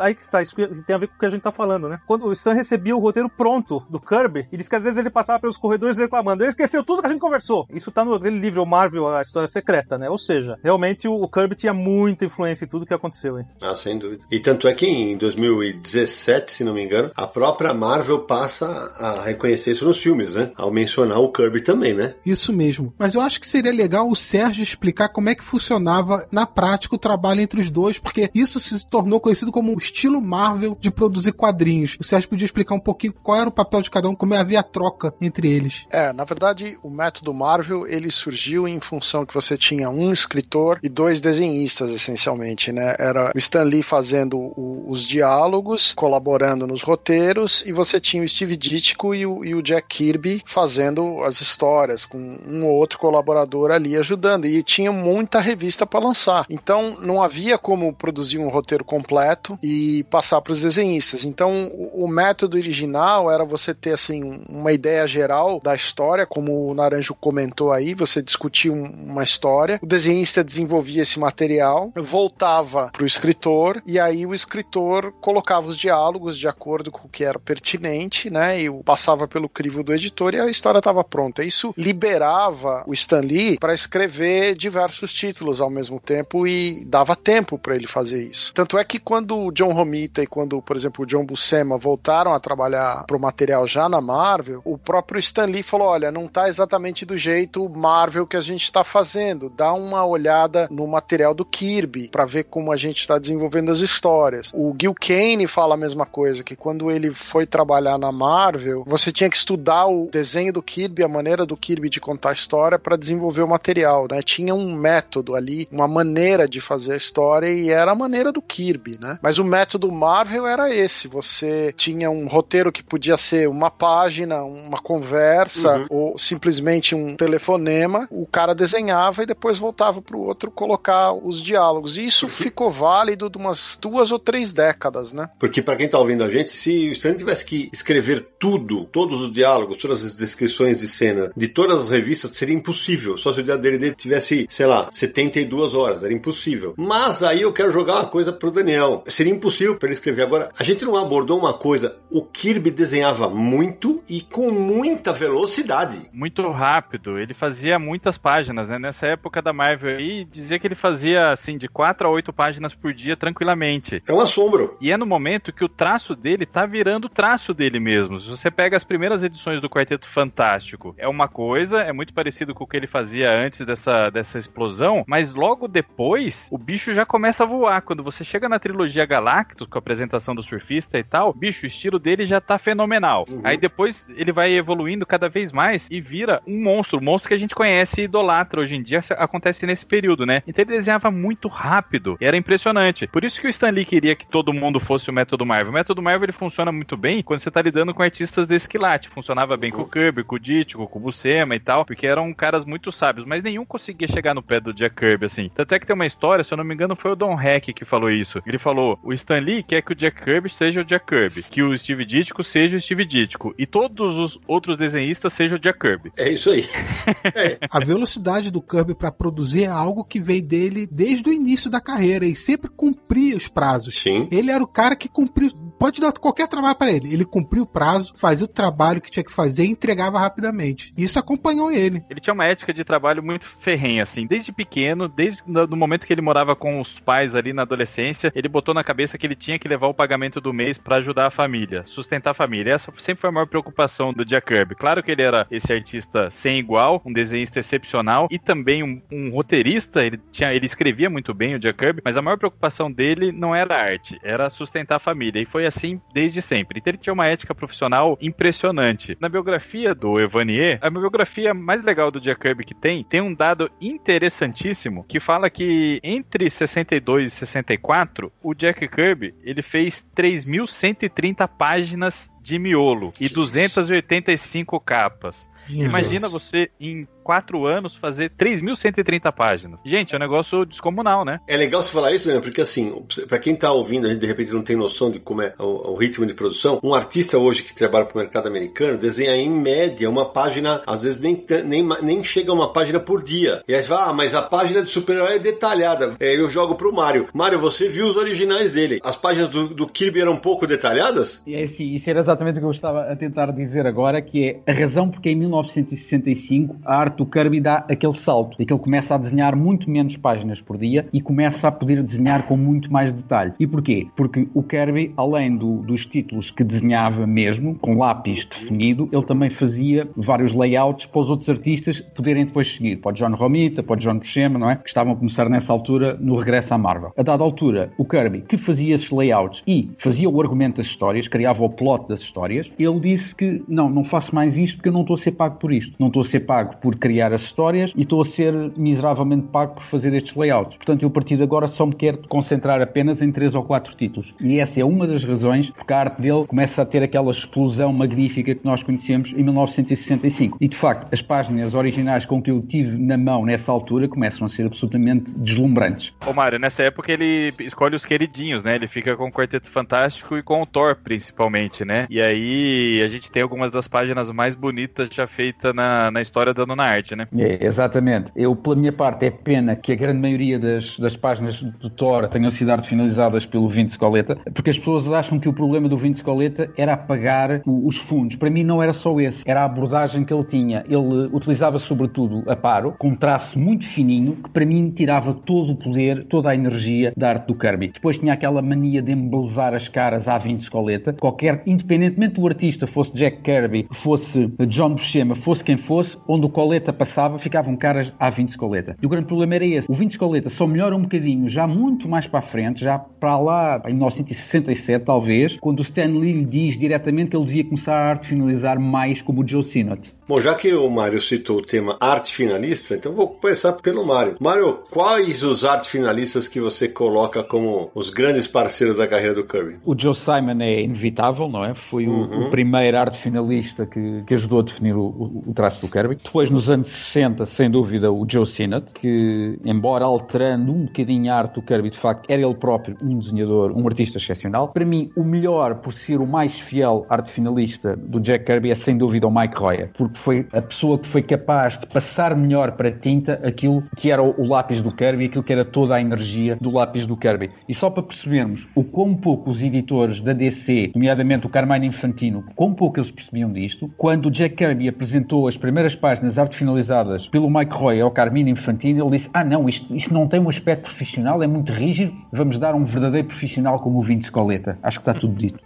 aí 0.00 0.14
que 0.14 0.22
está, 0.22 0.42
isso 0.42 0.56
tem 0.56 0.96
a 0.96 0.98
ver 0.98 1.08
com 1.08 1.14
o 1.14 1.18
que 1.18 1.26
a 1.26 1.30
gente 1.30 1.42
tá 1.42 1.52
falando, 1.52 1.88
né? 1.88 2.00
Quando 2.06 2.26
o 2.26 2.32
Stan 2.32 2.54
recebia 2.54 2.96
o 2.96 3.00
roteiro 3.00 3.28
pronto 3.28 3.84
do 3.90 4.00
Kirby, 4.00 4.48
e 4.50 4.56
disse 4.56 4.70
que 4.70 4.76
às 4.76 4.84
vezes 4.84 4.98
ele 4.98 5.10
passava 5.10 5.38
pelos 5.38 5.56
corredores 5.56 5.98
reclamando. 5.98 6.42
Ele 6.42 6.50
esqueceu 6.50 6.82
tudo 6.82 7.02
que 7.02 7.06
a 7.06 7.10
gente 7.10 7.20
conversou. 7.20 7.66
Isso 7.70 7.90
tá 7.90 8.04
no 8.04 8.16
livro 8.16 8.64
Marvel, 8.64 9.08
a 9.08 9.20
história 9.20 9.46
secreta, 9.46 9.98
né? 9.98 10.08
Ou 10.08 10.18
seja, 10.18 10.56
realmente 10.62 11.06
o 11.06 11.28
Kirby 11.28 11.54
tinha 11.54 11.74
muita 11.74 12.24
influência 12.24 12.64
em 12.64 12.68
tudo 12.68 12.86
que 12.86 12.94
aconteceu, 12.94 13.38
hein? 13.38 13.44
Ah, 13.60 13.76
sem 13.76 13.98
dúvida. 13.98 14.24
E 14.30 14.40
tanto 14.40 14.66
é 14.66 14.74
que 14.74 14.86
em 14.86 15.16
2017, 15.16 16.52
se 16.52 16.64
não 16.64 16.74
me 16.74 16.82
engano, 16.82 17.10
a 17.14 17.26
própria 17.26 17.74
Marvel 17.74 18.20
passa 18.20 18.66
a 18.66 19.22
reconhecer 19.22 19.72
isso 19.72 19.84
nos 19.84 19.98
filmes, 19.98 20.34
né? 20.34 20.52
Ao 20.56 20.70
mencionar 20.70 21.18
o 21.18 21.30
Kirby 21.30 21.60
também, 21.60 21.94
né? 21.94 22.14
Isso 22.24 22.52
mesmo. 22.52 22.94
Mas 22.98 23.14
eu 23.14 23.20
acho 23.20 23.40
que 23.40 23.46
seria 23.46 23.72
legal 23.72 24.08
o 24.08 24.16
Sérgio 24.16 24.62
explicar 24.62 25.08
como 25.18 25.30
é 25.30 25.34
que 25.34 25.42
funcionava 25.42 26.24
na 26.30 26.46
prática 26.46 26.94
o 26.94 26.98
trabalho 26.98 27.40
entre 27.40 27.60
os 27.60 27.68
dois, 27.68 27.98
porque 27.98 28.30
isso 28.32 28.60
se 28.60 28.86
tornou 28.86 29.18
conhecido 29.18 29.50
como 29.50 29.74
o 29.74 29.78
estilo 29.78 30.22
Marvel 30.22 30.78
de 30.80 30.92
produzir 30.92 31.32
quadrinhos. 31.32 31.96
O 31.98 32.04
Sérgio 32.04 32.28
podia 32.28 32.44
explicar 32.44 32.76
um 32.76 32.80
pouquinho 32.80 33.12
qual 33.12 33.40
era 33.40 33.48
o 33.48 33.52
papel 33.52 33.82
de 33.82 33.90
cada 33.90 34.08
um, 34.08 34.14
como 34.14 34.32
havia 34.34 34.60
a 34.60 34.62
troca 34.62 35.12
entre 35.20 35.48
eles. 35.48 35.86
É, 35.90 36.12
na 36.12 36.22
verdade, 36.22 36.78
o 36.84 36.88
método 36.88 37.34
Marvel 37.34 37.84
ele 37.84 38.12
surgiu 38.12 38.68
em 38.68 38.78
função 38.78 39.26
que 39.26 39.34
você 39.34 39.58
tinha 39.58 39.90
um 39.90 40.12
escritor 40.12 40.78
e 40.84 40.88
dois 40.88 41.20
desenhistas, 41.20 41.90
essencialmente, 41.90 42.70
né? 42.70 42.94
Era 42.96 43.32
o 43.34 43.38
Stan 43.38 43.64
Lee 43.64 43.82
fazendo 43.82 44.38
o, 44.38 44.86
os 44.88 45.02
diálogos, 45.02 45.94
colaborando 45.94 46.64
nos 46.64 46.84
roteiros, 46.84 47.64
e 47.66 47.72
você 47.72 47.98
tinha 47.98 48.22
o 48.22 48.28
Steve 48.28 48.56
Ditko 48.56 49.16
e 49.16 49.26
o, 49.26 49.44
e 49.44 49.52
o 49.56 49.62
Jack 49.62 49.88
Kirby 49.88 50.44
fazendo 50.46 51.24
as 51.24 51.40
histórias, 51.40 52.06
com 52.06 52.38
um 52.46 52.64
ou 52.64 52.74
outro 52.74 53.00
colaborador 53.00 53.72
ali 53.72 53.96
ajudando. 53.96 54.46
E 54.46 54.62
tinha 54.62 54.92
muita 55.08 55.40
revista 55.40 55.86
para 55.86 56.04
lançar. 56.04 56.46
Então 56.50 56.96
não 57.00 57.22
havia 57.22 57.56
como 57.56 57.92
produzir 57.92 58.38
um 58.38 58.48
roteiro 58.48 58.84
completo 58.84 59.58
e 59.62 60.04
passar 60.04 60.40
para 60.40 60.52
os 60.52 60.60
desenhistas. 60.60 61.24
Então 61.24 61.70
o, 61.92 62.06
método 62.08 62.56
original 62.56 63.30
era 63.30 63.44
você 63.44 63.74
ter 63.74 63.92
assim 63.92 64.42
uma 64.48 64.72
ideia 64.72 65.06
geral 65.06 65.60
da 65.62 65.74
história, 65.74 66.26
como 66.26 66.68
o 66.68 66.74
Naranjo 66.74 67.14
comentou 67.14 67.72
aí, 67.72 67.94
você 67.94 68.22
discutia 68.22 68.72
uma 68.72 69.22
história, 69.22 69.78
o 69.82 69.86
desenhista 69.86 70.42
desenvolvia 70.42 71.02
esse 71.02 71.18
material, 71.18 71.92
voltava 71.96 72.90
para 72.92 73.02
o 73.02 73.06
escritor 73.06 73.82
e 73.86 73.98
aí 73.98 74.26
o 74.26 74.34
escritor 74.34 75.12
colocava 75.20 75.68
os 75.68 75.76
diálogos 75.76 76.38
de 76.38 76.48
acordo 76.48 76.90
com 76.90 77.06
o 77.06 77.10
que 77.10 77.24
era 77.24 77.38
pertinente, 77.38 78.30
né? 78.30 78.60
E 78.60 78.70
passava 78.82 79.28
pelo 79.28 79.48
crivo 79.48 79.82
do 79.82 79.94
editor 79.94 80.34
e 80.34 80.40
a 80.40 80.48
história 80.48 80.78
estava 80.78 81.04
pronta. 81.04 81.44
Isso 81.44 81.72
liberava 81.76 82.84
o 82.86 82.92
Stan 82.92 83.20
Lee 83.20 83.58
para 83.58 83.74
escrever 83.74 84.54
diversos 84.54 84.97
títulos 85.06 85.60
ao 85.60 85.70
mesmo 85.70 86.00
tempo 86.00 86.46
e 86.46 86.84
dava 86.84 87.14
tempo 87.14 87.58
para 87.58 87.74
ele 87.74 87.86
fazer 87.86 88.22
isso. 88.22 88.52
Tanto 88.54 88.78
é 88.78 88.84
que 88.84 88.98
quando 88.98 89.38
o 89.38 89.52
John 89.52 89.72
Romita 89.72 90.22
e 90.22 90.26
quando, 90.26 90.60
por 90.60 90.76
exemplo, 90.76 91.04
o 91.04 91.06
John 91.06 91.24
Buscema 91.24 91.78
voltaram 91.78 92.32
a 92.32 92.40
trabalhar 92.40 93.04
pro 93.06 93.20
material 93.20 93.66
já 93.66 93.88
na 93.88 94.00
Marvel, 94.00 94.60
o 94.64 94.76
próprio 94.76 95.18
Stan 95.18 95.46
Lee 95.46 95.62
falou: 95.62 95.88
olha, 95.88 96.10
não 96.10 96.26
tá 96.26 96.48
exatamente 96.48 97.04
do 97.04 97.16
jeito 97.16 97.68
Marvel 97.68 98.26
que 98.26 98.36
a 98.36 98.40
gente 98.40 98.64
está 98.64 98.82
fazendo. 98.82 99.48
Dá 99.48 99.72
uma 99.72 100.04
olhada 100.04 100.68
no 100.70 100.86
material 100.86 101.34
do 101.34 101.44
Kirby 101.44 102.08
para 102.08 102.24
ver 102.24 102.44
como 102.44 102.72
a 102.72 102.76
gente 102.76 103.00
está 103.00 103.18
desenvolvendo 103.18 103.70
as 103.70 103.80
histórias. 103.80 104.50
O 104.54 104.74
Gil 104.80 104.94
Kane 104.94 105.46
fala 105.46 105.74
a 105.74 105.78
mesma 105.78 106.06
coisa, 106.06 106.42
que 106.42 106.56
quando 106.56 106.90
ele 106.90 107.14
foi 107.14 107.46
trabalhar 107.46 107.98
na 107.98 108.10
Marvel, 108.10 108.84
você 108.86 109.12
tinha 109.12 109.30
que 109.30 109.36
estudar 109.36 109.86
o 109.86 110.08
desenho 110.10 110.52
do 110.52 110.62
Kirby, 110.62 111.02
a 111.02 111.08
maneira 111.08 111.44
do 111.44 111.56
Kirby 111.56 111.88
de 111.88 112.00
contar 112.00 112.30
a 112.30 112.34
história 112.34 112.78
para 112.78 112.96
desenvolver 112.96 113.42
o 113.42 113.48
material, 113.48 114.06
né? 114.10 114.22
Tinha 114.22 114.54
um 114.54 114.74
método 114.88 115.34
ali, 115.34 115.68
uma 115.70 115.86
maneira 115.86 116.48
de 116.48 116.60
fazer 116.60 116.94
a 116.94 116.96
história 116.96 117.48
e 117.48 117.68
era 117.68 117.92
a 117.92 117.94
maneira 117.94 118.32
do 118.32 118.40
Kirby, 118.40 118.98
né? 118.98 119.18
Mas 119.22 119.38
o 119.38 119.44
método 119.44 119.92
Marvel 119.92 120.46
era 120.46 120.74
esse, 120.74 121.06
você 121.06 121.72
tinha 121.76 122.10
um 122.10 122.26
roteiro 122.26 122.72
que 122.72 122.82
podia 122.82 123.16
ser 123.16 123.48
uma 123.48 123.70
página, 123.70 124.42
uma 124.42 124.80
conversa 124.80 125.78
uhum. 125.78 125.86
ou 125.90 126.18
simplesmente 126.18 126.94
um 126.94 127.16
telefonema, 127.16 128.08
o 128.10 128.26
cara 128.26 128.54
desenhava 128.54 129.22
e 129.22 129.26
depois 129.26 129.58
voltava 129.58 130.00
para 130.00 130.16
o 130.16 130.24
outro 130.24 130.50
colocar 130.50 131.12
os 131.12 131.42
diálogos. 131.42 131.98
E 131.98 132.06
isso 132.06 132.28
ficou 132.28 132.70
válido 132.70 133.28
de 133.28 133.36
umas 133.36 133.78
duas 133.80 134.10
ou 134.10 134.18
três 134.18 134.52
décadas, 134.52 135.12
né? 135.12 135.28
Porque 135.38 135.60
para 135.60 135.76
quem 135.76 135.86
está 135.86 135.98
ouvindo 135.98 136.24
a 136.24 136.30
gente, 136.30 136.52
se 136.52 136.88
o 136.88 136.92
Stan 136.92 137.14
tivesse 137.14 137.44
que 137.44 137.68
escrever 137.72 138.26
tudo, 138.38 138.84
todos 138.86 139.20
os 139.20 139.32
diálogos, 139.32 139.76
todas 139.76 140.02
as 140.04 140.14
descrições 140.14 140.78
de 140.78 140.88
cena 140.88 141.30
de 141.36 141.48
todas 141.48 141.82
as 141.82 141.88
revistas, 141.88 142.30
seria 142.32 142.54
impossível. 142.54 143.16
Só 143.18 143.32
se 143.32 143.40
o 143.40 143.44
dia 143.44 143.56
dele 143.56 143.94
tivesse, 143.94 144.46
sei 144.48 144.66
lá, 144.68 144.88
72 144.92 145.74
horas, 145.74 146.04
era 146.04 146.12
impossível. 146.12 146.74
Mas 146.76 147.22
aí 147.22 147.42
eu 147.42 147.52
quero 147.52 147.72
jogar 147.72 147.96
uma 147.96 148.06
coisa 148.06 148.32
pro 148.32 148.50
Daniel. 148.50 149.02
Seria 149.06 149.32
impossível 149.32 149.76
para 149.76 149.88
ele 149.88 149.94
escrever 149.94 150.22
agora. 150.22 150.50
A 150.58 150.62
gente 150.62 150.84
não 150.84 150.96
abordou 150.96 151.38
uma 151.38 151.54
coisa, 151.54 151.96
o 152.10 152.22
Kirby 152.22 152.70
desenhava 152.70 153.28
muito 153.28 154.02
e 154.08 154.20
com 154.20 154.50
muita 154.50 155.12
velocidade. 155.12 156.08
Muito 156.12 156.48
rápido. 156.50 157.18
Ele 157.18 157.34
fazia 157.34 157.78
muitas 157.78 158.18
páginas, 158.18 158.68
né? 158.68 158.78
Nessa 158.78 159.06
época 159.06 159.42
da 159.42 159.52
Marvel 159.52 159.96
aí, 159.96 160.24
dizia 160.24 160.58
que 160.58 160.66
ele 160.66 160.74
fazia 160.74 161.30
assim 161.30 161.56
de 161.56 161.68
4 161.68 162.06
a 162.06 162.10
8 162.10 162.32
páginas 162.32 162.74
por 162.74 162.92
dia 162.92 163.16
tranquilamente. 163.16 164.02
É 164.06 164.12
um 164.12 164.20
assombro. 164.20 164.76
E 164.80 164.90
é 164.92 164.96
no 164.96 165.06
momento 165.06 165.52
que 165.52 165.64
o 165.64 165.68
traço 165.68 166.14
dele 166.14 166.46
tá 166.46 166.66
virando 166.66 167.06
o 167.06 167.10
traço 167.10 167.54
dele 167.54 167.80
mesmo. 167.80 168.18
Se 168.18 168.28
você 168.28 168.50
pega 168.50 168.76
as 168.76 168.84
primeiras 168.84 169.22
edições 169.22 169.60
do 169.60 169.70
Quarteto 169.70 170.08
Fantástico, 170.08 170.94
é 170.98 171.08
uma 171.08 171.28
coisa, 171.28 171.80
é 171.80 171.92
muito 171.92 172.12
parecido 172.12 172.54
com 172.54 172.64
o 172.64 172.66
que 172.66 172.76
ele 172.76 172.86
fazia 172.86 173.32
antes 173.32 173.64
dessa, 173.64 174.10
dessa 174.10 174.38
explosão, 174.58 175.04
mas 175.06 175.32
logo 175.32 175.68
depois 175.68 176.48
o 176.50 176.58
bicho 176.58 176.92
já 176.92 177.06
começa 177.06 177.44
a 177.44 177.46
voar. 177.46 177.80
Quando 177.82 178.02
você 178.02 178.24
chega 178.24 178.48
na 178.48 178.58
trilogia 178.58 179.06
Galactus, 179.06 179.68
com 179.68 179.78
a 179.78 179.80
apresentação 179.80 180.34
do 180.34 180.42
surfista 180.42 180.98
e 180.98 181.04
tal, 181.04 181.32
bicho, 181.32 181.64
o 181.64 181.68
estilo 181.68 181.98
dele 181.98 182.26
já 182.26 182.40
tá 182.40 182.58
fenomenal. 182.58 183.24
Uhum. 183.28 183.40
Aí 183.44 183.56
depois 183.56 184.06
ele 184.16 184.32
vai 184.32 184.52
evoluindo 184.52 185.06
cada 185.06 185.28
vez 185.28 185.52
mais 185.52 185.88
e 185.90 186.00
vira 186.00 186.42
um 186.46 186.62
monstro, 186.62 186.98
um 186.98 187.02
monstro 187.02 187.28
que 187.28 187.34
a 187.34 187.38
gente 187.38 187.54
conhece 187.54 188.00
e 188.00 188.04
idolatra 188.04 188.60
hoje 188.60 188.74
em 188.74 188.82
dia, 188.82 189.00
acontece 189.16 189.64
nesse 189.64 189.86
período, 189.86 190.26
né? 190.26 190.42
Então 190.46 190.62
ele 190.62 190.72
desenhava 190.72 191.10
muito 191.10 191.48
rápido, 191.48 192.16
era 192.20 192.36
impressionante. 192.36 193.06
Por 193.06 193.24
isso 193.24 193.40
que 193.40 193.46
o 193.46 193.50
Stan 193.50 193.70
Lee 193.70 193.84
queria 193.84 194.16
que 194.16 194.26
todo 194.26 194.52
mundo 194.52 194.80
fosse 194.80 195.08
o 195.08 195.12
método 195.12 195.46
Marvel. 195.46 195.70
O 195.70 195.74
método 195.74 196.02
Marvel 196.02 196.24
ele 196.24 196.32
funciona 196.32 196.72
muito 196.72 196.96
bem 196.96 197.22
quando 197.22 197.40
você 197.40 197.50
tá 197.50 197.62
lidando 197.62 197.94
com 197.94 198.02
artistas 198.02 198.46
desse 198.46 198.68
quilate. 198.68 199.08
Funcionava 199.08 199.56
bem 199.56 199.70
com 199.70 199.82
o 199.82 199.88
Kirby, 199.88 200.24
com 200.24 200.36
o 200.36 200.40
Ditko, 200.40 200.88
com 200.88 200.98
o 200.98 201.02
Buscema 201.02 201.54
e 201.54 201.60
tal, 201.60 201.84
porque 201.84 202.06
eram 202.06 202.32
caras 202.34 202.64
muito 202.64 202.90
sábios, 202.90 203.24
mas 203.24 203.42
nenhum 203.42 203.64
conseguia 203.64 204.08
chegar 204.08 204.34
no 204.34 204.42
pé 204.48 204.58
do 204.58 204.72
Jack 204.72 204.96
Kirby, 204.96 205.26
assim. 205.26 205.50
Tanto 205.54 205.74
é 205.74 205.78
que 205.78 205.86
tem 205.86 205.94
uma 205.94 206.06
história, 206.06 206.42
se 206.42 206.52
eu 206.52 206.58
não 206.58 206.64
me 206.64 206.74
engano, 206.74 206.96
foi 206.96 207.12
o 207.12 207.16
Don 207.16 207.38
Heck 207.40 207.72
que 207.72 207.84
falou 207.84 208.10
isso. 208.10 208.42
Ele 208.46 208.58
falou: 208.58 208.98
o 209.02 209.12
Stan 209.12 209.38
Lee 209.38 209.62
quer 209.62 209.82
que 209.82 209.92
o 209.92 209.94
Jack 209.94 210.24
Kirby 210.24 210.48
seja 210.48 210.80
o 210.80 210.84
Jack 210.84 211.06
Kirby, 211.06 211.42
que 211.42 211.62
o 211.62 211.76
Steve 211.76 212.04
Ditko 212.04 212.42
seja 212.42 212.76
o 212.76 212.80
Steve 212.80 213.04
Ditko, 213.04 213.54
e 213.58 213.66
todos 213.66 214.16
os 214.16 214.38
outros 214.46 214.78
desenhistas 214.78 215.32
sejam 215.32 215.58
o 215.58 215.60
Jack 215.60 215.78
Kirby. 215.78 216.12
É 216.16 216.30
isso 216.30 216.50
aí. 216.50 216.66
é. 217.34 217.58
A 217.70 217.78
velocidade 217.80 218.50
do 218.50 218.62
Kirby 218.62 218.94
para 218.94 219.12
produzir 219.12 219.64
é 219.64 219.66
algo 219.66 220.04
que 220.04 220.20
veio 220.20 220.42
dele 220.42 220.88
desde 220.90 221.28
o 221.28 221.32
início 221.32 221.70
da 221.70 221.80
carreira 221.80 222.24
e 222.24 222.34
sempre 222.34 222.70
cumpria 222.70 223.36
os 223.36 223.48
prazos. 223.48 223.98
Sim. 224.00 224.28
Ele 224.30 224.50
era 224.50 224.64
o 224.64 224.68
cara 224.68 224.96
que 224.96 225.08
cumpriu. 225.08 225.50
Pode 225.78 226.00
dar 226.00 226.12
qualquer 226.12 226.48
trabalho 226.48 226.74
para 226.74 226.90
ele. 226.90 227.12
Ele 227.12 227.24
cumpriu 227.24 227.62
o 227.62 227.66
prazo, 227.66 228.12
fazia 228.16 228.44
o 228.44 228.48
trabalho 228.48 229.00
que 229.00 229.10
tinha 229.10 229.24
que 229.24 229.32
fazer 229.32 229.64
e 229.64 229.70
entregava 229.70 230.18
rapidamente. 230.18 230.92
Isso 230.96 231.18
acompanhou 231.18 231.70
ele. 231.70 232.02
Ele 232.10 232.20
tinha 232.20 232.34
uma 232.34 232.46
ética 232.46 232.72
de 232.74 232.84
trabalho 232.84 233.22
muito 233.22 233.46
ferrenha, 233.60 234.02
assim. 234.02 234.26
Desde 234.26 234.52
pequeno, 234.52 235.08
desde 235.08 235.42
no 235.46 235.76
momento 235.76 236.06
que 236.06 236.12
ele 236.12 236.20
morava 236.20 236.56
com 236.56 236.80
os 236.80 236.98
pais 236.98 237.36
ali 237.36 237.52
na 237.52 237.62
adolescência, 237.62 238.32
ele 238.34 238.48
botou 238.48 238.74
na 238.74 238.82
cabeça 238.82 239.16
que 239.16 239.26
ele 239.26 239.36
tinha 239.36 239.58
que 239.58 239.68
levar 239.68 239.86
o 239.86 239.94
pagamento 239.94 240.40
do 240.40 240.52
mês 240.52 240.78
para 240.78 240.96
ajudar 240.96 241.26
a 241.26 241.30
família, 241.30 241.84
sustentar 241.86 242.30
a 242.30 242.34
família. 242.34 242.74
Essa 242.74 242.92
sempre 242.98 243.20
foi 243.20 243.30
a 243.30 243.32
maior 243.32 243.46
preocupação 243.46 244.12
do 244.12 244.24
Jack 244.24 244.48
Kirby. 244.48 244.74
Claro 244.74 245.02
que 245.02 245.12
ele 245.12 245.22
era 245.22 245.46
esse 245.50 245.72
artista 245.72 246.30
sem 246.30 246.58
igual, 246.58 247.00
um 247.04 247.12
desenhista 247.12 247.60
excepcional 247.60 248.26
e 248.30 248.38
também 248.38 248.82
um, 248.82 249.00
um 249.12 249.30
roteirista. 249.30 250.04
Ele, 250.04 250.18
tinha, 250.32 250.52
ele 250.52 250.66
escrevia 250.66 251.08
muito 251.08 251.32
bem 251.32 251.54
o 251.54 251.58
Jack 251.58 251.78
Kirby, 251.78 252.02
mas 252.04 252.16
a 252.16 252.22
maior 252.22 252.36
preocupação 252.36 252.90
dele 252.90 253.30
não 253.30 253.54
era 253.54 253.80
arte, 253.80 254.18
era 254.22 254.50
sustentar 254.50 254.96
a 254.96 255.00
família. 255.00 255.40
E 255.40 255.46
foi 255.46 255.67
assim 255.68 256.00
desde 256.12 256.42
sempre. 256.42 256.78
Então 256.78 256.90
ele 256.90 256.98
tinha 256.98 257.12
uma 257.12 257.26
ética 257.26 257.54
profissional 257.54 258.18
impressionante. 258.20 259.16
Na 259.20 259.28
biografia 259.28 259.94
do 259.94 260.18
Evanier, 260.20 260.78
a 260.80 260.90
biografia 260.90 261.54
mais 261.54 261.82
legal 261.82 262.10
do 262.10 262.20
Jack 262.20 262.40
Kirby 262.40 262.64
que 262.64 262.74
tem, 262.74 263.04
tem 263.04 263.20
um 263.20 263.34
dado 263.34 263.70
interessantíssimo 263.80 265.04
que 265.04 265.20
fala 265.20 265.50
que 265.50 266.00
entre 266.02 266.48
62 266.50 267.32
e 267.32 267.36
64, 267.36 268.32
o 268.42 268.54
Jack 268.54 268.86
Kirby 268.88 269.34
ele 269.42 269.62
fez 269.62 270.06
3.130 270.16 271.48
páginas 271.48 272.30
de 272.42 272.58
miolo 272.58 273.12
e 273.20 273.28
285 273.28 274.80
capas. 274.80 275.48
Imagina 275.68 276.28
você 276.28 276.70
em 276.80 277.06
quatro 277.28 277.66
anos 277.66 277.94
fazer 277.94 278.30
3.130 278.30 279.30
páginas. 279.30 279.80
Gente, 279.84 280.14
é 280.14 280.16
um 280.16 280.18
negócio 280.18 280.64
descomunal, 280.64 281.26
né? 281.26 281.40
É 281.46 281.58
legal 281.58 281.82
você 281.82 281.92
falar 281.92 282.12
isso, 282.12 282.26
né? 282.26 282.40
Porque 282.40 282.62
assim, 282.62 283.04
pra 283.28 283.38
quem 283.38 283.54
tá 283.54 283.70
ouvindo, 283.70 284.06
a 284.06 284.08
gente 284.08 284.20
de 284.20 284.26
repente 284.26 284.50
não 284.50 284.62
tem 284.62 284.74
noção 284.74 285.10
de 285.10 285.18
como 285.18 285.42
é 285.42 285.52
o, 285.58 285.90
o 285.90 285.94
ritmo 285.94 286.24
de 286.24 286.32
produção. 286.32 286.80
Um 286.82 286.94
artista 286.94 287.36
hoje 287.36 287.62
que 287.62 287.74
trabalha 287.74 288.06
pro 288.06 288.18
mercado 288.18 288.46
americano 288.46 288.96
desenha 288.96 289.36
em 289.36 289.50
média 289.50 290.08
uma 290.08 290.24
página, 290.24 290.80
às 290.86 291.02
vezes 291.02 291.20
nem, 291.20 291.44
nem, 291.66 291.86
nem 292.02 292.24
chega 292.24 292.50
a 292.50 292.54
uma 292.54 292.72
página 292.72 292.98
por 292.98 293.22
dia. 293.22 293.62
E 293.68 293.74
aí 293.74 293.82
você 293.82 293.88
fala, 293.88 294.08
ah, 294.08 294.12
mas 294.14 294.34
a 294.34 294.40
página 294.40 294.82
de 294.82 294.88
super-herói 294.88 295.34
é 295.34 295.38
detalhada. 295.38 296.16
É, 296.18 296.34
eu 296.34 296.48
jogo 296.48 296.76
pro 296.76 296.94
Mario. 296.94 297.28
Mario, 297.34 297.58
você 297.58 297.90
viu 297.90 298.06
os 298.06 298.16
originais 298.16 298.72
dele. 298.72 299.00
As 299.04 299.16
páginas 299.16 299.50
do, 299.50 299.68
do 299.68 299.86
Kirby 299.86 300.22
eram 300.22 300.32
um 300.32 300.36
pouco 300.36 300.66
detalhadas? 300.66 301.42
E 301.46 301.54
é 301.54 301.64
assim, 301.64 301.92
isso 301.94 302.08
era 302.08 302.20
exatamente 302.20 302.56
o 302.56 302.60
que 302.60 302.66
eu 302.66 302.70
estava 302.70 303.02
a 303.02 303.14
tentar 303.14 303.50
dizer 303.50 303.86
agora, 303.86 304.22
que 304.22 304.62
é 304.66 304.72
a 304.72 304.74
razão 304.74 305.10
porque 305.10 305.28
em 305.28 305.36
1965 305.36 306.74
a 306.86 306.96
arte 306.96 307.17
do 307.18 307.26
Kirby 307.26 307.60
dá 307.60 307.84
aquele 307.88 308.14
salto, 308.14 308.56
e 308.58 308.64
que 308.64 308.72
ele 308.72 308.80
começa 308.80 309.14
a 309.14 309.18
desenhar 309.18 309.54
muito 309.56 309.90
menos 309.90 310.16
páginas 310.16 310.60
por 310.60 310.78
dia 310.78 311.06
e 311.12 311.20
começa 311.20 311.68
a 311.68 311.72
poder 311.72 312.02
desenhar 312.02 312.46
com 312.46 312.56
muito 312.56 312.90
mais 312.92 313.12
detalhe. 313.12 313.52
E 313.58 313.66
porquê? 313.66 314.06
Porque 314.16 314.48
o 314.54 314.62
Kirby, 314.62 315.12
além 315.16 315.56
do, 315.56 315.78
dos 315.78 316.06
títulos 316.06 316.50
que 316.50 316.62
desenhava 316.62 317.26
mesmo, 317.26 317.74
com 317.74 317.98
lápis 317.98 318.46
definido, 318.46 319.08
ele 319.12 319.24
também 319.24 319.50
fazia 319.50 320.08
vários 320.16 320.54
layouts 320.54 321.06
para 321.06 321.20
os 321.20 321.28
outros 321.28 321.48
artistas 321.48 322.00
poderem 322.00 322.46
depois 322.46 322.72
seguir. 322.72 323.00
O 323.04 323.12
John 323.12 323.34
Romita, 323.34 323.84
o 323.86 323.96
John 323.96 324.18
Buscema, 324.18 324.58
não 324.58 324.70
é? 324.70 324.76
Que 324.76 324.88
estavam 324.88 325.14
a 325.14 325.16
começar 325.16 325.48
nessa 325.48 325.72
altura 325.72 326.16
no 326.20 326.36
regresso 326.36 326.72
à 326.72 326.78
Marvel. 326.78 327.12
A 327.16 327.22
dada 327.22 327.42
altura, 327.42 327.90
o 327.98 328.04
Kirby, 328.04 328.42
que 328.42 328.56
fazia 328.56 328.94
esses 328.94 329.10
layouts 329.10 329.62
e 329.66 329.90
fazia 329.98 330.28
o 330.28 330.40
argumento 330.40 330.76
das 330.76 330.86
histórias, 330.86 331.26
criava 331.26 331.64
o 331.64 331.70
plot 331.70 332.08
das 332.08 332.20
histórias, 332.20 332.70
ele 332.78 333.00
disse 333.00 333.34
que 333.34 333.62
não, 333.66 333.90
não 333.90 334.04
faço 334.04 334.34
mais 334.34 334.56
isto 334.56 334.76
porque 334.76 334.88
eu 334.88 334.92
não 334.92 335.00
estou 335.00 335.14
a 335.14 335.18
ser 335.18 335.32
pago 335.32 335.56
por 335.56 335.72
isto. 335.72 335.94
Não 335.98 336.08
estou 336.08 336.22
a 336.22 336.24
ser 336.24 336.40
pago 336.40 336.76
por 336.76 336.94
criar 337.08 337.32
as 337.32 337.40
histórias 337.40 337.90
e 337.96 338.02
estou 338.02 338.20
a 338.20 338.24
ser 338.24 338.52
miseravelmente 338.76 339.46
pago 339.46 339.76
por 339.76 339.82
fazer 339.84 340.12
estes 340.12 340.34
layouts. 340.36 340.76
Portanto, 340.76 341.02
eu 341.02 341.08
a 341.08 341.10
partir 341.10 341.38
de 341.38 341.42
agora 341.42 341.66
só 341.66 341.86
me 341.86 341.94
quero 341.94 342.18
concentrar 342.28 342.82
apenas 342.82 343.22
em 343.22 343.32
três 343.32 343.54
ou 343.54 343.64
quatro 343.64 343.96
títulos. 343.96 344.34
E 344.38 344.60
essa 344.60 344.78
é 344.78 344.84
uma 344.84 345.06
das 345.06 345.24
razões 345.24 345.70
porque 345.70 345.92
a 345.92 346.00
arte 346.00 346.20
dele 346.20 346.44
começa 346.46 346.82
a 346.82 346.86
ter 346.86 347.02
aquela 347.02 347.30
explosão 347.30 347.92
magnífica 347.94 348.54
que 348.54 348.64
nós 348.64 348.82
conhecemos 348.82 349.32
em 349.32 349.42
1965. 349.42 350.58
E 350.60 350.68
de 350.68 350.76
facto, 350.76 351.08
as 351.10 351.22
páginas 351.22 351.72
originais 351.72 352.26
com 352.26 352.42
que 352.42 352.50
eu 352.50 352.60
tive 352.60 352.98
na 352.98 353.16
mão 353.16 353.46
nessa 353.46 353.72
altura 353.72 354.06
começam 354.06 354.44
a 354.44 354.50
ser 354.50 354.66
absolutamente 354.66 355.32
deslumbrantes. 355.34 356.12
Ô 356.26 356.34
Mário, 356.34 356.58
nessa 356.58 356.82
época 356.82 357.10
ele 357.10 357.54
escolhe 357.60 357.96
os 357.96 358.04
queridinhos, 358.04 358.62
né? 358.62 358.74
Ele 358.74 358.86
fica 358.86 359.16
com 359.16 359.28
o 359.28 359.32
Quarteto 359.32 359.70
Fantástico 359.70 360.36
e 360.36 360.42
com 360.42 360.60
o 360.60 360.66
Thor, 360.66 360.96
principalmente, 360.96 361.86
né? 361.86 362.06
E 362.10 362.20
aí 362.20 363.00
a 363.02 363.08
gente 363.08 363.30
tem 363.30 363.42
algumas 363.42 363.70
das 363.70 363.88
páginas 363.88 364.30
mais 364.30 364.54
bonitas 364.54 365.08
já 365.10 365.26
feitas 365.26 365.74
na, 365.74 366.10
na 366.10 366.20
história 366.20 366.52
da 366.52 366.66
Nona 366.66 366.87
Arte, 366.88 367.14
né? 367.16 367.26
É, 367.36 367.64
exatamente. 367.64 368.30
Eu, 368.34 368.54
pela 368.56 368.76
minha 368.76 368.92
parte, 368.92 369.26
é 369.26 369.30
pena 369.30 369.76
que 369.76 369.92
a 369.92 369.96
grande 369.96 370.20
maioria 370.20 370.58
das, 370.58 370.98
das 370.98 371.16
páginas 371.16 371.62
do 371.62 371.90
Thor 371.90 372.28
tenham 372.28 372.50
sido 372.50 372.70
arte 372.70 372.88
finalizadas 372.88 373.46
pelo 373.46 373.68
Vince 373.68 373.98
Coleta, 373.98 374.36
porque 374.54 374.70
as 374.70 374.78
pessoas 374.78 375.10
acham 375.12 375.38
que 375.38 375.48
o 375.48 375.52
problema 375.52 375.88
do 375.88 375.96
Vince 375.96 376.22
Coleta 376.22 376.70
era 376.76 376.94
apagar 376.94 377.62
os 377.66 377.96
fundos. 377.96 378.36
Para 378.36 378.50
mim 378.50 378.64
não 378.64 378.82
era 378.82 378.92
só 378.92 379.18
esse, 379.20 379.42
era 379.46 379.62
a 379.62 379.64
abordagem 379.64 380.24
que 380.24 380.32
ele 380.32 380.44
tinha. 380.44 380.84
Ele 380.88 381.28
utilizava 381.32 381.78
sobretudo 381.78 382.42
a 382.50 382.56
paro, 382.56 382.94
com 382.98 383.08
um 383.08 383.16
traço 383.16 383.58
muito 383.58 383.86
fininho, 383.86 384.36
que 384.36 384.50
para 384.50 384.64
mim 384.64 384.90
tirava 384.90 385.34
todo 385.34 385.72
o 385.72 385.76
poder, 385.76 386.24
toda 386.24 386.50
a 386.50 386.54
energia 386.54 387.12
da 387.16 387.30
arte 387.30 387.46
do 387.46 387.54
Kirby. 387.54 387.88
Depois 387.88 388.18
tinha 388.18 388.32
aquela 388.32 388.62
mania 388.62 389.02
de 389.02 389.12
embelezar 389.12 389.74
as 389.74 389.88
caras 389.88 390.28
à 390.28 390.38
Vince 390.38 390.70
Coleta. 390.70 391.12
Qualquer, 391.12 391.62
independentemente 391.66 392.34
do 392.34 392.46
artista, 392.46 392.86
fosse 392.86 393.12
Jack 393.12 393.42
Kirby, 393.42 393.86
fosse 393.92 394.46
John 394.68 394.94
Buscema, 394.94 395.34
fosse 395.34 395.64
quem 395.64 395.76
fosse, 395.76 396.16
onde 396.26 396.46
o 396.46 396.48
Coleta 396.48 396.77
passava, 396.80 397.38
ficavam 397.38 397.76
caras 397.76 398.12
à 398.18 398.30
Vince 398.30 398.56
Coleta. 398.56 398.96
E 399.00 399.06
o 399.06 399.08
grande 399.08 399.26
problema 399.26 399.54
era 399.54 399.66
esse. 399.66 399.90
O 399.90 399.94
Vince 399.94 400.18
Coleta 400.18 400.50
só 400.50 400.66
melhora 400.66 400.96
um 400.96 401.02
bocadinho, 401.02 401.48
já 401.48 401.66
muito 401.66 402.08
mais 402.08 402.26
para 402.26 402.40
a 402.40 402.42
frente, 402.42 402.80
já 402.80 402.98
para 402.98 403.38
lá, 403.38 403.82
em 403.86 403.94
1967 403.94 405.04
talvez, 405.04 405.56
quando 405.56 405.80
o 405.80 405.82
Stan 405.82 406.06
Lee 406.06 406.32
lhe 406.32 406.44
diz 406.44 406.78
diretamente 406.78 407.30
que 407.30 407.36
ele 407.36 407.46
devia 407.46 407.64
começar 407.64 407.94
a 407.94 408.10
arte 408.10 408.28
finalizar 408.28 408.78
mais 408.78 409.22
como 409.22 409.42
o 409.42 409.48
Joe 409.48 409.62
Sinnott. 409.62 410.17
Bom, 410.28 410.42
já 410.42 410.54
que 410.54 410.74
o 410.74 410.90
Mário 410.90 411.22
citou 411.22 411.56
o 411.56 411.62
tema 411.62 411.96
arte 411.98 412.34
finalista, 412.34 412.94
então 412.94 413.14
vou 413.14 413.28
começar 413.28 413.72
pelo 413.72 414.06
Mário. 414.06 414.36
Mário, 414.38 414.80
quais 414.90 415.42
os 415.42 415.64
arte 415.64 415.88
finalistas 415.88 416.46
que 416.46 416.60
você 416.60 416.86
coloca 416.86 417.42
como 417.42 417.90
os 417.94 418.10
grandes 418.10 418.46
parceiros 418.46 418.98
da 418.98 419.08
carreira 419.08 419.34
do 419.34 419.46
Kirby? 419.46 419.78
O 419.86 419.98
Joe 419.98 420.14
Simon 420.14 420.60
é 420.60 420.82
inevitável, 420.82 421.48
não 421.48 421.64
é? 421.64 421.74
Foi 421.74 422.06
uhum. 422.06 422.24
o, 422.24 422.46
o, 422.48 422.50
primeiro 422.50 422.98
arte 422.98 423.16
finalista 423.16 423.86
que, 423.86 424.22
que 424.26 424.34
ajudou 424.34 424.60
a 424.60 424.62
definir 424.64 424.94
o, 424.94 425.06
o, 425.06 425.44
o, 425.46 425.54
traço 425.54 425.80
do 425.80 425.90
Kirby. 425.90 426.16
Depois, 426.22 426.50
nos 426.50 426.68
anos 426.68 426.88
60, 426.88 427.46
sem 427.46 427.70
dúvida, 427.70 428.12
o 428.12 428.26
Joe 428.28 428.46
Sinnott, 428.46 428.92
que, 428.92 429.58
embora 429.64 430.04
alterando 430.04 430.70
um 430.70 430.84
bocadinho 430.84 431.32
a 431.32 431.36
arte 431.36 431.54
do 431.54 431.62
Kirby, 431.62 431.88
de 431.88 431.98
facto, 431.98 432.30
era 432.30 432.42
ele 432.42 432.54
próprio 432.54 432.98
um 433.00 433.18
desenhador, 433.18 433.72
um 433.74 433.86
artista 433.86 434.18
excepcional. 434.18 434.68
Para 434.68 434.84
mim, 434.84 435.10
o 435.16 435.24
melhor, 435.24 435.76
por 435.76 435.94
ser 435.94 436.20
o 436.20 436.26
mais 436.26 436.60
fiel 436.60 437.06
arte 437.08 437.30
finalista 437.30 437.96
do 437.96 438.20
Jack 438.20 438.44
Kirby, 438.44 438.70
é 438.70 438.74
sem 438.74 438.98
dúvida 438.98 439.26
o 439.26 439.34
Mike 439.34 439.56
Royer, 439.56 439.90
porque 439.96 440.17
foi 440.18 440.46
a 440.52 440.60
pessoa 440.60 440.98
que 440.98 441.06
foi 441.06 441.22
capaz 441.22 441.78
de 441.78 441.86
passar 441.86 442.36
melhor 442.36 442.72
para 442.72 442.88
a 442.88 442.92
tinta 442.92 443.40
aquilo 443.44 443.82
que 443.96 444.10
era 444.10 444.22
o 444.22 444.46
lápis 444.46 444.82
do 444.82 444.92
Kirby, 444.92 445.26
aquilo 445.26 445.44
que 445.44 445.52
era 445.52 445.64
toda 445.64 445.94
a 445.94 446.00
energia 446.00 446.56
do 446.60 446.70
lápis 446.70 447.06
do 447.06 447.16
Kirby. 447.16 447.50
E 447.68 447.74
só 447.74 447.90
para 447.90 448.02
percebermos 448.02 448.66
o 448.74 448.82
quão 448.82 449.14
pouco 449.14 449.50
os 449.50 449.62
editores 449.62 450.20
da 450.20 450.32
DC, 450.32 450.92
nomeadamente 450.94 451.46
o 451.46 451.50
Carmine 451.50 451.86
Infantino, 451.86 452.44
quão 452.54 452.74
pouco 452.74 452.98
eles 452.98 453.10
percebiam 453.10 453.52
disto, 453.52 453.90
quando 453.96 454.26
o 454.26 454.30
Jack 454.30 454.56
Kirby 454.56 454.88
apresentou 454.88 455.46
as 455.46 455.56
primeiras 455.56 455.94
páginas 455.94 456.38
arte 456.38 456.56
finalizadas 456.56 457.26
pelo 457.28 457.50
Mike 457.50 457.74
Roy 457.74 458.00
ao 458.00 458.10
Carmine 458.10 458.50
Infantino, 458.50 459.04
ele 459.04 459.16
disse: 459.16 459.30
Ah, 459.32 459.44
não, 459.44 459.68
isto, 459.68 459.94
isto 459.94 460.12
não 460.12 460.26
tem 460.26 460.40
um 460.40 460.48
aspecto 460.48 460.82
profissional, 460.84 461.42
é 461.42 461.46
muito 461.46 461.72
rígido, 461.72 462.12
vamos 462.32 462.58
dar 462.58 462.74
um 462.74 462.84
verdadeiro 462.84 463.28
profissional 463.28 463.78
como 463.78 463.98
o 463.98 464.02
Vince 464.02 464.30
Coleta. 464.30 464.78
Acho 464.82 464.98
que 465.00 465.08
está 465.08 465.18
tudo 465.18 465.34
dito. 465.34 465.58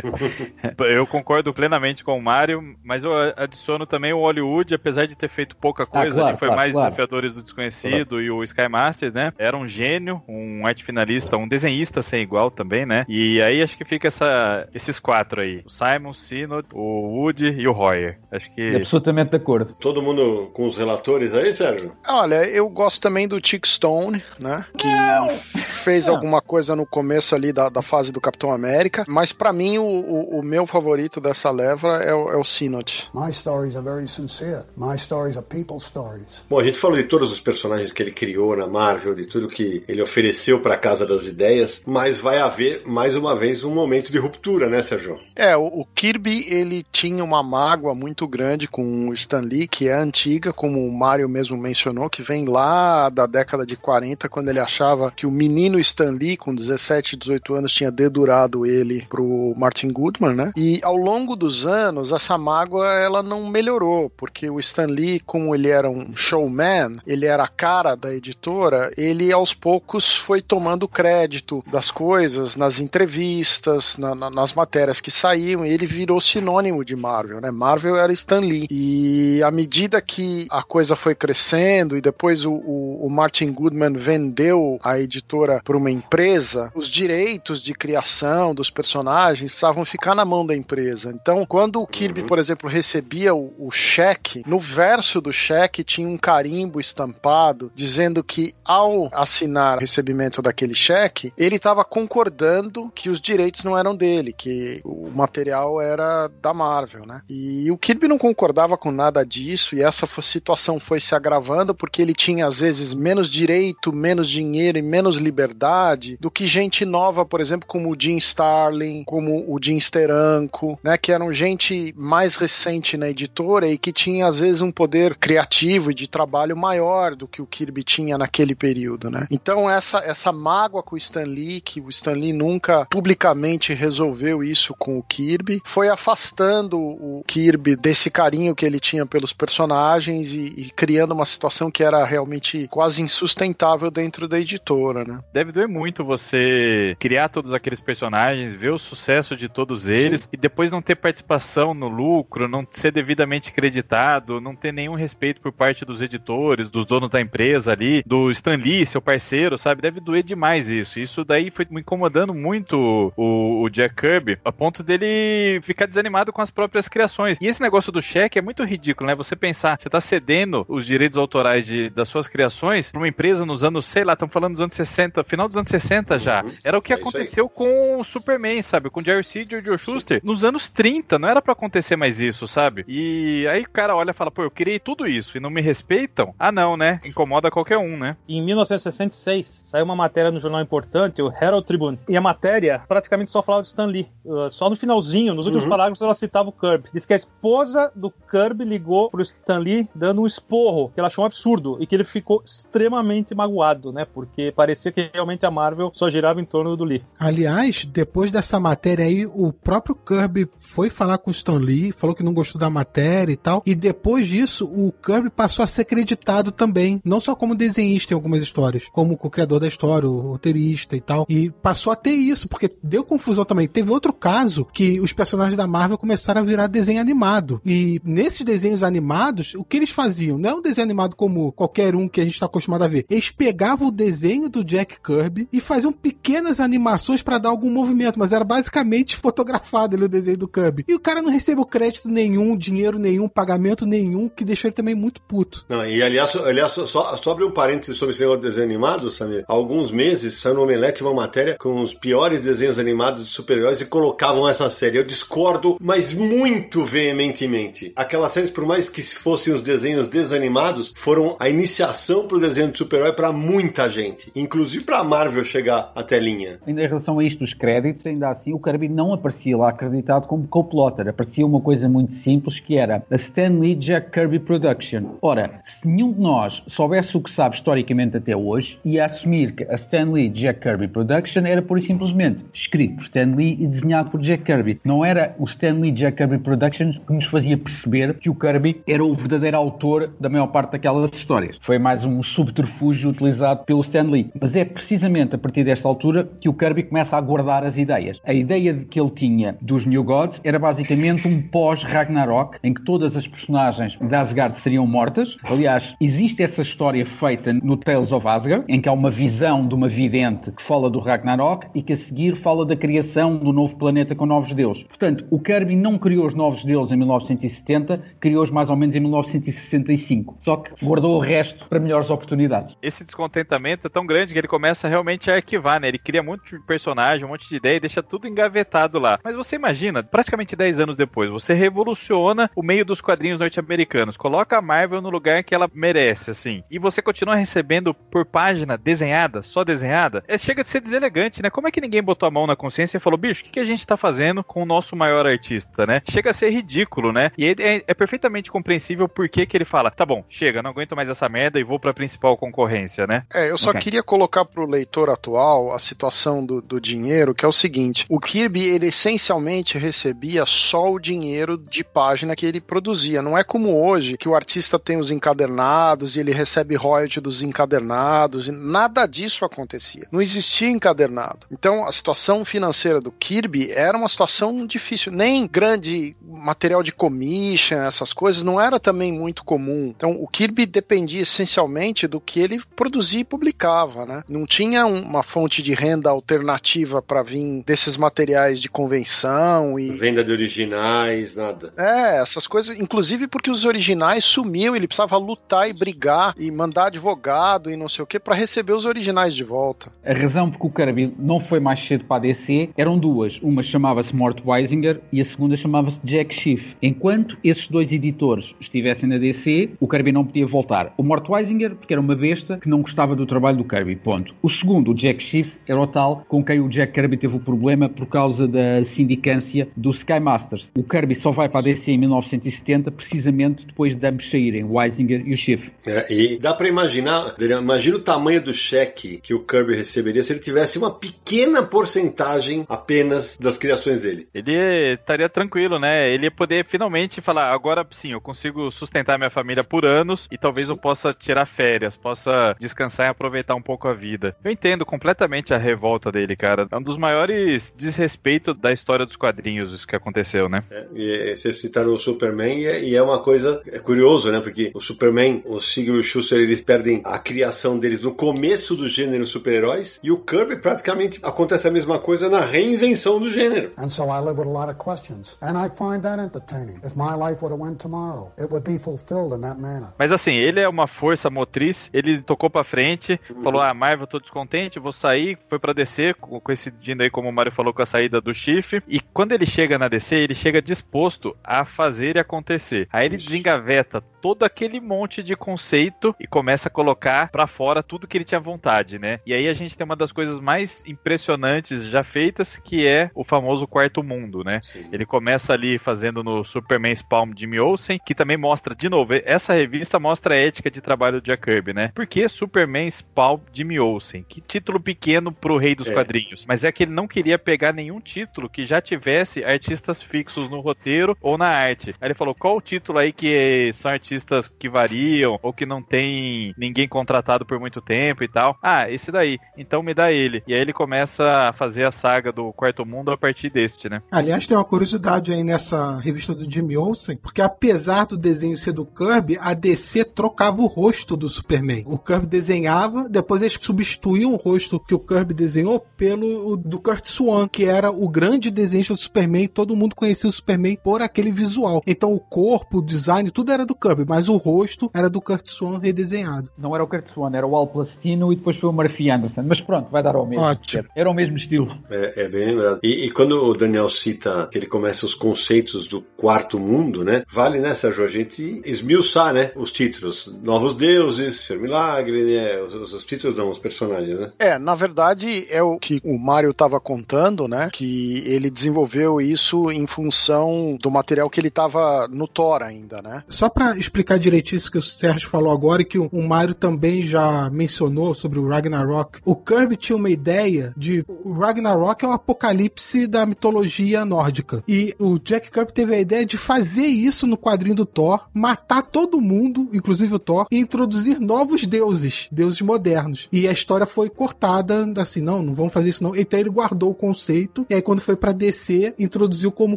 eu 0.88 1.06
concordo 1.06 1.52
plenamente 1.52 2.04
com 2.04 2.16
o 2.16 2.22
Mário, 2.22 2.76
mas 2.82 3.04
eu 3.04 3.12
adiciono 3.36 3.73
também 3.86 4.12
o 4.12 4.20
Hollywood, 4.20 4.74
apesar 4.74 5.06
de 5.06 5.14
ter 5.14 5.28
feito 5.28 5.56
pouca 5.56 5.86
coisa, 5.86 6.08
ah, 6.08 6.14
claro, 6.14 6.30
ele 6.30 6.38
foi 6.38 6.48
claro, 6.48 6.60
mais 6.60 6.72
claro. 6.72 6.90
Desafiadores 6.90 7.34
do 7.34 7.42
Desconhecido 7.42 8.10
claro. 8.10 8.22
e 8.22 8.30
o 8.30 8.44
Sky 8.44 8.68
Masters, 8.68 9.12
né? 9.12 9.32
Era 9.38 9.56
um 9.56 9.66
gênio, 9.66 10.22
um 10.28 10.66
arte 10.66 10.84
finalista, 10.84 11.36
um 11.36 11.48
desenhista 11.48 12.02
sem 12.02 12.22
igual 12.22 12.50
também, 12.50 12.86
né? 12.86 13.04
E 13.08 13.42
aí 13.42 13.62
acho 13.62 13.76
que 13.76 13.84
fica 13.84 14.08
essa, 14.08 14.68
esses 14.74 14.98
quatro 14.98 15.40
aí: 15.40 15.62
o 15.64 15.70
Simon, 15.70 16.12
Synod, 16.12 16.66
o 16.72 17.18
Woody 17.18 17.46
e 17.46 17.66
o 17.66 17.72
Royer. 17.72 18.18
Acho 18.30 18.52
que. 18.54 18.76
Absolutamente 18.76 19.30
de 19.30 19.36
acordo. 19.36 19.74
Todo 19.80 20.02
mundo 20.02 20.50
com 20.52 20.66
os 20.66 20.76
relatores 20.76 21.34
aí, 21.34 21.52
Sérgio? 21.52 21.92
Olha, 22.06 22.44
eu 22.48 22.68
gosto 22.68 23.00
também 23.00 23.26
do 23.26 23.40
Chick 23.44 23.66
Stone, 23.66 24.22
né? 24.38 24.64
Que 24.76 24.86
Não. 24.86 25.28
fez 25.30 26.06
Não. 26.06 26.14
alguma 26.14 26.40
coisa 26.40 26.76
no 26.76 26.86
começo 26.86 27.34
ali 27.34 27.52
da, 27.52 27.68
da 27.68 27.82
fase 27.82 28.12
do 28.12 28.20
Capitão 28.20 28.52
América. 28.52 29.04
Mas 29.08 29.32
para 29.32 29.52
mim, 29.52 29.78
o, 29.78 29.84
o, 29.84 30.40
o, 30.40 30.42
meu 30.42 30.66
favorito 30.66 31.20
dessa 31.20 31.50
leva 31.50 32.02
é 32.02 32.14
o, 32.14 32.30
é 32.30 32.36
o 32.36 32.44
Synod. 32.44 33.08
My 33.14 33.32
stories 33.32 33.63
are 33.72 33.82
very 33.82 34.06
sincere. 34.06 34.64
My 34.76 34.98
stories 34.98 35.38
are 35.38 35.46
people 35.46 35.80
stories. 35.80 36.44
Bom, 36.48 36.60
a 36.60 36.64
gente 36.64 36.78
falou 36.78 36.96
de 36.96 37.04
todos 37.04 37.32
os 37.32 37.40
personagens 37.40 37.92
que 37.92 38.02
ele 38.02 38.12
criou 38.12 38.54
na 38.54 38.66
Marvel, 38.66 39.14
de 39.14 39.24
tudo 39.24 39.48
que 39.48 39.82
ele 39.88 40.02
ofereceu 40.02 40.60
para 40.60 40.76
Casa 40.76 41.06
das 41.06 41.26
Ideias, 41.26 41.82
mas 41.86 42.18
vai 42.18 42.38
haver 42.38 42.82
mais 42.86 43.16
uma 43.16 43.34
vez 43.34 43.64
um 43.64 43.72
momento 43.72 44.12
de 44.12 44.18
ruptura, 44.18 44.68
né, 44.68 44.82
Sérgio? 44.82 45.18
É, 45.34 45.56
o, 45.56 45.64
o 45.64 45.86
Kirby 45.94 46.46
ele 46.52 46.84
tinha 46.92 47.24
uma 47.24 47.42
mágoa 47.42 47.94
muito 47.94 48.28
grande 48.28 48.68
com 48.68 49.08
o 49.08 49.14
Stan 49.14 49.40
Lee, 49.40 49.66
que 49.66 49.88
é 49.88 49.94
antiga, 49.94 50.52
como 50.52 50.84
o 50.84 50.92
Mario 50.92 51.28
mesmo 51.28 51.56
mencionou, 51.56 52.10
que 52.10 52.22
vem 52.22 52.46
lá 52.46 53.08
da 53.08 53.26
década 53.26 53.64
de 53.64 53.76
40, 53.76 54.28
quando 54.28 54.50
ele 54.50 54.60
achava 54.60 55.10
que 55.10 55.26
o 55.26 55.30
menino 55.30 55.78
Stan 55.78 56.10
Lee, 56.10 56.36
com 56.36 56.54
17, 56.54 57.16
18 57.16 57.54
anos, 57.54 57.72
tinha 57.72 57.90
dedurado 57.90 58.66
ele 58.66 59.06
pro 59.08 59.54
Martin 59.56 59.88
Goodman, 59.88 60.34
né? 60.34 60.52
E 60.56 60.80
ao 60.82 60.96
longo 60.96 61.36
dos 61.36 61.66
anos, 61.66 62.12
essa 62.12 62.36
mágoa 62.36 62.86
ela 62.86 63.22
não 63.22 63.50
melhorou, 63.54 64.10
porque 64.10 64.50
o 64.50 64.58
Stan 64.58 64.86
Lee, 64.86 65.20
como 65.20 65.54
ele 65.54 65.68
era 65.68 65.88
um 65.88 66.16
showman, 66.16 66.98
ele 67.06 67.24
era 67.24 67.44
a 67.44 67.48
cara 67.48 67.94
da 67.94 68.12
editora, 68.12 68.92
ele 68.96 69.32
aos 69.32 69.54
poucos 69.54 70.16
foi 70.16 70.42
tomando 70.42 70.88
crédito 70.88 71.64
das 71.70 71.88
coisas 71.88 72.56
nas 72.56 72.80
entrevistas, 72.80 73.96
na, 73.96 74.12
na, 74.12 74.28
nas 74.28 74.52
matérias 74.52 75.00
que 75.00 75.10
saíam, 75.10 75.64
e 75.64 75.70
ele 75.70 75.86
virou 75.86 76.20
sinônimo 76.20 76.84
de 76.84 76.96
Marvel, 76.96 77.40
né? 77.40 77.52
Marvel 77.52 77.96
era 77.96 78.12
Stan 78.12 78.40
Lee. 78.40 78.66
E 78.68 79.40
à 79.44 79.50
medida 79.52 80.00
que 80.00 80.48
a 80.50 80.62
coisa 80.62 80.96
foi 80.96 81.14
crescendo 81.14 81.96
e 81.96 82.00
depois 82.00 82.44
o, 82.44 82.52
o, 82.52 83.06
o 83.06 83.10
Martin 83.10 83.52
Goodman 83.52 83.92
vendeu 83.92 84.78
a 84.82 84.98
editora 84.98 85.60
para 85.62 85.76
uma 85.76 85.90
empresa, 85.90 86.72
os 86.74 86.88
direitos 86.88 87.62
de 87.62 87.72
criação 87.72 88.52
dos 88.52 88.68
personagens 88.70 89.52
precisavam 89.52 89.84
ficar 89.84 90.14
na 90.14 90.24
mão 90.24 90.44
da 90.44 90.56
empresa. 90.56 91.12
Então, 91.14 91.46
quando 91.46 91.80
o 91.80 91.86
Kirby, 91.86 92.24
por 92.24 92.38
exemplo, 92.38 92.68
recebia 92.68 93.33
o, 93.34 93.52
o 93.58 93.70
cheque, 93.70 94.42
no 94.46 94.58
verso 94.58 95.20
do 95.20 95.32
cheque 95.32 95.84
tinha 95.84 96.08
um 96.08 96.16
carimbo 96.16 96.80
estampado 96.80 97.70
dizendo 97.74 98.22
que 98.22 98.54
ao 98.64 99.08
assinar 99.12 99.78
o 99.78 99.80
recebimento 99.80 100.40
daquele 100.40 100.74
cheque, 100.74 101.32
ele 101.36 101.56
estava 101.56 101.84
concordando 101.84 102.90
que 102.94 103.08
os 103.08 103.20
direitos 103.20 103.64
não 103.64 103.76
eram 103.76 103.94
dele, 103.94 104.32
que 104.32 104.80
o 104.84 105.10
material 105.10 105.80
era 105.80 106.30
da 106.40 106.52
Marvel, 106.52 107.06
né? 107.06 107.22
E 107.28 107.70
o 107.70 107.78
Kirby 107.78 108.08
não 108.08 108.18
concordava 108.18 108.76
com 108.76 108.90
nada 108.90 109.24
disso 109.24 109.76
e 109.76 109.82
essa 109.82 110.06
situação 110.22 110.78
foi 110.80 111.00
se 111.00 111.14
agravando 111.14 111.74
porque 111.74 112.00
ele 112.00 112.14
tinha 112.14 112.46
às 112.46 112.60
vezes 112.60 112.94
menos 112.94 113.28
direito, 113.28 113.92
menos 113.92 114.28
dinheiro 114.28 114.78
e 114.78 114.82
menos 114.82 115.16
liberdade 115.16 116.16
do 116.20 116.30
que 116.30 116.46
gente 116.46 116.84
nova, 116.84 117.24
por 117.24 117.40
exemplo, 117.40 117.66
como 117.66 117.90
o 117.90 117.96
Jim 117.98 118.16
Starlin, 118.16 119.04
como 119.04 119.44
o 119.48 119.58
Jim 119.62 119.78
Steranko, 119.78 120.78
né, 120.82 120.96
que 120.96 121.12
eram 121.12 121.32
gente 121.32 121.94
mais 121.96 122.36
recente 122.36 122.96
na 122.96 123.08
editora 123.24 123.68
e 123.68 123.78
que 123.78 123.92
tinha 123.92 124.26
às 124.26 124.40
vezes 124.40 124.60
um 124.60 124.70
poder 124.70 125.16
criativo 125.16 125.90
e 125.90 125.94
de 125.94 126.06
trabalho 126.06 126.56
maior 126.56 127.16
do 127.16 127.26
que 127.26 127.42
o 127.42 127.46
Kirby 127.46 127.82
tinha 127.82 128.16
naquele 128.16 128.54
período, 128.54 129.10
né? 129.10 129.26
Então 129.30 129.68
essa 129.68 129.98
essa 129.98 130.32
mágoa 130.32 130.82
com 130.82 130.94
o 130.94 130.98
Stan 130.98 131.24
Lee, 131.24 131.60
que 131.60 131.80
o 131.80 131.88
Stan 131.88 132.12
Lee 132.12 132.32
nunca 132.32 132.86
publicamente 132.86 133.72
resolveu 133.72 134.42
isso 134.42 134.74
com 134.78 134.98
o 134.98 135.02
Kirby, 135.02 135.60
foi 135.64 135.88
afastando 135.88 136.78
o 136.78 137.24
Kirby 137.26 137.76
desse 137.76 138.10
carinho 138.10 138.54
que 138.54 138.64
ele 138.64 138.78
tinha 138.78 139.06
pelos 139.06 139.32
personagens 139.32 140.32
e, 140.32 140.52
e 140.56 140.70
criando 140.70 141.12
uma 141.12 141.24
situação 141.24 141.70
que 141.70 141.82
era 141.82 142.04
realmente 142.04 142.68
quase 142.68 143.02
insustentável 143.02 143.90
dentro 143.90 144.28
da 144.28 144.38
editora, 144.38 145.04
né? 145.04 145.18
Deve 145.32 145.52
doer 145.52 145.68
muito 145.68 146.04
você 146.04 146.96
criar 146.98 147.28
todos 147.28 147.52
aqueles 147.52 147.80
personagens, 147.80 148.54
ver 148.54 148.70
o 148.70 148.78
sucesso 148.78 149.36
de 149.36 149.48
todos 149.48 149.88
eles 149.88 150.22
Sim. 150.22 150.28
e 150.32 150.36
depois 150.36 150.70
não 150.70 150.82
ter 150.82 150.96
participação 150.96 151.74
no 151.74 151.88
lucro, 151.88 152.48
não 152.48 152.66
ser 152.70 152.92
devidamente 153.14 153.52
creditado, 153.52 154.40
não 154.40 154.56
ter 154.56 154.72
nenhum 154.72 154.94
respeito 154.94 155.40
por 155.40 155.52
parte 155.52 155.84
dos 155.84 156.02
editores, 156.02 156.68
dos 156.68 156.84
donos 156.84 157.08
da 157.08 157.20
empresa 157.20 157.72
ali, 157.72 158.02
do 158.04 158.30
Stan 158.30 158.56
Lee, 158.56 158.84
seu 158.84 159.00
parceiro, 159.00 159.56
sabe? 159.56 159.80
Deve 159.80 160.00
doer 160.00 160.24
demais 160.24 160.68
isso. 160.68 160.98
Isso 160.98 161.24
daí 161.24 161.50
foi 161.50 161.66
me 161.70 161.80
incomodando 161.80 162.34
muito 162.34 163.12
o, 163.16 163.62
o 163.62 163.70
Jack 163.70 163.94
Kirby, 163.94 164.38
a 164.44 164.50
ponto 164.50 164.82
dele 164.82 165.60
ficar 165.62 165.86
desanimado 165.86 166.32
com 166.32 166.42
as 166.42 166.50
próprias 166.50 166.88
criações. 166.88 167.38
E 167.40 167.46
esse 167.46 167.62
negócio 167.62 167.92
do 167.92 168.02
cheque 168.02 168.38
é 168.38 168.42
muito 168.42 168.64
ridículo, 168.64 169.08
né? 169.08 169.14
Você 169.14 169.36
pensar, 169.36 169.78
você 169.80 169.88
tá 169.88 170.00
cedendo 170.00 170.64
os 170.68 170.84
direitos 170.84 171.16
autorais 171.16 171.64
de, 171.64 171.88
das 171.90 172.08
suas 172.08 172.26
criações 172.26 172.90
pra 172.90 173.00
uma 173.00 173.08
empresa 173.08 173.46
nos 173.46 173.62
anos, 173.62 173.86
sei 173.86 174.04
lá, 174.04 174.14
estamos 174.14 174.32
falando 174.32 174.52
dos 174.52 174.60
anos 174.60 174.74
60, 174.74 175.22
final 175.24 175.46
dos 175.46 175.56
anos 175.56 175.70
60 175.70 176.18
já. 176.18 176.42
Uhum. 176.42 176.52
Era 176.64 176.78
o 176.78 176.82
que 176.82 176.92
é 176.92 176.96
aconteceu 176.96 177.48
com 177.48 178.00
o 178.00 178.04
Superman, 178.04 178.60
sabe? 178.60 178.90
Com 178.90 179.00
o 179.00 179.04
Jerry 179.04 179.24
Siegel 179.24 179.60
e 179.60 179.62
o 179.62 179.64
Joe 179.64 179.78
Schuster. 179.78 180.20
Nos 180.24 180.44
anos 180.44 180.68
30, 180.68 181.18
não 181.18 181.28
era 181.28 181.40
para 181.40 181.52
acontecer 181.52 181.96
mais 181.96 182.20
isso, 182.20 182.48
sabe? 182.48 182.84
E 182.88 183.03
aí 183.50 183.62
o 183.62 183.70
cara 183.70 183.96
olha 183.96 184.10
e 184.10 184.14
fala, 184.14 184.30
pô, 184.30 184.42
eu 184.42 184.50
criei 184.50 184.78
tudo 184.78 185.06
isso 185.06 185.36
e 185.36 185.40
não 185.40 185.50
me 185.50 185.60
respeitam? 185.60 186.34
Ah, 186.38 186.52
não, 186.52 186.76
né? 186.76 187.00
Incomoda 187.04 187.50
qualquer 187.50 187.78
um, 187.78 187.96
né? 187.96 188.16
Em 188.28 188.42
1966, 188.42 189.62
saiu 189.64 189.84
uma 189.84 189.96
matéria 189.96 190.30
no 190.30 190.40
jornal 190.40 190.60
importante, 190.60 191.22
o 191.22 191.32
Herald 191.32 191.66
Tribune. 191.66 191.98
E 192.08 192.16
a 192.16 192.20
matéria 192.20 192.82
praticamente 192.88 193.30
só 193.30 193.42
falava 193.42 193.62
de 193.62 193.68
Stan 193.68 193.86
Lee. 193.86 194.08
Uh, 194.24 194.48
só 194.50 194.68
no 194.68 194.76
finalzinho, 194.76 195.34
nos 195.34 195.46
últimos 195.46 195.64
uhum. 195.64 195.70
parágrafos, 195.70 196.02
ela 196.02 196.14
citava 196.14 196.48
o 196.48 196.52
Kirby. 196.52 196.88
Diz 196.92 197.06
que 197.06 197.12
a 197.12 197.16
esposa 197.16 197.92
do 197.94 198.10
Kirby 198.10 198.64
ligou 198.64 199.10
pro 199.10 199.22
Stan 199.22 199.58
Lee 199.58 199.88
dando 199.94 200.22
um 200.22 200.26
esporro, 200.26 200.90
que 200.90 201.00
ela 201.00 201.08
achou 201.08 201.24
um 201.24 201.26
absurdo 201.26 201.76
e 201.80 201.86
que 201.86 201.94
ele 201.94 202.04
ficou 202.04 202.42
extremamente 202.44 203.34
magoado, 203.34 203.92
né? 203.92 204.04
Porque 204.04 204.52
parecia 204.52 204.92
que 204.92 205.10
realmente 205.12 205.44
a 205.46 205.50
Marvel 205.50 205.90
só 205.94 206.10
girava 206.10 206.40
em 206.40 206.44
torno 206.44 206.76
do 206.76 206.84
Lee. 206.84 207.04
Aliás, 207.18 207.84
depois 207.84 208.30
dessa 208.30 208.58
matéria 208.58 209.04
aí, 209.04 209.26
o 209.26 209.52
próprio 209.52 209.94
Kirby 209.94 210.48
foi 210.58 210.90
falar 210.90 211.18
com 211.18 211.30
o 211.30 211.34
Stan 211.34 211.58
Lee, 211.58 211.92
falou 211.92 212.14
que 212.14 212.22
não 212.22 212.34
gostou 212.34 212.60
da 212.60 212.70
matéria 212.70 212.93
e 213.00 213.36
tal. 213.36 213.62
E 213.66 213.74
depois 213.74 214.28
disso, 214.28 214.64
o 214.66 214.92
Kirby 214.92 215.30
passou 215.30 215.62
a 215.62 215.66
ser 215.66 215.84
creditado 215.84 216.52
também, 216.52 217.00
não 217.04 217.20
só 217.20 217.34
como 217.34 217.54
desenhista 217.54 218.12
em 218.12 218.16
algumas 218.16 218.42
histórias, 218.42 218.84
como 218.92 219.14
o 219.14 219.30
criador 219.30 219.60
da 219.60 219.68
história, 219.68 220.08
o 220.08 220.20
roteirista 220.32 220.96
e 220.96 221.00
tal. 221.00 221.26
E 221.28 221.50
passou 221.50 221.92
a 221.92 221.96
ter 221.96 222.12
isso, 222.12 222.48
porque 222.48 222.70
deu 222.82 223.04
confusão 223.04 223.44
também. 223.44 223.68
Teve 223.68 223.90
outro 223.90 224.12
caso 224.12 224.66
que 224.72 225.00
os 225.00 225.12
personagens 225.12 225.56
da 225.56 225.66
Marvel 225.66 225.98
começaram 225.98 226.40
a 226.40 226.44
virar 226.44 226.66
desenho 226.66 227.00
animado. 227.00 227.60
E 227.64 228.00
nesses 228.04 228.42
desenhos 228.42 228.82
animados, 228.82 229.54
o 229.54 229.64
que 229.64 229.76
eles 229.76 229.90
faziam? 229.90 230.38
Não 230.38 230.50
é 230.50 230.54
um 230.54 230.62
desenho 230.62 230.84
animado 230.84 231.16
como 231.16 231.52
qualquer 231.52 231.94
um 231.94 232.08
que 232.08 232.20
a 232.20 232.24
gente 232.24 232.34
está 232.34 232.46
acostumado 232.46 232.82
a 232.84 232.88
ver. 232.88 233.06
Eles 233.08 233.30
pegavam 233.30 233.88
o 233.88 233.92
desenho 233.92 234.48
do 234.48 234.64
Jack 234.64 234.96
Kirby 235.00 235.48
e 235.52 235.60
faziam 235.60 235.92
pequenas 235.92 236.60
animações 236.60 237.22
para 237.22 237.38
dar 237.38 237.48
algum 237.48 237.70
movimento, 237.70 238.18
mas 238.18 238.32
era 238.32 238.44
basicamente 238.44 239.16
fotografado 239.18 239.96
ali 239.96 240.04
o 240.04 240.08
desenho 240.08 240.38
do 240.38 240.48
Kirby. 240.48 240.84
E 240.86 240.94
o 240.94 241.00
cara 241.00 241.22
não 241.22 241.30
recebeu 241.30 241.64
crédito 241.64 242.08
nenhum, 242.08 242.56
dinheiro 242.56 242.83
nenhum, 242.92 243.28
pagamento 243.28 243.86
nenhum, 243.86 244.28
que 244.28 244.44
deixou 244.44 244.68
ele 244.68 244.74
também 244.74 244.94
muito 244.94 245.22
puto. 245.22 245.64
Não, 245.68 245.84
e 245.86 246.02
aliás, 246.02 246.34
aliás 246.36 246.72
só, 246.72 247.16
só 247.16 247.32
abrir 247.32 247.44
um 247.44 247.50
parênteses 247.50 247.96
sobre 247.96 248.14
esse 248.14 248.22
negócio 248.22 248.42
de 248.42 248.48
desenho 248.48 248.66
animado, 248.66 249.10
Samir. 249.10 249.44
Há 249.48 249.52
alguns 249.52 249.90
meses 249.90 250.34
saiu 250.34 250.54
no 250.54 250.62
Omelete 250.62 251.02
uma 251.02 251.14
matéria 251.14 251.56
com 251.58 251.80
os 251.80 251.94
piores 251.94 252.40
desenhos 252.40 252.78
animados 252.78 253.26
de 253.26 253.32
super-heróis 253.32 253.80
e 253.80 253.86
colocavam 253.86 254.48
essa 254.48 254.68
série. 254.70 254.98
Eu 254.98 255.04
discordo, 255.04 255.76
mas 255.80 256.12
muito 256.12 256.84
veementemente. 256.84 257.92
Aquelas 257.96 258.32
séries, 258.32 258.50
por 258.50 258.66
mais 258.66 258.88
que 258.88 259.02
fossem 259.02 259.52
os 259.52 259.60
desenhos 259.60 260.08
desanimados, 260.08 260.92
foram 260.96 261.36
a 261.38 261.48
iniciação 261.48 262.26
pro 262.26 262.40
desenho 262.40 262.70
de 262.70 262.78
super-herói 262.78 263.12
para 263.12 263.32
muita 263.32 263.88
gente, 263.88 264.30
inclusive 264.34 264.84
para 264.84 265.04
Marvel 265.04 265.44
chegar 265.44 265.92
até 265.94 266.18
linha. 266.18 266.58
Em 266.66 266.74
relação 266.74 267.18
a 267.18 267.24
isto 267.24 267.40
dos 267.40 267.54
créditos, 267.54 268.06
ainda 268.06 268.30
assim, 268.30 268.52
o 268.52 268.58
Kirby 268.58 268.88
não 268.88 269.12
aparecia 269.12 269.56
lá 269.56 269.70
acreditado 269.70 270.26
como 270.26 270.46
co-plotter. 270.46 271.08
Aparecia 271.08 271.46
uma 271.46 271.60
coisa 271.60 271.88
muito 271.88 272.12
simples 272.14 272.60
que 272.60 272.73
era 272.76 273.04
a 273.10 273.14
Stan 273.14 273.58
Lee 273.58 273.74
Jack 273.74 274.10
Kirby 274.10 274.38
Production. 274.38 275.16
Ora, 275.22 275.60
se 275.62 275.86
nenhum 275.86 276.12
de 276.12 276.20
nós 276.20 276.62
soubesse 276.66 277.16
o 277.16 277.20
que 277.20 277.32
sabe 277.32 277.56
historicamente 277.56 278.16
até 278.16 278.36
hoje, 278.36 278.78
ia 278.84 279.04
assumir 279.04 279.52
que 279.52 279.64
a 279.64 279.74
Stan 279.74 280.10
Lee 280.10 280.28
Jack 280.28 280.60
Kirby 280.60 280.88
Production 280.88 281.44
era 281.44 281.62
pura 281.62 281.80
e 281.80 281.82
simplesmente 281.82 282.44
escrito 282.52 282.96
por 282.96 283.02
Stan 283.04 283.34
Lee 283.34 283.56
e 283.60 283.66
desenhado 283.66 284.10
por 284.10 284.20
Jack 284.20 284.44
Kirby. 284.44 284.80
Não 284.84 285.04
era 285.04 285.34
o 285.38 285.44
Stan 285.44 285.74
Lee 285.74 285.92
Jack 285.92 286.16
Kirby 286.16 286.38
Production 286.38 286.92
que 286.92 287.12
nos 287.12 287.26
fazia 287.26 287.56
perceber 287.56 288.14
que 288.14 288.30
o 288.30 288.34
Kirby 288.34 288.82
era 288.86 289.04
o 289.04 289.14
verdadeiro 289.14 289.56
autor 289.56 290.12
da 290.18 290.28
maior 290.28 290.48
parte 290.48 290.72
daquelas 290.72 291.10
histórias. 291.14 291.56
Foi 291.60 291.78
mais 291.78 292.04
um 292.04 292.22
subterfúgio 292.22 293.10
utilizado 293.10 293.64
pelo 293.64 293.80
Stan 293.80 294.02
Lee. 294.02 294.30
Mas 294.40 294.56
é 294.56 294.64
precisamente 294.64 295.34
a 295.34 295.38
partir 295.38 295.64
desta 295.64 295.88
altura 295.88 296.28
que 296.40 296.48
o 296.48 296.54
Kirby 296.54 296.84
começa 296.84 297.16
a 297.16 297.20
guardar 297.20 297.64
as 297.64 297.76
ideias. 297.76 298.20
A 298.24 298.32
ideia 298.32 298.74
que 298.88 299.00
ele 299.00 299.10
tinha 299.10 299.56
dos 299.60 299.86
New 299.86 300.02
Gods 300.04 300.40
era 300.44 300.58
basicamente 300.58 301.26
um 301.26 301.40
pós-Ragnarok, 301.42 302.58
em 302.64 302.72
que 302.72 302.82
todas 302.82 303.16
as 303.16 303.28
personagens 303.28 303.96
de 304.00 304.14
Asgard 304.14 304.58
seriam 304.58 304.86
mortas. 304.86 305.36
Aliás, 305.44 305.94
existe 306.00 306.42
essa 306.42 306.62
história 306.62 307.04
feita 307.04 307.52
no 307.52 307.76
Tales 307.76 308.10
of 308.10 308.26
Asgard, 308.26 308.64
em 308.66 308.80
que 308.80 308.88
há 308.88 308.92
uma 308.92 309.10
visão 309.10 309.68
de 309.68 309.74
uma 309.74 309.88
vidente 309.88 310.50
que 310.50 310.62
fala 310.62 310.90
do 310.90 310.98
Ragnarok 310.98 311.68
e 311.74 311.82
que 311.82 311.92
a 311.92 311.96
seguir 311.96 312.36
fala 312.36 312.64
da 312.64 312.74
criação 312.74 313.36
do 313.36 313.52
novo 313.52 313.76
planeta 313.76 314.14
com 314.14 314.24
novos 314.24 314.52
deuses. 314.54 314.82
Portanto, 314.84 315.24
o 315.30 315.38
Kirby 315.38 315.76
não 315.76 315.98
criou 315.98 316.26
os 316.26 316.34
novos 316.34 316.64
deuses 316.64 316.92
em 316.92 316.96
1970, 316.96 318.02
criou-os 318.18 318.50
mais 318.50 318.70
ou 318.70 318.76
menos 318.76 318.96
em 318.96 319.00
1965. 319.00 320.36
Só 320.38 320.56
que 320.56 320.84
guardou 320.84 321.16
o 321.16 321.20
resto 321.20 321.66
para 321.68 321.78
melhores 321.78 322.08
oportunidades. 322.08 322.74
Esse 322.82 323.04
descontentamento 323.04 323.86
é 323.86 323.90
tão 323.90 324.06
grande 324.06 324.32
que 324.32 324.38
ele 324.38 324.48
começa 324.48 324.88
realmente 324.88 325.30
a 325.30 325.34
arquivar, 325.34 325.80
né? 325.80 325.88
Ele 325.88 325.98
cria 325.98 326.22
muito 326.22 326.60
personagem, 326.66 327.24
um 327.24 327.28
monte 327.28 327.48
de 327.48 327.56
ideia 327.56 327.76
e 327.76 327.80
deixa 327.80 328.02
tudo 328.02 328.26
engavetado 328.26 328.98
lá. 328.98 329.18
Mas 329.22 329.36
você 329.36 329.56
imagina, 329.56 330.02
praticamente 330.02 330.56
10 330.56 330.80
anos 330.80 330.96
depois, 330.96 331.30
você 331.30 331.52
revoluciona 331.52 332.50
o 332.54 332.62
meio 332.62 332.84
dos 332.84 333.00
quadrinhos 333.00 333.38
norte-americanos, 333.38 334.16
coloca 334.16 334.56
a 334.56 334.62
Marvel 334.62 335.00
no 335.00 335.10
lugar 335.10 335.42
que 335.44 335.54
ela 335.54 335.70
merece, 335.72 336.30
assim, 336.30 336.62
e 336.70 336.78
você 336.78 337.02
continua 337.02 337.36
recebendo 337.36 337.94
por 337.94 338.24
página 338.24 338.76
desenhada, 338.76 339.42
só 339.42 339.64
desenhada, 339.64 340.22
é, 340.26 340.38
chega 340.38 340.62
de 340.62 340.68
ser 340.68 340.80
deselegante, 340.80 341.42
né? 341.42 341.50
Como 341.50 341.68
é 341.68 341.70
que 341.70 341.80
ninguém 341.80 342.02
botou 342.02 342.26
a 342.26 342.30
mão 342.30 342.46
na 342.46 342.56
consciência 342.56 342.96
e 342.96 343.00
falou, 343.00 343.18
bicho, 343.18 343.42
o 343.42 343.44
que, 343.44 343.52
que 343.52 343.60
a 343.60 343.64
gente 343.64 343.86
tá 343.86 343.96
fazendo 343.96 344.42
com 344.42 344.62
o 344.62 344.66
nosso 344.66 344.96
maior 344.96 345.26
artista, 345.26 345.86
né? 345.86 346.02
Chega 346.08 346.30
a 346.30 346.34
ser 346.34 346.50
ridículo, 346.50 347.12
né? 347.12 347.30
E 347.36 347.46
é, 347.46 347.82
é 347.86 347.94
perfeitamente 347.94 348.50
compreensível 348.50 349.08
por 349.08 349.28
que, 349.28 349.46
que 349.46 349.56
ele 349.56 349.64
fala, 349.64 349.90
tá 349.90 350.04
bom, 350.04 350.24
chega, 350.28 350.62
não 350.62 350.70
aguento 350.70 350.96
mais 350.96 351.08
essa 351.08 351.28
merda 351.28 351.58
e 351.58 351.64
vou 351.64 351.78
pra 351.78 351.94
principal 351.94 352.36
concorrência, 352.36 353.06
né? 353.06 353.24
É, 353.32 353.50
eu 353.50 353.58
só 353.58 353.70
okay. 353.70 353.82
queria 353.82 354.02
colocar 354.02 354.44
pro 354.44 354.68
leitor 354.68 355.10
atual 355.10 355.72
a 355.72 355.78
situação 355.78 356.44
do, 356.44 356.60
do 356.60 356.80
dinheiro, 356.80 357.34
que 357.34 357.44
é 357.44 357.48
o 357.48 357.52
seguinte: 357.52 358.06
o 358.08 358.18
Kirby, 358.18 358.64
ele 358.64 358.86
essencialmente 358.86 359.78
recebia 359.78 360.46
só 360.46 360.90
o 360.90 360.98
dinheiro 360.98 361.58
de 361.58 361.84
página 361.84 362.33
que 362.34 362.46
ele 362.46 362.60
produzia. 362.60 363.22
Não 363.22 363.36
é 363.36 363.44
como 363.44 363.84
hoje, 363.84 364.16
que 364.16 364.28
o 364.28 364.34
artista 364.34 364.78
tem 364.78 364.98
os 364.98 365.10
encadernados 365.10 366.16
e 366.16 366.20
ele 366.20 366.32
recebe 366.32 366.74
royalty 366.74 367.20
dos 367.20 367.42
encadernados. 367.42 368.48
Nada 368.48 369.06
disso 369.06 369.44
acontecia. 369.44 370.06
Não 370.10 370.20
existia 370.20 370.68
encadernado. 370.68 371.46
Então, 371.50 371.86
a 371.86 371.92
situação 371.92 372.44
financeira 372.44 373.00
do 373.00 373.10
Kirby 373.10 373.70
era 373.70 373.96
uma 373.96 374.08
situação 374.08 374.66
difícil. 374.66 375.12
Nem 375.12 375.46
grande 375.46 376.16
material 376.22 376.82
de 376.82 376.92
commission, 376.92 377.78
essas 377.78 378.12
coisas, 378.12 378.42
não 378.42 378.60
era 378.60 378.78
também 378.80 379.12
muito 379.12 379.44
comum. 379.44 379.92
Então, 379.94 380.12
o 380.12 380.26
Kirby 380.26 380.66
dependia 380.66 381.22
essencialmente 381.22 382.06
do 382.06 382.20
que 382.20 382.40
ele 382.40 382.60
produzia 382.76 383.20
e 383.20 383.24
publicava, 383.24 384.06
né? 384.06 384.22
Não 384.28 384.46
tinha 384.46 384.86
uma 384.86 385.22
fonte 385.22 385.62
de 385.62 385.74
renda 385.74 386.10
alternativa 386.10 387.02
para 387.02 387.22
vir 387.22 387.62
desses 387.64 387.96
materiais 387.96 388.60
de 388.60 388.68
convenção 388.68 389.78
e. 389.78 389.90
Venda 389.92 390.24
de 390.24 390.32
originais, 390.32 391.36
nada. 391.36 391.72
É, 391.76 392.23
essas 392.24 392.46
coisas. 392.46 392.78
Inclusive 392.78 393.26
porque 393.26 393.50
os 393.50 393.64
originais 393.64 394.24
sumiam, 394.24 394.74
ele 394.74 394.86
precisava 394.86 395.16
lutar 395.16 395.68
e 395.68 395.72
brigar 395.72 396.34
e 396.38 396.50
mandar 396.50 396.86
advogado 396.86 397.70
e 397.70 397.76
não 397.76 397.88
sei 397.88 398.02
o 398.02 398.06
que 398.06 398.18
para 398.18 398.34
receber 398.34 398.72
os 398.72 398.84
originais 398.84 399.34
de 399.34 399.44
volta. 399.44 399.92
A 400.04 400.12
razão 400.12 400.50
porque 400.50 400.66
o 400.66 400.70
Kirby 400.70 401.14
não 401.18 401.40
foi 401.40 401.60
mais 401.60 401.80
cedo 401.80 402.04
para 402.04 402.16
a 402.16 402.20
DC 402.20 402.70
eram 402.76 402.98
duas. 402.98 403.38
Uma 403.42 403.62
chamava-se 403.62 404.14
Mort 404.14 404.40
Weisinger 404.44 405.00
e 405.12 405.20
a 405.20 405.24
segunda 405.24 405.56
chamava-se 405.56 406.00
Jack 406.02 406.34
Schiff. 406.34 406.76
Enquanto 406.82 407.36
esses 407.44 407.68
dois 407.68 407.92
editores 407.92 408.54
estivessem 408.60 409.08
na 409.08 409.18
DC, 409.18 409.70
o 409.80 409.88
Kirby 409.88 410.12
não 410.12 410.24
podia 410.24 410.46
voltar. 410.46 410.92
O 410.96 411.02
Mort 411.02 411.28
Weisinger, 411.28 411.74
porque 411.74 411.92
era 411.92 412.00
uma 412.00 412.14
besta 412.14 412.58
que 412.58 412.68
não 412.68 412.82
gostava 412.82 413.14
do 413.14 413.26
trabalho 413.26 413.58
do 413.58 413.64
Kirby, 413.64 413.96
ponto. 413.96 414.34
O 414.42 414.48
segundo, 414.48 414.90
o 414.90 414.94
Jack 414.94 415.22
Schiff, 415.22 415.52
era 415.66 415.80
o 415.80 415.86
tal 415.86 416.24
com 416.28 416.44
quem 416.44 416.60
o 416.60 416.68
Jack 416.68 416.92
Kirby 416.92 417.16
teve 417.16 417.36
o 417.36 417.40
problema 417.40 417.88
por 417.88 418.06
causa 418.06 418.46
da 418.46 418.84
sindicância 418.84 419.68
do 419.76 419.90
Sky 419.90 420.20
Masters. 420.20 420.70
O 420.74 420.82
Kirby 420.82 421.14
só 421.14 421.30
vai 421.30 421.48
para 421.48 421.60
a 421.60 421.62
DC 421.62 421.92
em 421.92 421.98
1970, 422.20 422.90
precisamente 422.90 423.66
depois 423.66 423.96
de 423.96 424.06
ambos 424.06 424.28
saírem, 424.28 424.64
o 424.64 424.74
Weisinger 424.74 425.26
e 425.26 425.32
o 425.32 425.36
Schiff. 425.36 425.72
É, 425.86 426.12
e 426.12 426.38
dá 426.38 426.54
para 426.54 426.68
imaginar, 426.68 427.34
imagina 427.38 427.96
o 427.96 428.00
tamanho 428.00 428.40
do 428.40 428.54
cheque 428.54 429.18
que 429.22 429.34
o 429.34 429.40
Kirby 429.40 429.74
receberia 429.74 430.22
se 430.22 430.32
ele 430.32 430.40
tivesse 430.40 430.78
uma 430.78 430.90
pequena 430.90 431.62
porcentagem 431.62 432.64
apenas 432.68 433.36
das 433.38 433.58
criações 433.58 434.02
dele. 434.02 434.28
Ele 434.34 434.54
estaria 434.94 435.28
tranquilo, 435.28 435.78
né? 435.78 436.12
Ele 436.12 436.24
ia 436.24 436.30
poder 436.30 436.64
finalmente 436.64 437.20
falar: 437.20 437.52
agora 437.52 437.86
sim, 437.90 438.12
eu 438.12 438.20
consigo 438.20 438.70
sustentar 438.70 439.18
minha 439.18 439.30
família 439.30 439.64
por 439.64 439.84
anos 439.84 440.28
e 440.30 440.38
talvez 440.38 440.68
eu 440.68 440.76
possa 440.76 441.14
tirar 441.14 441.46
férias, 441.46 441.96
possa 441.96 442.56
descansar 442.58 443.06
e 443.06 443.10
aproveitar 443.10 443.54
um 443.54 443.62
pouco 443.62 443.88
a 443.88 443.94
vida. 443.94 444.36
Eu 444.44 444.50
entendo 444.50 444.84
completamente 444.84 445.54
a 445.54 445.58
revolta 445.58 446.10
dele, 446.10 446.36
cara. 446.36 446.66
É 446.70 446.76
um 446.76 446.82
dos 446.82 446.96
maiores 446.96 447.72
desrespeitos 447.76 448.56
da 448.56 448.72
história 448.72 449.06
dos 449.06 449.16
quadrinhos 449.16 449.72
isso 449.72 449.86
que 449.86 449.96
aconteceu, 449.96 450.48
né? 450.48 450.62
É, 450.70 450.86
e 450.94 451.36
vocês 451.36 451.60
citaram 451.60 451.92
o 451.92 451.98
Superman 452.04 452.58
e 452.60 452.66
é, 452.66 452.84
e 452.84 452.94
é 452.94 453.02
uma 453.02 453.18
coisa 453.20 453.60
é 453.66 453.78
curioso, 453.78 454.30
né? 454.30 454.40
Porque 454.40 454.70
o 454.74 454.80
Superman, 454.80 455.42
o 455.46 455.60
Siegel 455.60 455.96
e 455.96 455.98
o 456.00 456.02
Schuster, 456.02 456.38
eles 456.38 456.62
perdem 456.62 457.00
a 457.04 457.18
criação 457.18 457.78
deles 457.78 458.00
no 458.00 458.12
começo 458.14 458.76
do 458.76 458.86
gênero 458.88 459.26
super-heróis 459.26 460.00
e 460.02 460.10
o 460.10 460.18
Kirby 460.18 460.56
praticamente 460.56 461.18
acontece 461.22 461.66
a 461.66 461.70
mesma 461.70 461.98
coisa 461.98 462.28
na 462.28 462.40
reinvenção 462.40 463.18
do 463.18 463.30
gênero. 463.30 463.72
And 463.78 463.88
so 463.88 464.04
I 464.04 464.20
live 464.20 464.38
with 464.40 464.46
a 464.48 464.50
lot 464.50 464.70
of 464.70 464.76
questions. 464.78 465.36
And 465.40 465.52
I 465.58 465.68
find 465.70 466.02
that 466.02 466.20
entertaining. 466.20 466.76
If 466.84 466.94
my 466.96 467.14
life 467.14 467.42
would 467.42 467.52
have 467.52 467.60
went 467.62 467.78
tomorrow, 467.78 468.32
it 468.38 468.50
would 468.50 468.68
be 468.70 468.78
fulfilled 468.78 469.32
in 469.36 469.40
that 469.42 469.58
manner. 469.60 469.92
Mas 469.98 470.12
assim, 470.12 470.34
ele 470.34 470.60
é 470.60 470.68
uma 470.68 470.86
força 470.86 471.30
motriz, 471.30 471.88
ele 471.92 472.20
tocou 472.22 472.50
pra 472.50 472.64
frente, 472.64 473.18
falou: 473.42 473.60
Ah, 473.60 473.72
Marvel, 473.72 474.06
tô 474.06 474.18
descontente, 474.18 474.78
vou 474.78 474.92
sair. 474.92 475.38
Foi 475.48 475.58
pra 475.58 475.72
DC, 475.72 476.14
co- 476.20 476.40
coincidindo 476.40 477.02
aí, 477.02 477.10
como 477.10 477.28
o 477.28 477.32
Mario 477.32 477.52
falou, 477.52 477.72
com 477.72 477.82
a 477.82 477.86
saída 477.86 478.20
do 478.20 478.34
Chief. 478.34 478.74
E 478.88 479.00
quando 479.12 479.32
ele 479.32 479.46
chega 479.46 479.78
na 479.78 479.88
DC, 479.88 480.14
ele 480.16 480.34
chega 480.34 480.60
disposto 480.60 481.36
a 481.42 481.64
fazer 481.64 481.93
e 482.00 482.18
acontecer. 482.18 482.88
Aí 482.92 483.06
ele 483.06 483.16
desengaveta 483.16 484.00
todo 484.00 484.42
aquele 484.44 484.80
monte 484.80 485.22
de 485.22 485.36
conceito 485.36 486.14
e 486.18 486.26
começa 486.26 486.68
a 486.68 486.70
colocar 486.70 487.30
pra 487.30 487.46
fora 487.46 487.82
tudo 487.82 488.06
que 488.06 488.16
ele 488.16 488.24
tinha 488.24 488.40
vontade, 488.40 488.98
né? 488.98 489.20
E 489.26 489.34
aí 489.34 489.46
a 489.48 489.52
gente 489.52 489.76
tem 489.76 489.84
uma 489.84 489.96
das 489.96 490.12
coisas 490.12 490.40
mais 490.40 490.82
impressionantes 490.86 491.84
já 491.84 492.02
feitas, 492.02 492.58
que 492.58 492.86
é 492.86 493.10
o 493.14 493.22
famoso 493.22 493.66
quarto 493.66 494.02
mundo, 494.02 494.42
né? 494.42 494.60
Ele 494.90 495.04
começa 495.04 495.52
ali 495.52 495.78
fazendo 495.78 496.24
no 496.24 496.42
Superman 496.44 496.94
Spawn 496.94 497.32
Jimmy 497.36 497.60
Olsen, 497.60 498.00
que 498.04 498.14
também 498.14 498.36
mostra, 498.36 498.74
de 498.74 498.88
novo, 498.88 499.12
essa 499.24 499.52
revista 499.52 500.00
mostra 500.00 500.34
a 500.34 500.38
ética 500.38 500.70
de 500.70 500.80
trabalho 500.80 501.20
do 501.20 501.24
Jack 501.24 501.42
Kirby, 501.44 501.74
né? 501.74 501.92
Por 501.94 502.06
que 502.06 502.26
Superman 502.28 502.90
Spawn 502.90 503.40
Jimmy 503.52 503.78
Olsen? 503.78 504.24
Que 504.26 504.40
título 504.40 504.80
pequeno 504.80 505.32
pro 505.32 505.58
rei 505.58 505.74
dos 505.74 505.86
É. 505.88 505.92
quadrinhos. 505.92 506.46
Mas 506.46 506.64
é 506.64 506.72
que 506.72 506.82
ele 506.84 506.92
não 506.92 507.06
queria 507.06 507.38
pegar 507.38 507.72
nenhum 507.72 508.00
título 508.00 508.48
que 508.48 508.64
já 508.64 508.80
tivesse 508.80 509.44
artistas 509.44 510.02
fixos 510.02 510.48
no 510.48 510.60
roteiro 510.60 511.16
ou 511.20 511.36
na 511.36 511.48
arte. 511.48 511.83
Aí 512.00 512.08
ele 512.08 512.14
falou, 512.14 512.34
qual 512.34 512.56
o 512.56 512.60
título 512.60 512.98
aí 512.98 513.12
que 513.12 513.72
são 513.74 513.90
artistas 513.90 514.52
que 514.58 514.68
variam 514.68 515.38
ou 515.42 515.52
que 515.52 515.66
não 515.66 515.82
tem 515.82 516.54
ninguém 516.56 516.88
contratado 516.88 517.44
por 517.44 517.58
muito 517.58 517.80
tempo 517.80 518.24
e 518.24 518.28
tal? 518.28 518.56
Ah, 518.62 518.90
esse 518.90 519.10
daí. 519.10 519.38
Então 519.56 519.82
me 519.82 519.94
dá 519.94 520.12
ele. 520.12 520.42
E 520.46 520.54
aí 520.54 520.60
ele 520.60 520.72
começa 520.72 521.48
a 521.48 521.52
fazer 521.52 521.86
a 521.86 521.90
saga 521.90 522.32
do 522.32 522.52
Quarto 522.52 522.84
Mundo 522.84 523.10
a 523.10 523.16
partir 523.16 523.50
deste, 523.50 523.88
né? 523.88 524.02
Aliás, 524.10 524.46
tem 524.46 524.56
uma 524.56 524.64
curiosidade 524.64 525.32
aí 525.32 525.44
nessa 525.44 525.98
revista 525.98 526.34
do 526.34 526.50
Jimmy 526.50 526.76
Olsen, 526.76 527.16
porque 527.16 527.42
apesar 527.42 528.06
do 528.06 528.16
desenho 528.16 528.56
ser 528.56 528.72
do 528.72 528.84
Kirby, 528.84 529.38
a 529.40 529.54
DC 529.54 530.04
trocava 530.04 530.60
o 530.60 530.66
rosto 530.66 531.16
do 531.16 531.28
Superman. 531.28 531.84
O 531.86 531.98
Kirby 531.98 532.26
desenhava, 532.26 533.08
depois 533.08 533.42
eles 533.42 533.58
substituíam 533.60 534.32
o 534.32 534.36
rosto 534.36 534.80
que 534.80 534.94
o 534.94 534.98
Kirby 534.98 535.34
desenhou 535.34 535.80
pelo 535.96 536.56
do 536.56 536.80
Kurt 536.80 537.06
Swan, 537.06 537.48
que 537.48 537.64
era 537.64 537.90
o 537.90 538.08
grande 538.08 538.50
desenhista 538.50 538.94
do 538.94 539.00
Superman, 539.00 539.48
todo 539.48 539.76
mundo 539.76 539.94
conhecia 539.94 540.28
o 540.28 540.32
Superman 540.32 540.78
por 540.82 541.02
aquele 541.02 541.30
visual. 541.30 541.73
Então 541.86 542.12
o 542.12 542.20
corpo, 542.20 542.78
o 542.78 542.82
design, 542.82 543.30
tudo 543.30 543.52
era 543.52 543.66
do 543.66 543.74
Kirby, 543.74 544.04
mas 544.06 544.28
o 544.28 544.36
rosto 544.36 544.90
era 544.94 545.08
do 545.08 545.20
Kurt 545.20 545.48
Swan 545.48 545.78
redesenhado. 545.78 546.50
Não 546.56 546.74
era 546.74 546.84
o 546.84 546.86
Kurt 546.86 547.08
Swan, 547.08 547.30
era 547.34 547.46
o 547.46 547.56
Al 547.56 547.66
Plastino 547.66 548.32
e 548.32 548.36
depois 548.36 548.56
foi 548.56 548.70
o 548.70 548.72
Murphy 548.72 549.10
Anderson. 549.10 549.42
Mas 549.46 549.60
pronto, 549.60 549.90
vai 549.90 550.02
dar 550.02 550.16
ao 550.16 550.26
mesmo. 550.26 550.44
Ótimo. 550.44 550.84
Era 550.94 551.10
o 551.10 551.14
mesmo 551.14 551.36
estilo. 551.36 551.76
É, 551.90 552.24
é 552.24 552.28
bem 552.28 552.46
lembrado. 552.46 552.80
E, 552.82 553.06
e 553.06 553.10
quando 553.10 553.32
o 553.32 553.54
Daniel 553.54 553.88
cita 553.88 554.48
que 554.50 554.58
ele 554.58 554.66
começa 554.66 555.06
os 555.06 555.14
conceitos 555.14 555.88
do 555.88 556.02
quarto 556.16 556.58
mundo, 556.58 557.04
né? 557.04 557.22
Vale, 557.32 557.58
né, 557.58 557.74
Sérgio, 557.74 558.04
a 558.04 558.08
gente 558.08 558.62
esmiuçar, 558.64 559.32
né? 559.32 559.50
Os 559.56 559.72
títulos. 559.72 560.32
Novos 560.42 560.76
Deuses, 560.76 561.40
Senhor 561.40 561.60
Milagre, 561.60 562.24
né? 562.24 562.62
Os, 562.62 562.92
os 562.92 563.04
títulos 563.04 563.36
não, 563.36 563.50
os 563.50 563.58
personagens, 563.58 564.18
né? 564.18 564.32
É, 564.38 564.58
na 564.58 564.74
verdade 564.74 565.46
é 565.50 565.62
o 565.62 565.78
que 565.78 566.00
o 566.04 566.18
Mário 566.18 566.50
estava 566.50 566.80
contando, 566.80 567.48
né? 567.48 567.68
Que 567.72 568.22
ele 568.26 568.50
desenvolveu 568.50 569.20
isso 569.20 569.70
em 569.70 569.86
função 569.86 570.76
do 570.80 570.90
material 570.90 571.30
que 571.30 571.40
ele 571.40 571.48
estava 571.48 571.63
no 572.10 572.26
Thor 572.26 572.62
ainda, 572.62 573.02
né? 573.02 573.24
Só 573.28 573.48
pra 573.48 573.76
explicar 573.76 574.18
direitinho 574.18 574.56
isso 574.56 574.70
que 574.70 574.78
o 574.78 574.82
Sérgio 574.82 575.28
falou 575.28 575.52
agora 575.52 575.82
e 575.82 575.84
que 575.84 575.98
o 575.98 576.08
o 576.14 576.22
Mario 576.22 576.54
também 576.54 577.04
já 577.04 577.50
mencionou 577.50 578.14
sobre 578.14 578.38
o 578.38 578.46
Ragnarok, 578.46 579.20
o 579.24 579.34
Kirby 579.34 579.76
tinha 579.76 579.96
uma 579.96 580.08
ideia 580.08 580.72
de 580.76 581.04
o 581.08 581.32
Ragnarok 581.32 582.04
é 582.04 582.08
o 582.08 582.12
apocalipse 582.12 583.06
da 583.08 583.26
mitologia 583.26 584.04
nórdica. 584.04 584.62
E 584.68 584.94
o 584.98 585.18
Jack 585.18 585.50
Kirby 585.50 585.72
teve 585.72 585.94
a 585.94 585.98
ideia 585.98 586.24
de 586.24 586.36
fazer 586.36 586.86
isso 586.86 587.26
no 587.26 587.36
quadrinho 587.36 587.74
do 587.74 587.84
Thor, 587.84 588.28
matar 588.32 588.86
todo 588.86 589.20
mundo, 589.20 589.68
inclusive 589.72 590.14
o 590.14 590.18
Thor, 590.18 590.46
e 590.50 590.58
introduzir 590.58 591.20
novos 591.20 591.66
deuses, 591.66 592.28
deuses 592.30 592.60
modernos. 592.60 593.28
E 593.32 593.48
a 593.48 593.52
história 593.52 593.86
foi 593.86 594.08
cortada 594.08 594.84
assim, 594.98 595.20
não, 595.20 595.42
não 595.42 595.54
vamos 595.54 595.72
fazer 595.72 595.90
isso 595.90 596.04
não. 596.04 596.14
Então 596.14 596.38
ele 596.38 596.50
guardou 596.50 596.90
o 596.90 596.94
conceito 596.94 597.66
e 597.68 597.74
aí 597.74 597.82
quando 597.82 598.00
foi 598.00 598.14
pra 598.14 598.30
DC, 598.30 598.94
introduziu 598.98 599.50
como 599.50 599.76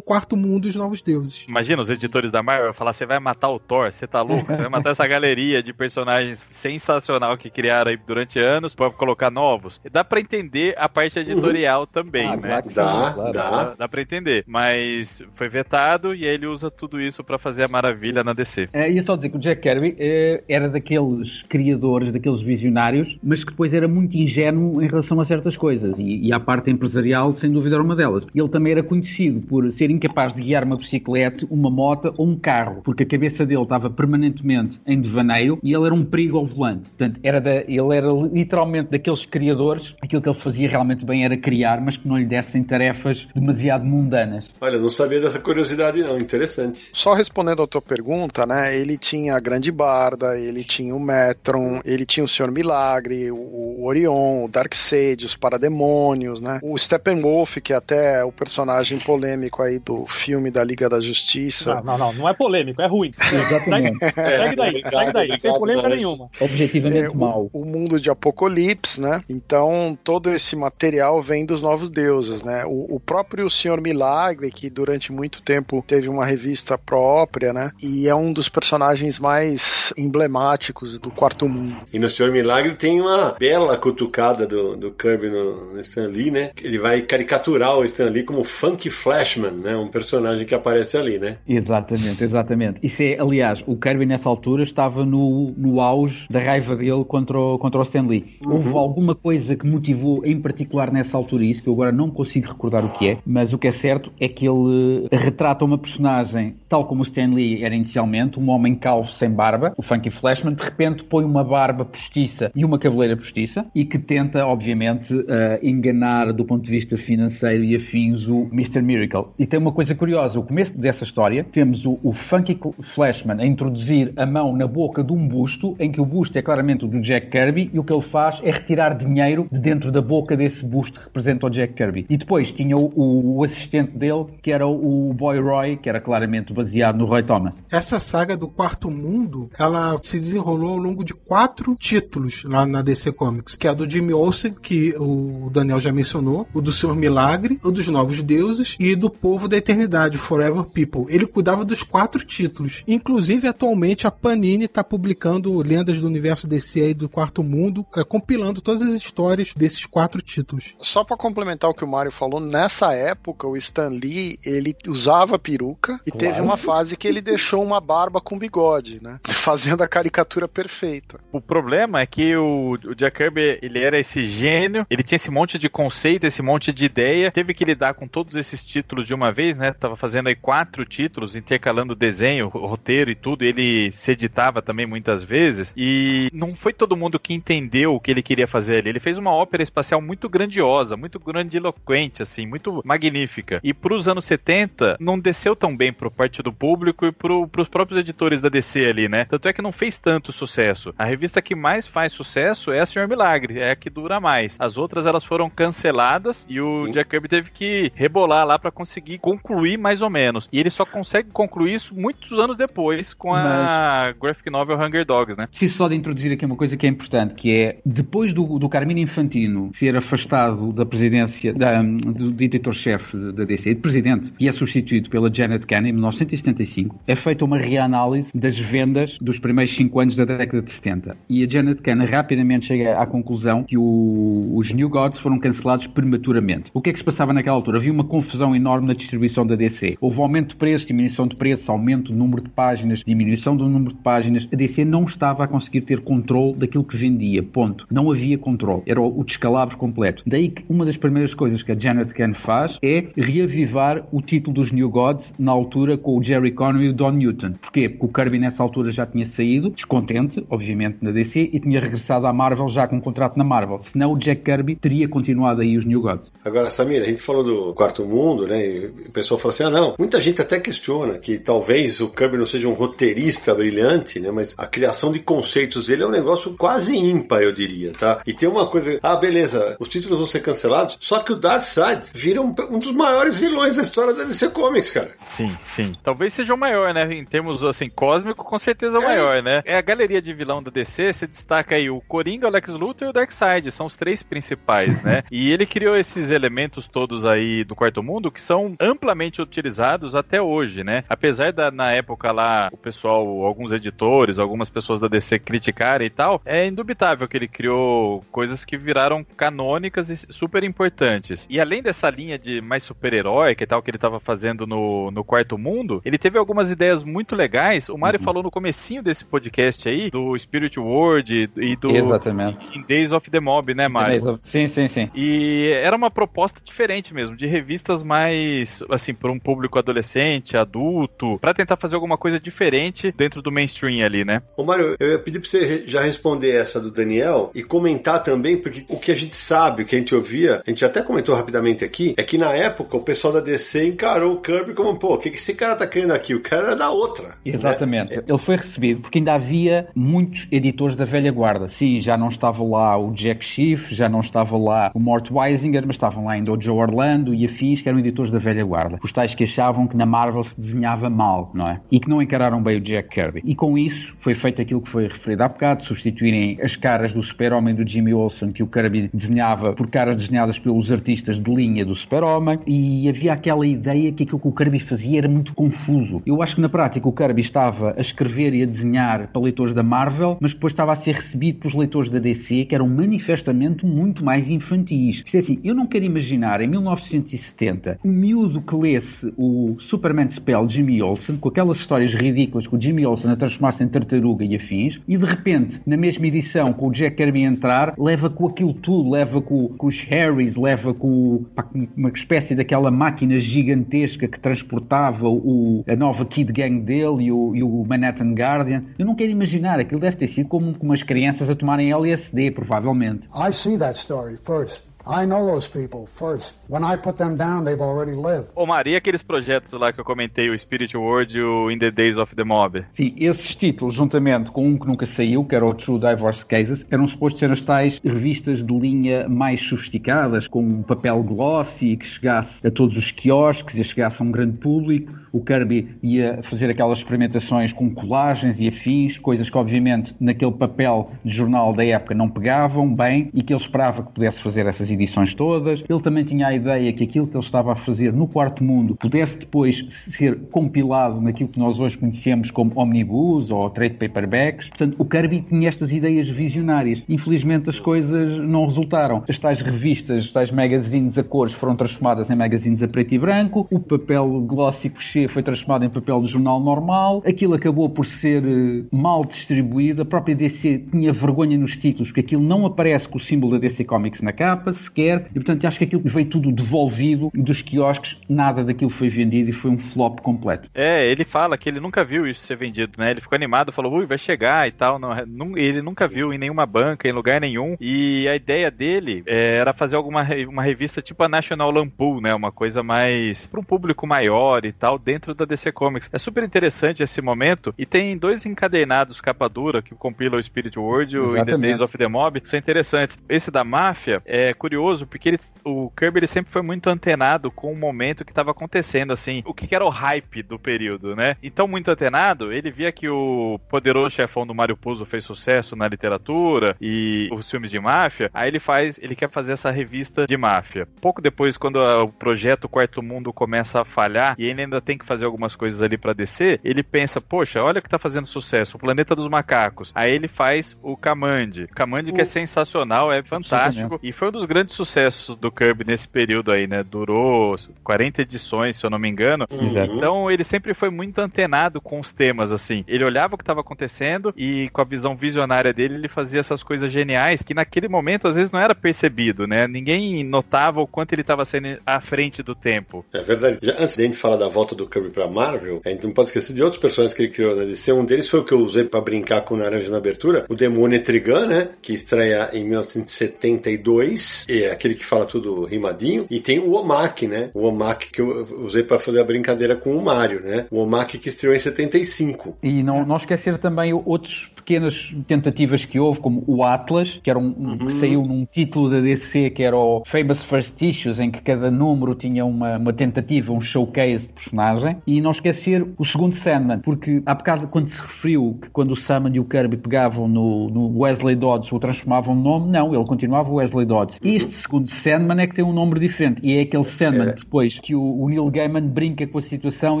quarto 0.00 0.36
mundo 0.36 0.66
os 0.66 0.76
novos 0.76 1.02
deuses. 1.02 1.44
Imagina 1.68 1.82
os 1.82 1.90
editores 1.90 2.30
da 2.30 2.42
Marvel 2.42 2.72
falar: 2.72 2.94
você 2.94 3.04
vai 3.04 3.18
matar 3.18 3.50
o 3.50 3.58
Thor, 3.58 3.92
você 3.92 4.06
tá 4.06 4.22
louco? 4.22 4.50
Você 4.50 4.56
vai 4.56 4.70
matar 4.70 4.88
essa 4.90 5.06
galeria 5.06 5.62
de 5.62 5.74
personagens 5.74 6.46
sensacional 6.48 7.36
que 7.36 7.50
criaram 7.50 7.90
aí 7.90 7.98
durante 8.06 8.38
anos 8.38 8.74
pra 8.74 8.90
colocar 8.90 9.30
novos. 9.30 9.78
Dá 9.92 10.02
pra 10.02 10.18
entender 10.18 10.74
a 10.78 10.88
parte 10.88 11.18
editorial 11.18 11.86
também, 11.86 12.26
Ah, 12.26 12.36
né? 12.36 12.48
claro 12.48 12.62
que 12.62 12.68
sim, 12.70 12.74
Dá, 12.76 13.10
dá. 13.10 13.30
Dá, 13.32 13.74
dá 13.80 13.88
pra 13.88 14.00
entender. 14.00 14.44
Mas 14.46 15.22
foi 15.34 15.46
vetado 15.50 16.14
e 16.14 16.24
aí 16.26 16.34
ele 16.34 16.46
usa 16.46 16.70
tudo 16.70 16.98
isso 16.98 17.22
pra 17.22 17.36
fazer 17.36 17.64
a 17.64 17.68
maravilha 17.68 18.24
na 18.24 18.32
DC. 18.32 18.70
É, 18.72 18.90
ia 18.90 19.02
só 19.02 19.14
dizer 19.14 19.28
que 19.28 19.36
o 19.36 19.40
Jack 19.40 19.60
Kirby 19.60 19.94
eh, 19.98 20.42
era 20.48 20.70
daqueles 20.70 21.42
criadores, 21.50 22.10
daqueles 22.12 22.40
visionários, 22.40 23.18
mas 23.22 23.44
que 23.44 23.50
depois 23.50 23.74
era 23.74 23.86
muito 23.86 24.16
ingênuo 24.16 24.82
em 24.82 24.86
relação 24.86 25.20
a 25.20 25.24
certas 25.26 25.54
coisas. 25.54 25.98
E, 25.98 26.28
e 26.28 26.32
a 26.32 26.40
parte 26.40 26.70
empresarial, 26.70 27.34
sem 27.34 27.50
dúvida, 27.52 27.76
era 27.76 27.82
uma 27.84 27.94
delas. 27.94 28.26
Ele 28.34 28.48
também 28.48 28.72
era 28.72 28.82
conhecido 28.82 29.46
por 29.46 29.70
ser 29.70 29.90
incapaz 29.90 30.32
de 30.32 30.40
guiar 30.40 30.64
uma 30.64 30.76
bicicleta, 30.76 31.46
uma 31.58 31.70
moto 31.70 32.12
ou 32.16 32.26
um 32.26 32.36
carro, 32.38 32.80
porque 32.84 33.02
a 33.02 33.06
cabeça 33.06 33.44
dele 33.44 33.62
estava 33.62 33.90
permanentemente 33.90 34.80
em 34.86 35.00
devaneio 35.00 35.58
e 35.62 35.74
ele 35.74 35.84
era 35.84 35.94
um 35.94 36.04
perigo 36.04 36.38
ao 36.38 36.46
volante. 36.46 36.88
Portanto, 36.90 37.20
era 37.22 37.40
da- 37.40 37.56
ele 37.62 37.94
era 37.96 38.08
literalmente 38.32 38.90
daqueles 38.90 39.24
criadores, 39.24 39.94
aquilo 40.02 40.22
que 40.22 40.28
ele 40.28 40.38
fazia 40.38 40.68
realmente 40.68 41.04
bem 41.04 41.24
era 41.24 41.36
criar, 41.36 41.80
mas 41.80 41.96
que 41.96 42.06
não 42.08 42.16
lhe 42.18 42.24
dessem 42.26 42.62
tarefas 42.62 43.26
demasiado 43.34 43.84
mundanas. 43.84 44.44
Olha, 44.60 44.78
não 44.78 44.88
sabia 44.88 45.20
dessa 45.20 45.38
curiosidade, 45.38 46.00
não. 46.02 46.18
Interessante. 46.18 46.90
Só 46.92 47.14
respondendo 47.14 47.62
a 47.62 47.66
tua 47.66 47.80
pergunta, 47.82 48.44
né? 48.46 48.76
Ele 48.76 48.96
tinha 48.98 49.34
a 49.36 49.40
Grande 49.40 49.70
Barda, 49.72 50.38
ele 50.38 50.62
tinha 50.64 50.94
o 50.94 51.00
Metron, 51.00 51.80
ele 51.84 52.04
tinha 52.04 52.24
o 52.24 52.28
Senhor 52.28 52.50
Milagre, 52.52 53.30
o, 53.30 53.36
o 53.36 53.84
Orion, 53.86 54.44
o 54.44 54.48
Darkseid, 54.48 55.24
os 55.24 55.34
Parademônios, 55.36 56.40
né? 56.40 56.58
O 56.62 56.76
Steppenwolf, 56.76 57.56
que 57.62 57.72
é 57.72 57.76
até 57.76 58.24
o 58.24 58.32
personagem 58.32 58.98
polêmico 58.98 59.62
aí 59.62 59.78
do 59.78 60.06
filme 60.06 60.50
da 60.50 60.62
Liga 60.64 60.88
da 60.88 61.00
Justiça. 61.00 61.47
Não, 61.68 61.82
não, 61.82 61.98
não, 61.98 62.12
não 62.12 62.28
é 62.28 62.34
polêmico, 62.34 62.80
é 62.80 62.86
ruim. 62.86 63.12
Exatamente. 63.32 63.98
Segue 63.98 64.56
daí, 64.56 64.68
obrigado, 64.70 64.90
segue 64.92 65.12
daí, 65.12 65.28
não 65.28 65.38
tem 65.38 65.50
obrigado, 65.50 65.58
polêmica 65.58 65.88
Mauro. 65.88 65.96
nenhuma. 65.96 66.30
Objetivamente 66.40 66.98
É, 66.98 67.08
mau. 67.14 67.50
o, 67.52 67.62
o 67.62 67.66
mundo 67.66 68.00
de 68.00 68.10
Apocalipse, 68.10 69.00
né? 69.00 69.22
Então 69.28 69.98
todo 70.02 70.30
esse 70.32 70.56
material 70.56 71.20
vem 71.20 71.44
dos 71.44 71.62
novos 71.62 71.90
deuses, 71.90 72.42
né? 72.42 72.64
O, 72.66 72.96
o 72.96 73.00
próprio 73.00 73.48
Senhor 73.50 73.80
Milagre, 73.80 74.50
que 74.50 74.70
durante 74.70 75.12
muito 75.12 75.42
tempo 75.42 75.84
teve 75.86 76.08
uma 76.08 76.24
revista 76.24 76.76
própria, 76.78 77.52
né? 77.52 77.70
E 77.82 78.08
é 78.08 78.14
um 78.14 78.32
dos 78.32 78.48
personagens 78.48 79.18
mais 79.18 79.92
emblemáticos 79.96 80.98
do 80.98 81.10
Quarto 81.10 81.48
Mundo. 81.48 81.80
E 81.92 81.98
no 81.98 82.08
Senhor 82.08 82.32
Milagre 82.32 82.74
tem 82.74 83.00
uma 83.00 83.32
bela 83.38 83.58
bela 83.58 83.76
cutucada 83.76 84.46
do, 84.46 84.76
do 84.76 84.92
Kirby 84.92 85.28
no, 85.28 85.72
no 85.74 85.80
Stan 85.80 86.06
Lee, 86.06 86.30
né? 86.30 86.50
Ele 86.62 86.78
vai 86.78 87.02
caricaturar 87.02 87.76
o 87.76 87.84
Stan 87.84 88.08
Lee 88.08 88.22
como 88.22 88.44
Funky 88.44 88.90
Flashman, 88.90 89.50
né? 89.52 89.76
Um 89.76 89.88
personagem 89.88 90.46
que 90.46 90.54
aparece 90.54 90.96
ali, 90.96 91.18
né? 91.18 91.37
Exatamente, 91.46 92.22
exatamente. 92.22 92.78
Isso 92.82 93.02
é, 93.02 93.18
aliás, 93.18 93.62
o 93.66 93.76
Kirby 93.76 94.06
nessa 94.06 94.28
altura 94.28 94.62
estava 94.62 95.04
no, 95.04 95.52
no 95.56 95.80
auge 95.80 96.26
da 96.30 96.40
raiva 96.40 96.76
dele 96.76 97.04
contra 97.04 97.38
o, 97.38 97.58
contra 97.58 97.80
o 97.80 97.82
Stan 97.82 98.02
Lee. 98.02 98.38
Uhum. 98.44 98.54
Houve 98.54 98.74
alguma 98.74 99.14
coisa 99.14 99.56
que 99.56 99.66
motivou 99.66 100.24
em 100.24 100.40
particular 100.40 100.92
nessa 100.92 101.16
altura 101.16 101.44
isso, 101.44 101.62
que 101.62 101.68
eu 101.68 101.72
agora 101.72 101.92
não 101.92 102.10
consigo 102.10 102.48
recordar 102.48 102.84
o 102.84 102.90
que 102.90 103.08
é, 103.08 103.18
mas 103.26 103.52
o 103.52 103.58
que 103.58 103.68
é 103.68 103.72
certo 103.72 104.12
é 104.20 104.28
que 104.28 104.46
ele 104.46 105.08
retrata 105.10 105.64
uma 105.64 105.78
personagem 105.78 106.56
tal 106.68 106.84
como 106.86 107.00
o 107.00 107.06
Stan 107.06 107.32
Lee 107.34 107.64
era 107.64 107.74
inicialmente, 107.74 108.38
um 108.38 108.50
homem 108.50 108.74
calvo 108.74 109.10
sem 109.10 109.30
barba, 109.30 109.72
o 109.76 109.82
Funky 109.82 110.10
Flashman, 110.10 110.54
de 110.54 110.62
repente 110.62 111.04
põe 111.04 111.24
uma 111.24 111.42
barba 111.42 111.84
postiça 111.84 112.50
e 112.54 112.64
uma 112.64 112.78
cabeleira 112.78 113.16
postiça 113.16 113.66
e 113.74 113.84
que 113.84 113.98
tenta, 113.98 114.46
obviamente, 114.46 115.14
uh, 115.14 115.24
enganar 115.62 116.32
do 116.32 116.44
ponto 116.44 116.64
de 116.64 116.70
vista 116.70 116.96
financeiro 116.96 117.64
e 117.64 117.76
afins 117.76 118.28
o 118.28 118.48
Mr. 118.52 118.82
Miracle. 118.82 119.26
E 119.38 119.46
tem 119.46 119.58
uma 119.58 119.72
coisa 119.72 119.94
curiosa, 119.94 120.38
o 120.38 120.42
começo 120.42 120.76
dessa 120.78 121.04
história, 121.04 121.27
temos 121.44 121.84
o, 121.84 121.98
o 122.02 122.12
Funky 122.12 122.58
Flashman 122.82 123.40
a 123.40 123.46
introduzir 123.46 124.12
a 124.16 124.26
mão 124.26 124.56
na 124.56 124.66
boca 124.66 125.02
de 125.02 125.12
um 125.12 125.28
busto, 125.28 125.76
em 125.78 125.90
que 125.90 126.00
o 126.00 126.04
busto 126.04 126.38
é 126.38 126.42
claramente 126.42 126.84
o 126.84 126.88
do 126.88 127.00
Jack 127.00 127.30
Kirby 127.30 127.70
e 127.72 127.78
o 127.78 127.84
que 127.84 127.92
ele 127.92 128.02
faz 128.02 128.40
é 128.42 128.50
retirar 128.50 128.96
dinheiro 128.96 129.46
de 129.50 129.60
dentro 129.60 129.92
da 129.92 130.00
boca 130.00 130.36
desse 130.36 130.64
busto 130.64 130.98
que 130.98 131.06
representa 131.06 131.46
o 131.46 131.50
Jack 131.50 131.74
Kirby. 131.74 132.06
E 132.08 132.16
depois 132.16 132.52
tinha 132.52 132.76
o, 132.76 132.92
o, 132.94 133.38
o 133.38 133.44
assistente 133.44 133.92
dele, 133.92 134.26
que 134.42 134.50
era 134.50 134.66
o 134.66 135.12
Boy 135.12 135.40
Roy, 135.40 135.76
que 135.76 135.88
era 135.88 136.00
claramente 136.00 136.52
baseado 136.52 136.98
no 136.98 137.04
Roy 137.04 137.22
Thomas. 137.22 137.54
Essa 137.70 138.00
saga 138.00 138.36
do 138.36 138.48
Quarto 138.48 138.90
Mundo, 138.90 139.50
ela 139.58 139.98
se 140.02 140.18
desenrolou 140.18 140.70
ao 140.70 140.78
longo 140.78 141.04
de 141.04 141.14
quatro 141.14 141.76
títulos 141.76 142.42
lá 142.44 142.64
na 142.66 142.82
DC 142.82 143.12
Comics, 143.12 143.56
que 143.56 143.66
é 143.66 143.70
a 143.70 143.74
do 143.74 143.88
Jimmy 143.88 144.12
Olsen, 144.12 144.54
que 144.54 144.94
o 144.98 145.50
Daniel 145.52 145.80
já 145.80 145.92
mencionou, 145.92 146.46
o 146.52 146.60
do 146.60 146.72
Senhor 146.72 146.94
Milagre, 146.96 147.58
o 147.62 147.70
dos 147.70 147.88
Novos 147.88 148.22
Deuses 148.22 148.76
e 148.78 148.94
do 148.94 149.10
Povo 149.10 149.48
da 149.48 149.56
Eternidade, 149.56 150.18
Forever 150.18 150.64
People. 150.64 151.06
Ele 151.18 151.26
cuidava 151.26 151.64
dos 151.64 151.82
quatro 151.82 152.24
títulos. 152.24 152.84
Inclusive, 152.86 153.48
atualmente, 153.48 154.06
a 154.06 154.10
Panini 154.10 154.66
está 154.66 154.84
publicando 154.84 155.60
Lendas 155.60 156.00
do 156.00 156.06
Universo 156.06 156.46
DC 156.46 156.80
aí 156.80 156.94
do 156.94 157.08
Quarto 157.08 157.42
Mundo, 157.42 157.84
é, 157.96 158.04
compilando 158.04 158.60
todas 158.60 158.82
as 158.82 159.02
histórias 159.02 159.52
desses 159.56 159.84
quatro 159.84 160.22
títulos. 160.22 160.74
Só 160.80 161.02
para 161.02 161.16
complementar 161.16 161.68
o 161.68 161.74
que 161.74 161.84
o 161.84 161.88
Mário 161.88 162.12
falou, 162.12 162.38
nessa 162.38 162.92
época 162.92 163.48
o 163.48 163.56
Stan 163.56 163.88
Lee, 163.88 164.38
ele 164.46 164.76
usava 164.86 165.38
peruca 165.38 166.00
e 166.06 166.12
claro. 166.12 166.18
teve 166.26 166.40
uma 166.40 166.56
fase 166.56 166.96
que 166.96 167.08
ele 167.08 167.20
deixou 167.20 167.62
uma 167.64 167.80
barba 167.80 168.20
com 168.20 168.38
bigode, 168.38 169.02
né? 169.02 169.18
Fazendo 169.26 169.82
a 169.82 169.88
caricatura 169.88 170.46
perfeita. 170.46 171.18
O 171.32 171.40
problema 171.40 172.00
é 172.00 172.06
que 172.06 172.36
o, 172.36 172.78
o 172.84 172.94
Jack 172.94 173.18
Kirby, 173.18 173.58
ele 173.60 173.80
era 173.80 173.98
esse 173.98 174.24
gênio, 174.24 174.86
ele 174.88 175.02
tinha 175.02 175.16
esse 175.16 175.30
monte 175.30 175.58
de 175.58 175.68
conceito, 175.68 176.24
esse 176.24 176.40
monte 176.40 176.72
de 176.72 176.84
ideia, 176.84 177.32
teve 177.32 177.52
que 177.52 177.64
lidar 177.64 177.94
com 177.94 178.06
todos 178.06 178.36
esses 178.36 178.62
títulos 178.62 179.08
de 179.08 179.14
uma 179.14 179.32
vez, 179.32 179.56
né? 179.56 179.72
Tava 179.72 179.96
fazendo 179.96 180.28
aí 180.28 180.36
quatro 180.36 180.84
títulos, 180.84 181.07
intercalando 181.36 181.94
desenho, 181.94 182.48
roteiro 182.48 183.10
e 183.10 183.14
tudo, 183.14 183.44
ele 183.44 183.90
se 183.92 184.12
editava 184.12 184.62
também 184.62 184.86
muitas 184.86 185.22
vezes, 185.22 185.72
e 185.76 186.28
não 186.32 186.54
foi 186.54 186.72
todo 186.72 186.96
mundo 186.96 187.18
que 187.18 187.34
entendeu 187.34 187.94
o 187.94 188.00
que 188.00 188.10
ele 188.10 188.22
queria 188.22 188.46
fazer 188.46 188.78
ali. 188.78 188.90
Ele 188.90 189.00
fez 189.00 189.18
uma 189.18 189.32
ópera 189.32 189.62
espacial 189.62 190.00
muito 190.00 190.28
grandiosa, 190.28 190.96
muito 190.96 191.18
grandiloquente, 191.18 192.22
assim, 192.22 192.46
muito 192.46 192.82
magnífica. 192.84 193.60
E 193.62 193.72
pros 193.74 194.08
anos 194.08 194.24
70, 194.24 194.96
não 195.00 195.18
desceu 195.18 195.54
tão 195.54 195.76
bem 195.76 195.92
pro 195.92 196.10
parte 196.10 196.42
do 196.42 196.52
público 196.52 197.06
e 197.06 197.12
pro, 197.12 197.46
pros 197.48 197.68
próprios 197.68 198.00
editores 198.00 198.40
da 198.40 198.48
DC 198.48 198.86
ali, 198.86 199.08
né? 199.08 199.24
Tanto 199.24 199.48
é 199.48 199.52
que 199.52 199.62
não 199.62 199.72
fez 199.72 199.98
tanto 199.98 200.32
sucesso. 200.32 200.94
A 200.98 201.04
revista 201.04 201.42
que 201.42 201.54
mais 201.54 201.86
faz 201.86 202.12
sucesso 202.12 202.72
é 202.72 202.80
a 202.80 202.86
Senhor 202.86 203.08
Milagre, 203.08 203.60
é 203.60 203.70
a 203.70 203.76
que 203.76 203.90
dura 203.90 204.20
mais. 204.20 204.56
As 204.58 204.76
outras 204.76 205.06
elas 205.06 205.24
foram 205.24 205.48
canceladas 205.50 206.46
e 206.48 206.60
o 206.60 206.86
Sim. 206.86 206.92
Jack 206.92 207.10
Kirby 207.10 207.28
teve 207.28 207.50
que 207.50 207.92
rebolar 207.94 208.46
lá 208.46 208.58
para 208.58 208.70
conseguir 208.70 209.18
concluir 209.18 209.78
mais 209.78 210.02
ou 210.02 210.10
menos. 210.10 210.48
E 210.52 210.58
ele 210.58 210.70
só 210.70 210.84
consegue 210.98 211.30
concluir 211.30 211.74
isso 211.74 211.94
muitos 211.94 212.38
anos 212.38 212.56
depois 212.56 213.14
com 213.14 213.32
a 213.32 213.42
Mas... 213.42 214.16
graphic 214.20 214.50
novel 214.50 214.76
Hunger 214.76 215.04
Dogs, 215.04 215.36
né? 215.36 215.46
Preciso 215.46 215.74
só 215.74 215.88
de 215.88 215.94
introduzir 215.94 216.32
aqui 216.32 216.44
uma 216.44 216.56
coisa 216.56 216.76
que 216.76 216.86
é 216.86 216.88
importante, 216.88 217.34
que 217.34 217.52
é 217.52 217.78
depois 217.86 218.32
do, 218.32 218.58
do 218.58 218.68
Carmine 218.68 219.00
Infantino 219.00 219.70
ser 219.72 219.96
afastado 219.96 220.72
da 220.72 220.84
presidência 220.84 221.54
da, 221.54 221.80
do, 221.82 222.32
do 222.32 222.42
editor-chefe 222.42 223.16
da 223.32 223.44
DC, 223.44 223.74
de 223.74 223.80
presidente, 223.80 224.32
e 224.40 224.48
é 224.48 224.52
substituído 224.52 225.08
pela 225.08 225.32
Janet 225.32 225.66
Kennedy 225.66 225.90
em 225.90 225.92
1975, 225.92 227.00
é 227.06 227.14
feita 227.14 227.44
uma 227.44 227.58
reanálise 227.58 228.30
das 228.34 228.58
vendas 228.58 229.18
dos 229.20 229.38
primeiros 229.38 229.74
5 229.74 230.00
anos 230.00 230.16
da 230.16 230.24
década 230.24 230.62
de 230.62 230.72
70. 230.72 231.16
E 231.28 231.44
a 231.44 231.48
Janet 231.48 231.80
Kahn 231.80 232.04
rapidamente 232.04 232.66
chega 232.66 233.00
à 233.00 233.06
conclusão 233.06 233.64
que 233.64 233.78
o, 233.78 234.50
os 234.54 234.70
New 234.72 234.88
Gods 234.88 235.18
foram 235.18 235.38
cancelados 235.38 235.86
prematuramente. 235.86 236.70
O 236.74 236.80
que 236.80 236.90
é 236.90 236.92
que 236.92 236.98
se 236.98 237.04
passava 237.04 237.32
naquela 237.32 237.56
altura? 237.56 237.78
Havia 237.78 237.92
uma 237.92 238.04
confusão 238.04 238.54
enorme 238.54 238.88
na 238.88 238.94
distribuição 238.94 239.46
da 239.46 239.54
DC. 239.54 239.96
Houve 240.00 240.20
aumento 240.20 240.48
de 240.48 240.56
preços, 240.78 240.86
diminuição 240.86 241.26
de 241.26 241.36
preços, 241.36 241.68
aumento 241.68 242.12
do 242.12 242.18
número 242.18 242.42
de 242.42 242.48
páginas, 242.48 243.02
diminuição 243.04 243.56
do 243.56 243.68
número 243.68 243.94
de 243.94 244.00
páginas. 244.00 244.48
A 244.52 244.56
DC 244.56 244.84
não 244.84 245.04
estava 245.04 245.44
a 245.44 245.48
conseguir 245.48 245.82
ter 245.82 246.00
controle 246.00 246.54
daquilo 246.54 246.84
que 246.84 246.96
vendia. 246.96 247.42
Ponto. 247.42 247.86
Não 247.90 248.10
havia 248.10 248.38
controle. 248.38 248.82
Era 248.86 249.00
o 249.00 249.24
descalabro 249.24 249.76
completo. 249.76 250.22
Daí 250.26 250.48
que 250.48 250.64
uma 250.68 250.84
das 250.84 250.96
primeiras 250.96 251.34
coisas 251.34 251.62
que 251.62 251.72
a 251.72 251.78
Janet 251.78 252.12
Kahn 252.14 252.34
faz 252.34 252.78
é 252.82 253.06
reavivar 253.16 254.06
o 254.12 254.20
título 254.20 254.54
dos 254.54 254.72
New 254.72 254.88
Gods 254.90 255.32
na 255.38 255.52
altura 255.52 255.96
com 255.96 256.18
o 256.18 256.22
Jerry 256.22 256.52
Conway 256.52 256.86
e 256.86 256.88
o 256.90 256.92
Don 256.92 257.12
Newton. 257.12 257.52
Porquê? 257.60 257.88
Porque 257.88 258.06
o 258.06 258.08
Kirby 258.08 258.38
nessa 258.38 258.62
altura 258.62 258.90
já 258.90 259.06
tinha 259.06 259.26
saído, 259.26 259.70
descontente, 259.70 260.44
obviamente, 260.50 260.98
na 261.00 261.10
DC, 261.10 261.50
e 261.52 261.60
tinha 261.60 261.80
regressado 261.80 262.26
à 262.26 262.32
Marvel 262.32 262.68
já 262.68 262.86
com 262.86 262.96
um 262.96 263.00
contrato 263.00 263.36
na 263.36 263.44
Marvel. 263.44 263.78
Senão 263.80 264.12
o 264.12 264.18
Jack 264.18 264.42
Kirby 264.42 264.76
teria 264.76 265.08
continuado 265.08 265.60
aí 265.60 265.76
os 265.76 265.84
New 265.84 266.00
Gods. 266.00 266.32
Agora, 266.44 266.70
Samir, 266.70 267.02
a 267.02 267.06
gente 267.06 267.20
falou 267.20 267.42
do 267.42 267.74
Quarto 267.74 268.04
Mundo, 268.04 268.46
né? 268.46 268.66
E 268.66 268.86
o 268.86 269.12
pessoal 269.12 269.38
falou 269.38 269.50
assim: 269.50 269.64
ah, 269.64 269.70
não. 269.70 269.94
Muita 269.98 270.20
gente 270.20 270.40
até 270.40 270.58
questiona 270.68 271.18
que 271.18 271.38
talvez 271.38 272.00
o 272.00 272.10
Kirby 272.10 272.36
não 272.36 272.44
seja 272.44 272.68
um 272.68 272.74
roteirista 272.74 273.54
brilhante, 273.54 274.20
né? 274.20 274.30
Mas 274.30 274.54
a 274.58 274.66
criação 274.66 275.10
de 275.10 275.18
conceitos 275.18 275.86
dele 275.86 276.02
é 276.02 276.06
um 276.06 276.10
negócio 276.10 276.54
quase 276.56 276.94
ímpar, 276.94 277.40
eu 277.40 277.52
diria, 277.52 277.92
tá? 277.92 278.20
E 278.26 278.34
tem 278.34 278.48
uma 278.48 278.66
coisa, 278.66 278.98
ah, 279.02 279.16
beleza, 279.16 279.76
os 279.80 279.88
títulos 279.88 280.18
vão 280.18 280.26
ser 280.26 280.40
cancelados, 280.40 280.98
só 281.00 281.20
que 281.20 281.32
o 281.32 281.36
Darkseid 281.36 282.02
vira 282.14 282.42
um, 282.42 282.54
um 282.70 282.78
dos 282.78 282.92
maiores 282.92 283.38
vilões 283.38 283.76
da 283.76 283.82
história 283.82 284.12
da 284.12 284.24
DC 284.24 284.50
Comics, 284.50 284.90
cara. 284.90 285.10
Sim, 285.20 285.48
sim. 285.60 285.92
Talvez 286.02 286.34
seja 286.34 286.52
o 286.52 286.58
maior, 286.58 286.92
né? 286.92 287.10
Em 287.14 287.24
termos 287.24 287.64
assim, 287.64 287.88
cósmico, 287.88 288.44
com 288.44 288.58
certeza 288.58 288.98
é 288.98 289.00
o 289.00 289.04
maior, 289.04 289.42
né? 289.42 289.62
É 289.64 289.76
a 289.76 289.82
galeria 289.82 290.20
de 290.20 290.34
vilão 290.34 290.62
da 290.62 290.70
DC, 290.70 291.14
você 291.14 291.26
destaca 291.26 291.76
aí 291.76 291.88
o 291.88 292.02
Coringa, 292.02 292.46
o 292.46 292.50
Lex 292.50 292.68
Luthor 292.68 293.08
e 293.08 293.10
o 293.10 293.12
Darkseid, 293.14 293.70
são 293.72 293.86
os 293.86 293.96
três 293.96 294.22
principais, 294.22 295.02
né? 295.02 295.22
e 295.32 295.50
ele 295.50 295.64
criou 295.64 295.96
esses 295.96 296.30
elementos 296.30 296.86
todos 296.86 297.24
aí 297.24 297.64
do 297.64 297.74
Quarto 297.74 298.02
Mundo 298.02 298.30
que 298.30 298.40
são 298.40 298.74
amplamente 298.78 299.40
utilizados 299.40 300.14
até 300.14 300.42
hoje, 300.42 300.57
né? 300.66 301.04
Apesar 301.08 301.52
da 301.52 301.70
na 301.70 301.92
época 301.92 302.32
lá 302.32 302.68
o 302.72 302.76
pessoal, 302.76 303.44
alguns 303.44 303.72
editores, 303.72 304.38
algumas 304.38 304.68
pessoas 304.68 305.00
da 305.00 305.08
DC 305.08 305.38
criticarem 305.38 306.06
e 306.06 306.10
tal, 306.10 306.40
é 306.44 306.66
indubitável 306.66 307.28
que 307.28 307.36
ele 307.36 307.48
criou 307.48 308.24
coisas 308.30 308.64
que 308.64 308.76
viraram 308.76 309.24
canônicas 309.36 310.10
e 310.10 310.16
super 310.32 310.64
importantes. 310.64 311.46
E 311.48 311.60
além 311.60 311.82
dessa 311.82 312.10
linha 312.10 312.38
de 312.38 312.60
mais 312.60 312.82
super-heróica 312.82 313.62
e 313.62 313.66
tal 313.66 313.82
que 313.82 313.90
ele 313.90 313.96
estava 313.96 314.20
fazendo 314.20 314.66
no, 314.66 315.10
no 315.10 315.24
Quarto 315.24 315.56
Mundo, 315.56 316.00
ele 316.04 316.18
teve 316.18 316.38
algumas 316.38 316.70
ideias 316.70 317.04
muito 317.04 317.34
legais. 317.34 317.88
O 317.88 317.96
Mario 317.96 318.20
uhum. 318.20 318.24
falou 318.24 318.42
no 318.42 318.50
comecinho 318.50 319.02
desse 319.02 319.24
podcast 319.24 319.88
aí 319.88 320.10
do 320.10 320.36
Spirit 320.38 320.78
World 320.78 321.50
e 321.56 321.76
do 321.76 321.90
Exatamente. 321.90 322.76
In 322.76 322.82
Days 322.82 323.12
of 323.12 323.30
the 323.30 323.40
Mob, 323.40 323.74
né, 323.74 323.88
Mario? 323.88 324.30
Of... 324.30 324.38
Sim, 324.42 324.68
sim, 324.68 324.88
sim. 324.88 325.10
E 325.14 325.70
era 325.82 325.96
uma 325.96 326.10
proposta 326.10 326.60
diferente 326.62 327.12
mesmo, 327.12 327.36
de 327.36 327.46
revistas 327.46 328.02
mais 328.02 328.82
assim 328.90 329.14
para 329.14 329.30
um 329.30 329.38
público 329.38 329.78
adolescente, 329.78 330.47
adulto, 330.56 331.38
para 331.40 331.54
tentar 331.54 331.76
fazer 331.76 331.94
alguma 331.94 332.16
coisa 332.16 332.38
diferente 332.40 333.12
dentro 333.16 333.42
do 333.42 333.52
mainstream 333.52 334.04
ali, 334.04 334.24
né? 334.24 334.42
Ô 334.56 334.64
Mário, 334.64 334.96
eu 334.98 335.12
ia 335.12 335.18
pedir 335.18 335.40
para 335.40 335.48
você 335.48 335.84
já 335.86 336.00
responder 336.00 336.50
essa 336.50 336.80
do 336.80 336.90
Daniel 336.90 337.50
e 337.54 337.62
comentar 337.62 338.22
também, 338.22 338.56
porque 338.56 338.84
o 338.88 338.98
que 338.98 339.12
a 339.12 339.16
gente 339.16 339.36
sabe, 339.36 339.82
o 339.82 339.86
que 339.86 339.96
a 339.96 339.98
gente 339.98 340.14
ouvia, 340.14 340.62
a 340.66 340.70
gente 340.70 340.84
até 340.84 341.02
comentou 341.02 341.34
rapidamente 341.34 341.84
aqui, 341.84 342.14
é 342.16 342.22
que 342.22 342.38
na 342.38 342.52
época 342.52 342.96
o 342.96 343.02
pessoal 343.02 343.32
da 343.32 343.40
DC 343.40 343.86
encarou 343.86 344.34
o 344.34 344.40
Kirby 344.40 344.74
como, 344.74 344.98
pô, 344.98 345.14
o 345.14 345.18
que, 345.18 345.30
que 345.30 345.36
esse 345.36 345.54
cara 345.54 345.76
tá 345.76 345.86
querendo 345.86 346.12
aqui? 346.12 346.34
O 346.34 346.40
cara 346.40 346.68
era 346.68 346.76
da 346.76 346.90
outra. 346.90 347.36
Exatamente. 347.44 348.16
Né? 348.16 348.22
Ele 348.26 348.38
foi 348.38 348.56
recebido 348.56 349.00
porque 349.00 349.18
ainda 349.18 349.34
havia 349.34 349.88
muitos 349.94 350.46
editores 350.50 350.96
da 350.96 351.04
velha 351.04 351.30
guarda. 351.30 351.68
Sim, 351.68 352.00
já 352.00 352.16
não 352.16 352.28
estava 352.28 352.62
lá 352.64 352.96
o 352.96 353.12
Jack 353.12 353.44
Schiff, 353.44 353.94
já 353.94 354.08
não 354.08 354.20
estava 354.20 354.56
lá 354.56 354.90
o 354.94 355.00
Mort 355.00 355.30
Weisinger, 355.30 355.82
mas 355.86 355.96
estavam 355.96 356.24
lá 356.24 356.32
ainda 356.32 356.52
o 356.52 356.60
Joe 356.60 356.76
Orlando 356.76 357.34
e 357.34 357.44
afins, 357.44 357.80
que 357.80 357.88
eram 357.88 357.98
editores 357.98 358.30
da 358.30 358.38
velha 358.38 358.64
guarda. 358.64 358.98
Os 359.02 359.12
tais 359.12 359.34
que 359.34 359.44
achavam 359.44 359.86
que 359.86 359.96
na 359.96 360.06
Marvel 360.06 360.37
se 360.44 360.58
desenhava 360.58 361.08
mal, 361.10 361.50
não 361.54 361.68
é? 361.68 361.80
E 361.90 362.00
que 362.00 362.08
não 362.08 362.22
encararam 362.22 362.62
bem 362.62 362.78
o 362.78 362.80
Jack 362.80 363.08
Kirby. 363.08 363.42
E 363.44 363.54
com 363.54 363.76
isso 363.76 364.14
foi 364.20 364.34
feito 364.34 364.62
aquilo 364.62 364.80
que 364.80 364.90
foi 364.90 365.08
referido 365.08 365.42
há 365.42 365.48
bocado, 365.48 365.84
substituírem 365.84 366.58
as 366.62 366.76
caras 366.76 367.12
do 367.12 367.22
super-homem 367.22 367.74
do 367.74 367.86
Jimmy 367.86 368.14
Olsen 368.14 368.52
que 368.52 368.62
o 368.62 368.66
Kirby 368.66 369.10
desenhava 369.12 369.72
por 369.72 369.88
caras 369.88 370.16
desenhadas 370.16 370.58
pelos 370.58 370.90
artistas 370.90 371.40
de 371.40 371.54
linha 371.54 371.84
do 371.84 371.94
super-homem 371.94 372.58
e 372.66 373.08
havia 373.08 373.32
aquela 373.32 373.66
ideia 373.66 374.12
que 374.12 374.22
aquilo 374.22 374.38
que 374.38 374.48
o 374.48 374.52
Kirby 374.52 374.80
fazia 374.80 375.18
era 375.18 375.28
muito 375.28 375.54
confuso. 375.54 376.22
Eu 376.26 376.42
acho 376.42 376.56
que 376.56 376.60
na 376.60 376.68
prática 376.68 377.08
o 377.08 377.12
Kirby 377.12 377.40
estava 377.40 377.94
a 377.96 378.00
escrever 378.00 378.54
e 378.54 378.62
a 378.62 378.66
desenhar 378.66 379.28
para 379.28 379.40
leitores 379.40 379.74
da 379.74 379.82
Marvel, 379.82 380.36
mas 380.40 380.52
depois 380.52 380.72
estava 380.72 380.92
a 380.92 380.96
ser 380.96 381.16
recebido 381.16 381.60
pelos 381.60 381.74
leitores 381.74 382.10
da 382.10 382.18
DC 382.18 382.64
que 382.66 382.74
eram 382.74 382.88
manifestamente 382.88 383.84
muito 383.84 384.24
mais 384.24 384.48
infantis. 384.48 385.22
Isto 385.24 385.36
é 385.36 385.38
assim, 385.38 385.60
eu 385.64 385.74
não 385.74 385.86
quero 385.86 386.04
imaginar 386.04 386.60
em 386.60 386.66
1970 386.66 388.00
um 388.04 388.12
miúdo 388.12 388.60
que 388.60 388.74
lesse 388.74 389.32
o 389.36 389.76
Superman 389.78 390.27
Spell 390.32 390.68
Jimmy 390.68 391.02
Olsen, 391.02 391.36
com 391.36 391.48
aquelas 391.48 391.78
histórias 391.78 392.14
ridículas 392.14 392.66
com 392.66 392.76
o 392.76 392.80
Jimmy 392.80 393.06
Olsen 393.06 393.30
a 393.30 393.36
transformar-se 393.36 393.82
em 393.82 393.88
tartaruga 393.88 394.44
e 394.44 394.56
afins, 394.56 395.00
e 395.06 395.16
de 395.16 395.24
repente, 395.24 395.80
na 395.86 395.96
mesma 395.96 396.26
edição, 396.26 396.72
com 396.72 396.88
o 396.88 396.92
Jack 396.92 397.16
Kirby 397.16 397.42
entrar, 397.42 397.94
leva 397.98 398.28
com 398.28 398.46
aquilo 398.46 398.74
tudo, 398.74 399.10
leva 399.10 399.40
com, 399.40 399.68
com 399.68 399.86
os 399.86 400.00
Harrys, 400.00 400.56
leva 400.56 400.92
com, 400.92 401.44
pá, 401.54 401.66
uma 401.96 402.10
espécie 402.10 402.54
daquela 402.54 402.90
máquina 402.90 403.38
gigantesca 403.38 404.28
que 404.28 404.38
transportava 404.38 405.28
o, 405.28 405.84
a 405.88 405.96
nova 405.96 406.24
Kid 406.24 406.52
Gang 406.52 406.80
dele 406.80 407.24
e 407.24 407.32
o, 407.32 407.56
e 407.56 407.62
o 407.62 407.84
Manhattan 407.84 408.34
Guardian. 408.34 408.84
Eu 408.98 409.06
não 409.06 409.14
quero 409.14 409.30
imaginar, 409.30 409.80
aquilo 409.80 410.00
deve 410.00 410.16
ter 410.16 410.26
sido 410.26 410.48
como, 410.48 410.74
como 410.74 410.92
as 410.92 411.02
crianças 411.02 411.48
a 411.48 411.54
tomarem 411.54 411.92
LSD, 411.92 412.50
provavelmente. 412.50 413.28
I 413.34 413.52
see 413.52 413.78
that 413.78 413.98
story 413.98 414.36
first. 414.44 414.84
I 415.06 415.24
know 415.24 415.46
those 415.46 415.66
people 415.66 416.06
first. 416.06 416.57
When 416.68 416.84
I 416.84 416.98
put 416.98 417.16
them 417.16 417.34
down, 417.34 417.64
they've 417.64 417.80
already 417.80 418.14
lived. 418.14 418.50
Ô 418.54 418.66
Maria, 418.66 418.98
aqueles 418.98 419.22
projetos 419.22 419.72
lá 419.72 419.90
que 419.90 419.98
eu 419.98 420.04
comentei, 420.04 420.50
o 420.50 420.58
Spirit 420.58 420.94
World 420.94 421.38
e 421.38 421.40
o 421.40 421.70
In 421.70 421.78
the 421.78 421.90
Days 421.90 422.18
of 422.18 422.36
the 422.36 422.44
Mob. 422.44 422.84
Sim, 422.92 423.14
esses 423.16 423.56
títulos, 423.56 423.94
juntamente 423.94 424.50
com 424.50 424.68
um 424.68 424.78
que 424.78 424.86
nunca 424.86 425.06
saiu, 425.06 425.46
que 425.46 425.54
era 425.54 425.64
o 425.64 425.72
True 425.72 425.98
Divorce 425.98 426.44
Cases, 426.44 426.86
eram 426.90 427.08
supostos 427.08 427.40
ser 427.40 427.50
as 427.50 427.62
tais 427.62 427.98
revistas 428.04 428.62
de 428.62 428.78
linha 428.78 429.26
mais 429.30 429.62
sofisticadas, 429.62 430.46
com 430.46 430.62
um 430.62 430.82
papel 430.82 431.22
glossy, 431.22 431.96
que 431.96 432.04
chegasse 432.04 432.66
a 432.66 432.70
todos 432.70 432.98
os 432.98 433.10
quiosques 433.10 433.76
e 433.76 433.82
chegasse 433.82 434.20
a 434.20 434.26
um 434.26 434.30
grande 434.30 434.58
público. 434.58 435.10
O 435.32 435.42
Kirby 435.42 435.96
ia 436.02 436.42
fazer 436.42 436.68
aquelas 436.68 436.98
experimentações 436.98 437.72
com 437.72 437.90
colagens 437.94 438.60
e 438.60 438.68
afins, 438.68 439.16
coisas 439.16 439.48
que 439.48 439.56
obviamente 439.56 440.14
naquele 440.20 440.52
papel 440.52 441.12
de 441.24 441.34
jornal 441.34 441.72
da 441.72 441.84
época 441.84 442.14
não 442.14 442.28
pegavam 442.28 442.94
bem 442.94 443.30
e 443.32 443.42
que 443.42 443.52
ele 443.52 443.60
esperava 443.60 444.02
que 444.02 444.12
pudesse 444.12 444.40
fazer 444.42 444.66
essas 444.66 444.90
edições 444.90 445.34
todas. 445.34 445.82
Ele 445.88 446.00
também 446.00 446.24
tinha 446.24 446.48
a 446.48 446.57
ideia 446.58 446.92
que 446.92 447.04
aquilo 447.04 447.26
que 447.26 447.36
ele 447.36 447.44
estava 447.44 447.72
a 447.72 447.76
fazer 447.76 448.12
no 448.12 448.26
quarto 448.26 448.62
mundo 448.62 448.96
pudesse 448.96 449.38
depois 449.38 449.84
ser 449.88 450.38
compilado 450.50 451.20
naquilo 451.20 451.48
que 451.48 451.58
nós 451.58 451.80
hoje 451.80 451.96
conhecemos 451.96 452.50
como 452.50 452.72
omnibus 452.74 453.50
ou 453.50 453.70
trade 453.70 453.94
paperbacks. 453.94 454.68
Portanto, 454.68 454.96
o 454.98 455.04
Kirby 455.04 455.42
tinha 455.48 455.68
estas 455.68 455.92
ideias 455.92 456.28
visionárias. 456.28 457.02
Infelizmente 457.08 457.70
as 457.70 457.80
coisas 457.80 458.38
não 458.38 458.66
resultaram. 458.66 459.22
As 459.28 459.38
tais 459.38 459.60
revistas, 459.60 460.26
as 460.26 460.32
tais 460.32 460.50
magazines 460.50 461.18
a 461.18 461.24
cores 461.24 461.52
foram 461.54 461.76
transformadas 461.76 462.30
em 462.30 462.36
magazines 462.36 462.82
a 462.82 462.88
preto 462.88 463.14
e 463.14 463.18
branco. 463.18 463.66
O 463.70 463.80
papel 463.80 464.40
glossy 464.46 464.90
couché 464.90 465.28
foi 465.28 465.42
transformado 465.42 465.84
em 465.84 465.90
papel 465.90 466.20
de 466.22 466.28
jornal 466.28 466.60
normal. 466.60 467.22
Aquilo 467.26 467.54
acabou 467.54 467.88
por 467.88 468.06
ser 468.06 468.44
eh, 468.44 468.84
mal 468.90 469.24
distribuído. 469.24 470.02
A 470.02 470.04
própria 470.04 470.34
DC 470.34 470.84
tinha 470.90 471.12
vergonha 471.12 471.56
nos 471.56 471.76
títulos, 471.76 472.08
porque 472.08 472.20
aquilo 472.20 472.42
não 472.42 472.66
aparece 472.66 473.08
com 473.08 473.18
o 473.18 473.20
símbolo 473.20 473.52
da 473.52 473.58
DC 473.58 473.84
Comics 473.84 474.22
na 474.22 474.32
capa 474.32 474.72
sequer. 474.72 475.26
E 475.30 475.34
portanto 475.34 475.66
acho 475.66 475.78
que 475.78 475.84
aquilo 475.84 476.02
veio 476.04 476.26
tudo 476.26 476.47
devolvido 476.52 477.30
dos 477.34 477.62
quiosques. 477.62 478.16
Nada 478.28 478.64
daquilo 478.64 478.90
foi 478.90 479.08
vendido 479.08 479.50
e 479.50 479.52
foi 479.52 479.70
um 479.70 479.78
flop 479.78 480.20
completo. 480.20 480.68
É, 480.74 481.06
ele 481.06 481.24
fala 481.24 481.56
que 481.56 481.68
ele 481.68 481.80
nunca 481.80 482.04
viu 482.04 482.26
isso 482.26 482.46
ser 482.46 482.56
vendido, 482.56 482.92
né? 482.98 483.10
Ele 483.10 483.20
ficou 483.20 483.36
animado, 483.36 483.72
falou, 483.72 483.94
ui, 483.94 484.06
vai 484.06 484.18
chegar 484.18 484.68
e 484.68 484.72
tal. 484.72 484.98
Não, 484.98 485.56
ele 485.56 485.82
nunca 485.82 486.06
viu 486.06 486.32
em 486.32 486.38
nenhuma 486.38 486.66
banca, 486.66 487.08
em 487.08 487.12
lugar 487.12 487.40
nenhum. 487.40 487.76
E 487.80 488.28
a 488.28 488.34
ideia 488.34 488.70
dele 488.70 489.22
é, 489.26 489.56
era 489.56 489.72
fazer 489.72 489.96
alguma 489.96 490.26
uma 490.48 490.62
revista 490.62 491.00
tipo 491.00 491.22
a 491.22 491.28
National 491.28 491.70
Lampoon, 491.70 492.20
né? 492.20 492.34
Uma 492.34 492.52
coisa 492.52 492.82
mais 492.82 493.46
para 493.46 493.60
um 493.60 493.64
público 493.64 494.06
maior 494.06 494.64
e 494.64 494.72
tal, 494.72 494.98
dentro 494.98 495.34
da 495.34 495.44
DC 495.44 495.72
Comics. 495.72 496.10
É 496.12 496.18
super 496.18 496.42
interessante 496.44 497.02
esse 497.02 497.20
momento. 497.20 497.74
E 497.78 497.86
tem 497.86 498.16
dois 498.16 498.44
encadenados 498.46 499.20
capa 499.20 499.48
dura 499.48 499.82
que 499.82 499.94
compilam 499.94 500.38
o 500.38 500.42
Spirit 500.42 500.78
World 500.78 501.16
e 501.16 501.18
o 501.18 501.36
In 501.36 501.44
the 501.44 501.56
Days 501.56 501.80
of 501.80 501.96
the 501.96 502.08
Mob, 502.08 502.40
que 502.40 502.48
são 502.48 502.58
interessantes. 502.58 503.18
Esse 503.28 503.50
da 503.50 503.64
máfia 503.64 504.22
é 504.24 504.52
curioso 504.54 505.06
porque 505.06 505.30
ele, 505.30 505.38
o 505.64 505.90
Kirby 505.90 506.20
ele 506.20 506.26
sempre 506.38 506.52
foi 506.52 506.62
muito 506.62 506.88
antenado 506.88 507.50
com 507.50 507.72
o 507.72 507.76
momento 507.76 508.24
que 508.24 508.30
estava 508.30 508.52
acontecendo, 508.52 509.12
assim, 509.12 509.42
o 509.44 509.52
que, 509.52 509.66
que 509.66 509.74
era 509.74 509.84
o 509.84 509.88
hype 509.88 510.42
do 510.42 510.58
período, 510.58 511.16
né? 511.16 511.36
Então, 511.42 511.66
muito 511.66 511.90
antenado, 511.90 512.52
ele 512.52 512.70
via 512.70 512.92
que 512.92 513.08
o 513.08 513.58
poderoso 513.68 514.14
chefão 514.14 514.46
do 514.46 514.54
Mario 514.54 514.76
Puzo 514.76 515.04
fez 515.04 515.24
sucesso 515.24 515.74
na 515.74 515.88
literatura 515.88 516.76
e 516.80 517.28
os 517.32 517.50
filmes 517.50 517.70
de 517.70 517.80
máfia, 517.80 518.30
aí 518.32 518.48
ele 518.48 518.60
faz, 518.60 518.98
ele 519.02 519.16
quer 519.16 519.28
fazer 519.28 519.52
essa 519.52 519.70
revista 519.70 520.26
de 520.26 520.36
máfia. 520.36 520.86
Pouco 521.00 521.20
depois, 521.20 521.56
quando 521.56 521.76
o 521.76 522.08
projeto 522.08 522.68
Quarto 522.68 523.02
Mundo 523.02 523.32
começa 523.32 523.80
a 523.80 523.84
falhar 523.84 524.36
e 524.38 524.46
ele 524.46 524.62
ainda 524.62 524.80
tem 524.80 524.96
que 524.96 525.04
fazer 525.04 525.24
algumas 525.24 525.56
coisas 525.56 525.82
ali 525.82 525.98
para 525.98 526.12
descer, 526.12 526.60
ele 526.62 526.84
pensa, 526.84 527.20
poxa, 527.20 527.62
olha 527.62 527.80
o 527.80 527.82
que 527.82 527.88
tá 527.88 527.98
fazendo 527.98 528.26
sucesso, 528.26 528.76
o 528.76 528.80
Planeta 528.80 529.16
dos 529.16 529.28
Macacos. 529.28 529.90
Aí 529.94 530.12
ele 530.12 530.28
faz 530.28 530.76
o 530.82 530.96
Kamandi. 530.96 531.66
Kamandi 531.68 532.12
que 532.12 532.20
é 532.20 532.24
sensacional, 532.24 533.12
é 533.12 533.22
fantástico 533.24 533.98
e 534.02 534.12
foi 534.12 534.28
um 534.28 534.32
dos 534.32 534.44
grandes 534.44 534.76
sucessos 534.76 535.34
do 535.36 535.50
Kirby 535.50 535.84
nesse 535.84 536.06
período 536.06 536.27
aí, 536.52 536.66
né? 536.66 536.82
Durou 536.82 537.56
40 537.82 538.22
edições, 538.22 538.76
se 538.76 538.84
eu 538.84 538.90
não 538.90 538.98
me 538.98 539.08
engano. 539.08 539.46
Uhum. 539.50 539.96
Então 539.96 540.30
ele 540.30 540.44
sempre 540.44 540.74
foi 540.74 540.90
muito 540.90 541.18
antenado 541.20 541.80
com 541.80 541.98
os 542.00 542.12
temas, 542.12 542.52
assim. 542.52 542.84
Ele 542.86 543.04
olhava 543.04 543.34
o 543.34 543.38
que 543.38 543.42
estava 543.42 543.60
acontecendo 543.60 544.32
e 544.36 544.68
com 544.72 544.80
a 544.80 544.84
visão 544.84 545.16
visionária 545.16 545.72
dele, 545.72 545.94
ele 545.94 546.08
fazia 546.08 546.40
essas 546.40 546.62
coisas 546.62 546.90
geniais 546.90 547.42
que 547.42 547.54
naquele 547.54 547.88
momento 547.88 548.28
às 548.28 548.36
vezes 548.36 548.50
não 548.50 548.60
era 548.60 548.74
percebido, 548.74 549.46
né? 549.46 549.66
Ninguém 549.66 550.24
notava 550.24 550.80
o 550.80 550.86
quanto 550.86 551.12
ele 551.12 551.22
estava 551.22 551.44
sendo 551.44 551.78
à 551.86 552.00
frente 552.00 552.42
do 552.42 552.54
tempo. 552.54 553.04
É 553.12 553.22
verdade. 553.22 553.58
Já 553.62 553.74
antes 553.78 553.96
de 553.96 554.02
a 554.02 554.06
gente 554.06 554.16
falar 554.16 554.36
da 554.36 554.48
volta 554.48 554.74
do 554.74 554.86
Kirby 554.86 555.10
pra 555.10 555.28
Marvel, 555.28 555.80
a 555.84 555.88
gente 555.88 556.04
não 556.04 556.12
pode 556.12 556.28
esquecer 556.28 556.54
de 556.54 556.62
outros 556.62 556.80
personagens 556.80 557.14
que 557.14 557.22
ele 557.22 557.32
criou 557.32 557.56
na 557.56 557.64
DC. 557.64 557.92
Um 557.92 558.04
deles 558.04 558.28
foi 558.28 558.40
o 558.40 558.44
que 558.44 558.52
eu 558.52 558.60
usei 558.60 558.84
para 558.84 559.00
brincar 559.00 559.42
com 559.42 559.54
o 559.54 559.56
Naranja 559.56 559.90
na 559.90 559.98
abertura, 559.98 560.44
o 560.48 560.54
Demônio 560.54 561.02
Trigun, 561.02 561.46
né? 561.46 561.68
Que 561.80 561.92
estreia 561.92 562.50
em 562.52 562.64
1972. 562.64 564.46
E 564.48 564.62
é 564.62 564.72
aquele 564.72 564.94
que 564.94 565.04
fala 565.04 565.26
tudo 565.26 565.64
rimadinho. 565.64 566.17
E 566.30 566.40
tem 566.40 566.58
o 566.58 566.72
Omak, 566.72 567.26
né? 567.26 567.50
O 567.54 567.66
Omak 567.66 568.10
que 568.10 568.20
eu 568.20 568.46
usei 568.64 568.82
para 568.82 568.98
fazer 568.98 569.20
a 569.20 569.24
brincadeira 569.24 569.76
com 569.76 569.96
o 569.96 570.04
Mario, 570.04 570.40
né? 570.42 570.66
O 570.70 570.78
Omak 570.78 571.18
que 571.18 571.28
estreou 571.28 571.54
em 571.54 571.58
75. 571.58 572.56
E 572.62 572.82
não, 572.82 573.04
não 573.04 573.16
esquecer 573.16 573.58
também 573.58 573.92
outros 573.92 574.50
pequenas 574.54 575.14
tentativas 575.26 575.84
que 575.86 575.98
houve, 575.98 576.20
como 576.20 576.44
o 576.46 576.62
Atlas, 576.62 577.18
que 577.22 577.30
era 577.30 577.38
um, 577.38 577.54
um 577.58 577.78
que 577.78 577.92
saiu 577.94 578.22
num 578.22 578.44
título 578.44 578.90
da 578.90 579.00
DC 579.00 579.50
que 579.50 579.62
era 579.62 579.76
o 579.76 580.02
Famous 580.04 580.42
First 580.42 580.80
Issues, 580.82 581.18
em 581.18 581.30
que 581.30 581.40
cada 581.40 581.70
número 581.70 582.14
tinha 582.14 582.44
uma, 582.44 582.76
uma 582.76 582.92
tentativa, 582.92 583.52
um 583.52 583.60
showcase 583.60 584.26
de 584.26 584.32
personagem. 584.34 584.98
E 585.06 585.20
não 585.20 585.30
esquecer 585.30 585.86
o 585.96 586.04
segundo 586.04 586.36
Sandman, 586.36 586.80
porque 586.80 587.22
há 587.24 587.34
bocado 587.34 587.66
quando 587.68 587.88
se 587.88 588.00
referiu 588.00 588.58
que 588.60 588.68
quando 588.68 588.92
o 588.92 588.96
Sandman 588.96 589.34
e 589.34 589.40
o 589.40 589.44
Kirby 589.44 589.78
pegavam 589.78 590.28
no, 590.28 590.68
no 590.68 590.98
Wesley 590.98 591.34
Dodds 591.34 591.72
o 591.72 591.78
transformavam 591.78 592.34
no 592.34 592.42
nome, 592.42 592.70
não, 592.70 592.94
ele 592.94 593.04
continuava 593.06 593.50
o 593.50 593.54
Wesley 593.54 593.86
Dodds. 593.86 594.18
Este 594.22 594.54
segundo 594.54 594.90
Sandman 594.90 595.40
é 595.40 595.46
que 595.46 595.54
tem 595.54 595.64
um 595.64 595.72
nome 595.72 595.97
diferente 595.98 596.40
e 596.42 596.56
é 596.56 596.62
aquele 596.62 596.84
Sandman 596.84 597.34
depois 597.34 597.78
que 597.78 597.94
o, 597.94 598.02
o 598.02 598.28
Neil 598.28 598.50
Gaiman 598.50 598.86
brinca 598.88 599.26
com 599.26 599.38
a 599.38 599.42
situação 599.42 600.00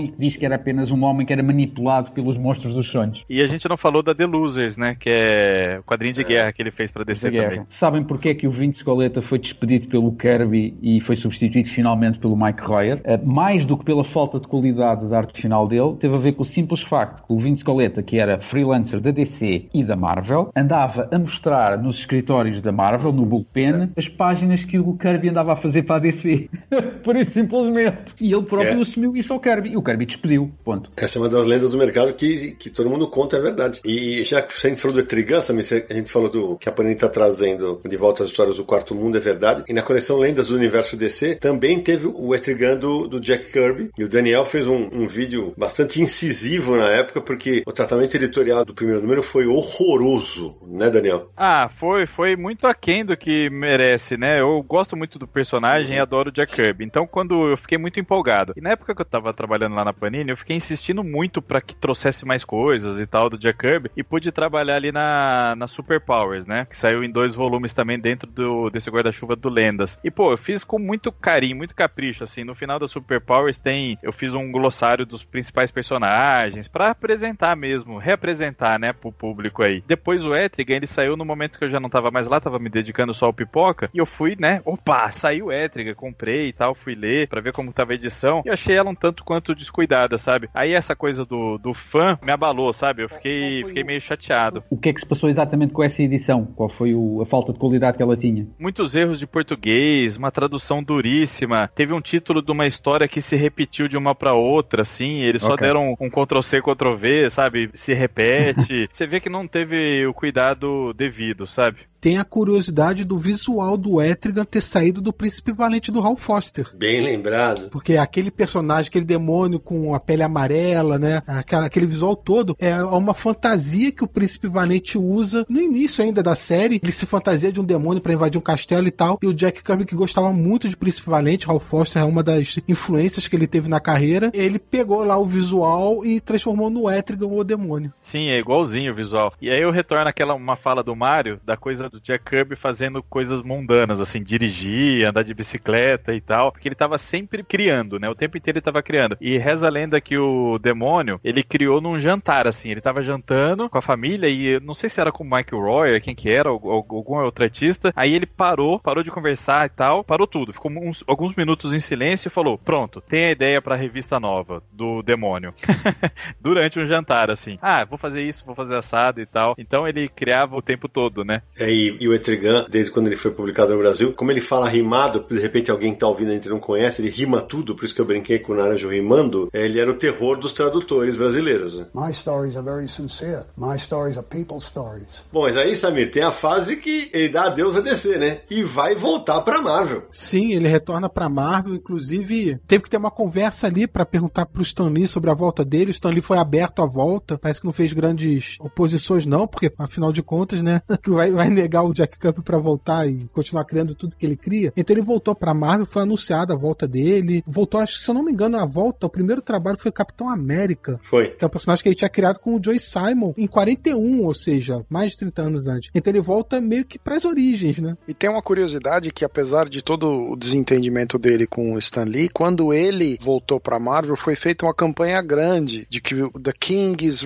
e 0.00 0.12
diz 0.18 0.36
que 0.36 0.44
era 0.44 0.56
apenas 0.56 0.90
um 0.90 1.02
homem 1.04 1.26
que 1.26 1.32
era 1.32 1.42
manipulado 1.42 2.12
pelos 2.12 2.36
monstros 2.36 2.74
dos 2.74 2.88
sonhos. 2.88 3.24
E 3.28 3.42
a 3.42 3.46
gente 3.46 3.68
não 3.68 3.76
falou 3.76 4.02
da 4.02 4.14
The 4.14 4.26
Losers, 4.26 4.76
né? 4.76 4.96
Que 4.98 5.10
é 5.10 5.76
o 5.80 5.82
quadrinho 5.84 6.14
de 6.14 6.24
guerra 6.24 6.52
que 6.52 6.62
ele 6.62 6.70
fez 6.70 6.90
para 6.90 7.04
DC 7.04 7.30
também. 7.30 7.62
Sabem 7.68 8.04
porque 8.04 8.30
é 8.30 8.34
que 8.34 8.46
o 8.46 8.50
Vince 8.50 8.84
Coletta 8.84 9.22
foi 9.22 9.38
despedido 9.38 9.88
pelo 9.88 10.12
Kirby 10.12 10.76
e 10.82 11.00
foi 11.00 11.16
substituído 11.16 11.68
finalmente 11.68 12.18
pelo 12.18 12.36
Mike 12.36 12.62
Royer? 12.62 13.00
Eh, 13.04 13.18
mais 13.24 13.64
do 13.64 13.76
que 13.76 13.84
pela 13.84 14.04
falta 14.04 14.40
de 14.40 14.46
qualidade 14.46 15.08
da 15.08 15.18
arte 15.18 15.40
final 15.40 15.66
dele, 15.66 15.96
teve 15.98 16.14
a 16.14 16.18
ver 16.18 16.32
com 16.32 16.42
o 16.42 16.46
simples 16.46 16.82
facto 16.82 17.26
que 17.26 17.32
o 17.32 17.38
Vince 17.38 17.64
Coletta, 17.64 18.02
que 18.02 18.18
era 18.18 18.40
freelancer 18.40 19.00
da 19.00 19.10
DC 19.10 19.68
e 19.72 19.84
da 19.84 19.96
Marvel, 19.96 20.50
andava 20.54 21.08
a 21.10 21.18
mostrar 21.18 21.78
nos 21.78 21.98
escritórios 21.98 22.60
da 22.60 22.72
Marvel, 22.72 23.12
no 23.12 23.24
bullpen, 23.24 23.90
as 23.96 24.08
páginas 24.08 24.64
que 24.64 24.78
o 24.78 24.96
Kirby 24.96 25.28
andava 25.28 25.52
a 25.52 25.56
fazer 25.56 25.82
para 25.88 25.96
a 25.96 26.00
DC. 26.00 26.48
Por 27.02 27.16
isso, 27.16 27.32
simplesmente. 27.32 28.14
E 28.20 28.32
ele 28.32 28.42
próprio 28.42 28.78
É. 28.78 28.82
assumiu 28.82 29.16
isso 29.16 29.32
ao 29.32 29.40
Kirby. 29.40 29.70
E 29.70 29.76
o 29.76 29.82
Kirby 29.82 30.06
despediu. 30.06 30.52
Ponto. 30.64 30.90
Essa 30.96 31.18
é 31.18 31.22
uma 31.22 31.28
das 31.28 31.46
lendas 31.46 31.70
do 31.70 31.78
mercado 31.78 32.12
que, 32.12 32.52
que 32.52 32.70
todo 32.70 32.90
mundo 32.90 33.08
conta, 33.08 33.36
é 33.36 33.40
verdade. 33.40 33.80
E 33.84 34.22
já 34.24 34.42
que 34.42 34.54
a 34.54 34.68
gente 34.68 34.80
falou 34.80 34.94
do 34.96 35.00
Etrigan, 35.00 35.40
também 35.40 35.64
a 35.88 35.94
gente 35.94 36.12
falou 36.12 36.28
do 36.28 36.56
que 36.56 36.68
a 36.68 36.72
Panini 36.72 36.94
está 36.94 37.08
trazendo 37.08 37.80
de 37.88 37.96
volta 37.96 38.22
às 38.22 38.28
histórias 38.28 38.56
do 38.56 38.64
Quarto 38.64 38.94
Mundo, 38.94 39.16
é 39.16 39.20
verdade. 39.20 39.64
E 39.68 39.72
na 39.72 39.82
coleção 39.82 40.18
Lendas 40.18 40.48
do 40.48 40.54
Universo 40.56 40.96
DC 40.96 41.36
também 41.36 41.80
teve 41.80 42.06
o 42.06 42.34
Etrigan 42.34 42.76
do, 42.76 43.06
do 43.08 43.20
Jack 43.20 43.50
Kirby. 43.50 43.90
E 43.96 44.04
o 44.04 44.08
Daniel 44.08 44.44
fez 44.44 44.66
um, 44.68 44.88
um 44.92 45.06
vídeo 45.06 45.54
bastante 45.56 46.00
incisivo 46.02 46.76
na 46.76 46.88
época, 46.88 47.20
porque 47.20 47.62
o 47.66 47.72
tratamento 47.72 48.14
editorial 48.16 48.64
do 48.64 48.74
primeiro 48.74 49.00
número 49.00 49.22
foi 49.22 49.46
horroroso, 49.46 50.56
né, 50.66 50.90
Daniel? 50.90 51.30
Ah, 51.36 51.68
foi, 51.68 52.06
foi 52.06 52.36
muito 52.36 52.66
aquém 52.66 53.04
do 53.04 53.16
que 53.16 53.48
merece, 53.50 54.16
né? 54.16 54.40
Eu 54.40 54.62
gosto 54.62 54.96
muito 54.96 55.18
do 55.18 55.26
personagem 55.26 55.77
e 55.86 55.98
adoro 55.98 56.30
o 56.30 56.32
Jack 56.32 56.54
Kirby. 56.54 56.84
Então, 56.84 57.06
quando 57.06 57.48
eu 57.48 57.56
fiquei 57.56 57.78
muito 57.78 58.00
empolgado. 58.00 58.52
E 58.56 58.60
na 58.60 58.70
época 58.70 58.94
que 58.94 59.00
eu 59.00 59.06
tava 59.06 59.32
trabalhando 59.32 59.74
lá 59.74 59.84
na 59.84 59.92
Panini, 59.92 60.30
eu 60.30 60.36
fiquei 60.36 60.56
insistindo 60.56 61.04
muito 61.04 61.40
para 61.40 61.60
que 61.60 61.74
trouxesse 61.74 62.24
mais 62.24 62.44
coisas 62.44 62.98
e 62.98 63.06
tal 63.06 63.30
do 63.30 63.38
Jack 63.38 63.58
Kirby. 63.58 63.90
E 63.96 64.02
pude 64.02 64.32
trabalhar 64.32 64.76
ali 64.76 64.92
na, 64.92 65.54
na 65.56 65.66
Super 65.66 66.00
Powers, 66.00 66.46
né? 66.46 66.66
Que 66.68 66.76
saiu 66.76 67.02
em 67.02 67.10
dois 67.10 67.34
volumes 67.34 67.72
também 67.72 67.98
dentro 67.98 68.30
do, 68.30 68.70
desse 68.70 68.90
guarda-chuva 68.90 69.36
do 69.36 69.48
Lendas. 69.48 69.98
E, 70.02 70.10
pô, 70.10 70.32
eu 70.32 70.38
fiz 70.38 70.64
com 70.64 70.78
muito 70.78 71.12
carinho, 71.12 71.56
muito 71.56 71.74
capricho, 71.74 72.24
assim. 72.24 72.44
No 72.44 72.54
final 72.54 72.78
da 72.78 72.86
Super 72.86 73.20
Powers 73.20 73.58
tem. 73.58 73.98
Eu 74.02 74.12
fiz 74.12 74.34
um 74.34 74.50
glossário 74.50 75.04
dos 75.04 75.24
principais 75.24 75.70
personagens 75.70 76.68
para 76.68 76.90
apresentar 76.90 77.56
mesmo, 77.56 77.98
reapresentar, 77.98 78.78
né, 78.78 78.92
pro 78.92 79.12
público 79.12 79.62
aí. 79.62 79.82
Depois 79.86 80.24
o 80.24 80.34
Etrigan, 80.34 80.76
ele 80.76 80.86
saiu 80.86 81.16
no 81.16 81.24
momento 81.24 81.58
que 81.58 81.64
eu 81.64 81.70
já 81.70 81.80
não 81.80 81.90
tava 81.90 82.10
mais 82.10 82.26
lá, 82.26 82.40
tava 82.40 82.58
me 82.58 82.68
dedicando 82.68 83.14
só 83.14 83.26
ao 83.26 83.32
pipoca. 83.32 83.90
E 83.92 83.98
eu 83.98 84.06
fui, 84.06 84.36
né? 84.38 84.60
Opa, 84.64 85.10
saiu 85.10 85.46
o 85.46 85.52
Etrigan, 85.52 85.67
comprei 85.94 86.48
e 86.48 86.52
tal, 86.52 86.74
fui 86.74 86.94
ler 86.94 87.28
para 87.28 87.40
ver 87.40 87.52
como 87.52 87.72
tava 87.72 87.92
a 87.92 87.94
edição. 87.94 88.42
E 88.44 88.50
achei 88.50 88.76
ela 88.76 88.90
um 88.90 88.94
tanto 88.94 89.24
quanto 89.24 89.54
descuidada, 89.54 90.18
sabe? 90.18 90.48
Aí 90.54 90.72
essa 90.72 90.94
coisa 90.94 91.24
do, 91.24 91.58
do 91.58 91.74
fã 91.74 92.18
me 92.22 92.32
abalou, 92.32 92.72
sabe? 92.72 93.02
Eu 93.02 93.08
fiquei, 93.08 93.64
fiquei 93.64 93.84
meio 93.84 94.00
chateado. 94.00 94.62
O 94.70 94.76
que 94.76 94.88
é 94.88 94.92
que 94.92 95.00
se 95.00 95.06
passou 95.06 95.28
exatamente 95.28 95.72
com 95.72 95.82
essa 95.82 96.02
edição? 96.02 96.46
Qual 96.56 96.68
foi 96.68 96.94
o, 96.94 97.20
a 97.22 97.26
falta 97.26 97.52
de 97.52 97.58
qualidade 97.58 97.96
que 97.96 98.02
ela 98.02 98.16
tinha? 98.16 98.46
Muitos 98.58 98.94
erros 98.94 99.18
de 99.18 99.26
português, 99.26 100.16
uma 100.16 100.30
tradução 100.30 100.82
duríssima. 100.82 101.70
Teve 101.74 101.92
um 101.92 102.00
título 102.00 102.42
de 102.42 102.50
uma 102.50 102.66
história 102.66 103.08
que 103.08 103.20
se 103.20 103.36
repetiu 103.36 103.88
de 103.88 103.96
uma 103.96 104.14
para 104.14 104.34
outra, 104.34 104.82
assim. 104.82 105.20
Eles 105.20 105.42
só 105.42 105.54
Ok. 105.54 105.66
deram 105.66 105.96
um 106.00 106.10
Ctrl-C, 106.10 106.60
Ctrl-V, 106.62 107.30
sabe? 107.30 107.70
Se 107.74 107.92
repete. 107.94 108.88
Você 108.92 109.06
vê 109.06 109.20
que 109.20 109.28
não 109.28 109.46
teve 109.46 110.06
o 110.06 110.14
cuidado 110.14 110.92
devido, 110.94 111.46
sabe? 111.46 111.78
Tem 112.00 112.16
a 112.16 112.24
curiosidade 112.24 113.04
do 113.04 113.18
visual 113.18 113.76
do 113.76 114.00
Etrigan 114.00 114.44
ter 114.44 114.60
saído 114.60 115.00
do 115.00 115.12
Príncipe 115.12 115.52
Valente 115.52 115.90
do 115.90 116.00
Hal 116.00 116.16
Foster. 116.16 116.70
Bem 116.74 117.02
lembrado. 117.02 117.68
Porque 117.70 117.96
aquele 117.96 118.30
personagem, 118.30 118.88
aquele 118.88 119.04
demônio 119.04 119.58
com 119.58 119.94
a 119.94 120.00
pele 120.00 120.22
amarela, 120.22 120.98
né? 120.98 121.22
Aquela, 121.26 121.66
aquele 121.66 121.86
visual 121.86 122.14
todo 122.14 122.56
é 122.58 122.82
uma 122.84 123.14
fantasia 123.14 123.90
que 123.90 124.04
o 124.04 124.08
Príncipe 124.08 124.48
Valente 124.48 124.96
usa 124.96 125.44
no 125.48 125.60
início 125.60 126.04
ainda 126.04 126.22
da 126.22 126.34
série. 126.34 126.80
Ele 126.82 126.92
se 126.92 127.04
fantasia 127.04 127.52
de 127.52 127.60
um 127.60 127.64
demônio 127.64 128.00
pra 128.00 128.12
invadir 128.12 128.38
um 128.38 128.42
castelo 128.42 128.86
e 128.86 128.92
tal. 128.92 129.18
E 129.22 129.26
o 129.26 129.34
Jack 129.34 129.62
Kirby, 129.62 129.84
que 129.84 129.96
gostava 129.96 130.32
muito 130.32 130.68
de 130.68 130.76
Príncipe 130.76 131.10
Valente, 131.10 131.50
Hal 131.50 131.58
Foster 131.58 132.02
é 132.02 132.04
uma 132.04 132.22
das 132.22 132.58
influências 132.68 133.26
que 133.26 133.34
ele 133.34 133.46
teve 133.46 133.68
na 133.68 133.80
carreira. 133.80 134.30
Ele 134.34 134.58
pegou 134.58 135.02
lá 135.04 135.18
o 135.18 135.24
visual 135.24 136.04
e 136.04 136.20
transformou 136.20 136.70
no 136.70 136.88
Etrigan 136.88 137.26
o 137.26 137.42
demônio. 137.42 137.92
Sim, 138.08 138.30
é 138.30 138.38
igualzinho 138.38 138.90
o 138.90 138.94
visual. 138.94 139.34
E 139.38 139.50
aí 139.50 139.60
eu 139.60 139.70
retorno 139.70 140.08
aquela 140.08 140.34
uma 140.34 140.56
fala 140.56 140.82
do 140.82 140.96
Mario, 140.96 141.38
da 141.44 141.58
coisa 141.58 141.90
do 141.90 142.00
Jack 142.00 142.24
Kirby 142.24 142.56
fazendo 142.56 143.02
coisas 143.02 143.42
mundanas, 143.42 144.00
assim, 144.00 144.22
dirigir, 144.22 145.04
andar 145.04 145.22
de 145.22 145.34
bicicleta 145.34 146.14
e 146.14 146.20
tal, 146.20 146.50
porque 146.50 146.66
ele 146.66 146.74
tava 146.74 146.96
sempre 146.96 147.42
criando, 147.42 147.98
né? 147.98 148.08
O 148.08 148.14
tempo 148.14 148.38
inteiro 148.38 148.56
ele 148.56 148.64
tava 148.64 148.82
criando. 148.82 149.18
E 149.20 149.36
reza 149.36 149.66
a 149.66 149.70
lenda 149.70 150.00
que 150.00 150.16
o 150.16 150.58
demônio, 150.58 151.20
ele 151.22 151.42
criou 151.42 151.82
num 151.82 151.98
jantar, 151.98 152.46
assim, 152.46 152.70
ele 152.70 152.80
tava 152.80 153.02
jantando 153.02 153.68
com 153.68 153.76
a 153.76 153.82
família 153.82 154.26
e 154.26 154.58
não 154.58 154.72
sei 154.72 154.88
se 154.88 154.98
era 155.02 155.12
com 155.12 155.22
o 155.22 155.26
Michael 155.26 155.62
Roy, 155.62 156.00
quem 156.00 156.14
que 156.14 156.30
era, 156.30 156.50
ou, 156.50 156.58
ou 156.64 156.86
algum 156.88 157.18
outro 157.18 157.44
artista, 157.44 157.92
aí 157.94 158.14
ele 158.14 158.24
parou, 158.24 158.80
parou 158.80 159.02
de 159.02 159.10
conversar 159.10 159.66
e 159.66 159.68
tal, 159.68 160.02
parou 160.02 160.26
tudo, 160.26 160.54
ficou 160.54 160.72
uns, 160.72 161.04
alguns 161.06 161.34
minutos 161.34 161.74
em 161.74 161.80
silêncio 161.80 162.28
e 162.28 162.30
falou, 162.30 162.56
pronto, 162.56 163.02
tem 163.02 163.26
a 163.26 163.32
ideia 163.32 163.60
pra 163.60 163.76
revista 163.76 164.18
nova 164.18 164.62
do 164.72 165.02
demônio. 165.02 165.52
Durante 166.40 166.80
um 166.80 166.86
jantar, 166.86 167.30
assim. 167.30 167.58
Ah, 167.60 167.84
vou 167.84 167.97
fazer 167.98 168.22
isso, 168.22 168.44
vou 168.46 168.54
fazer 168.54 168.76
assado 168.76 169.20
e 169.20 169.26
tal. 169.26 169.54
Então 169.58 169.86
ele 169.86 170.08
criava 170.08 170.56
o 170.56 170.62
tempo 170.62 170.88
todo, 170.88 171.24
né? 171.24 171.42
É, 171.58 171.70
e, 171.70 171.96
e 172.00 172.08
o 172.08 172.14
Etrigan, 172.14 172.66
desde 172.70 172.90
quando 172.90 173.06
ele 173.06 173.16
foi 173.16 173.30
publicado 173.30 173.72
no 173.72 173.78
Brasil, 173.78 174.12
como 174.12 174.30
ele 174.30 174.40
fala 174.40 174.68
rimado, 174.68 175.24
de 175.28 175.40
repente 175.40 175.70
alguém 175.70 175.92
que 175.92 176.00
tá 176.00 176.08
ouvindo 176.08 176.30
a 176.30 176.34
gente 176.34 176.48
não 176.48 176.60
conhece, 176.60 177.02
ele 177.02 177.10
rima 177.10 177.40
tudo, 177.40 177.74
por 177.74 177.84
isso 177.84 177.94
que 177.94 178.00
eu 178.00 178.04
brinquei 178.04 178.38
com 178.38 178.52
o 178.52 178.56
Naranjo 178.56 178.88
rimando, 178.88 179.48
é, 179.52 179.64
ele 179.64 179.78
era 179.78 179.90
o 179.90 179.94
terror 179.94 180.36
dos 180.36 180.52
tradutores 180.52 181.16
brasileiros, 181.16 181.78
né? 181.78 181.86
My 181.94 182.12
stories 182.12 182.56
are 182.56 182.64
very 182.64 182.88
sincere. 182.88 183.44
My 183.56 183.78
stories 183.78 184.16
are 184.16 184.26
people's 184.26 184.64
stories. 184.64 185.24
Bom, 185.32 185.42
mas 185.42 185.56
aí, 185.56 185.74
Samir, 185.74 186.10
tem 186.10 186.22
a 186.22 186.30
fase 186.30 186.76
que 186.76 187.10
ele 187.12 187.28
dá 187.28 187.44
adeus 187.44 187.76
a 187.76 187.80
DC, 187.80 188.18
né? 188.18 188.40
E 188.50 188.62
vai 188.62 188.94
voltar 188.94 189.40
pra 189.40 189.60
Marvel. 189.60 190.04
Sim, 190.10 190.52
ele 190.52 190.68
retorna 190.68 191.08
pra 191.08 191.28
Marvel, 191.28 191.74
inclusive 191.74 192.58
teve 192.66 192.84
que 192.84 192.90
ter 192.90 192.96
uma 192.96 193.10
conversa 193.10 193.66
ali 193.66 193.86
pra 193.86 194.04
perguntar 194.04 194.46
pro 194.46 194.62
Stan 194.62 194.88
Lee 194.88 195.06
sobre 195.06 195.30
a 195.30 195.34
volta 195.34 195.64
dele. 195.64 195.90
O 195.90 195.92
Stan 195.92 196.10
Lee 196.10 196.20
foi 196.20 196.38
aberto 196.38 196.82
à 196.82 196.86
volta, 196.86 197.38
parece 197.38 197.60
que 197.60 197.66
não 197.66 197.72
fez 197.72 197.87
grandes 197.92 198.56
oposições 198.60 199.26
não, 199.26 199.46
porque 199.46 199.72
afinal 199.78 200.12
de 200.12 200.22
contas, 200.22 200.62
né, 200.62 200.82
que 201.02 201.10
vai, 201.10 201.30
vai 201.30 201.48
negar 201.48 201.82
o 201.82 201.92
Jack 201.92 202.18
Kirby 202.18 202.42
pra 202.42 202.58
voltar 202.58 203.08
e 203.08 203.28
continuar 203.32 203.64
criando 203.64 203.94
tudo 203.94 204.16
que 204.16 204.26
ele 204.26 204.36
cria. 204.36 204.72
Então 204.76 204.94
ele 204.94 205.04
voltou 205.04 205.34
pra 205.34 205.54
Marvel, 205.54 205.86
foi 205.86 206.02
anunciada 206.02 206.54
a 206.54 206.56
volta 206.56 206.86
dele, 206.86 207.42
voltou, 207.46 207.80
acho 207.80 207.98
que 207.98 208.04
se 208.04 208.10
eu 208.10 208.14
não 208.14 208.24
me 208.24 208.32
engano, 208.32 208.58
a 208.58 208.66
volta, 208.66 209.06
o 209.06 209.10
primeiro 209.10 209.40
trabalho 209.42 209.78
foi 209.78 209.92
Capitão 209.92 210.28
América, 210.28 211.00
Foi. 211.02 211.28
que 211.28 211.44
é 211.44 211.46
um 211.46 211.50
personagem 211.50 211.82
que 211.82 211.88
ele 211.88 211.96
tinha 211.96 212.08
criado 212.08 212.38
com 212.38 212.54
o 212.56 212.60
Joey 212.62 212.80
Simon 212.80 213.32
em 213.36 213.46
41, 213.46 214.24
ou 214.24 214.34
seja, 214.34 214.84
mais 214.88 215.12
de 215.12 215.18
30 215.18 215.42
anos 215.42 215.66
antes. 215.66 215.90
Então 215.94 216.12
ele 216.12 216.20
volta 216.20 216.60
meio 216.60 216.84
que 216.84 216.98
pras 216.98 217.24
origens, 217.24 217.78
né? 217.78 217.96
E 218.06 218.14
tem 218.14 218.28
uma 218.30 218.42
curiosidade 218.42 219.12
que, 219.12 219.24
apesar 219.24 219.68
de 219.68 219.82
todo 219.82 220.08
o 220.32 220.36
desentendimento 220.36 221.18
dele 221.18 221.46
com 221.46 221.74
o 221.74 221.78
Stan 221.78 222.04
Lee, 222.04 222.28
quando 222.28 222.72
ele 222.72 223.18
voltou 223.20 223.60
pra 223.60 223.78
Marvel, 223.78 224.16
foi 224.16 224.34
feita 224.34 224.66
uma 224.66 224.74
campanha 224.74 225.20
grande 225.22 225.86
de 225.88 226.00
que 226.00 226.14
o 226.22 226.30
The 226.30 226.52
King 226.58 227.06
is 227.06 227.22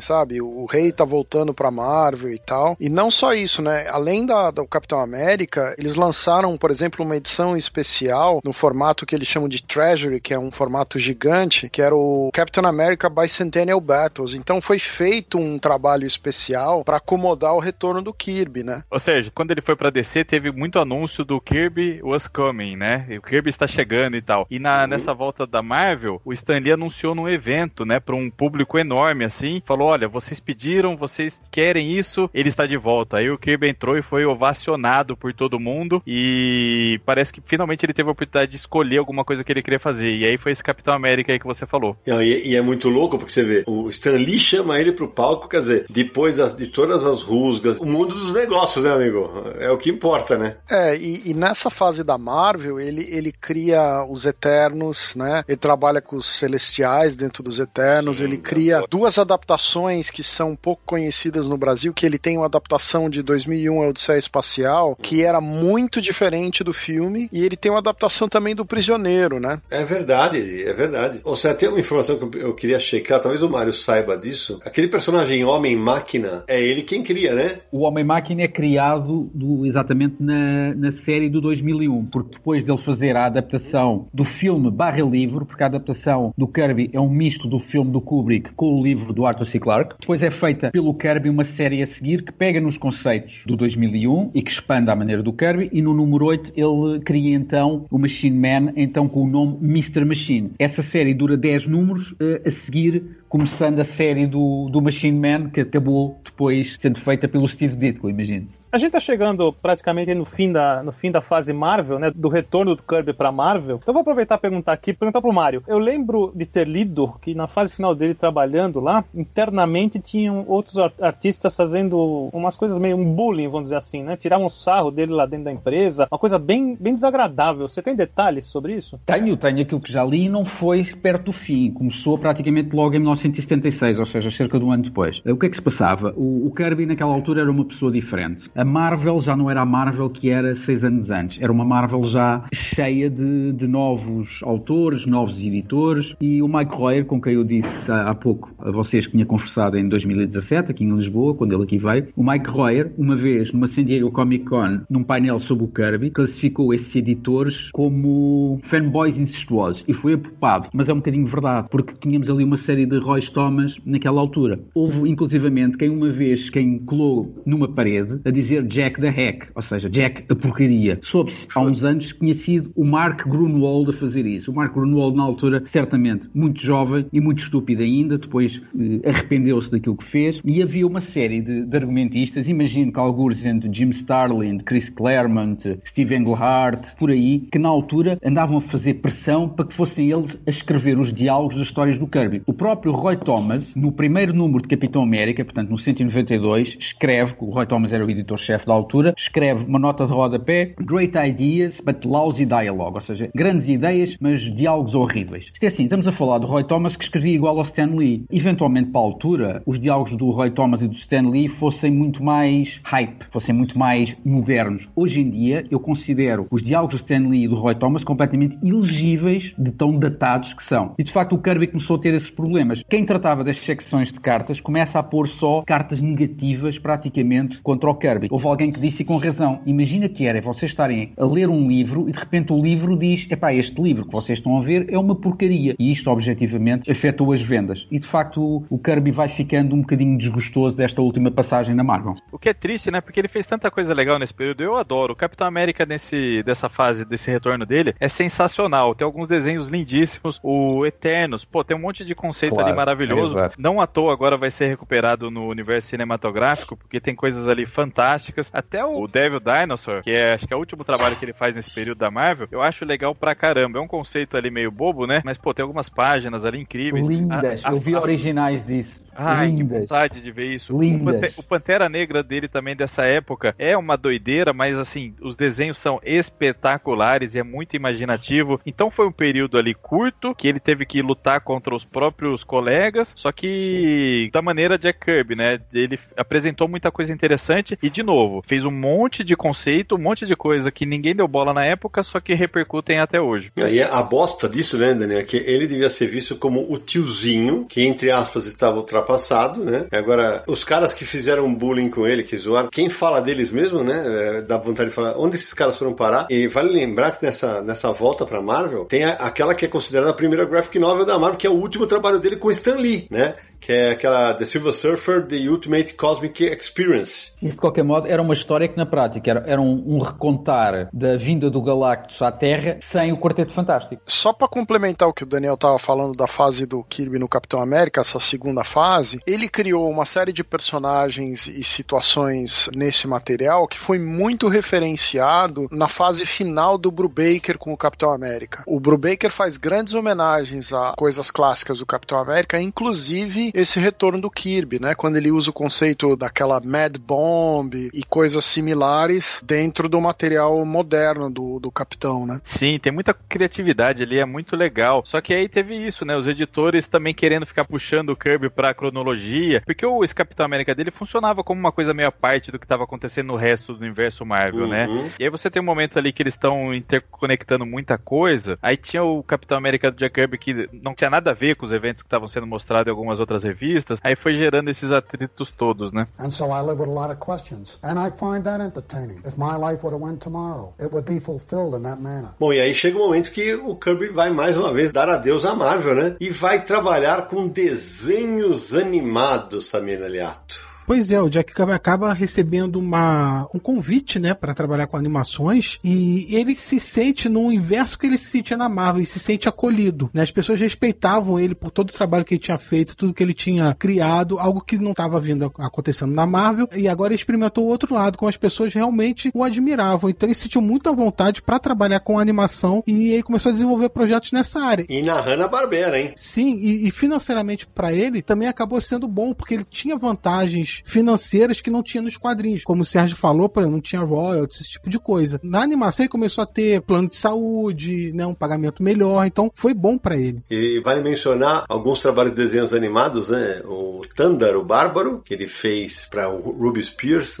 sabe? 0.00 0.40
O 0.40 0.66
rei 0.66 0.92
tá 0.92 1.04
voltando 1.04 1.54
pra 1.54 1.70
Marvel 1.70 2.32
e 2.32 2.38
tal. 2.38 2.76
E 2.78 2.88
não 2.88 3.10
só 3.10 3.32
isso, 3.34 3.62
né? 3.62 3.86
Além 3.88 4.26
da, 4.26 4.50
do 4.50 4.66
Capitão 4.66 5.00
América, 5.00 5.74
eles 5.78 5.94
lançaram, 5.94 6.56
por 6.56 6.70
exemplo, 6.70 7.04
uma 7.04 7.16
edição 7.16 7.56
especial 7.56 8.40
no 8.44 8.52
formato 8.52 9.06
que 9.06 9.14
eles 9.14 9.28
chamam 9.28 9.48
de 9.48 9.62
Treasury, 9.62 10.20
que 10.20 10.34
é 10.34 10.38
um 10.38 10.50
formato 10.50 10.98
gigante, 10.98 11.68
que 11.68 11.82
era 11.82 11.94
o 11.94 12.30
Captain 12.32 12.64
America 12.64 13.08
Bicentennial 13.08 13.80
Battles. 13.80 14.34
Então 14.34 14.60
foi 14.60 14.78
feito 14.78 15.38
um 15.38 15.58
trabalho 15.58 16.06
especial 16.06 16.84
para 16.84 16.98
acomodar 16.98 17.54
o 17.54 17.60
retorno 17.60 18.02
do 18.02 18.12
Kirby, 18.12 18.62
né? 18.62 18.82
Ou 18.90 19.00
seja, 19.00 19.30
quando 19.34 19.50
ele 19.50 19.60
foi 19.60 19.76
pra 19.76 19.90
DC, 19.90 20.24
teve 20.24 20.50
muito 20.50 20.78
anúncio 20.78 21.24
do 21.24 21.40
Kirby 21.40 22.00
was 22.02 22.26
coming, 22.26 22.76
né? 22.76 23.06
E 23.08 23.18
O 23.18 23.22
Kirby 23.22 23.50
está 23.50 23.66
chegando 23.66 24.16
e 24.16 24.22
tal. 24.22 24.46
E 24.50 24.58
na, 24.58 24.86
nessa 24.86 25.14
volta 25.14 25.46
da 25.46 25.62
Marvel, 25.62 26.20
o 26.24 26.32
Stan 26.32 26.58
Lee 26.58 26.72
anunciou 26.72 27.14
num 27.14 27.28
evento, 27.28 27.84
né, 27.84 28.00
pra 28.00 28.14
um 28.14 28.30
público 28.30 28.78
enorme, 28.78 29.24
assim, 29.24 29.62
falou, 29.72 29.88
olha, 29.88 30.06
vocês 30.08 30.38
pediram, 30.38 30.96
vocês 30.96 31.40
querem 31.50 31.92
isso, 31.92 32.28
ele 32.34 32.48
está 32.50 32.66
de 32.66 32.76
volta. 32.76 33.16
Aí 33.18 33.30
o 33.30 33.38
Kirby 33.38 33.68
entrou 33.68 33.96
e 33.96 34.02
foi 34.02 34.24
ovacionado 34.26 35.16
por 35.16 35.32
todo 35.32 35.58
mundo 35.58 36.02
e 36.06 37.00
parece 37.06 37.32
que 37.32 37.40
finalmente 37.44 37.84
ele 37.86 37.92
teve 37.94 38.08
a 38.08 38.12
oportunidade 38.12 38.50
de 38.50 38.56
escolher 38.58 38.98
alguma 38.98 39.24
coisa 39.24 39.42
que 39.42 39.50
ele 39.52 39.62
queria 39.62 39.80
fazer. 39.80 40.14
E 40.14 40.24
aí 40.24 40.36
foi 40.36 40.52
esse 40.52 40.62
Capitão 40.62 40.92
América 40.94 41.32
aí 41.32 41.38
que 41.38 41.46
você 41.46 41.64
falou. 41.66 41.96
E, 42.06 42.50
e 42.50 42.56
é 42.56 42.60
muito 42.60 42.88
louco 42.88 43.16
porque 43.16 43.32
você 43.32 43.42
vê, 43.42 43.64
o 43.66 43.88
Stan 43.88 44.12
Lee 44.12 44.38
chama 44.38 44.78
ele 44.78 44.92
pro 44.92 45.08
palco, 45.08 45.48
quer 45.48 45.60
dizer, 45.60 45.86
depois 45.88 46.36
das- 46.36 46.56
de 46.56 46.66
todas 46.66 47.04
as 47.04 47.22
rusgas, 47.22 47.78
o 47.80 47.86
mundo 47.86 48.14
dos 48.14 48.32
negócios, 48.32 48.84
né, 48.84 48.90
amigo? 48.92 49.30
É 49.58 49.70
o 49.70 49.78
que 49.78 49.88
importa, 49.90 50.36
né? 50.36 50.56
É, 50.70 50.96
e, 50.96 51.30
e 51.30 51.34
nessa 51.34 51.70
fase 51.70 52.04
da 52.04 52.18
Marvel, 52.18 52.78
ele, 52.78 53.06
ele 53.10 53.32
cria 53.32 54.04
os 54.08 54.26
Eternos, 54.26 55.14
né? 55.16 55.42
Ele 55.48 55.56
trabalha 55.56 56.00
com 56.02 56.16
os 56.16 56.26
Celestiais 56.26 57.16
dentro 57.16 57.42
dos 57.42 57.58
Eternos, 57.58 58.18
Sim, 58.18 58.24
ele 58.24 58.36
cria 58.36 58.84
duas 58.88 59.18
adaptações 59.18 59.61
que 60.10 60.22
são 60.22 60.56
pouco 60.56 60.82
conhecidas 60.84 61.46
no 61.46 61.56
Brasil, 61.56 61.92
que 61.92 62.04
ele 62.04 62.18
tem 62.18 62.36
uma 62.36 62.46
adaptação 62.46 63.08
de 63.08 63.22
2001, 63.22 63.82
a 63.82 63.88
Odisseia 63.88 64.18
Espacial, 64.18 64.96
que 65.00 65.22
era 65.22 65.40
muito 65.40 66.00
diferente 66.00 66.64
do 66.64 66.72
filme, 66.72 67.28
e 67.32 67.44
ele 67.44 67.56
tem 67.56 67.70
uma 67.70 67.78
adaptação 67.78 68.28
também 68.28 68.54
do 68.54 68.64
Prisioneiro, 68.66 69.38
né? 69.40 69.60
É 69.70 69.84
verdade, 69.84 70.62
é 70.64 70.72
verdade. 70.72 71.20
Ou 71.24 71.36
seja, 71.36 71.54
tem 71.54 71.68
uma 71.68 71.80
informação 71.80 72.16
que 72.18 72.38
eu- 72.38 72.42
eu 72.48 72.54
queria 72.54 72.78
checar, 72.80 73.20
talvez 73.20 73.42
o 73.42 73.48
Mário 73.50 73.72
saiba 73.72 74.16
disso. 74.16 74.58
Aquele 74.64 74.88
personagem 74.88 75.44
Homem-Máquina, 75.44 76.44
é 76.48 76.60
ele 76.60 76.82
quem 76.82 77.02
cria, 77.02 77.34
né? 77.34 77.60
O 77.70 77.80
Homem-Máquina 77.80 78.42
é 78.42 78.48
criado 78.48 79.30
do- 79.34 79.66
exatamente 79.66 80.16
na, 80.20 80.74
na 80.74 80.92
série 80.92 81.28
do 81.28 81.40
2001, 81.40 82.04
porque 82.06 82.36
depois 82.36 82.64
dele 82.64 82.78
fazer 82.78 83.16
a 83.16 83.26
adaptação 83.26 84.06
do 84.12 84.24
filme 84.24 84.70
barra 84.70 85.02
livro, 85.02 85.44
porque 85.44 85.62
a 85.62 85.66
adaptação 85.66 86.32
do 86.36 86.46
Kirby 86.46 86.90
é 86.92 87.00
um 87.00 87.08
misto 87.10 87.48
do 87.48 87.58
filme 87.58 87.90
do 87.90 88.00
Kubrick 88.00 88.52
com 88.54 88.78
o 88.78 88.82
livro 88.82 89.12
do 89.12 89.26
Arthur 89.26 89.46
C. 89.52 89.60
Clarke, 89.60 89.96
depois 90.00 90.22
é 90.22 90.30
feita 90.30 90.70
pelo 90.70 90.94
Kirby 90.94 91.28
uma 91.28 91.44
série 91.44 91.82
a 91.82 91.86
seguir 91.86 92.22
que 92.22 92.32
pega 92.32 92.58
nos 92.58 92.78
conceitos 92.78 93.42
do 93.46 93.54
2001 93.54 94.30
e 94.34 94.42
que 94.42 94.50
expande 94.50 94.90
à 94.90 94.96
maneira 94.96 95.22
do 95.22 95.32
Kirby, 95.32 95.68
e 95.70 95.82
no 95.82 95.92
número 95.92 96.24
8 96.24 96.52
ele 96.56 97.00
cria 97.00 97.36
então 97.36 97.84
o 97.90 97.98
Machine 97.98 98.38
Man, 98.38 98.72
então 98.74 99.06
com 99.06 99.24
o 99.24 99.28
nome 99.28 99.58
Mr. 99.60 100.04
Machine. 100.06 100.52
Essa 100.58 100.82
série 100.82 101.12
dura 101.12 101.36
10 101.36 101.66
números, 101.66 102.14
eh, 102.18 102.42
a 102.46 102.50
seguir 102.50 103.02
começando 103.28 103.78
a 103.78 103.84
série 103.84 104.26
do, 104.26 104.70
do 104.70 104.80
Machine 104.80 105.18
Man, 105.18 105.50
que 105.50 105.60
acabou 105.60 106.18
depois 106.24 106.76
sendo 106.78 106.98
feita 107.00 107.28
pelo 107.28 107.46
Steve 107.46 107.76
Ditko, 107.76 108.08
imagine-se. 108.08 108.61
A 108.74 108.78
gente 108.78 108.92
tá 108.92 109.00
chegando 109.00 109.52
praticamente 109.52 110.14
no 110.14 110.24
fim 110.24 110.50
da, 110.50 110.82
no 110.82 110.92
fim 110.92 111.10
da 111.10 111.20
fase 111.20 111.52
Marvel, 111.52 111.98
né? 111.98 112.10
Do 112.10 112.30
retorno 112.30 112.74
do 112.74 112.82
Kirby 112.82 113.12
pra 113.12 113.30
Marvel. 113.30 113.78
Então 113.82 113.92
vou 113.92 114.00
aproveitar 114.00 114.36
e 114.36 114.40
perguntar 114.40 114.72
aqui, 114.72 114.94
perguntar 114.94 115.20
pro 115.20 115.30
Mario. 115.30 115.62
Eu 115.68 115.76
lembro 115.76 116.32
de 116.34 116.46
ter 116.46 116.66
lido 116.66 117.12
que 117.20 117.34
na 117.34 117.46
fase 117.46 117.74
final 117.74 117.94
dele 117.94 118.14
trabalhando 118.14 118.80
lá, 118.80 119.04
internamente 119.14 120.00
tinham 120.00 120.46
outros 120.48 120.78
artistas 120.98 121.54
fazendo 121.54 122.30
umas 122.32 122.56
coisas 122.56 122.78
meio 122.78 122.96
um 122.96 123.14
bullying, 123.14 123.46
vamos 123.46 123.64
dizer 123.64 123.76
assim, 123.76 124.02
né? 124.02 124.16
Tiravam 124.16 124.48
sarro 124.48 124.90
dele 124.90 125.12
lá 125.12 125.26
dentro 125.26 125.44
da 125.44 125.52
empresa, 125.52 126.08
uma 126.10 126.18
coisa 126.18 126.38
bem, 126.38 126.74
bem 126.74 126.94
desagradável. 126.94 127.68
Você 127.68 127.82
tem 127.82 127.94
detalhes 127.94 128.46
sobre 128.46 128.74
isso? 128.74 128.98
Tenho, 129.04 129.36
tenho 129.36 129.60
aquilo 129.60 129.82
que 129.82 129.92
já 129.92 130.02
li 130.02 130.24
e 130.24 130.28
não 130.30 130.46
foi 130.46 130.82
perto 130.82 131.26
do 131.26 131.32
fim. 131.32 131.70
Começou 131.72 132.16
praticamente 132.16 132.74
logo 132.74 132.94
em 132.94 133.00
1976, 133.00 133.98
ou 133.98 134.06
seja, 134.06 134.30
cerca 134.30 134.58
de 134.58 134.64
um 134.64 134.72
ano 134.72 134.84
depois. 134.84 135.20
O 135.26 135.36
que 135.36 135.44
é 135.44 135.50
que 135.50 135.56
se 135.56 135.62
passava? 135.62 136.14
O, 136.16 136.46
o 136.46 136.54
Kirby 136.54 136.86
naquela 136.86 137.12
altura 137.12 137.42
era 137.42 137.50
uma 137.50 137.66
pessoa 137.66 137.92
diferente 137.92 138.50
a 138.62 138.64
Marvel 138.64 139.20
já 139.20 139.34
não 139.34 139.50
era 139.50 139.60
a 139.62 139.66
Marvel 139.66 140.08
que 140.08 140.30
era 140.30 140.54
seis 140.54 140.84
anos 140.84 141.10
antes. 141.10 141.36
Era 141.42 141.50
uma 141.50 141.64
Marvel 141.64 142.04
já 142.04 142.44
cheia 142.54 143.10
de, 143.10 143.50
de 143.50 143.66
novos 143.66 144.38
autores, 144.44 145.04
novos 145.04 145.42
editores. 145.42 146.14
E 146.20 146.40
o 146.40 146.46
Mike 146.46 146.72
Royer, 146.72 147.04
com 147.04 147.20
quem 147.20 147.34
eu 147.34 147.42
disse 147.42 147.90
há, 147.90 148.10
há, 148.10 148.14
pouco 148.14 148.54
a 148.60 148.70
vocês 148.70 149.04
que 149.04 149.12
tinha 149.12 149.26
conversado 149.26 149.76
em 149.76 149.88
2017, 149.88 150.70
aqui 150.70 150.84
em 150.84 150.94
Lisboa, 150.94 151.34
quando 151.34 151.52
ele 151.54 151.64
aqui 151.64 151.76
veio, 151.76 152.06
o 152.14 152.22
Mike 152.22 152.48
Royer, 152.48 152.92
uma 152.96 153.16
vez 153.16 153.52
numa 153.52 153.66
San 153.66 153.84
Diego 153.84 154.12
Comic 154.12 154.44
Con, 154.44 154.82
num 154.88 155.02
painel 155.02 155.40
sobre 155.40 155.64
o 155.64 155.68
Kirby, 155.68 156.10
classificou 156.10 156.72
esses 156.72 156.94
editores 156.94 157.68
como 157.72 158.60
fanboys 158.62 159.18
incestuosos. 159.18 159.82
E 159.88 159.92
foi 159.92 160.14
apopado. 160.14 160.68
Mas 160.72 160.88
é 160.88 160.92
um 160.92 160.98
bocadinho 160.98 161.26
verdade, 161.26 161.66
porque 161.68 161.94
tínhamos 162.00 162.30
ali 162.30 162.44
uma 162.44 162.56
série 162.56 162.86
de 162.86 162.98
Roy 162.98 163.22
Thomas 163.22 163.74
naquela 163.84 164.20
altura. 164.20 164.60
Houve, 164.72 165.10
inclusivamente, 165.10 165.76
quem 165.76 165.88
uma 165.88 166.10
vez, 166.10 166.48
quem 166.48 166.78
colou 166.78 167.42
numa 167.44 167.66
parede 167.66 168.20
a 168.24 168.30
dizer 168.30 168.51
dizer 168.52 168.66
Jack 168.66 169.00
the 169.00 169.08
Hack, 169.08 169.48
ou 169.54 169.62
seja, 169.62 169.88
Jack 169.88 170.24
a 170.28 170.34
porcaria. 170.34 170.98
Soube-se 171.02 171.46
há 171.54 171.60
uns 171.60 171.84
anos 171.84 172.12
que 172.12 172.18
tinha 172.18 172.34
sido 172.34 172.70
o 172.76 172.84
Mark 172.84 173.26
Grunwald 173.26 173.90
a 173.90 173.92
fazer 173.94 174.26
isso. 174.26 174.50
O 174.50 174.54
Mark 174.54 174.74
Grunwald, 174.74 175.16
na 175.16 175.22
altura, 175.22 175.62
certamente 175.64 176.28
muito 176.34 176.60
jovem 176.60 177.06
e 177.12 177.20
muito 177.20 177.42
estúpido 177.42 177.82
ainda, 177.82 178.18
depois 178.18 178.60
eh, 178.78 179.08
arrependeu-se 179.08 179.70
daquilo 179.70 179.96
que 179.96 180.04
fez. 180.04 180.40
E 180.44 180.62
havia 180.62 180.86
uma 180.86 181.00
série 181.00 181.40
de, 181.40 181.64
de 181.64 181.76
argumentistas, 181.76 182.48
imagino 182.48 182.92
que 182.92 182.98
alguns 182.98 183.44
entre 183.44 183.72
Jim 183.72 183.90
Starlin, 183.90 184.58
Chris 184.58 184.88
Claremont, 184.88 185.78
Steve 185.86 186.14
Englehart, 186.16 186.94
por 186.98 187.10
aí, 187.10 187.40
que 187.50 187.58
na 187.58 187.68
altura 187.68 188.18
andavam 188.24 188.58
a 188.58 188.60
fazer 188.60 188.94
pressão 188.94 189.48
para 189.48 189.66
que 189.66 189.74
fossem 189.74 190.10
eles 190.10 190.36
a 190.46 190.50
escrever 190.50 190.98
os 190.98 191.12
diálogos 191.12 191.56
das 191.56 191.66
histórias 191.66 191.98
do 191.98 192.06
Kirby. 192.06 192.42
O 192.46 192.52
próprio 192.52 192.92
Roy 192.92 193.16
Thomas, 193.16 193.74
no 193.74 193.92
primeiro 193.92 194.34
número 194.34 194.62
de 194.62 194.68
Capitão 194.68 195.02
América, 195.02 195.44
portanto 195.44 195.70
no 195.70 195.78
192, 195.78 196.76
escreve, 196.78 197.34
o 197.38 197.50
Roy 197.50 197.66
Thomas 197.66 197.92
era 197.92 198.04
o 198.04 198.10
editor 198.10 198.41
chefe 198.42 198.66
da 198.66 198.72
altura, 198.72 199.14
escreve 199.16 199.64
uma 199.64 199.78
nota 199.78 200.06
de 200.06 200.12
rodapé: 200.12 200.74
Great 200.80 201.16
ideas, 201.16 201.80
but 201.80 202.04
lousy 202.04 202.44
dialogue. 202.44 202.96
Ou 202.96 203.00
seja, 203.00 203.30
grandes 203.34 203.68
ideias, 203.68 204.16
mas 204.20 204.40
diálogos 204.40 204.94
horríveis. 204.94 205.50
Isto 205.52 205.64
é 205.64 205.66
assim, 205.68 205.84
estamos 205.84 206.06
a 206.06 206.12
falar 206.12 206.38
do 206.38 206.46
Roy 206.46 206.64
Thomas 206.64 206.96
que 206.96 207.04
escrevia 207.04 207.34
igual 207.34 207.56
ao 207.56 207.62
Stan 207.62 207.94
Lee. 207.94 208.24
Eventualmente, 208.30 208.90
para 208.90 209.00
a 209.00 209.04
altura, 209.04 209.62
os 209.66 209.78
diálogos 209.78 210.14
do 210.16 210.30
Roy 210.30 210.50
Thomas 210.50 210.82
e 210.82 210.88
do 210.88 210.94
Stan 210.94 211.28
Lee 211.28 211.48
fossem 211.48 211.90
muito 211.90 212.22
mais 212.22 212.80
hype, 212.84 213.24
fossem 213.30 213.54
muito 213.54 213.78
mais 213.78 214.16
modernos. 214.24 214.88
Hoje 214.94 215.20
em 215.20 215.30
dia, 215.30 215.64
eu 215.70 215.80
considero 215.80 216.46
os 216.50 216.62
diálogos 216.62 216.96
do 216.96 217.02
Stan 217.02 217.28
Lee 217.28 217.44
e 217.44 217.48
do 217.48 217.56
Roy 217.56 217.74
Thomas 217.74 218.04
completamente 218.04 218.58
ilegíveis 218.62 219.54
de 219.58 219.70
tão 219.70 219.98
datados 219.98 220.52
que 220.52 220.62
são. 220.62 220.94
E 220.98 221.04
de 221.04 221.12
facto, 221.12 221.34
o 221.34 221.38
Kirby 221.38 221.68
começou 221.68 221.96
a 221.96 221.98
ter 221.98 222.14
esses 222.14 222.30
problemas. 222.30 222.82
Quem 222.88 223.04
tratava 223.04 223.44
das 223.44 223.56
secções 223.56 224.12
de 224.12 224.20
cartas 224.20 224.60
começa 224.60 224.98
a 224.98 225.02
pôr 225.02 225.28
só 225.28 225.62
cartas 225.66 226.00
negativas 226.00 226.78
praticamente 226.78 227.60
contra 227.62 227.90
o 227.90 227.94
Kirby 227.94 228.28
houve 228.32 228.46
alguém 228.46 228.72
que 228.72 228.80
disse 228.80 229.02
e 229.02 229.04
com 229.04 229.18
razão, 229.18 229.60
imagina 229.66 230.08
que 230.08 230.26
era 230.26 230.40
vocês 230.40 230.72
estarem 230.72 231.12
a 231.18 231.24
ler 231.26 231.50
um 231.50 231.68
livro 231.68 232.08
e 232.08 232.12
de 232.12 232.18
repente 232.18 232.50
o 232.50 232.62
livro 232.62 232.96
diz, 232.96 233.26
epá, 233.30 233.52
este 233.52 233.78
livro 233.80 234.06
que 234.06 234.12
vocês 234.12 234.38
estão 234.38 234.58
a 234.58 234.62
ver 234.62 234.86
é 234.88 234.98
uma 234.98 235.14
porcaria. 235.14 235.76
E 235.78 235.92
isto, 235.92 236.08
objetivamente, 236.10 236.90
afetou 236.90 237.30
as 237.30 237.42
vendas. 237.42 237.86
E 237.90 237.98
de 237.98 238.06
facto 238.06 238.64
o 238.70 238.78
Kirby 238.78 239.10
vai 239.10 239.28
ficando 239.28 239.76
um 239.76 239.82
bocadinho 239.82 240.16
desgostoso 240.16 240.74
desta 240.74 241.02
última 241.02 241.30
passagem 241.30 241.74
na 241.74 241.84
Marvel. 241.84 242.14
O 242.30 242.38
que 242.38 242.48
é 242.48 242.54
triste, 242.54 242.90
né? 242.90 243.02
Porque 243.02 243.20
ele 243.20 243.28
fez 243.28 243.44
tanta 243.44 243.70
coisa 243.70 243.92
legal 243.92 244.18
nesse 244.18 244.32
período. 244.32 244.62
Eu 244.62 244.76
adoro. 244.76 245.12
O 245.12 245.16
Capitão 245.16 245.46
América 245.46 245.84
nesse, 245.84 246.42
dessa 246.42 246.70
fase, 246.70 247.04
desse 247.04 247.30
retorno 247.30 247.66
dele, 247.66 247.94
é 248.00 248.08
sensacional. 248.08 248.94
Tem 248.94 249.04
alguns 249.04 249.28
desenhos 249.28 249.68
lindíssimos. 249.68 250.40
O 250.42 250.86
Eternos, 250.86 251.44
pô, 251.44 251.62
tem 251.62 251.76
um 251.76 251.80
monte 251.80 252.02
de 252.02 252.14
conceito 252.14 252.54
claro, 252.54 252.68
ali 252.68 252.76
maravilhoso. 252.76 253.38
É 253.38 253.50
Não 253.58 253.78
à 253.78 253.86
toa 253.86 254.14
agora 254.14 254.38
vai 254.38 254.50
ser 254.50 254.68
recuperado 254.68 255.30
no 255.30 255.48
universo 255.48 255.88
cinematográfico, 255.88 256.78
porque 256.78 256.98
tem 256.98 257.14
coisas 257.14 257.46
ali 257.46 257.66
fantásticas 257.66 258.21
fantásticas. 258.22 258.50
Até 258.52 258.84
o 258.84 259.06
Devil 259.06 259.40
Dinosaur, 259.40 260.02
que 260.02 260.10
é 260.10 260.34
acho 260.34 260.46
que 260.46 260.54
é 260.54 260.56
o 260.56 260.60
último 260.60 260.84
trabalho 260.84 261.16
que 261.16 261.24
ele 261.24 261.32
faz 261.32 261.54
nesse 261.54 261.70
período 261.70 261.98
da 261.98 262.10
Marvel, 262.10 262.48
eu 262.50 262.62
acho 262.62 262.84
legal 262.84 263.14
pra 263.14 263.34
caramba. 263.34 263.78
É 263.78 263.82
um 263.82 263.88
conceito 263.88 264.36
ali 264.36 264.50
meio 264.50 264.70
bobo, 264.70 265.06
né? 265.06 265.22
Mas, 265.24 265.38
pô, 265.38 265.52
tem 265.52 265.62
algumas 265.62 265.88
páginas 265.88 266.44
ali 266.44 266.60
incríveis. 266.60 267.06
Lindas, 267.06 267.64
a, 267.64 267.70
a, 267.70 267.72
eu 267.72 267.80
vi 267.80 267.94
a, 267.94 268.00
originais 268.00 268.64
disso. 268.64 269.00
Ai, 269.14 269.48
Lindas. 269.48 269.68
que 269.68 269.80
vontade 269.80 270.20
de 270.20 270.30
ver 270.30 270.54
isso. 270.54 270.78
Lindas. 270.78 271.32
O 271.36 271.42
Pantera 271.42 271.88
Negra 271.88 272.22
dele 272.22 272.48
também 272.48 272.74
dessa 272.74 273.04
época 273.04 273.54
é 273.58 273.76
uma 273.76 273.96
doideira, 273.96 274.52
mas 274.52 274.76
assim, 274.78 275.14
os 275.20 275.36
desenhos 275.36 275.78
são 275.78 276.00
espetaculares 276.02 277.34
e 277.34 277.38
é 277.38 277.42
muito 277.42 277.76
imaginativo. 277.76 278.60
Então 278.64 278.90
foi 278.90 279.06
um 279.06 279.12
período 279.12 279.58
ali 279.58 279.74
curto 279.74 280.34
que 280.34 280.48
ele 280.48 280.60
teve 280.60 280.86
que 280.86 281.02
lutar 281.02 281.40
contra 281.40 281.74
os 281.74 281.84
próprios 281.84 282.42
colegas, 282.42 283.12
só 283.16 283.30
que 283.30 284.24
Sim. 284.26 284.30
da 284.32 284.40
maneira 284.40 284.78
Jack 284.78 285.00
Kirby, 285.00 285.36
né? 285.36 285.58
Ele 285.72 285.98
apresentou 286.16 286.66
muita 286.66 286.90
coisa 286.90 287.12
interessante 287.12 287.78
e 287.82 287.90
de 287.90 288.02
novo, 288.02 288.42
fez 288.46 288.64
um 288.64 288.70
monte 288.70 289.22
de 289.22 289.36
conceito, 289.36 289.96
um 289.96 289.98
monte 289.98 290.26
de 290.26 290.34
coisa 290.34 290.70
que 290.70 290.86
ninguém 290.86 291.14
deu 291.14 291.28
bola 291.28 291.52
na 291.52 291.64
época, 291.64 292.02
só 292.02 292.20
que 292.20 292.34
repercutem 292.34 292.98
até 292.98 293.20
hoje. 293.20 293.52
E 293.56 293.62
aí 293.62 293.82
a 293.82 294.02
bosta 294.02 294.48
disso, 294.48 294.78
né, 294.78 294.94
Daniel, 294.94 295.20
é 295.20 295.24
que 295.24 295.36
ele 295.36 295.66
devia 295.66 295.90
ser 295.90 296.06
visto 296.06 296.36
como 296.36 296.72
o 296.72 296.78
tiozinho 296.78 297.66
que 297.68 297.82
entre 297.82 298.10
aspas 298.10 298.46
estava 298.46 298.78
ultrapassando 298.78 299.01
ultrapassado, 299.02 299.64
né? 299.64 299.86
Agora, 299.92 300.42
os 300.46 300.64
caras 300.64 300.94
que 300.94 301.04
fizeram 301.04 301.52
bullying 301.52 301.90
com 301.90 302.06
ele, 302.06 302.22
que 302.22 302.36
zoaram, 302.36 302.68
quem 302.70 302.88
fala 302.88 303.20
deles 303.20 303.50
mesmo, 303.50 303.82
né? 303.82 304.02
É, 304.38 304.42
dá 304.42 304.56
vontade 304.56 304.90
de 304.90 304.94
falar 304.94 305.14
onde 305.18 305.36
esses 305.36 305.52
caras 305.52 305.76
foram 305.76 305.92
parar. 305.92 306.26
E 306.30 306.46
vale 306.46 306.72
lembrar 306.72 307.12
que 307.12 307.24
nessa, 307.24 307.60
nessa 307.62 307.92
volta 307.92 308.24
pra 308.24 308.40
Marvel, 308.40 308.84
tem 308.84 309.04
a, 309.04 309.12
aquela 309.14 309.54
que 309.54 309.64
é 309.64 309.68
considerada 309.68 310.10
a 310.10 310.14
primeira 310.14 310.44
graphic 310.44 310.78
novel 310.78 311.04
da 311.04 311.18
Marvel, 311.18 311.38
que 311.38 311.46
é 311.46 311.50
o 311.50 311.54
último 311.54 311.86
trabalho 311.86 312.18
dele 312.18 312.36
com 312.36 312.50
Stan 312.50 312.76
Lee, 312.76 313.06
né? 313.10 313.34
que 313.62 313.72
é 313.72 313.90
aquela 313.92 314.34
The 314.34 314.44
Silver 314.44 314.72
Surfer, 314.72 315.26
The 315.26 315.48
Ultimate 315.48 315.94
Cosmic 315.94 316.44
Experience. 316.44 317.32
Isso, 317.40 317.54
de 317.54 317.56
qualquer 317.56 317.84
modo, 317.84 318.08
era 318.08 318.20
uma 318.20 318.34
história 318.34 318.68
que, 318.68 318.76
na 318.76 318.84
prática, 318.84 319.30
era, 319.30 319.44
era 319.46 319.60
um, 319.60 319.94
um, 319.94 319.98
recontar 320.00 320.88
da 320.92 321.16
vinda 321.16 321.48
do 321.48 321.62
Galactus 321.62 322.20
à 322.20 322.32
Terra 322.32 322.78
sem 322.80 323.12
o 323.12 323.18
Quarteto 323.18 323.52
Fantástico. 323.52 324.02
Só 324.04 324.32
para 324.32 324.48
complementar 324.48 325.08
o 325.08 325.12
que 325.12 325.22
o 325.22 325.26
Daniel 325.26 325.54
estava 325.54 325.78
falando 325.78 326.16
da 326.16 326.26
fase 326.26 326.66
do 326.66 326.82
Kirby 326.82 327.20
no 327.20 327.28
Capitão 327.28 327.62
América, 327.62 328.00
essa 328.00 328.18
segunda 328.18 328.64
fase, 328.64 328.91
ele 329.26 329.48
criou 329.48 329.88
uma 329.90 330.04
série 330.04 330.32
de 330.32 330.44
personagens 330.44 331.46
e 331.46 331.64
situações 331.64 332.68
nesse 332.74 333.06
material 333.06 333.66
que 333.66 333.78
foi 333.78 333.98
muito 333.98 334.48
referenciado 334.48 335.68
na 335.70 335.88
fase 335.88 336.26
final 336.26 336.76
do 336.76 336.90
Brubaker 336.90 337.58
com 337.58 337.72
o 337.72 337.76
Capitão 337.76 338.12
América. 338.12 338.62
O 338.66 338.78
Brubaker 338.78 339.30
faz 339.30 339.56
grandes 339.56 339.94
homenagens 339.94 340.72
a 340.72 340.92
coisas 340.96 341.30
clássicas 341.30 341.78
do 341.78 341.86
Capitão 341.86 342.18
América, 342.18 342.60
inclusive 342.60 343.50
esse 343.54 343.78
retorno 343.78 344.20
do 344.20 344.30
Kirby, 344.30 344.80
né? 344.80 344.94
Quando 344.94 345.16
ele 345.16 345.30
usa 345.30 345.50
o 345.50 345.54
conceito 345.54 346.16
daquela 346.16 346.60
Mad 346.64 346.96
Bomb 346.98 347.90
e 347.92 348.04
coisas 348.04 348.44
similares 348.44 349.40
dentro 349.44 349.88
do 349.88 350.00
material 350.00 350.64
moderno 350.64 351.30
do, 351.30 351.58
do 351.58 351.70
Capitão, 351.70 352.26
né? 352.26 352.40
Sim, 352.44 352.78
tem 352.78 352.92
muita 352.92 353.14
criatividade 353.14 354.02
ali, 354.02 354.18
é 354.18 354.24
muito 354.24 354.56
legal. 354.56 355.02
Só 355.04 355.20
que 355.20 355.32
aí 355.32 355.48
teve 355.48 355.74
isso, 355.74 356.04
né? 356.04 356.16
Os 356.16 356.26
editores 356.26 356.86
também 356.86 357.14
querendo 357.14 357.46
ficar 357.46 357.64
puxando 357.64 358.10
o 358.10 358.16
Kirby 358.16 358.50
pra 358.50 358.74
cronologia, 358.82 359.62
porque 359.64 359.84
o 359.84 360.04
esse 360.04 360.14
Capitão 360.14 360.46
América 360.46 360.74
dele 360.74 360.90
funcionava 360.90 361.42
como 361.42 361.60
uma 361.60 361.72
coisa 361.72 361.92
meio 361.92 362.08
à 362.08 362.12
parte 362.12 362.50
do 362.50 362.58
que 362.58 362.64
estava 362.64 362.84
acontecendo 362.84 363.28
no 363.28 363.36
resto 363.36 363.74
do 363.74 363.80
universo 363.80 364.24
Marvel, 364.24 364.66
né? 364.66 364.86
uhum. 364.86 365.02
né? 365.04 365.12
E 365.18 365.24
aí 365.24 365.30
você 365.30 365.50
tem 365.50 365.60
um 365.60 365.64
momento 365.64 365.98
ali 365.98 366.12
que 366.12 366.22
eles 366.22 366.34
estão 366.34 366.72
interconectando 366.72 367.66
muita 367.66 367.98
coisa. 367.98 368.58
Aí 368.62 368.76
tinha 368.76 369.02
o 369.02 369.22
Capitão 369.22 369.58
América 369.58 369.90
do 369.90 369.96
Jack 369.96 370.14
Kirby 370.14 370.38
que 370.38 370.68
não 370.72 370.94
tinha 370.94 371.10
nada 371.10 371.30
a 371.30 371.34
ver 371.34 371.56
com 371.56 371.64
os 371.64 371.72
eventos 371.72 372.02
que 372.02 372.06
estavam 372.06 372.28
sendo 372.28 372.46
mostrados 372.46 372.86
em 372.86 372.90
algumas 372.90 373.20
outras 373.20 373.32
outras 373.32 373.42
revistas, 373.42 373.98
aí 374.02 374.14
foi 374.14 374.34
gerando 374.34 374.68
esses 374.68 374.92
atritos 374.92 375.50
todos, 375.50 375.92
né? 375.92 376.06
And 376.18 376.30
so 376.30 376.46
I 376.46 376.60
live 376.60 376.80
with 376.80 376.88
a 376.88 376.92
lot 376.92 377.10
of 377.10 377.18
questions, 377.18 377.78
and 377.82 377.98
I 377.98 378.10
find 378.10 378.44
that 378.44 378.62
entertaining. 378.62 379.18
If 379.24 379.36
my 379.36 379.56
life 379.56 379.82
would 379.82 379.94
have 379.94 380.02
went 380.02 380.20
tomorrow, 380.20 380.74
it 380.78 380.92
would 380.92 381.10
be 381.10 381.20
fulfilled 381.20 381.74
in 381.74 381.82
that 381.82 382.00
manner. 382.00 382.34
Bom, 382.38 382.52
e 382.52 382.60
aí 382.60 382.74
chega 382.74 382.98
o 382.98 383.00
um 383.00 383.04
momento 383.06 383.30
que 383.30 383.54
o 383.54 383.74
Kirby 383.74 384.08
vai 384.08 384.30
mais 384.30 384.56
uma 384.56 384.72
vez 384.72 384.92
dar 384.92 385.08
adeus 385.08 385.44
à 385.44 385.54
Marvel, 385.54 385.94
né? 385.94 386.16
E 386.20 386.30
vai 386.30 386.64
trabalhar 386.64 387.26
com 387.26 387.48
desenhos 387.48 388.71
animados, 388.74 389.68
Samir 389.68 390.02
Aliato. 390.02 390.71
Pois 390.92 391.10
é, 391.10 391.18
o 391.22 391.30
Jack 391.30 391.54
Kirby 391.54 391.72
acaba 391.72 392.12
recebendo 392.12 392.76
uma, 392.76 393.48
um 393.54 393.58
convite, 393.58 394.18
né, 394.18 394.34
para 394.34 394.52
trabalhar 394.52 394.86
com 394.86 394.98
animações 394.98 395.78
e 395.82 396.26
ele 396.36 396.54
se 396.54 396.78
sente 396.78 397.30
no 397.30 397.50
inverso 397.50 397.98
que 397.98 398.06
ele 398.06 398.18
se 398.18 398.26
sentia 398.26 398.58
na 398.58 398.68
Marvel, 398.68 399.02
e 399.02 399.06
se 399.06 399.18
sente 399.18 399.48
acolhido, 399.48 400.10
né? 400.12 400.20
As 400.20 400.30
pessoas 400.30 400.60
respeitavam 400.60 401.40
ele 401.40 401.54
por 401.54 401.70
todo 401.70 401.88
o 401.88 401.92
trabalho 401.94 402.26
que 402.26 402.34
ele 402.34 402.42
tinha 402.42 402.58
feito, 402.58 402.94
tudo 402.94 403.14
que 403.14 403.22
ele 403.22 403.32
tinha 403.32 403.74
criado, 403.74 404.38
algo 404.38 404.60
que 404.60 404.76
não 404.76 404.90
estava 404.90 405.18
vindo 405.18 405.50
acontecendo 405.58 406.12
na 406.12 406.26
Marvel, 406.26 406.68
e 406.76 406.86
agora 406.86 407.14
ele 407.14 407.18
experimentou 407.18 407.64
o 407.64 407.68
outro 407.68 407.94
lado, 407.94 408.18
como 408.18 408.28
as 408.28 408.36
pessoas 408.36 408.74
realmente 408.74 409.30
o 409.32 409.42
admiravam. 409.42 410.10
Então 410.10 410.28
ele 410.28 410.34
sentiu 410.34 410.60
muita 410.60 410.92
vontade 410.92 411.40
para 411.40 411.58
trabalhar 411.58 412.00
com 412.00 412.18
animação 412.18 412.84
e 412.86 413.12
ele 413.14 413.22
começou 413.22 413.48
a 413.48 413.54
desenvolver 413.54 413.88
projetos 413.88 414.30
nessa 414.30 414.60
área. 414.60 414.84
E 414.90 415.00
na 415.00 415.18
Hanna-Barbera, 415.18 415.98
hein? 415.98 416.12
Sim, 416.16 416.58
e, 416.58 416.86
e 416.86 416.90
financeiramente 416.90 417.66
para 417.66 417.94
ele 417.94 418.20
também 418.20 418.46
acabou 418.46 418.78
sendo 418.78 419.08
bom, 419.08 419.32
porque 419.32 419.54
ele 419.54 419.64
tinha 419.64 419.96
vantagens 419.96 420.81
financeiras 420.84 421.60
que 421.60 421.70
não 421.70 421.82
tinha 421.82 422.02
nos 422.02 422.16
quadrinhos. 422.16 422.64
Como 422.64 422.82
o 422.82 422.84
Sérgio 422.84 423.16
falou, 423.16 423.48
por 423.48 423.60
exemplo, 423.60 423.76
não 423.76 423.82
tinha 423.82 424.02
royalties, 424.02 424.60
esse 424.60 424.70
tipo 424.70 424.90
de 424.90 424.98
coisa. 424.98 425.40
Na 425.42 425.62
animação 425.62 426.04
ele 426.04 426.10
começou 426.10 426.42
a 426.42 426.46
ter 426.46 426.80
plano 426.82 427.08
de 427.08 427.16
saúde, 427.16 428.12
né, 428.12 428.26
um 428.26 428.34
pagamento 428.34 428.82
melhor, 428.82 429.24
então 429.26 429.50
foi 429.54 429.74
bom 429.74 429.96
para 429.98 430.16
ele. 430.16 430.42
E 430.50 430.80
vale 430.80 431.02
mencionar 431.02 431.64
alguns 431.68 432.00
trabalhos 432.00 432.34
de 432.34 432.42
desenhos 432.42 432.74
animados, 432.74 433.28
né? 433.28 433.62
O 433.64 434.02
Thunder, 434.14 434.56
o 434.56 434.64
Bárbaro, 434.64 435.22
que 435.24 435.34
ele 435.34 435.46
fez 435.46 436.06
para 436.10 436.28
o 436.28 436.50
Ruby 436.50 436.82
Spears. 436.82 437.38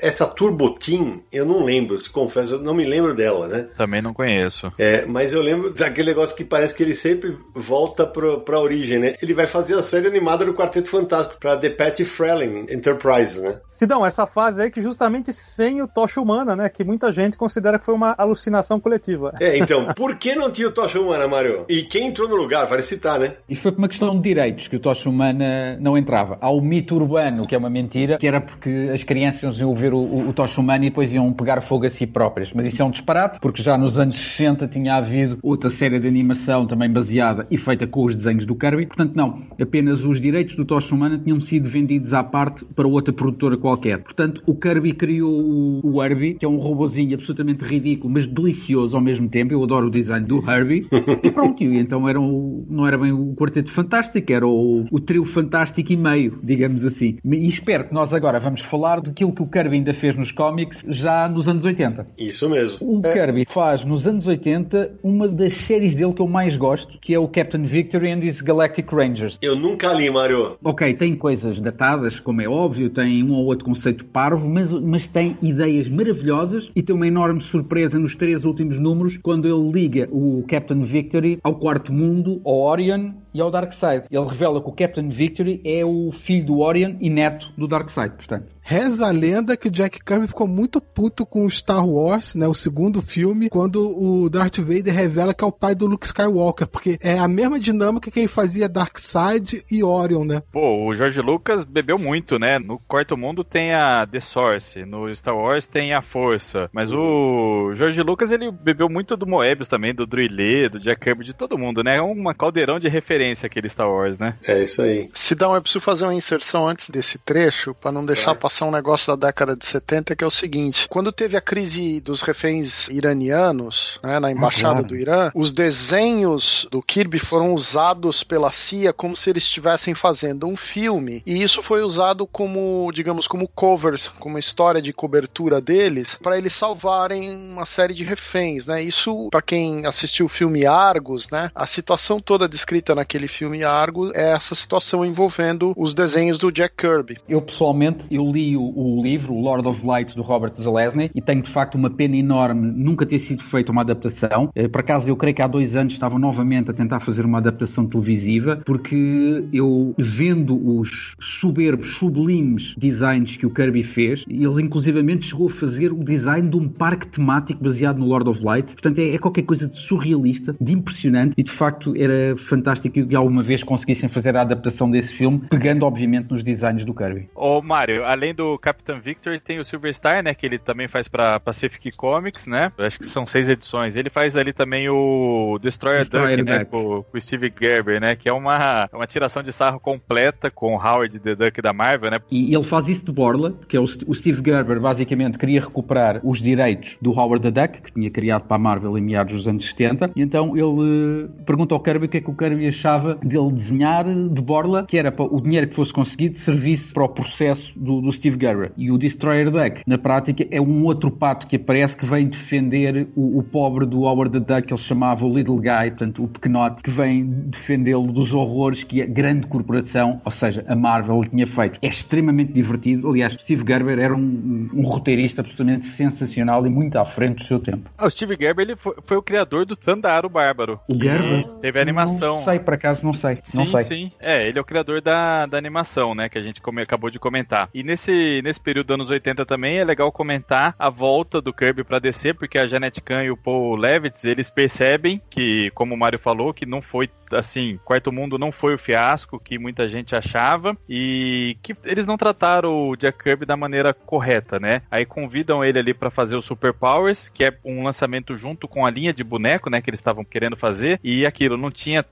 Essa 0.00 0.26
Turbo 0.26 0.78
Team, 0.78 1.22
eu 1.32 1.44
não 1.44 1.64
lembro, 1.64 2.00
te 2.00 2.10
confesso, 2.10 2.54
eu 2.54 2.62
não 2.62 2.74
me 2.74 2.84
lembro 2.84 3.14
dela, 3.14 3.48
né? 3.48 3.68
Também 3.76 4.02
não 4.02 4.14
conheço. 4.14 4.72
É, 4.78 5.06
mas 5.06 5.32
eu 5.32 5.42
lembro 5.42 5.72
daquele 5.72 6.08
negócio 6.08 6.36
que 6.36 6.44
parece 6.44 6.74
que 6.74 6.82
ele 6.82 6.94
sempre 6.94 7.36
volta 7.54 8.06
pro, 8.06 8.40
pra 8.40 8.60
origem, 8.60 8.98
né? 8.98 9.14
Ele 9.22 9.34
vai 9.34 9.46
fazer 9.46 9.74
a 9.74 9.82
série 9.82 10.06
animada 10.06 10.44
do 10.44 10.54
Quarteto 10.54 10.88
Fantástico 10.88 11.38
pra 11.40 11.56
The 11.56 11.70
Patty 11.70 12.04
Freleng 12.04 12.66
Enterprise, 12.72 13.40
né? 13.40 13.60
Sidão, 13.70 14.04
essa 14.04 14.26
fase 14.26 14.62
aí 14.62 14.70
que 14.70 14.80
justamente 14.80 15.32
sem 15.32 15.82
o 15.82 15.88
Tocha 15.88 16.20
Humana, 16.20 16.54
né? 16.54 16.68
Que 16.68 16.84
muita 16.84 17.10
gente 17.12 17.36
considera 17.36 17.78
que 17.78 17.84
foi 17.84 17.94
uma 17.94 18.14
alucinação 18.16 18.78
coletiva. 18.78 19.32
É, 19.40 19.58
então, 19.58 19.92
por 19.96 20.16
que 20.16 20.34
não 20.34 20.50
tinha 20.50 20.68
o 20.68 20.72
Tocha 20.72 21.00
Humana, 21.00 21.26
Mário? 21.26 21.64
E 21.68 21.82
quem 21.82 22.08
entrou 22.08 22.28
no 22.28 22.36
lugar? 22.36 22.66
Vale 22.66 22.82
citar, 22.82 23.18
né? 23.18 23.34
Isso 23.48 23.62
foi 23.62 23.72
por 23.72 23.78
uma 23.78 23.88
questão 23.88 24.16
de 24.16 24.22
direitos 24.22 24.68
que 24.68 24.76
o 24.76 24.80
Tocha 24.80 25.08
Humana 25.08 25.76
não 25.80 25.96
entrava. 25.96 26.38
Há 26.40 26.50
o 26.50 26.60
mito 26.60 26.94
urbano, 26.94 27.46
que 27.46 27.54
é 27.54 27.58
uma 27.58 27.70
mentira, 27.70 28.18
que 28.18 28.26
era 28.26 28.40
porque 28.40 28.90
as 28.92 29.02
crianças 29.02 29.58
iam 29.58 29.74
ver 29.74 29.92
o, 29.92 29.98
o, 29.98 30.28
o 30.28 30.32
Tocha 30.32 30.60
Humana 30.60 30.86
e 30.86 30.90
depois 30.90 31.12
iam 31.12 31.32
pegar 31.32 31.60
fogo 31.62 31.86
a 31.86 31.90
si 31.90 32.06
próprias. 32.06 32.52
Mas 32.52 32.66
isso 32.66 32.82
é 32.82 32.84
um 32.84 32.90
disparate, 32.90 33.38
porque 33.40 33.62
já 33.62 33.76
nos 33.76 33.98
anos 33.98 34.16
60 34.16 34.68
tinha 34.68 34.94
havido 34.94 35.38
outra 35.42 35.70
série 35.70 35.98
de 35.98 36.06
animação 36.06 36.66
também 36.66 36.90
baseada 36.90 37.46
e 37.50 37.58
feita 37.58 37.86
com 37.86 38.04
os 38.04 38.14
desenhos 38.14 38.46
do 38.46 38.54
Kirby. 38.54 38.86
Portanto, 38.86 39.14
não. 39.14 39.42
Apenas 39.60 40.04
os 40.04 40.20
direitos 40.20 40.56
do 40.56 40.64
Tocha 40.64 40.94
Humana 40.94 41.18
tinham 41.18 41.40
sido 41.40 41.68
vendidos 41.68 42.14
à 42.14 42.22
parte 42.22 42.61
para 42.74 42.86
outra 42.86 43.12
produtora 43.12 43.56
qualquer. 43.56 43.98
Portanto, 43.98 44.42
o 44.46 44.54
Kirby 44.54 44.92
criou 44.92 45.32
o, 45.32 45.80
o 45.82 46.02
Herbie, 46.02 46.34
que 46.34 46.44
é 46.44 46.48
um 46.48 46.56
robozinho 46.56 47.14
absolutamente 47.14 47.64
ridículo, 47.64 48.12
mas 48.12 48.26
delicioso 48.26 48.96
ao 48.96 49.02
mesmo 49.02 49.28
tempo. 49.28 49.52
Eu 49.52 49.62
adoro 49.62 49.86
o 49.86 49.90
design 49.90 50.26
do 50.26 50.38
Herbie. 50.38 50.86
e 51.22 51.30
pronto, 51.30 51.62
e 51.62 51.78
então 51.78 52.08
era 52.08 52.20
o, 52.20 52.64
não 52.68 52.86
era 52.86 52.98
bem 52.98 53.12
o 53.12 53.34
Quarteto 53.34 53.70
Fantástico, 53.70 54.32
era 54.32 54.46
o, 54.46 54.86
o 54.90 55.00
trio 55.00 55.24
fantástico 55.24 55.92
e 55.92 55.96
meio, 55.96 56.38
digamos 56.42 56.84
assim. 56.84 57.18
E 57.24 57.48
espero 57.48 57.88
que 57.88 57.94
nós 57.94 58.12
agora 58.12 58.38
vamos 58.38 58.60
falar 58.60 59.00
daquilo 59.00 59.32
que 59.32 59.42
o 59.42 59.46
Kirby 59.46 59.76
ainda 59.76 59.94
fez 59.94 60.16
nos 60.16 60.32
cómics 60.32 60.84
já 60.88 61.28
nos 61.28 61.48
anos 61.48 61.64
80. 61.64 62.06
Isso 62.18 62.48
mesmo. 62.48 62.78
O 62.80 63.00
é. 63.04 63.12
Kirby 63.12 63.44
faz 63.46 63.84
nos 63.84 64.06
anos 64.06 64.26
80 64.26 64.98
uma 65.02 65.28
das 65.28 65.54
séries 65.54 65.94
dele 65.94 66.12
que 66.12 66.22
eu 66.22 66.28
mais 66.28 66.56
gosto, 66.56 66.98
que 67.00 67.14
é 67.14 67.18
o 67.18 67.28
Captain 67.28 67.64
Victory 67.64 68.10
and 68.10 68.24
his 68.24 68.40
Galactic 68.40 68.92
Rangers. 68.92 69.38
Eu 69.42 69.56
nunca 69.56 69.92
li, 69.92 70.10
Mario. 70.10 70.56
Ok, 70.62 70.94
tem 70.94 71.14
coisas 71.14 71.60
datadas, 71.60 72.20
como 72.20 72.40
é 72.40 72.48
óbvio, 72.52 72.90
tem 72.90 73.22
um 73.24 73.32
ou 73.32 73.46
outro 73.46 73.64
conceito 73.64 74.04
parvo, 74.04 74.48
mas, 74.48 74.70
mas 74.70 75.08
tem 75.08 75.36
ideias 75.42 75.88
maravilhosas 75.88 76.70
e 76.76 76.82
tem 76.82 76.94
uma 76.94 77.06
enorme 77.06 77.40
surpresa 77.40 77.98
nos 77.98 78.14
três 78.14 78.44
últimos 78.44 78.78
números 78.78 79.16
quando 79.16 79.48
ele 79.48 79.72
liga 79.72 80.08
o 80.12 80.44
Captain 80.46 80.84
Victory 80.84 81.38
ao 81.42 81.54
quarto 81.56 81.92
mundo, 81.92 82.40
ao 82.44 82.60
Orion 82.60 83.12
e 83.34 83.40
ao 83.40 83.50
Darkseid. 83.50 84.06
Ele 84.10 84.24
revela 84.28 84.60
que 84.60 84.68
o 84.68 84.72
Captain 84.72 85.08
Victory 85.08 85.60
é 85.64 85.84
o 85.84 86.12
filho 86.12 86.46
do 86.46 86.60
Orion 86.60 86.96
e 87.00 87.08
neto 87.08 87.50
do 87.56 87.66
Darkseid, 87.66 88.14
portanto. 88.14 88.52
Reza 88.64 89.08
a 89.08 89.10
lenda 89.10 89.56
que 89.56 89.66
o 89.66 89.70
Jack 89.70 90.04
Kirby 90.04 90.28
ficou 90.28 90.46
muito 90.46 90.80
puto 90.80 91.26
com 91.26 91.44
o 91.44 91.50
Star 91.50 91.84
Wars, 91.84 92.36
né, 92.36 92.46
o 92.46 92.54
segundo 92.54 93.02
filme, 93.02 93.50
quando 93.50 93.90
o 93.90 94.30
Darth 94.30 94.58
Vader 94.58 94.94
revela 94.94 95.34
que 95.34 95.42
é 95.42 95.46
o 95.46 95.50
pai 95.50 95.74
do 95.74 95.86
Luke 95.86 96.06
Skywalker, 96.06 96.68
porque 96.68 96.96
é 97.02 97.18
a 97.18 97.26
mesma 97.26 97.58
dinâmica 97.58 98.08
que 98.08 98.20
ele 98.20 98.28
fazia 98.28 98.68
Darkseid 98.68 99.64
e 99.68 99.82
Orion, 99.82 100.24
né? 100.24 100.42
Pô, 100.52 100.86
o 100.86 100.94
George 100.94 101.20
Lucas 101.20 101.64
bebeu 101.64 101.98
muito, 101.98 102.38
né? 102.38 102.60
No 102.60 102.78
Quarto 102.78 103.16
Mundo 103.16 103.42
tem 103.42 103.74
a 103.74 104.06
The 104.06 104.20
Source, 104.20 104.84
no 104.84 105.12
Star 105.12 105.36
Wars 105.36 105.66
tem 105.66 105.92
a 105.92 106.00
Força, 106.00 106.70
mas 106.72 106.92
o 106.92 107.72
George 107.74 108.00
Lucas 108.00 108.30
ele 108.30 108.52
bebeu 108.52 108.88
muito 108.88 109.16
do 109.16 109.26
Moebius 109.26 109.66
também, 109.66 109.92
do 109.92 110.06
Druillet, 110.06 110.68
do 110.68 110.78
Jack 110.78 111.00
Kirby, 111.00 111.24
de 111.24 111.34
todo 111.34 111.58
mundo, 111.58 111.82
né? 111.82 111.96
É 111.96 112.02
uma 112.02 112.32
caldeirão 112.32 112.78
de 112.78 112.88
referência 112.88 113.21
aquele 113.44 113.68
Star 113.68 113.90
Wars, 113.90 114.18
né? 114.18 114.36
É 114.46 114.62
isso 114.62 114.82
aí. 114.82 115.10
Sidão, 115.12 115.54
eu 115.54 115.62
preciso 115.62 115.84
fazer 115.84 116.04
uma 116.04 116.14
inserção 116.14 116.68
antes 116.68 116.90
desse 116.90 117.18
trecho, 117.18 117.74
para 117.74 117.92
não 117.92 118.04
deixar 118.04 118.32
é. 118.32 118.34
passar 118.34 118.52
passar 118.62 118.66
um 118.66 118.70
negócio 118.70 119.16
da 119.16 119.26
década 119.28 119.56
de 119.56 119.64
70 119.64 120.14
que 120.14 120.22
é 120.22 120.26
o 120.26 120.30
seguinte: 120.30 120.86
quando 120.88 121.10
teve 121.10 121.36
a 121.36 121.40
crise 121.40 122.00
dos 122.00 122.20
reféns 122.22 122.88
iranianos 122.88 123.98
né, 124.02 124.20
na 124.20 124.30
embaixada 124.30 124.68
ah, 124.68 124.72
claro. 124.74 124.88
do 124.88 124.96
Irã, 124.96 125.30
os 125.34 125.52
desenhos 125.52 126.66
do 126.70 126.82
Kirby 126.82 127.18
foram 127.18 127.54
usados 127.54 128.22
pela 128.22 128.52
CIA 128.52 128.92
como 128.92 129.16
se 129.16 129.30
eles 129.30 129.44
estivessem 129.44 129.94
fazendo 129.94 130.46
um 130.46 130.56
filme, 130.56 131.22
e 131.26 131.42
isso 131.42 131.62
foi 131.62 131.82
usado 131.82 132.26
como, 132.26 132.90
digamos, 132.92 133.26
como 133.26 133.48
covers, 133.48 134.08
como 134.18 134.38
história 134.38 134.82
de 134.82 134.92
cobertura 134.92 135.60
deles, 135.60 136.18
para 136.22 136.36
eles 136.36 136.52
salvarem 136.52 137.34
uma 137.34 137.64
série 137.64 137.94
de 137.94 138.04
reféns, 138.04 138.66
né? 138.66 138.82
Isso, 138.82 139.28
para 139.30 139.42
quem 139.42 139.86
assistiu 139.86 140.26
o 140.26 140.28
filme 140.28 140.66
Argos, 140.66 141.30
né? 141.30 141.50
A 141.54 141.66
situação 141.66 142.20
toda 142.20 142.48
descrita 142.48 142.94
naquele 142.94 143.11
filme 143.28 143.64
Argos 143.64 144.12
é 144.14 144.32
essa 144.32 144.54
situação 144.54 145.04
envolvendo 145.04 145.72
os 145.76 145.94
desenhos 145.94 146.38
do 146.38 146.50
Jack 146.50 146.76
Kirby. 146.76 147.18
Eu 147.28 147.42
pessoalmente 147.42 148.04
eu 148.10 148.30
li 148.30 148.56
o, 148.56 148.62
o, 148.62 149.02
livro, 149.02 149.34
Lord 149.34 149.66
of 149.66 149.84
Light, 149.86 150.14
do 150.14 150.22
Robert 150.22 150.52
Zelazny, 150.60 151.10
e 151.14 151.20
tenho 151.20 151.42
de 151.42 151.50
facto 151.50 151.74
uma 151.74 151.90
pena 151.90 152.16
enorme 152.16 152.72
nunca 152.74 153.06
ter 153.06 153.18
sido 153.18 153.42
feita 153.42 153.72
uma 153.72 153.82
adaptação. 153.82 154.50
Eh, 154.54 154.68
por 154.68 154.80
acaso, 154.80 155.08
eu 155.08 155.16
creio 155.16 155.34
que 155.34 155.42
há 155.42 155.46
dois 155.46 155.74
anos 155.76 155.92
estavam 155.92 156.18
novamente 156.18 156.70
a 156.70 156.74
tentar 156.74 157.00
fazer 157.00 157.24
uma 157.24 157.38
adaptação 157.38 157.86
televisiva, 157.86 158.62
porque 158.64 159.44
eu, 159.52 159.94
vendo 159.98 160.78
os 160.78 161.14
soberbos, 161.20 161.96
sublimes 161.96 162.74
designs 162.76 163.36
que 163.36 163.46
o 163.46 163.50
Kirby 163.50 163.82
fez, 163.82 164.24
ele 164.28 164.62
inclusivamente 164.62 165.26
chegou 165.26 165.48
a 165.48 165.50
fazer 165.50 165.92
o 165.92 166.02
design 166.04 166.48
de 166.48 166.56
um 166.56 166.68
parque 166.68 167.06
temático 167.06 167.62
baseado 167.62 167.98
no 167.98 168.06
Lord 168.06 168.28
of 168.28 168.44
Light. 168.44 168.72
Portanto, 168.72 168.98
é, 168.98 169.14
é 169.14 169.18
qualquer 169.18 169.42
coisa 169.42 169.68
de 169.68 169.78
surrealista, 169.78 170.54
de 170.60 170.72
impressionante, 170.72 171.34
e 171.36 171.42
de 171.42 171.50
facto 171.50 171.94
era 171.96 172.36
fantástico 172.36 173.01
que 173.06 173.14
alguma 173.14 173.42
vez 173.42 173.62
conseguissem 173.62 174.08
fazer 174.08 174.36
a 174.36 174.42
adaptação 174.42 174.90
desse 174.90 175.12
filme, 175.14 175.42
pegando 175.50 175.84
obviamente 175.84 176.30
nos 176.30 176.42
designs 176.42 176.84
do 176.84 176.94
Kirby. 176.94 177.28
Ô 177.34 177.60
Mário, 177.60 178.04
além 178.04 178.22
além 178.22 178.34
do 178.34 178.58
Capitão 178.58 179.00
Victor, 179.00 179.38
tem 179.40 179.58
o 179.58 179.64
Silver 179.64 179.92
né? 180.24 180.34
Que 180.34 180.46
ele 180.46 180.58
também 180.58 180.88
faz 180.88 181.08
pra 181.08 181.38
Pacific 181.38 181.90
Comics, 181.92 182.46
né? 182.46 182.72
Acho 182.78 182.98
que 182.98 183.06
são 183.06 183.26
seis 183.26 183.48
edições. 183.48 183.96
Ele 183.96 184.08
faz 184.08 184.36
ali 184.36 184.52
também 184.52 184.88
o 184.88 185.58
Destroyer, 185.60 186.00
Destroyer 186.00 186.38
Duck, 186.38 186.50
Duck, 186.50 186.58
né? 186.58 186.64
Com, 186.64 187.04
o 187.12 187.20
Steve 187.20 187.52
Gerber, 187.60 188.00
né? 188.00 188.16
Que 188.16 188.28
é 188.28 188.32
uma, 188.32 188.88
uma 188.92 189.06
tiração 189.06 189.42
de 189.42 189.52
sarro 189.52 189.78
completa 189.78 190.50
com 190.50 190.74
o 190.74 190.78
Howard 190.78 191.18
the 191.18 191.34
Duck 191.34 191.60
da 191.60 191.72
Marvel, 191.72 192.10
né? 192.10 192.20
E 192.30 192.54
ele 192.54 192.64
faz 192.64 192.88
isso 192.88 193.04
de 193.04 193.12
borla, 193.12 193.54
que 193.68 193.76
é 193.76 193.80
o, 193.80 193.84
o 193.84 194.14
Steve 194.14 194.42
Gerber 194.44 194.80
basicamente 194.80 195.38
queria 195.38 195.60
recuperar 195.60 196.20
os 196.24 196.40
direitos 196.40 196.96
do 197.00 197.12
Howard 197.12 197.50
the 197.50 197.62
Duck, 197.62 197.82
que 197.82 197.92
tinha 197.92 198.10
criado 198.10 198.42
para 198.42 198.56
a 198.56 198.60
Marvel 198.60 198.96
em 198.96 199.02
meados 199.02 199.34
dos 199.34 199.48
anos 199.48 199.68
70. 199.68 200.12
E 200.16 200.22
então 200.22 200.56
ele 200.56 200.62
uh, 200.62 201.28
pergunta 201.44 201.74
ao 201.74 201.80
Kirby 201.80 202.06
o 202.06 202.08
que 202.08 202.18
é 202.18 202.20
que 202.20 202.30
o 202.30 202.34
Kirby 202.34 202.68
achava 202.68 202.91
dele 202.98 203.52
desenhar 203.52 204.04
de 204.04 204.40
borla, 204.40 204.84
que 204.86 204.98
era 204.98 205.12
para 205.12 205.24
o 205.24 205.40
dinheiro 205.40 205.68
que 205.68 205.74
fosse 205.74 205.92
conseguido 205.92 206.38
servisse 206.38 206.92
para 206.92 207.04
o 207.04 207.08
processo 207.08 207.78
do, 207.78 208.00
do 208.00 208.12
Steve 208.12 208.38
Gerber. 208.40 208.72
E 208.76 208.90
o 208.90 208.98
Destroyer 208.98 209.50
Duck, 209.50 209.82
na 209.86 209.98
prática, 209.98 210.46
é 210.50 210.60
um 210.60 210.84
outro 210.84 211.10
pato 211.10 211.46
que 211.46 211.56
aparece 211.56 211.96
que 211.96 212.06
vem 212.06 212.28
defender 212.28 213.08
o, 213.14 213.38
o 213.38 213.42
pobre 213.42 213.86
do 213.86 214.02
Howard 214.02 214.32
the 214.32 214.54
Duck, 214.54 214.66
que 214.66 214.74
ele 214.74 214.80
chamava 214.80 215.24
o 215.24 215.34
Little 215.34 215.56
Guy, 215.56 215.90
portanto, 215.90 216.24
o 216.24 216.28
pequenote, 216.28 216.82
que 216.82 216.90
vem 216.90 217.24
defendê-lo 217.24 218.12
dos 218.12 218.32
horrores 218.32 218.84
que 218.84 219.02
a 219.02 219.06
grande 219.06 219.46
corporação, 219.46 220.20
ou 220.24 220.30
seja, 220.30 220.64
a 220.68 220.74
Marvel, 220.74 221.24
tinha 221.24 221.46
feito. 221.46 221.78
É 221.82 221.88
extremamente 221.88 222.52
divertido. 222.52 223.08
Aliás, 223.08 223.32
Steve 223.34 223.64
Gerber 223.66 223.98
era 223.98 224.14
um, 224.14 224.68
um, 224.72 224.82
roteirista 224.82 225.40
absolutamente 225.40 225.86
sensacional 225.86 226.66
e 226.66 226.70
muito 226.70 226.96
à 226.96 227.04
frente 227.04 227.38
do 227.38 227.44
seu 227.44 227.60
tempo. 227.60 227.90
Ah, 227.96 228.06
o 228.06 228.10
Steve 228.10 228.36
Gerber 228.38 228.66
ele 228.66 228.76
foi, 228.76 228.94
foi 229.02 229.16
o 229.16 229.22
criador 229.22 229.64
do 229.64 229.76
Thundaro 229.76 230.28
Bárbaro. 230.28 230.80
O 230.88 230.94
Gerber? 230.94 231.48
Teve 231.60 231.78
a 231.78 231.82
animação. 231.82 232.36
Não 232.36 232.44
sei, 232.44 232.58
para 232.58 232.76
acaso 232.82 233.04
não 233.04 233.14
sei. 233.14 233.38
Não 233.54 233.66
sim, 233.66 233.72
sei. 233.72 233.84
sim. 233.84 234.12
É, 234.18 234.46
ele 234.46 234.58
é 234.58 234.60
o 234.60 234.64
criador 234.64 235.00
da, 235.00 235.46
da 235.46 235.56
animação, 235.56 236.14
né? 236.14 236.28
Que 236.28 236.38
a 236.38 236.42
gente 236.42 236.60
come, 236.60 236.82
acabou 236.82 237.10
de 237.10 237.18
comentar. 237.18 237.68
E 237.72 237.82
nesse, 237.82 238.42
nesse 238.42 238.60
período 238.60 238.88
dos 238.88 238.94
anos 238.94 239.10
80 239.10 239.46
também 239.46 239.78
é 239.78 239.84
legal 239.84 240.10
comentar 240.10 240.74
a 240.78 240.90
volta 240.90 241.40
do 241.40 241.52
Kirby 241.52 241.84
pra 241.84 241.98
DC, 241.98 242.34
porque 242.34 242.58
a 242.58 242.66
Janet 242.66 243.00
Kahn 243.00 243.22
e 243.22 243.30
o 243.30 243.36
Paul 243.36 243.76
Levitz, 243.76 244.24
eles 244.24 244.50
percebem 244.50 245.22
que, 245.30 245.70
como 245.70 245.94
o 245.94 245.98
Mario 245.98 246.18
falou, 246.18 246.52
que 246.52 246.66
não 246.66 246.82
foi 246.82 247.08
assim, 247.36 247.78
Quarto 247.84 248.12
Mundo 248.12 248.38
não 248.38 248.52
foi 248.52 248.74
o 248.74 248.78
fiasco 248.78 249.40
que 249.40 249.58
muita 249.58 249.88
gente 249.88 250.14
achava 250.14 250.76
e 250.88 251.56
que 251.62 251.74
eles 251.84 252.06
não 252.06 252.16
trataram 252.16 252.88
o 252.88 252.96
Jack 252.96 253.22
Kirby 253.22 253.46
da 253.46 253.56
maneira 253.56 253.94
correta, 253.94 254.58
né? 254.58 254.82
Aí 254.90 255.04
convidam 255.04 255.64
ele 255.64 255.78
ali 255.78 255.94
para 255.94 256.10
fazer 256.10 256.36
o 256.36 256.42
Super 256.42 256.72
Powers, 256.72 257.28
que 257.28 257.44
é 257.44 257.56
um 257.64 257.84
lançamento 257.84 258.36
junto 258.36 258.68
com 258.68 258.84
a 258.84 258.90
linha 258.90 259.12
de 259.12 259.24
boneco, 259.24 259.70
né, 259.70 259.80
que 259.80 259.88
eles 259.88 260.00
estavam 260.00 260.24
querendo 260.24 260.56
fazer, 260.56 261.00
e 261.02 261.24
aquilo 261.24 261.56
não 261.56 261.70
tinha 261.70 262.02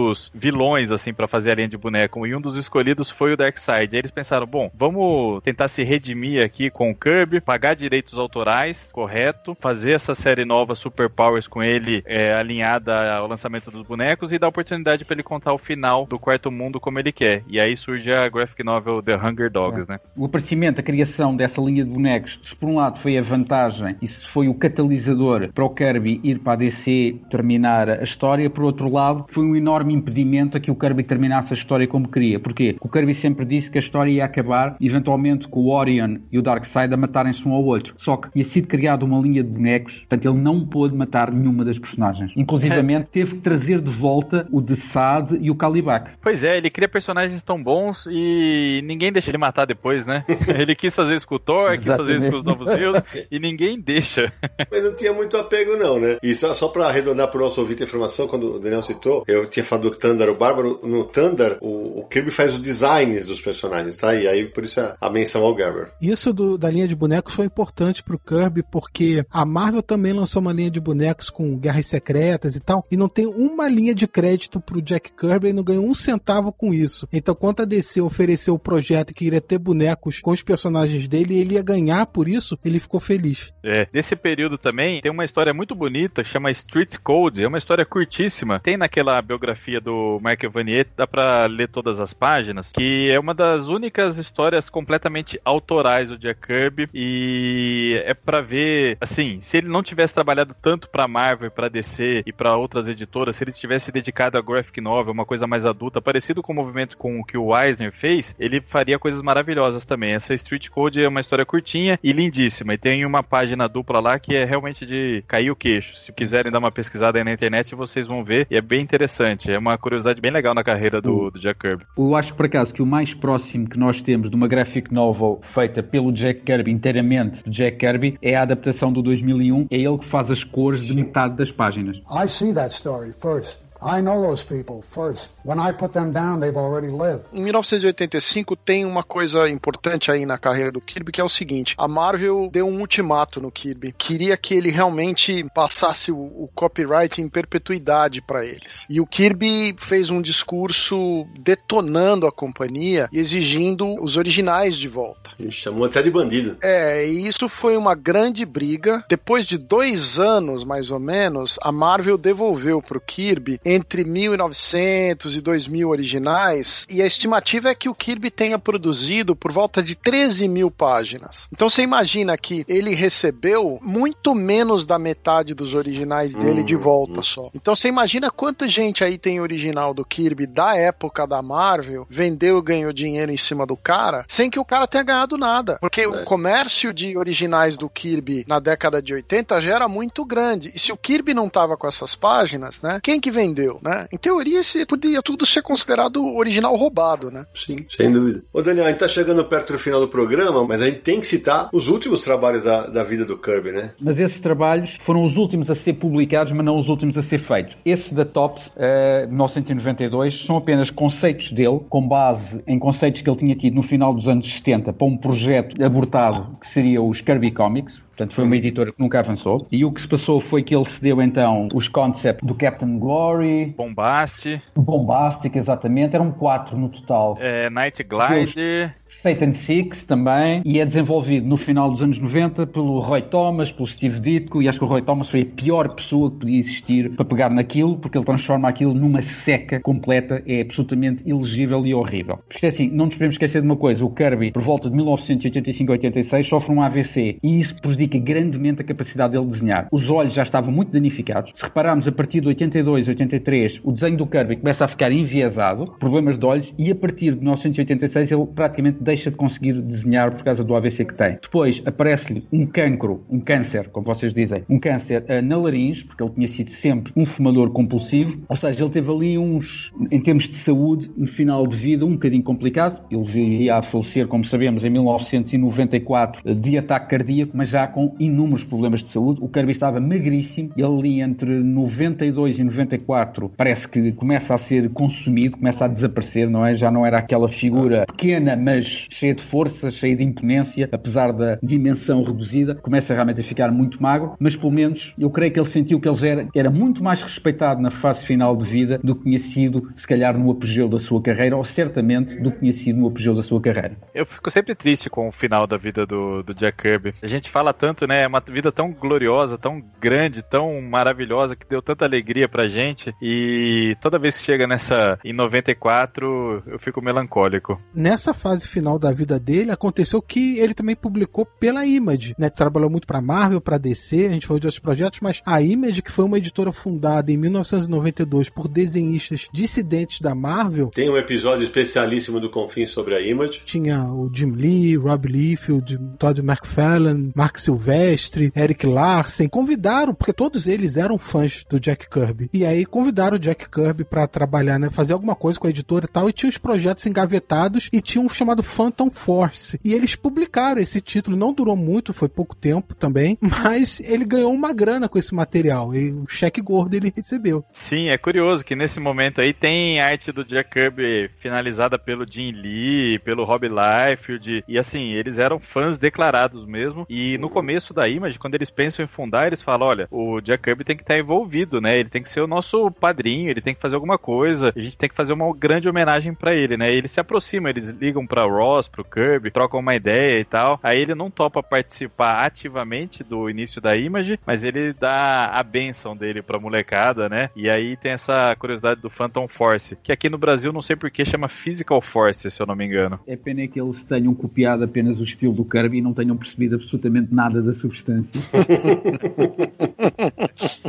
tantos 0.00 0.30
vilões 0.34 0.90
assim 0.90 1.12
para 1.12 1.28
fazer 1.28 1.52
a 1.52 1.54
linha 1.54 1.68
de 1.68 1.76
boneco, 1.76 2.26
e 2.26 2.34
um 2.34 2.40
dos 2.40 2.56
escolhidos 2.56 3.10
foi 3.10 3.32
o 3.32 3.36
Darkseid. 3.36 3.94
Aí 3.94 4.00
eles 4.00 4.10
pensaram, 4.10 4.46
bom, 4.46 4.70
vamos 4.74 5.42
tentar 5.42 5.68
se 5.68 5.82
redimir 5.82 6.44
aqui 6.44 6.70
com 6.70 6.90
o 6.90 6.94
Kirby, 6.94 7.40
pagar 7.40 7.74
direitos 7.74 8.18
autorais, 8.18 8.90
correto, 8.92 9.56
fazer 9.60 9.92
essa 9.92 10.14
série 10.14 10.44
nova 10.44 10.74
Super 10.74 11.08
Powers 11.10 11.46
com 11.46 11.62
ele 11.62 12.02
é, 12.06 12.32
alinhada 12.32 13.14
ao 13.14 13.26
lançamento 13.26 13.70
dos 13.70 13.82
bonecos 13.82 14.32
e 14.32 14.38
dar 14.38 14.48
oportunidade 14.48 15.04
para 15.04 15.14
ele 15.14 15.22
contar 15.22 15.52
o 15.52 15.58
final 15.58 16.06
do 16.06 16.18
quarto 16.18 16.50
mundo 16.50 16.80
como 16.80 16.98
ele 16.98 17.12
quer. 17.12 17.42
E 17.48 17.60
aí 17.60 17.76
surge 17.76 18.12
a 18.12 18.28
graphic 18.28 18.64
novel 18.64 19.02
The 19.02 19.16
Hunger 19.16 19.50
Dogs, 19.50 19.88
né? 19.88 19.98
O 20.16 20.24
aparecimento, 20.24 20.80
a 20.80 20.82
criação 20.82 21.36
dessa 21.36 21.60
linha 21.60 21.84
de 21.84 21.90
bonecos, 21.90 22.38
por 22.58 22.68
um 22.68 22.76
lado 22.76 22.98
foi 22.98 23.18
a 23.18 23.22
vantagem, 23.22 23.96
isso 24.00 24.28
foi 24.28 24.48
o 24.48 24.54
catalisador 24.54 25.50
para 25.52 25.64
o 25.64 25.70
Kirby 25.70 26.20
ir 26.22 26.38
para 26.38 26.52
a 26.54 26.56
DC 26.56 27.16
terminar 27.30 27.88
a 27.88 28.02
história, 28.02 28.48
por 28.48 28.64
outro 28.64 28.90
lado, 28.90 29.26
foi 29.28 29.44
um 29.44 29.56
enorme 29.56 29.79
impedimento 29.88 30.56
a 30.56 30.60
que 30.60 30.70
o 30.70 30.74
Kirby 30.74 31.02
terminasse 31.02 31.52
a 31.52 31.56
história 31.56 31.86
como 31.86 32.08
queria. 32.08 32.38
Porquê? 32.38 32.74
Porque 32.74 32.76
o 32.80 32.88
Kirby 32.88 33.14
sempre 33.14 33.44
disse 33.44 33.70
que 33.70 33.78
a 33.78 33.80
história 33.80 34.10
ia 34.10 34.24
acabar, 34.24 34.76
eventualmente, 34.80 35.48
com 35.48 35.60
o 35.60 35.70
Orion 35.70 36.18
e 36.30 36.38
o 36.38 36.42
Darkseid 36.42 36.92
a 36.92 36.96
matarem-se 36.96 37.46
um 37.46 37.52
ao 37.52 37.64
outro. 37.64 37.94
Só 37.96 38.16
que 38.16 38.30
tinha 38.30 38.44
sido 38.44 38.68
criada 38.68 39.04
uma 39.04 39.20
linha 39.20 39.42
de 39.42 39.48
bonecos, 39.48 39.98
portanto 39.98 40.28
ele 40.28 40.38
não 40.38 40.66
pôde 40.66 40.94
matar 40.94 41.30
nenhuma 41.32 41.64
das 41.64 41.78
personagens. 41.78 42.32
Inclusivamente 42.36 43.08
teve 43.12 43.36
que 43.36 43.40
trazer 43.40 43.80
de 43.80 43.90
volta 43.90 44.46
o 44.50 44.60
de 44.60 44.76
Sad 44.76 45.38
e 45.40 45.50
o 45.50 45.54
Calibac. 45.54 46.10
Pois 46.20 46.44
é, 46.44 46.56
ele 46.56 46.70
cria 46.70 46.88
personagens 46.88 47.42
tão 47.42 47.62
bons 47.62 48.06
e 48.10 48.80
ninguém 48.84 49.12
deixa 49.12 49.30
ele 49.30 49.38
matar 49.38 49.66
depois, 49.66 50.06
né? 50.06 50.24
ele 50.58 50.74
quis 50.74 50.94
fazer 50.94 51.14
isso 51.14 51.26
com 51.26 51.36
o 51.36 51.38
Thor, 51.38 51.72
quis 51.72 51.84
fazer 51.84 52.16
isso 52.16 52.30
com 52.30 52.36
os 52.36 52.44
novos 52.44 52.66
deuses 52.66 53.02
e 53.30 53.38
ninguém 53.38 53.80
deixa. 53.80 54.32
Mas 54.70 54.84
não 54.84 54.94
tinha 54.94 55.12
muito 55.12 55.36
apego, 55.36 55.76
não, 55.76 55.98
né? 55.98 56.18
E 56.22 56.34
só, 56.34 56.54
só 56.54 56.68
pra 56.68 56.86
arredondar 56.86 57.28
pro 57.28 57.40
nosso 57.40 57.60
ouvinte 57.60 57.82
a 57.82 57.86
informação, 57.86 58.26
quando 58.26 58.56
o 58.56 58.58
Daniel 58.58 58.82
citou, 58.82 59.24
eu 59.26 59.46
tinha 59.46 59.64
falado 59.70 59.90
do 59.90 59.96
Thunder, 59.96 60.28
o 60.28 60.36
Bárbaro. 60.36 60.80
No 60.82 61.04
Thunder, 61.04 61.56
o, 61.60 62.00
o 62.00 62.04
Kirby 62.08 62.30
faz 62.30 62.54
os 62.54 62.58
designs 62.60 63.26
dos 63.26 63.40
personagens, 63.40 63.96
tá? 63.96 64.14
E 64.14 64.26
aí, 64.28 64.46
por 64.46 64.64
isso 64.64 64.80
a, 64.80 64.96
a 65.00 65.08
menção 65.10 65.42
ao 65.42 65.56
Gerber. 65.56 65.92
Isso 66.02 66.32
do- 66.32 66.58
da 66.58 66.70
linha 66.70 66.86
de 66.88 66.94
bonecos 66.94 67.34
foi 67.34 67.46
importante 67.46 68.02
pro 68.02 68.18
Kirby, 68.18 68.62
porque 68.70 69.24
a 69.30 69.44
Marvel 69.46 69.82
também 69.82 70.12
lançou 70.12 70.42
uma 70.42 70.52
linha 70.52 70.70
de 70.70 70.80
bonecos 70.80 71.30
com 71.30 71.56
guerras 71.56 71.86
secretas 71.86 72.56
e 72.56 72.60
tal, 72.60 72.84
e 72.90 72.96
não 72.96 73.08
tem 73.08 73.26
uma 73.26 73.68
linha 73.68 73.94
de 73.94 74.06
crédito 74.06 74.60
pro 74.60 74.82
Jack 74.82 75.12
Kirby 75.12 75.48
e 75.48 75.52
não 75.52 75.62
ganhou 75.62 75.86
um 75.86 75.94
centavo 75.94 76.52
com 76.52 76.74
isso. 76.74 77.06
Então, 77.12 77.34
quando 77.34 77.60
a 77.60 77.64
DC 77.64 78.00
ofereceu 78.00 78.54
o 78.54 78.58
projeto 78.58 79.14
que 79.14 79.24
iria 79.24 79.40
ter 79.40 79.58
bonecos 79.58 80.20
com 80.20 80.30
os 80.32 80.42
personagens 80.42 81.06
dele, 81.08 81.34
e 81.34 81.40
ele 81.40 81.54
ia 81.54 81.62
ganhar 81.62 82.06
por 82.06 82.28
isso, 82.28 82.58
ele 82.64 82.80
ficou 82.80 82.98
feliz. 83.00 83.52
É, 83.62 83.86
nesse 83.92 84.16
período 84.16 84.58
também 84.58 85.00
tem 85.00 85.12
uma 85.12 85.24
história 85.24 85.54
muito 85.54 85.74
bonita, 85.74 86.24
chama 86.24 86.50
Street 86.50 86.96
Code, 87.02 87.44
é 87.44 87.48
uma 87.48 87.58
história 87.58 87.84
curtíssima. 87.84 88.58
Tem 88.60 88.76
naquela 88.76 89.20
biografia 89.22 89.59
do 89.82 90.18
Mark 90.22 90.42
Vanier, 90.50 90.86
dá 90.96 91.06
pra 91.06 91.46
ler 91.46 91.68
todas 91.68 92.00
as 92.00 92.12
páginas, 92.12 92.72
que 92.72 93.10
é 93.10 93.18
uma 93.18 93.34
das 93.34 93.68
únicas 93.68 94.18
histórias 94.18 94.70
completamente 94.70 95.40
autorais 95.44 96.08
do 96.08 96.18
Jack 96.18 96.40
Kirby 96.46 96.88
e 96.94 98.02
é 98.04 98.14
pra 98.14 98.40
ver, 98.40 98.96
assim, 99.00 99.40
se 99.40 99.58
ele 99.58 99.68
não 99.68 99.82
tivesse 99.82 100.14
trabalhado 100.14 100.54
tanto 100.60 100.88
pra 100.88 101.08
Marvel, 101.08 101.50
pra 101.50 101.68
DC 101.68 102.22
e 102.26 102.32
pra 102.32 102.56
outras 102.56 102.88
editoras, 102.88 103.36
se 103.36 103.44
ele 103.44 103.52
tivesse 103.52 103.92
dedicado 103.92 104.38
a 104.38 104.42
graphic 104.42 104.80
novel, 104.80 105.12
uma 105.12 105.26
coisa 105.26 105.46
mais 105.46 105.66
adulta, 105.66 106.00
parecido 106.00 106.42
com 106.42 106.52
o 106.52 106.56
movimento 106.56 106.96
com 106.96 107.20
o 107.20 107.24
que 107.24 107.36
o 107.36 107.56
Eisner 107.56 107.92
fez, 107.92 108.34
ele 108.38 108.60
faria 108.60 108.98
coisas 108.98 109.22
maravilhosas 109.22 109.84
também. 109.84 110.12
Essa 110.12 110.34
Street 110.34 110.68
Code 110.68 111.02
é 111.02 111.08
uma 111.08 111.20
história 111.20 111.44
curtinha 111.44 111.98
e 112.02 112.12
lindíssima, 112.12 112.74
e 112.74 112.78
tem 112.78 113.04
uma 113.04 113.22
página 113.22 113.68
dupla 113.68 114.00
lá 114.00 114.18
que 114.18 114.34
é 114.34 114.44
realmente 114.44 114.86
de 114.86 115.22
cair 115.26 115.50
o 115.50 115.56
queixo. 115.56 115.96
Se 115.96 116.12
quiserem 116.12 116.52
dar 116.52 116.58
uma 116.58 116.72
pesquisada 116.72 117.18
aí 117.18 117.24
na 117.24 117.32
internet, 117.32 117.74
vocês 117.74 118.06
vão 118.06 118.24
ver, 118.24 118.46
e 118.50 118.56
é 118.56 118.60
bem 118.60 118.80
interessante. 118.80 119.49
É 119.52 119.58
uma 119.58 119.76
curiosidade 119.76 120.20
bem 120.20 120.30
legal 120.30 120.54
na 120.54 120.62
carreira 120.62 121.00
do, 121.00 121.30
do 121.30 121.38
Jack 121.38 121.60
Kirby. 121.60 121.84
Eu 121.96 122.14
acho 122.14 122.34
por 122.34 122.46
acaso 122.46 122.72
que 122.72 122.82
o 122.82 122.86
mais 122.86 123.14
próximo 123.14 123.68
que 123.68 123.78
nós 123.78 124.00
temos 124.00 124.30
de 124.30 124.36
uma 124.36 124.46
graphic 124.46 124.92
novel 124.92 125.40
feita 125.42 125.82
pelo 125.82 126.12
Jack 126.12 126.42
Kirby, 126.42 126.70
inteiramente 126.70 127.42
do 127.42 127.50
Jack 127.50 127.78
Kirby, 127.78 128.18
é 128.22 128.36
a 128.36 128.42
adaptação 128.42 128.92
do 128.92 129.02
2001. 129.02 129.66
É 129.70 129.76
ele 129.76 129.98
que 129.98 130.06
faz 130.06 130.30
as 130.30 130.44
cores 130.44 130.80
de 130.82 130.94
metade 130.94 131.36
das 131.36 131.50
páginas. 131.50 131.96
I 132.10 132.28
see 132.28 132.52
that 132.54 132.72
story 132.72 133.12
first. 133.20 133.69
I 133.82 134.02
know 134.02 134.20
those 134.20 134.44
people 134.44 134.82
first. 134.82 135.32
When 135.42 135.58
I 135.58 135.72
put 135.72 135.92
them 135.92 136.12
down, 136.12 136.40
they've 136.40 136.56
already 136.56 136.88
lived. 136.88 137.24
Em 137.32 137.42
1985 137.42 138.54
tem 138.56 138.84
uma 138.84 139.02
coisa 139.02 139.48
importante 139.48 140.10
aí 140.10 140.26
na 140.26 140.36
carreira 140.36 140.70
do 140.70 140.80
Kirby 140.80 141.12
que 141.12 141.20
é 141.20 141.24
o 141.24 141.28
seguinte: 141.28 141.74
a 141.78 141.88
Marvel 141.88 142.50
deu 142.52 142.66
um 142.66 142.78
ultimato 142.78 143.40
no 143.40 143.50
Kirby, 143.50 143.92
queria 143.92 144.36
que 144.36 144.54
ele 144.54 144.70
realmente 144.70 145.44
passasse 145.54 146.12
o, 146.12 146.18
o 146.18 146.50
copyright 146.54 147.22
em 147.22 147.28
perpetuidade 147.28 148.20
para 148.20 148.44
eles. 148.44 148.84
E 148.88 149.00
o 149.00 149.06
Kirby 149.06 149.74
fez 149.78 150.10
um 150.10 150.20
discurso 150.20 151.26
detonando 151.38 152.26
a 152.26 152.32
companhia 152.32 153.08
e 153.12 153.18
exigindo 153.18 153.94
os 154.02 154.16
originais 154.16 154.76
de 154.76 154.88
volta. 154.88 155.19
Ele 155.40 155.50
chamou 155.50 155.84
até 155.84 156.02
de 156.02 156.10
bandido. 156.10 156.56
É, 156.62 157.06
e 157.06 157.26
isso 157.26 157.48
foi 157.48 157.76
uma 157.76 157.94
grande 157.94 158.44
briga. 158.44 159.04
Depois 159.08 159.46
de 159.46 159.58
dois 159.58 160.18
anos, 160.18 160.64
mais 160.64 160.90
ou 160.90 160.98
menos, 160.98 161.58
a 161.62 161.72
Marvel 161.72 162.18
devolveu 162.18 162.82
pro 162.82 163.00
Kirby 163.00 163.60
entre 163.64 164.04
1900 164.04 165.36
e 165.36 165.40
2000 165.40 165.88
originais, 165.88 166.86
e 166.88 167.02
a 167.02 167.06
estimativa 167.06 167.68
é 167.68 167.74
que 167.74 167.88
o 167.88 167.94
Kirby 167.94 168.30
tenha 168.30 168.58
produzido 168.58 169.34
por 169.34 169.52
volta 169.52 169.82
de 169.82 169.94
13 169.94 170.48
mil 170.48 170.70
páginas. 170.70 171.48
Então 171.52 171.68
você 171.68 171.82
imagina 171.82 172.36
que 172.36 172.64
ele 172.68 172.94
recebeu 172.94 173.78
muito 173.82 174.34
menos 174.34 174.86
da 174.86 174.98
metade 174.98 175.54
dos 175.54 175.74
originais 175.74 176.34
dele 176.34 176.62
de 176.62 176.76
volta 176.76 177.22
só. 177.22 177.50
Então 177.54 177.74
você 177.74 177.88
imagina 177.88 178.30
quanta 178.30 178.68
gente 178.68 179.04
aí 179.04 179.18
tem 179.18 179.40
original 179.40 179.94
do 179.94 180.04
Kirby 180.04 180.46
da 180.46 180.76
época 180.76 181.26
da 181.26 181.42
Marvel, 181.42 182.06
vendeu 182.08 182.58
e 182.58 182.62
ganhou 182.62 182.92
dinheiro 182.92 183.32
em 183.32 183.36
cima 183.36 183.66
do 183.66 183.76
cara, 183.76 184.24
sem 184.28 184.50
que 184.50 184.58
o 184.58 184.64
cara 184.64 184.86
tenha 184.86 185.04
ganhado 185.04 185.29
nada. 185.36 185.78
Porque 185.80 186.06
o 186.06 186.24
comércio 186.24 186.92
de 186.92 187.16
originais 187.16 187.76
do 187.76 187.88
Kirby 187.88 188.44
na 188.46 188.58
década 188.58 189.02
de 189.02 189.14
80 189.14 189.60
já 189.60 189.74
era 189.74 189.88
muito 189.88 190.24
grande. 190.24 190.70
E 190.74 190.78
se 190.78 190.92
o 190.92 190.96
Kirby 190.96 191.34
não 191.34 191.48
tava 191.48 191.76
com 191.76 191.86
essas 191.86 192.14
páginas, 192.14 192.80
né? 192.82 193.00
Quem 193.02 193.20
que 193.20 193.30
vendeu, 193.30 193.78
né? 193.82 194.06
Em 194.12 194.16
teoria, 194.16 194.60
esse 194.60 194.84
podia 194.86 195.22
tudo 195.22 195.46
ser 195.46 195.62
considerado 195.62 196.24
original 196.34 196.74
roubado, 196.76 197.30
né? 197.30 197.46
Sim, 197.54 197.84
sem 197.88 198.10
dúvida. 198.10 198.42
Ô 198.52 198.62
Daniel, 198.62 198.86
a 198.86 198.90
gente 198.90 198.98
tá 198.98 199.08
chegando 199.08 199.44
perto 199.44 199.72
do 199.72 199.78
final 199.78 200.00
do 200.00 200.08
programa, 200.08 200.66
mas 200.66 200.82
a 200.82 200.86
gente 200.86 201.00
tem 201.00 201.20
que 201.20 201.26
citar 201.26 201.68
os 201.72 201.88
últimos 201.88 202.22
trabalhos 202.22 202.64
da, 202.64 202.86
da 202.86 203.02
vida 203.02 203.24
do 203.24 203.36
Kirby, 203.36 203.72
né? 203.72 203.92
Mas 204.00 204.18
esses 204.18 204.40
trabalhos 204.40 204.98
foram 205.02 205.24
os 205.24 205.36
últimos 205.36 205.70
a 205.70 205.74
ser 205.74 205.94
publicados, 205.94 206.52
mas 206.52 206.64
não 206.64 206.78
os 206.78 206.88
últimos 206.88 207.16
a 207.16 207.22
ser 207.22 207.38
feitos. 207.38 207.76
Esses 207.84 208.12
da 208.12 208.24
Tops, 208.24 208.70
eh, 208.76 209.26
1992, 209.26 210.44
são 210.44 210.56
apenas 210.56 210.90
conceitos 210.90 211.52
dele, 211.52 211.80
com 211.88 212.06
base 212.06 212.62
em 212.66 212.78
conceitos 212.78 213.20
que 213.20 213.28
ele 213.28 213.36
tinha 213.36 213.56
tido 213.56 213.74
no 213.74 213.82
final 213.82 214.14
dos 214.14 214.28
anos 214.28 214.50
70 214.52 214.92
para 214.92 215.06
um 215.06 215.16
projeto 215.20 215.82
abortado 215.82 216.56
que 216.60 216.66
seria 216.66 217.02
os 217.02 217.20
Kirby 217.20 217.50
Comics. 217.50 217.98
Portanto, 217.98 218.34
foi 218.34 218.44
uma 218.44 218.56
editora 218.56 218.92
que 218.92 219.00
nunca 219.00 219.18
avançou. 219.18 219.66
E 219.72 219.82
o 219.82 219.90
que 219.90 220.00
se 220.00 220.06
passou 220.06 220.40
foi 220.42 220.62
que 220.62 220.74
ele 220.74 220.84
cedeu 220.84 221.22
então 221.22 221.68
os 221.72 221.88
concepts 221.88 222.46
do 222.46 222.54
Captain 222.54 222.98
Glory, 222.98 223.74
Bombast, 223.76 224.60
Bombastic, 224.76 225.56
exatamente, 225.56 226.14
eram 226.14 226.30
quatro 226.30 226.76
no 226.76 226.90
total. 226.90 227.38
é, 227.40 227.70
Night 227.70 228.02
Glider, 228.02 228.94
Satan 229.20 229.52
Six 229.52 230.06
também, 230.06 230.62
e 230.64 230.80
é 230.80 230.86
desenvolvido 230.86 231.46
no 231.46 231.58
final 231.58 231.90
dos 231.90 232.00
anos 232.00 232.18
90 232.18 232.66
pelo 232.68 233.00
Roy 233.00 233.20
Thomas, 233.20 233.70
pelo 233.70 233.86
Steve 233.86 234.18
Ditko, 234.18 234.62
e 234.62 234.68
acho 234.68 234.78
que 234.78 234.84
o 234.86 234.88
Roy 234.88 235.02
Thomas 235.02 235.28
foi 235.28 235.42
a 235.42 235.44
pior 235.44 235.90
pessoa 235.90 236.30
que 236.30 236.38
podia 236.38 236.58
existir 236.58 237.10
para 237.10 237.26
pegar 237.26 237.50
naquilo, 237.50 237.98
porque 237.98 238.16
ele 238.16 238.24
transforma 238.24 238.66
aquilo 238.66 238.94
numa 238.94 239.20
seca 239.20 239.78
completa, 239.80 240.42
é 240.46 240.62
absolutamente 240.62 241.22
ilegível 241.26 241.84
e 241.84 241.92
horrível. 241.92 242.38
Porque 242.48 242.64
assim, 242.64 242.88
não 242.88 243.04
nos 243.04 243.14
podemos 243.14 243.34
esquecer 243.34 243.60
de 243.60 243.66
uma 243.66 243.76
coisa, 243.76 244.02
o 244.02 244.08
Kirby, 244.08 244.52
por 244.52 244.62
volta 244.62 244.88
de 244.88 244.96
1985-86, 244.96 246.44
sofre 246.44 246.72
um 246.72 246.80
AVC, 246.80 247.36
e 247.42 247.60
isso 247.60 247.76
prejudica 247.78 248.18
grandemente 248.18 248.80
a 248.80 248.84
capacidade 248.84 249.32
dele 249.34 249.44
de 249.44 249.52
desenhar. 249.52 249.86
Os 249.92 250.08
olhos 250.08 250.32
já 250.32 250.44
estavam 250.44 250.72
muito 250.72 250.92
danificados. 250.92 251.52
Se 251.54 251.62
repararmos, 251.62 252.08
a 252.08 252.12
partir 252.12 252.40
de 252.40 252.48
82, 252.48 253.06
83, 253.08 253.80
o 253.84 253.92
desenho 253.92 254.16
do 254.16 254.26
Kirby 254.26 254.56
começa 254.56 254.86
a 254.86 254.88
ficar 254.88 255.12
enviesado, 255.12 255.94
problemas 255.98 256.38
de 256.38 256.46
olhos, 256.46 256.72
e 256.78 256.90
a 256.90 256.94
partir 256.94 257.34
de 257.34 257.40
1986 257.40 258.32
ele 258.32 258.46
praticamente 258.46 259.09
deixa 259.10 259.30
de 259.30 259.36
conseguir 259.36 259.80
desenhar 259.82 260.30
por 260.30 260.44
causa 260.44 260.62
do 260.62 260.74
AVC 260.74 261.04
que 261.04 261.14
tem. 261.14 261.38
Depois 261.42 261.82
aparece-lhe 261.84 262.44
um 262.52 262.64
cancro, 262.64 263.24
um 263.28 263.40
câncer, 263.40 263.88
como 263.88 264.06
vocês 264.06 264.32
dizem, 264.32 264.62
um 264.68 264.78
câncer 264.78 265.24
uh, 265.28 265.42
na 265.44 265.56
laringe, 265.56 266.04
porque 266.04 266.22
ele 266.22 266.32
tinha 266.32 266.48
sido 266.48 266.70
sempre 266.70 267.12
um 267.16 267.26
fumador 267.26 267.70
compulsivo, 267.70 268.38
ou 268.48 268.56
seja, 268.56 268.84
ele 268.84 268.92
teve 268.92 269.10
ali 269.10 269.38
uns, 269.38 269.92
em 270.10 270.20
termos 270.20 270.48
de 270.48 270.54
saúde, 270.56 271.10
um 271.18 271.26
final 271.26 271.66
de 271.66 271.76
vida 271.76 272.06
um 272.06 272.12
bocadinho 272.12 272.42
complicado. 272.42 273.02
Ele 273.10 273.24
viria 273.24 273.76
a 273.76 273.82
falecer, 273.82 274.28
como 274.28 274.44
sabemos, 274.44 274.84
em 274.84 274.90
1994 274.90 276.42
eh, 276.44 276.54
de 276.54 276.78
ataque 276.78 277.10
cardíaco, 277.10 277.56
mas 277.56 277.68
já 277.68 277.86
com 277.86 278.14
inúmeros 278.18 278.62
problemas 278.62 279.02
de 279.02 279.08
saúde. 279.08 279.40
O 279.42 279.48
Kirby 279.48 279.72
estava 279.72 280.00
magríssimo, 280.00 280.70
ele 280.76 280.86
ali 280.86 281.20
entre 281.20 281.62
92 281.62 282.58
e 282.58 282.64
94 282.64 283.50
parece 283.56 283.88
que 283.88 284.12
começa 284.12 284.54
a 284.54 284.58
ser 284.58 284.88
consumido, 284.90 285.56
começa 285.56 285.84
a 285.84 285.88
desaparecer, 285.88 286.48
não 286.48 286.64
é? 286.64 286.76
Já 286.76 286.90
não 286.90 287.04
era 287.04 287.18
aquela 287.18 287.48
figura 287.48 288.06
pequena, 288.06 288.54
mas 288.54 288.99
cheia 289.10 289.34
de 289.34 289.42
força, 289.42 289.90
cheia 289.90 290.16
de 290.16 290.24
imponência, 290.24 290.88
apesar 290.92 291.32
da 291.32 291.58
dimensão 291.62 292.22
reduzida, 292.22 292.74
começa 292.74 293.14
realmente 293.14 293.40
a 293.40 293.44
ficar 293.44 293.70
muito 293.70 294.02
magro, 294.02 294.34
mas 294.38 294.56
pelo 294.56 294.72
menos 294.72 295.14
eu 295.18 295.30
creio 295.30 295.52
que 295.52 295.60
ele 295.60 295.68
sentiu 295.68 296.00
que 296.00 296.08
ele 296.08 296.28
era, 296.28 296.48
era 296.54 296.70
muito 296.70 297.02
mais 297.02 297.22
respeitado 297.22 297.80
na 297.80 297.90
fase 297.90 298.24
final 298.24 298.56
de 298.56 298.64
vida 298.64 298.98
do 299.02 299.14
que 299.14 299.24
tinha 299.24 299.38
sido, 299.38 299.90
se 299.96 300.06
calhar, 300.06 300.36
no 300.36 300.50
apogeu 300.50 300.88
da 300.88 300.98
sua 300.98 301.22
carreira, 301.22 301.56
ou 301.56 301.64
certamente 301.64 302.34
do 302.40 302.50
que 302.50 302.60
tinha 302.60 302.72
sido 302.72 302.98
no 302.98 303.08
apogeu 303.08 303.34
da 303.34 303.42
sua 303.42 303.60
carreira. 303.60 303.96
Eu 304.14 304.26
fico 304.26 304.50
sempre 304.50 304.74
triste 304.74 305.08
com 305.08 305.28
o 305.28 305.32
final 305.32 305.66
da 305.66 305.76
vida 305.76 306.06
do, 306.06 306.42
do 306.42 306.54
Jack 306.54 306.82
Kirby. 306.82 307.14
A 307.22 307.26
gente 307.26 307.50
fala 307.50 307.72
tanto, 307.72 308.06
né? 308.06 308.22
É 308.22 308.26
uma 308.26 308.40
vida 308.40 308.72
tão 308.72 308.92
gloriosa, 308.92 309.58
tão 309.58 309.82
grande, 310.00 310.42
tão 310.42 310.80
maravilhosa, 310.80 311.54
que 311.54 311.68
deu 311.68 311.82
tanta 311.82 312.04
alegria 312.04 312.48
pra 312.48 312.68
gente. 312.68 313.14
E 313.20 313.96
toda 314.00 314.18
vez 314.18 314.36
que 314.38 314.44
chega 314.44 314.66
nessa 314.66 315.18
em 315.24 315.32
94, 315.32 316.62
eu 316.66 316.78
fico 316.78 317.02
melancólico. 317.02 317.80
Nessa 317.94 318.32
fase 318.32 318.66
final 318.66 318.89
da 318.98 319.12
vida 319.12 319.38
dele, 319.38 319.70
aconteceu 319.70 320.20
que 320.20 320.58
ele 320.58 320.74
também 320.74 320.96
publicou 320.96 321.44
pela 321.44 321.86
Image, 321.86 322.34
né? 322.38 322.50
Trabalhou 322.50 322.90
muito 322.90 323.06
pra 323.06 323.20
Marvel, 323.20 323.60
pra 323.60 323.78
DC, 323.78 324.26
a 324.26 324.30
gente 324.30 324.46
falou 324.46 324.60
de 324.60 324.66
outros 324.66 324.80
projetos, 324.80 325.20
mas 325.20 325.40
a 325.44 325.60
Image, 325.62 326.02
que 326.02 326.10
foi 326.10 326.24
uma 326.24 326.38
editora 326.38 326.72
fundada 326.72 327.32
em 327.32 327.36
1992 327.36 328.48
por 328.48 328.68
desenhistas 328.68 329.48
dissidentes 329.52 330.20
da 330.20 330.34
Marvel. 330.34 330.88
Tem 330.88 331.10
um 331.10 331.16
episódio 331.16 331.64
especialíssimo 331.64 332.40
do 332.40 332.50
Confins 332.50 332.90
sobre 332.90 333.14
a 333.14 333.20
Image. 333.20 333.60
Tinha 333.64 334.04
o 334.12 334.30
Jim 334.32 334.52
Lee, 334.52 334.96
Rob 334.96 335.28
Liefeld, 335.28 335.98
Todd 336.18 336.40
McFarlane, 336.40 337.32
Mark 337.34 337.58
Silvestre, 337.58 338.52
Eric 338.54 338.86
Larsen. 338.86 339.48
Convidaram, 339.48 340.14
porque 340.14 340.32
todos 340.32 340.66
eles 340.66 340.96
eram 340.96 341.18
fãs 341.18 341.64
do 341.68 341.80
Jack 341.80 342.08
Kirby. 342.08 342.48
E 342.52 342.64
aí 342.64 342.84
convidaram 342.84 343.36
o 343.36 343.40
Jack 343.40 343.68
Kirby 343.68 344.04
para 344.04 344.26
trabalhar, 344.26 344.78
né? 344.78 344.90
Fazer 344.90 345.12
alguma 345.12 345.34
coisa 345.34 345.58
com 345.58 345.66
a 345.66 345.70
editora 345.70 346.06
e 346.06 346.08
tal. 346.08 346.28
E 346.28 346.32
tinha 346.32 346.50
os 346.50 346.58
projetos 346.58 347.06
engavetados 347.06 347.88
e 347.92 348.00
tinha 348.00 348.22
um 348.22 348.28
chamado 348.28 348.62
Phantom 348.80 349.10
Force. 349.10 349.78
E 349.84 349.92
eles 349.92 350.16
publicaram 350.16 350.80
esse 350.80 351.02
título. 351.02 351.36
Não 351.36 351.52
durou 351.52 351.76
muito, 351.76 352.14
foi 352.14 352.30
pouco 352.30 352.56
tempo 352.56 352.94
também. 352.94 353.36
Mas 353.62 354.00
ele 354.00 354.24
ganhou 354.24 354.50
uma 354.54 354.72
grana 354.72 355.06
com 355.06 355.18
esse 355.18 355.34
material. 355.34 355.94
E 355.94 356.10
o 356.10 356.26
cheque 356.26 356.62
gordo 356.62 356.94
ele 356.94 357.12
recebeu. 357.14 357.62
Sim, 357.72 358.08
é 358.08 358.16
curioso 358.16 358.64
que 358.64 358.74
nesse 358.74 358.98
momento 358.98 359.42
aí 359.42 359.52
tem 359.52 360.00
arte 360.00 360.32
do 360.32 360.42
Jack 360.42 360.70
Kirby 360.70 361.28
finalizada 361.40 361.98
pelo 361.98 362.24
Jim 362.26 362.52
Lee, 362.52 363.18
pelo 363.18 363.44
Rob 363.44 363.68
Liefeld. 363.68 364.64
E 364.66 364.78
assim, 364.78 365.12
eles 365.12 365.38
eram 365.38 365.60
fãs 365.60 365.98
declarados 365.98 366.64
mesmo. 366.64 367.04
E 367.10 367.36
no 367.36 367.50
começo 367.50 367.92
da 367.92 368.08
Image, 368.08 368.38
quando 368.38 368.54
eles 368.54 368.70
pensam 368.70 369.04
em 369.04 369.08
fundar, 369.08 369.46
eles 369.46 369.60
falam: 369.60 369.88
olha, 369.88 370.08
o 370.10 370.40
Jack 370.40 370.62
Kirby 370.62 370.84
tem 370.84 370.96
que 370.96 371.02
estar 371.02 371.18
envolvido, 371.18 371.82
né? 371.82 371.98
Ele 371.98 372.08
tem 372.08 372.22
que 372.22 372.30
ser 372.30 372.40
o 372.40 372.46
nosso 372.46 372.90
padrinho, 372.92 373.50
ele 373.50 373.60
tem 373.60 373.74
que 373.74 373.80
fazer 373.82 373.96
alguma 373.96 374.16
coisa. 374.16 374.72
A 374.74 374.80
gente 374.80 374.96
tem 374.96 375.08
que 375.10 375.14
fazer 375.14 375.34
uma 375.34 375.54
grande 375.54 375.86
homenagem 375.86 376.32
para 376.32 376.54
ele, 376.54 376.78
né? 376.78 376.90
E 376.90 376.96
eles 376.96 377.10
se 377.10 377.20
aproximam, 377.20 377.68
eles 377.68 377.90
ligam 377.90 378.26
para 378.26 378.46
Ross, 378.70 378.86
pro 378.86 379.04
Kirby, 379.04 379.50
trocam 379.50 379.80
uma 379.80 379.96
ideia 379.96 380.38
e 380.38 380.44
tal. 380.44 380.78
Aí 380.82 381.00
ele 381.00 381.14
não 381.14 381.30
topa 381.30 381.62
participar 381.62 382.44
ativamente 382.44 383.24
do 383.24 383.50
início 383.50 383.80
da 383.80 383.96
Image, 383.96 384.38
mas 384.46 384.62
ele 384.62 384.92
dá 384.92 385.46
a 385.46 385.62
benção 385.62 386.16
dele 386.16 386.40
pra 386.40 386.60
molecada, 386.60 387.28
né? 387.28 387.50
E 387.56 387.68
aí 387.68 387.96
tem 387.96 388.12
essa 388.12 388.54
curiosidade 388.56 389.00
do 389.00 389.10
Phantom 389.10 389.48
Force, 389.48 389.96
que 390.02 390.12
aqui 390.12 390.28
no 390.28 390.38
Brasil 390.38 390.72
não 390.72 390.82
sei 390.82 390.94
por 390.94 391.10
que 391.10 391.24
chama 391.24 391.48
Physical 391.48 392.00
Force, 392.00 392.50
se 392.50 392.62
eu 392.62 392.66
não 392.66 392.76
me 392.76 392.86
engano. 392.86 393.18
É 393.26 393.36
pena 393.36 393.66
que 393.66 393.80
eles 393.80 394.04
tenham 394.04 394.34
copiado 394.34 394.84
apenas 394.84 395.18
o 395.18 395.24
estilo 395.24 395.52
do 395.52 395.64
Kirby 395.64 395.98
e 395.98 396.02
não 396.02 396.14
tenham 396.14 396.36
percebido 396.36 396.76
absolutamente 396.76 397.34
nada 397.34 397.60
da 397.60 397.74
substância. 397.74 398.40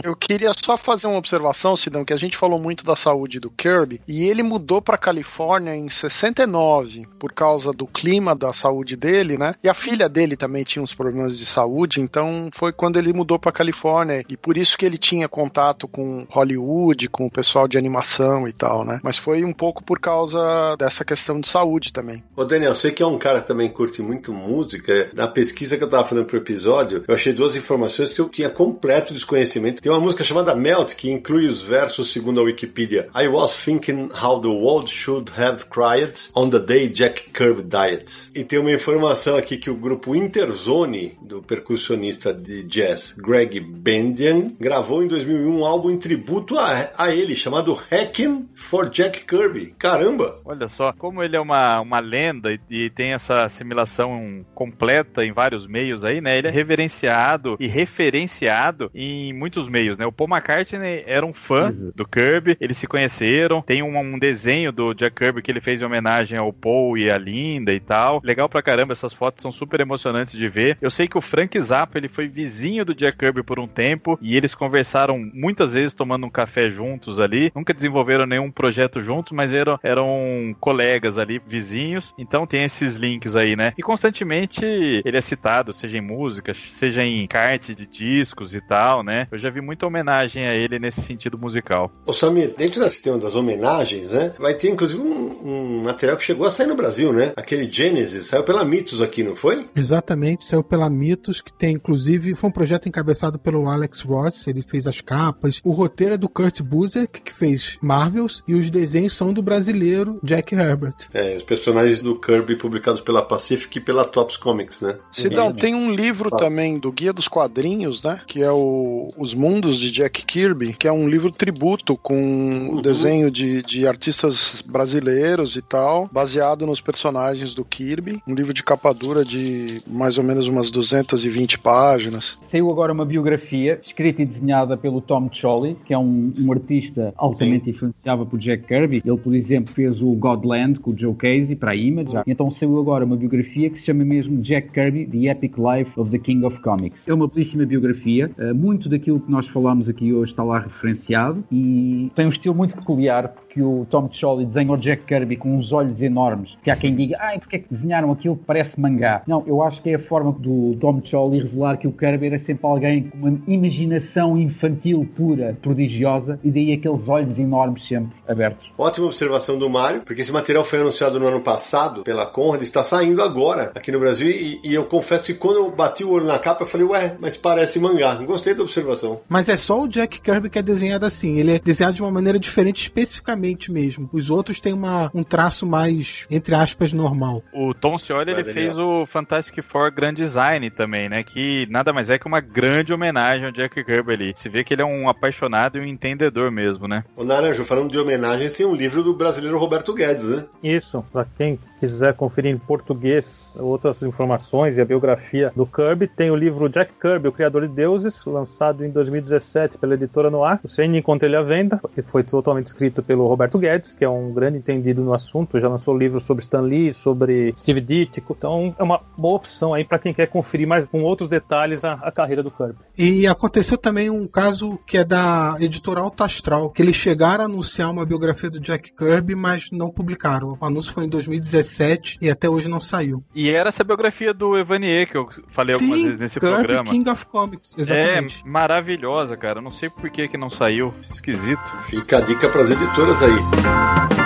Eu 0.04 0.16
queria 0.16 0.52
só 0.54 0.78
fazer 0.78 1.08
uma 1.08 1.18
observação, 1.18 1.76
Sidão, 1.76 2.06
que 2.06 2.14
a 2.14 2.18
gente 2.18 2.38
falou 2.38 2.60
muito 2.60 2.86
da 2.86 2.96
saúde 2.96 3.40
do 3.40 3.50
Kirby 3.50 4.02
e 4.08 4.24
ele 4.24 4.44
mudou 4.44 4.82
para 4.82 4.98
Califórnia 4.98 5.76
em 5.76 5.90
69 5.90 7.08
por 7.20 7.34
causa 7.34 7.71
do 7.74 7.88
clima 7.88 8.36
da 8.36 8.54
saúde 8.54 8.96
dele, 8.96 9.38
né? 9.38 9.56
E 9.64 9.70
a 9.70 9.74
filha 9.74 10.08
dele 10.08 10.36
também 10.36 10.64
tinha 10.64 10.84
uns 10.84 10.94
problemas 10.94 11.38
de 11.38 11.46
saúde, 11.46 12.02
então 12.02 12.50
foi 12.54 12.72
quando 12.72 12.98
ele 12.98 13.14
mudou 13.14 13.40
para 13.40 13.52
Califórnia 13.52 14.24
e 14.28 14.38
por 14.38 14.58
isso 14.58 14.78
que 14.78 14.86
ele 14.86 14.98
tinha 14.98 15.28
contato 15.28 15.88
com 15.88 16.26
Hollywood, 16.30 17.10
com 17.10 17.26
o 17.26 17.32
pessoal 17.32 17.68
de 17.68 17.78
animação 17.78 18.48
e 18.48 18.54
tal, 18.54 18.86
né? 18.86 19.00
Mas 19.04 19.18
foi 19.18 19.44
um 19.44 19.54
pouco 19.54 19.84
por 19.84 20.00
causa 20.00 20.76
dessa 20.78 21.04
questão 21.04 21.40
de 21.40 21.48
saúde 21.48 21.92
também. 21.94 22.24
Ô 22.36 22.46
Daniel, 22.46 22.74
você 22.74 22.92
que 22.92 23.04
é 23.04 23.06
um 23.06 23.18
cara 23.18 23.42
que 23.42 23.48
também 23.48 23.70
curte 23.70 24.02
muito 24.02 24.34
música, 24.34 25.10
na 25.14 25.28
pesquisa 25.28 25.78
que 25.78 25.84
eu 25.84 25.90
tava 25.90 26.08
fazendo 26.08 26.26
pro 26.26 26.38
episódio, 26.38 27.04
eu 27.08 27.16
achei 27.16 27.34
duas 27.34 27.56
informações 27.56 28.14
que 28.14 28.20
eu 28.22 28.30
tinha 28.30 28.50
completo 28.50 29.14
desconhecimento. 29.14 29.82
Tem 29.82 29.92
uma 29.92 30.00
música 30.00 30.24
chamada 30.24 30.56
Melt, 30.56 30.96
que 30.96 31.10
inclui 31.10 31.48
os 31.48 31.62
versos 31.62 32.12
segundo 32.12 32.40
a 32.40 32.44
Wikipedia. 32.44 33.10
I 33.16 33.28
was 33.28 33.56
thinking 33.56 34.10
how 34.14 34.40
the 34.40 34.48
world 34.48 34.90
should 34.90 35.32
have 35.38 35.66
cried 35.70 36.14
on 36.36 36.50
the 36.50 36.60
day 36.60 36.90
Jack 36.90 37.30
Kirby 37.34 37.61
died. 37.62 38.12
E 38.36 38.44
tem 38.44 38.60
uma 38.60 38.72
informação 38.72 39.38
aqui 39.38 39.58
que 39.58 39.70
o 39.70 39.76
grupo 39.76 40.16
Interzone, 40.16 41.18
do 41.22 41.42
percussionista 41.42 42.34
de 42.34 42.64
jazz 42.64 43.14
Greg 43.18 43.60
Bendian, 43.60 44.52
gravou 44.60 45.04
em 45.04 45.08
2001 45.08 45.52
um 45.52 45.66
álbum 45.66 45.92
em 45.92 45.98
tributo 45.98 46.58
a, 46.58 46.92
a 46.98 47.14
ele, 47.14 47.36
chamado 47.36 47.74
Hacking 47.74 48.50
for 48.56 48.90
Jack 48.90 49.26
Kirby. 49.26 49.76
Caramba! 49.78 50.40
Olha 50.46 50.68
só, 50.68 50.94
como 50.94 51.24
ele 51.24 51.36
é 51.36 51.40
uma, 51.40 51.80
uma 51.80 52.00
lenda 52.00 52.54
e, 52.54 52.60
e 52.70 52.90
tem 52.90 53.14
essa 53.14 53.44
assimilação 53.44 54.46
completa 54.54 55.26
em 55.26 55.32
vários 55.32 55.68
meios 55.68 56.04
aí, 56.04 56.22
né? 56.22 56.38
Ele 56.38 56.48
é 56.48 56.52
reverenciado 56.52 57.58
e 57.60 57.68
referenciado 57.68 58.90
em 58.94 59.34
muitos 59.34 59.68
meios, 59.68 59.98
né? 59.98 60.06
O 60.06 60.12
Paul 60.12 60.30
McCartney 60.30 61.04
era 61.06 61.26
um 61.26 61.34
fã 61.34 61.70
Exato. 61.70 61.94
do 61.96 62.08
Kirby, 62.08 62.58
eles 62.60 62.78
se 62.78 62.88
conheceram, 62.88 63.62
tem 63.62 63.82
um, 63.82 63.98
um 63.98 64.20
desenho 64.20 64.72
do 64.72 64.94
Jack 64.94 65.16
Kirby 65.16 65.42
que 65.42 65.52
ele 65.52 65.62
fez 65.62 65.82
em 65.82 65.86
homenagem 65.86 66.38
ao 66.38 66.52
Paul 66.54 66.98
e 66.98 67.10
a 67.10 67.18
Linda 67.42 67.74
e 67.74 67.80
tal. 67.80 68.22
Legal 68.24 68.48
pra 68.48 68.62
caramba, 68.62 68.94
essas 68.94 69.14
fotos 69.14 69.42
são 69.42 69.52
super 69.52 69.80
emocionantes 69.80 70.38
de 70.38 70.48
ver. 70.48 70.78
Eu 70.82 70.90
sei 70.90 71.08
que 71.08 71.18
o 71.18 71.22
Frank 71.22 71.60
Zappa, 71.60 71.98
ele 71.98 72.08
foi 72.08 72.28
vizinho 72.28 72.86
do 72.86 72.94
Jack 72.94 73.18
Kirby 73.18 73.44
por 73.44 73.60
um 73.60 73.68
tempo 73.68 74.18
e 74.22 74.38
eles 74.38 74.54
conversaram 74.54 75.18
muitas 75.34 75.74
vezes 75.74 75.94
tomando 75.94 76.26
um 76.26 76.30
café 76.30 76.70
juntos 76.70 77.20
ali. 77.20 77.52
Nunca 77.56 77.74
desenvolveram 77.74 78.26
nenhum 78.26 78.52
projeto 78.52 79.02
juntos, 79.02 79.34
mas 79.34 79.54
eram, 79.54 79.80
eram 79.84 80.56
colegas 80.60 81.18
ali, 81.18 81.42
vizinhos. 81.46 82.14
Então 82.18 82.46
tem 82.46 82.64
esses 82.64 82.96
links 82.96 83.36
aí, 83.36 83.56
né? 83.56 83.74
E 83.78 83.82
constantemente 83.82 84.64
ele 84.64 85.18
é 85.18 85.22
citado, 85.22 85.74
seja 85.74 85.98
em 85.98 86.02
música, 86.02 86.54
seja 86.54 87.04
em 87.04 87.26
kart 87.28 87.72
de 87.72 87.88
discos 87.88 88.54
e 88.54 88.62
tal, 88.62 89.04
né? 89.04 89.28
Eu 89.32 89.38
já 89.38 89.50
vi 89.50 89.62
muita 89.62 89.88
homenagem 89.88 90.46
a 90.46 90.54
ele 90.54 90.78
nesse 90.78 91.02
sentido 91.02 91.38
musical. 91.38 91.92
Ô 92.06 92.14
Samir, 92.14 92.54
dentro 92.56 92.80
desse 92.82 92.96
sistema 92.96 93.18
das 93.18 93.36
homenagens, 93.36 94.12
né? 94.12 94.34
Vai 94.38 94.54
ter 94.54 94.70
inclusive 94.70 95.02
um, 95.02 95.40
um 95.44 95.84
material 95.84 96.18
que 96.18 96.24
chegou 96.24 96.46
a 96.46 96.50
sair 96.50 96.68
no 96.68 96.76
Brasil, 96.76 97.12
né? 97.12 97.31
Aquele 97.36 97.72
Genesis 97.72 98.28
saiu 98.28 98.44
pela 98.44 98.66
Mitos 98.66 99.02
aqui, 99.02 99.24
não 99.24 99.36
foi? 99.36 99.68
Exatamente, 99.76 100.46
saiu 100.46 100.64
pela 100.64 100.90
Mitos, 100.90 101.42
que 101.42 101.54
tem 101.54 101.76
inclusive, 101.76 102.36
foi 102.36 102.50
um 102.50 102.54
projeto 102.54 102.88
encabeçado 102.88 103.40
pelo 103.40 103.68
Alex 103.68 104.02
Ross, 104.02 104.48
ele 104.48 104.62
fez 104.62 104.88
as 104.88 105.02
capas. 105.02 105.60
O 105.64 105.72
roteiro 105.72 106.14
é 106.14 106.18
do 106.18 106.30
Kurt 106.30 106.62
Busiek, 106.62 107.22
que 107.22 107.34
fez 107.34 107.78
Marvels, 107.82 108.44
e 108.48 108.54
os 108.54 108.70
desenhos 108.70 109.14
são 109.14 109.34
do 109.34 109.42
brasileiro 109.42 110.20
Jack 110.24 110.54
Herbert. 110.54 110.96
É, 111.14 111.36
os 111.36 111.44
personagens 111.44 112.00
do 112.00 112.20
Kirby 112.20 112.56
publicados 112.56 113.02
pela 113.02 113.22
Pacific 113.22 113.78
e 113.78 113.82
pela 113.82 114.06
Tops 114.06 114.38
Comics, 114.38 114.82
né? 114.82 114.98
Sidão, 115.12 115.54
tem 115.54 115.74
um 115.74 115.92
livro 115.92 116.30
também 116.30 116.78
do 116.78 116.92
Guia 116.92 117.14
dos 117.14 117.28
Quadrinhos, 117.28 118.04
né? 118.04 118.22
Que 118.28 118.42
é 118.42 118.52
o 118.52 119.08
Os 119.18 119.34
Mundos 119.34 119.78
de 119.78 119.92
Jack 119.92 120.26
Kirby, 120.26 120.74
que 120.74 120.88
é 120.88 120.92
um 120.92 121.08
livro 121.08 121.32
tributo 121.32 121.98
com 121.98 122.70
o 122.74 122.82
desenho 122.82 123.32
de, 123.32 123.62
de 123.62 123.88
artistas 123.88 124.64
brasileiros 124.66 125.56
e 125.56 125.62
tal, 125.62 126.10
baseado 126.12 126.66
nos 126.66 126.82
personagens 126.82 127.21
do 127.56 127.64
Kirby. 127.64 128.22
Um 128.28 128.34
livro 128.34 128.52
de 128.52 128.64
capa 128.64 128.92
dura 128.94 129.24
de 129.24 129.80
mais 129.88 130.18
ou 130.18 130.24
menos 130.24 130.48
umas 130.48 130.72
220 130.72 131.60
páginas. 131.60 132.40
Saiu 132.50 132.72
agora 132.72 132.92
uma 132.92 133.06
biografia 133.06 133.80
escrita 133.82 134.24
e 134.24 134.26
desenhada 134.26 134.76
pelo 134.76 135.00
Tom 135.02 135.30
Cholly, 135.32 135.78
que 135.86 135.94
é 135.94 135.98
um, 135.98 136.32
um 136.40 136.52
artista 136.52 137.14
altamente 137.16 137.70
influenciável 137.70 138.26
por 138.26 138.40
Jack 138.40 138.64
Kirby. 138.64 139.04
Ele, 139.06 139.18
por 139.18 139.36
exemplo, 139.36 139.74
fez 139.74 140.02
o 140.02 140.14
Godland 140.14 140.80
com 140.80 140.92
o 140.92 140.98
Joe 140.98 141.14
Casey 141.14 141.56
para 141.56 141.72
a 141.72 141.76
Image. 141.76 142.12
Então 142.26 142.50
saiu 142.50 142.80
agora 142.80 143.06
uma 143.06 143.16
biografia 143.16 143.70
que 143.70 143.78
se 143.80 143.86
chama 143.86 144.04
mesmo 144.04 144.42
Jack 144.42 144.70
Kirby, 144.70 145.06
The 145.06 145.32
Epic 145.32 145.54
Life 145.58 145.92
of 146.00 146.10
the 146.10 146.18
King 146.18 146.44
of 146.44 146.60
Comics. 146.62 147.00
É 147.08 147.14
uma 147.14 147.28
belíssima 147.28 147.66
biografia, 147.66 148.32
uh, 148.40 148.56
muito 148.56 148.90
daquilo 148.90 149.20
que 149.20 149.32
nós 149.32 149.48
falamos 149.48 149.88
aqui 149.88 150.12
hoje 150.12 150.32
está 150.32 150.44
lá 150.44 150.60
referenciado 150.60 151.44
e 151.52 152.10
tem 152.16 152.26
um 152.26 152.30
estilo 152.30 152.56
muito 152.56 152.76
peculiar 152.76 153.30
porque 153.30 153.62
o 153.62 153.86
Tom 153.90 154.10
Choli 154.12 154.46
desenha 154.46 154.72
o 154.72 154.78
Jack 154.78 155.04
Kirby 155.04 155.36
com 155.36 155.56
uns 155.56 155.72
olhos 155.72 156.02
enormes, 156.02 156.58
que 156.64 156.72
há 156.72 156.76
quem 156.76 156.96
diga, 156.96 157.11
ai, 157.20 157.40
porque 157.40 157.56
é 157.56 157.60
que 157.60 157.68
desenharam 157.70 158.12
aquilo 158.12 158.36
que 158.38 158.46
parece 158.46 158.80
mangá? 158.80 159.24
Não, 159.28 159.44
eu 159.46 159.62
acho 159.62 159.82
que 159.82 159.90
é 159.90 159.96
a 159.96 160.00
forma 160.00 160.32
do 160.32 160.76
Tom 160.80 161.02
Choli 161.04 161.40
revelar 161.40 161.78
que 161.78 161.88
o 161.88 161.92
Kirby 161.92 162.28
era 162.28 162.40
sempre 162.40 162.66
alguém 162.66 163.04
com 163.04 163.18
uma 163.18 163.40
imaginação 163.48 164.38
infantil 164.38 165.08
pura, 165.16 165.58
prodigiosa, 165.62 166.40
e 166.44 166.52
daí 166.52 166.74
aqueles 166.74 167.08
olhos 167.08 167.38
enormes 167.38 167.88
sempre 167.88 168.16
abertos. 168.28 168.72
Ótima 168.78 169.08
observação 169.08 169.58
do 169.58 169.70
Mário, 169.70 170.02
porque 170.02 170.22
esse 170.22 170.32
material 170.32 170.66
foi 170.66 170.80
anunciado 170.80 171.20
no 171.20 171.28
ano 171.28 171.42
passado 171.42 172.04
pela 172.04 172.26
Conrad, 172.26 172.62
está 172.62 172.84
saindo 172.84 173.22
agora 173.22 173.72
aqui 173.76 173.92
no 173.92 174.00
Brasil, 174.00 174.30
e, 174.30 174.60
e 174.64 174.74
eu 174.74 174.86
confesso 174.86 175.26
que 175.26 175.34
quando 175.34 175.58
eu 175.58 175.72
bati 175.72 176.04
o 176.04 176.12
olho 176.12 176.26
na 176.26 176.40
capa, 176.40 176.64
eu 176.64 176.68
falei, 176.68 176.88
ué, 176.88 177.16
mas 177.20 177.38
parece 177.38 177.80
mangá. 177.80 178.16
Gostei 178.16 178.54
da 178.54 178.64
observação. 178.64 179.22
Mas 179.28 179.50
é 179.50 179.58
só 179.58 179.82
o 179.82 179.88
Jack 179.88 180.22
Kirby 180.22 180.50
que 180.50 180.60
é 180.60 180.62
desenhado 180.62 181.06
assim, 181.06 181.38
ele 181.38 181.56
é 181.56 181.60
desenhado 181.60 181.96
de 181.96 182.02
uma 182.02 182.12
maneira 182.12 182.40
diferente 182.40 182.82
especificamente 182.82 183.72
mesmo. 183.72 184.10
Os 184.12 184.30
outros 184.30 184.60
têm 184.60 184.74
uma, 184.74 185.12
um 185.14 185.24
traço 185.24 185.66
mais, 185.66 186.26
entre 186.30 186.56
aspas, 186.56 186.94
normal. 187.02 187.44
O 187.54 187.74
Tom 187.74 187.98
Scioli, 187.98 188.32
ele 188.32 188.44
fez 188.44 188.78
o 188.78 189.06
Fantastic 189.06 189.64
Four 189.64 189.92
Grand 189.92 190.14
Design 190.14 190.70
também, 190.70 191.10
né? 191.10 191.24
Que 191.24 191.68
nada 191.70 191.92
mais 191.92 192.10
é 192.10 192.18
que 192.18 192.28
uma 192.28 192.40
grande 192.40 192.94
homenagem 192.94 193.46
ao 193.46 193.52
Jack 193.52 193.84
Kirby 193.84 194.14
ali. 194.14 194.34
Se 194.36 194.50
vê 194.50 194.64
que 194.64 194.74
ele 194.74 194.82
é 194.82 194.86
um 194.86 195.10
apaixonado 195.10 195.78
e 195.78 195.82
um 195.82 195.86
entendedor 195.86 196.52
mesmo, 196.52 196.88
né? 196.88 197.04
O 197.16 197.24
Naranjo, 197.24 197.66
falando 197.66 197.92
de 197.92 197.98
homenagens, 197.98 198.54
tem 198.54 198.66
um 198.66 198.76
livro 198.76 199.04
do 199.04 199.14
brasileiro 199.14 199.58
Roberto 199.58 199.94
Guedes, 199.94 200.30
né? 200.30 200.46
Isso, 200.64 201.04
pra 201.12 201.26
quem 201.38 201.60
quiser 201.80 202.14
conferir 202.14 202.52
em 202.52 202.58
português 202.58 203.54
outras 203.58 204.04
informações 204.04 204.78
e 204.78 204.82
a 204.82 204.86
biografia 204.86 205.52
do 205.56 205.66
Kirby, 205.66 206.08
tem 206.08 206.30
o 206.30 206.36
livro 206.36 206.70
Jack 206.70 206.94
Kirby, 206.94 207.28
o 207.28 207.32
Criador 207.32 207.68
de 207.68 207.74
Deuses, 207.74 208.24
lançado 208.26 208.86
em 208.86 208.92
2017 208.92 209.80
pela 209.80 209.96
editora 209.96 210.30
Noir. 210.30 210.60
Você 210.64 210.84
ainda 210.84 210.98
encontra 210.98 211.28
ele 211.28 211.36
à 211.36 211.42
venda, 211.42 211.78
porque 211.78 212.04
foi 212.04 212.24
totalmente 212.24 212.68
escrito 212.68 213.02
pelo 213.02 213.28
Roberto 213.28 213.58
Guedes, 213.58 213.94
que 213.94 214.06
é 214.06 214.10
um 214.10 214.32
grande 214.32 214.60
entendido 214.60 215.02
no 215.02 215.14
assunto, 215.14 215.60
já 215.60 215.68
lançou 215.68 215.98
livros 215.98 216.24
sobre 216.24 216.44
Stan 216.44 216.62
Lee, 216.62 216.91
sobre 216.94 217.54
Steve 217.58 217.82
Ditko, 217.82 218.36
então 218.38 218.76
é 218.78 218.84
uma 218.84 219.02
boa 219.18 219.36
opção 219.36 219.74
aí 219.74 219.84
para 219.84 220.00
quem 220.00 220.14
quer 220.14 220.28
conferir 220.28 220.68
mais 220.68 220.88
com 220.88 221.02
outros 221.02 221.30
detalhes 221.30 221.84
a, 221.84 221.94
a, 221.94 222.12
carreira 222.12 222.44
do 222.44 222.52
Kirby. 222.52 222.76
E 222.98 223.28
aconteceu 223.28 223.78
também 223.78 224.10
um 224.10 224.28
caso 224.28 224.80
que 224.86 224.98
é 224.98 225.04
da 225.04 225.56
editora 225.60 226.02
Alto 226.02 226.24
Astral, 226.24 226.70
que 226.70 226.82
eles 226.82 226.96
chegaram 226.96 227.44
a 227.44 227.46
anunciar 227.46 227.92
uma 227.92 228.06
biografia 228.06 228.50
do 228.50 228.60
Jack 228.60 228.94
Kirby, 228.94 229.36
mas 229.36 229.70
não 229.72 229.92
publicaram. 229.92 230.58
O 230.60 230.66
anúncio 230.66 230.94
foi 230.94 231.06
em 231.06 231.10
2017 231.10 232.18
e 232.22 232.30
até 232.30 232.50
hoje 232.50 232.68
não 232.68 232.80
saiu. 232.80 233.24
E 233.34 233.50
era 233.50 233.70
essa 233.70 233.84
biografia 233.84 234.34
do 234.34 234.58
Evanier 234.58 235.10
que 235.10 235.18
eu 235.18 235.28
falei 235.50 235.76
Sim, 235.76 235.84
algumas 235.84 236.02
vezes 236.04 236.20
nesse 236.20 236.40
Kirby 236.40 236.56
programa. 236.56 236.92
King 236.92 237.10
of 237.10 237.26
Comics, 237.26 237.78
exatamente. 237.78 238.44
É 238.46 238.50
maravilhosa, 238.50 239.36
cara. 239.38 239.62
Não 239.62 239.72
sei 239.72 239.90
por 239.90 240.10
que, 240.10 240.28
que 240.28 240.38
não 240.38 240.50
saiu. 240.50 240.94
Esquisito. 241.12 241.72
Fica 241.90 242.18
a 242.18 242.22
dica 242.22 242.50
para 242.50 242.62
as 242.62 242.72
editoras 242.72 243.22
aí. 243.24 244.21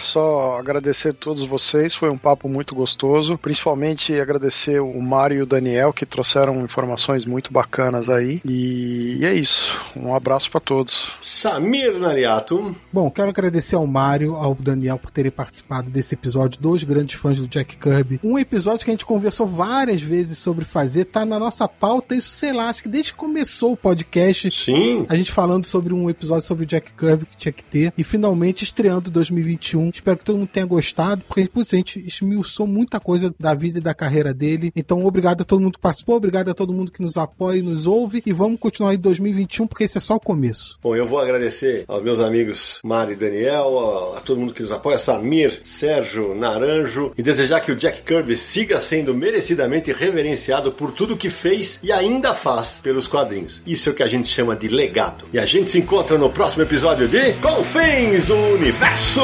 só 0.00 0.58
agradecer 0.58 1.10
a 1.10 1.14
todos 1.14 1.46
vocês, 1.46 1.94
foi 1.94 2.10
um 2.10 2.18
papo 2.18 2.48
muito 2.48 2.74
gostoso, 2.74 3.38
principalmente 3.38 4.18
agradecer 4.18 4.80
o 4.80 5.00
Mário 5.00 5.38
e 5.38 5.42
o 5.42 5.46
Daniel 5.46 5.92
que 5.92 6.06
trouxeram 6.06 6.60
informações 6.60 7.24
muito 7.24 7.52
bacanas 7.52 8.08
aí. 8.08 8.40
E 8.44 9.20
é 9.22 9.34
isso. 9.34 9.78
Um 9.96 10.14
abraço 10.14 10.50
para 10.50 10.60
todos. 10.60 11.12
Samir 11.22 11.98
Nariato. 11.98 12.74
Bom, 12.92 13.10
quero 13.10 13.30
agradecer 13.30 13.76
ao 13.76 13.86
Mário, 13.86 14.34
ao 14.36 14.54
Daniel 14.54 14.98
por 14.98 15.10
terem 15.10 15.30
participado 15.30 15.90
desse 15.90 16.14
episódio, 16.14 16.60
dois 16.60 16.84
grandes 16.84 17.18
fãs 17.18 17.38
do 17.38 17.48
Jack 17.48 17.76
Kirby. 17.76 18.20
Um 18.22 18.38
episódio 18.38 18.84
que 18.84 18.90
a 18.90 18.94
gente 18.94 19.04
conversou 19.04 19.46
várias 19.46 20.00
vezes 20.00 20.38
sobre 20.38 20.64
fazer, 20.64 21.06
tá 21.06 21.24
na 21.24 21.38
nossa 21.38 21.68
pauta, 21.68 22.14
isso 22.14 22.30
sei 22.30 22.52
lá, 22.52 22.68
acho 22.68 22.82
que 22.82 22.88
desde 22.88 23.12
que 23.12 23.18
começou 23.18 23.72
o 23.72 23.76
podcast. 23.76 24.50
Sim. 24.50 25.06
A 25.08 25.16
gente 25.16 25.32
falando 25.32 25.64
sobre 25.64 25.92
um 25.92 26.08
episódio 26.08 26.46
sobre 26.46 26.64
o 26.64 26.66
Jack 26.66 26.92
Kirby 26.92 27.26
que 27.26 27.36
tinha 27.36 27.52
que 27.52 27.64
ter. 27.64 27.92
E 27.96 28.04
finalmente 28.04 28.62
estreando 28.62 29.10
2021. 29.34 29.90
Espero 29.90 30.16
que 30.16 30.24
todo 30.24 30.38
mundo 30.38 30.48
tenha 30.48 30.66
gostado, 30.66 31.22
porque 31.26 31.48
putz, 31.48 31.72
a 31.74 31.76
gente 31.76 32.04
esmiuçou 32.06 32.66
muita 32.66 33.00
coisa 33.00 33.34
da 33.38 33.54
vida 33.54 33.78
e 33.78 33.82
da 33.82 33.94
carreira 33.94 34.32
dele. 34.32 34.72
Então, 34.74 35.04
obrigado 35.04 35.42
a 35.42 35.44
todo 35.44 35.60
mundo 35.60 35.74
que 35.74 35.80
participou, 35.80 36.16
obrigado 36.16 36.50
a 36.50 36.54
todo 36.54 36.72
mundo 36.72 36.92
que 36.92 37.02
nos 37.02 37.16
apoia 37.16 37.58
e 37.58 37.62
nos 37.62 37.86
ouve. 37.86 38.22
E 38.24 38.32
vamos 38.32 38.58
continuar 38.58 38.94
em 38.94 38.98
2021, 38.98 39.66
porque 39.66 39.84
esse 39.84 39.98
é 39.98 40.00
só 40.00 40.14
o 40.14 40.20
começo. 40.20 40.78
Bom, 40.82 40.94
eu 40.94 41.06
vou 41.06 41.18
agradecer 41.18 41.84
aos 41.88 42.02
meus 42.02 42.20
amigos 42.20 42.80
Mari 42.84 43.12
e 43.12 43.16
Daniel, 43.16 44.12
a, 44.14 44.18
a 44.18 44.20
todo 44.20 44.38
mundo 44.38 44.54
que 44.54 44.62
nos 44.62 44.72
apoia, 44.72 44.98
Samir, 44.98 45.60
Sérgio, 45.64 46.34
Naranjo, 46.34 47.12
e 47.16 47.22
desejar 47.22 47.60
que 47.60 47.72
o 47.72 47.76
Jack 47.76 48.02
Kirby 48.02 48.36
siga 48.36 48.80
sendo 48.80 49.14
merecidamente 49.14 49.92
reverenciado 49.92 50.72
por 50.72 50.92
tudo 50.92 51.16
que 51.16 51.30
fez 51.30 51.80
e 51.82 51.92
ainda 51.92 52.34
faz 52.34 52.80
pelos 52.82 53.06
quadrinhos. 53.06 53.62
Isso 53.66 53.88
é 53.88 53.92
o 53.92 53.94
que 53.94 54.02
a 54.02 54.08
gente 54.08 54.28
chama 54.28 54.56
de 54.56 54.68
legado. 54.68 55.24
E 55.32 55.38
a 55.38 55.46
gente 55.46 55.70
se 55.70 55.78
encontra 55.78 56.18
no 56.18 56.30
próximo 56.30 56.62
episódio 56.62 57.08
de 57.08 57.32
Confins 57.34 58.24
do 58.26 58.36
Universo! 58.36 59.23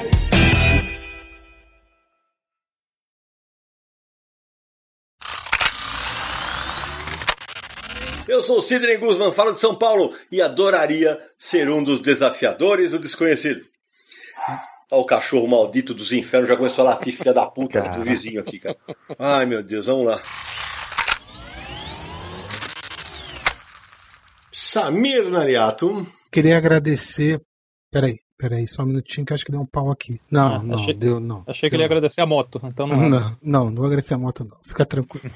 Eu 8.31 8.41
sou 8.41 8.59
o 8.59 8.61
Sidney 8.61 8.95
Guzman, 8.95 9.33
falo 9.33 9.51
de 9.51 9.59
São 9.59 9.75
Paulo 9.75 10.15
e 10.31 10.41
adoraria 10.41 11.19
ser 11.37 11.69
um 11.69 11.83
dos 11.83 11.99
desafiadores 11.99 12.91
do 12.91 12.99
desconhecido. 12.99 13.61
Olha 14.89 15.01
o 15.01 15.05
cachorro 15.05 15.49
maldito 15.49 15.93
dos 15.93 16.13
infernos, 16.13 16.47
já 16.49 16.55
começou 16.55 16.87
a 16.87 16.91
latir, 16.91 17.13
filha 17.17 17.33
da 17.33 17.45
puta 17.45 17.81
do 17.89 18.03
vizinho 18.05 18.39
aqui, 18.39 18.57
cara. 18.57 18.77
Ai, 19.19 19.45
meu 19.45 19.61
Deus, 19.61 19.85
vamos 19.87 20.05
lá. 20.05 20.21
Samir 24.49 25.29
Nariato. 25.29 26.07
Queria 26.31 26.57
agradecer. 26.57 27.41
Peraí, 27.91 28.19
peraí, 28.37 28.65
só 28.65 28.83
um 28.83 28.85
minutinho 28.85 29.25
que 29.25 29.33
acho 29.33 29.43
que 29.43 29.51
deu 29.51 29.59
um 29.59 29.65
pau 29.65 29.91
aqui. 29.91 30.21
Não, 30.31 30.55
Ah, 30.55 30.63
não, 30.63 30.75
achei- 30.79 30.93
deu, 30.93 31.19
não. 31.19 31.43
Achei 31.45 31.69
que 31.69 31.75
ele 31.75 31.83
ia 31.83 31.87
agradecer 31.87 32.21
a 32.21 32.25
moto, 32.25 32.61
então 32.63 32.87
não. 32.87 32.95
Não, 33.09 33.37
não, 33.41 33.65
não 33.65 33.75
vou 33.75 33.85
agradecer 33.87 34.13
a 34.13 34.17
moto, 34.17 34.45
não. 34.45 34.57
Fica 34.63 34.85
tranquilo. 34.85 35.29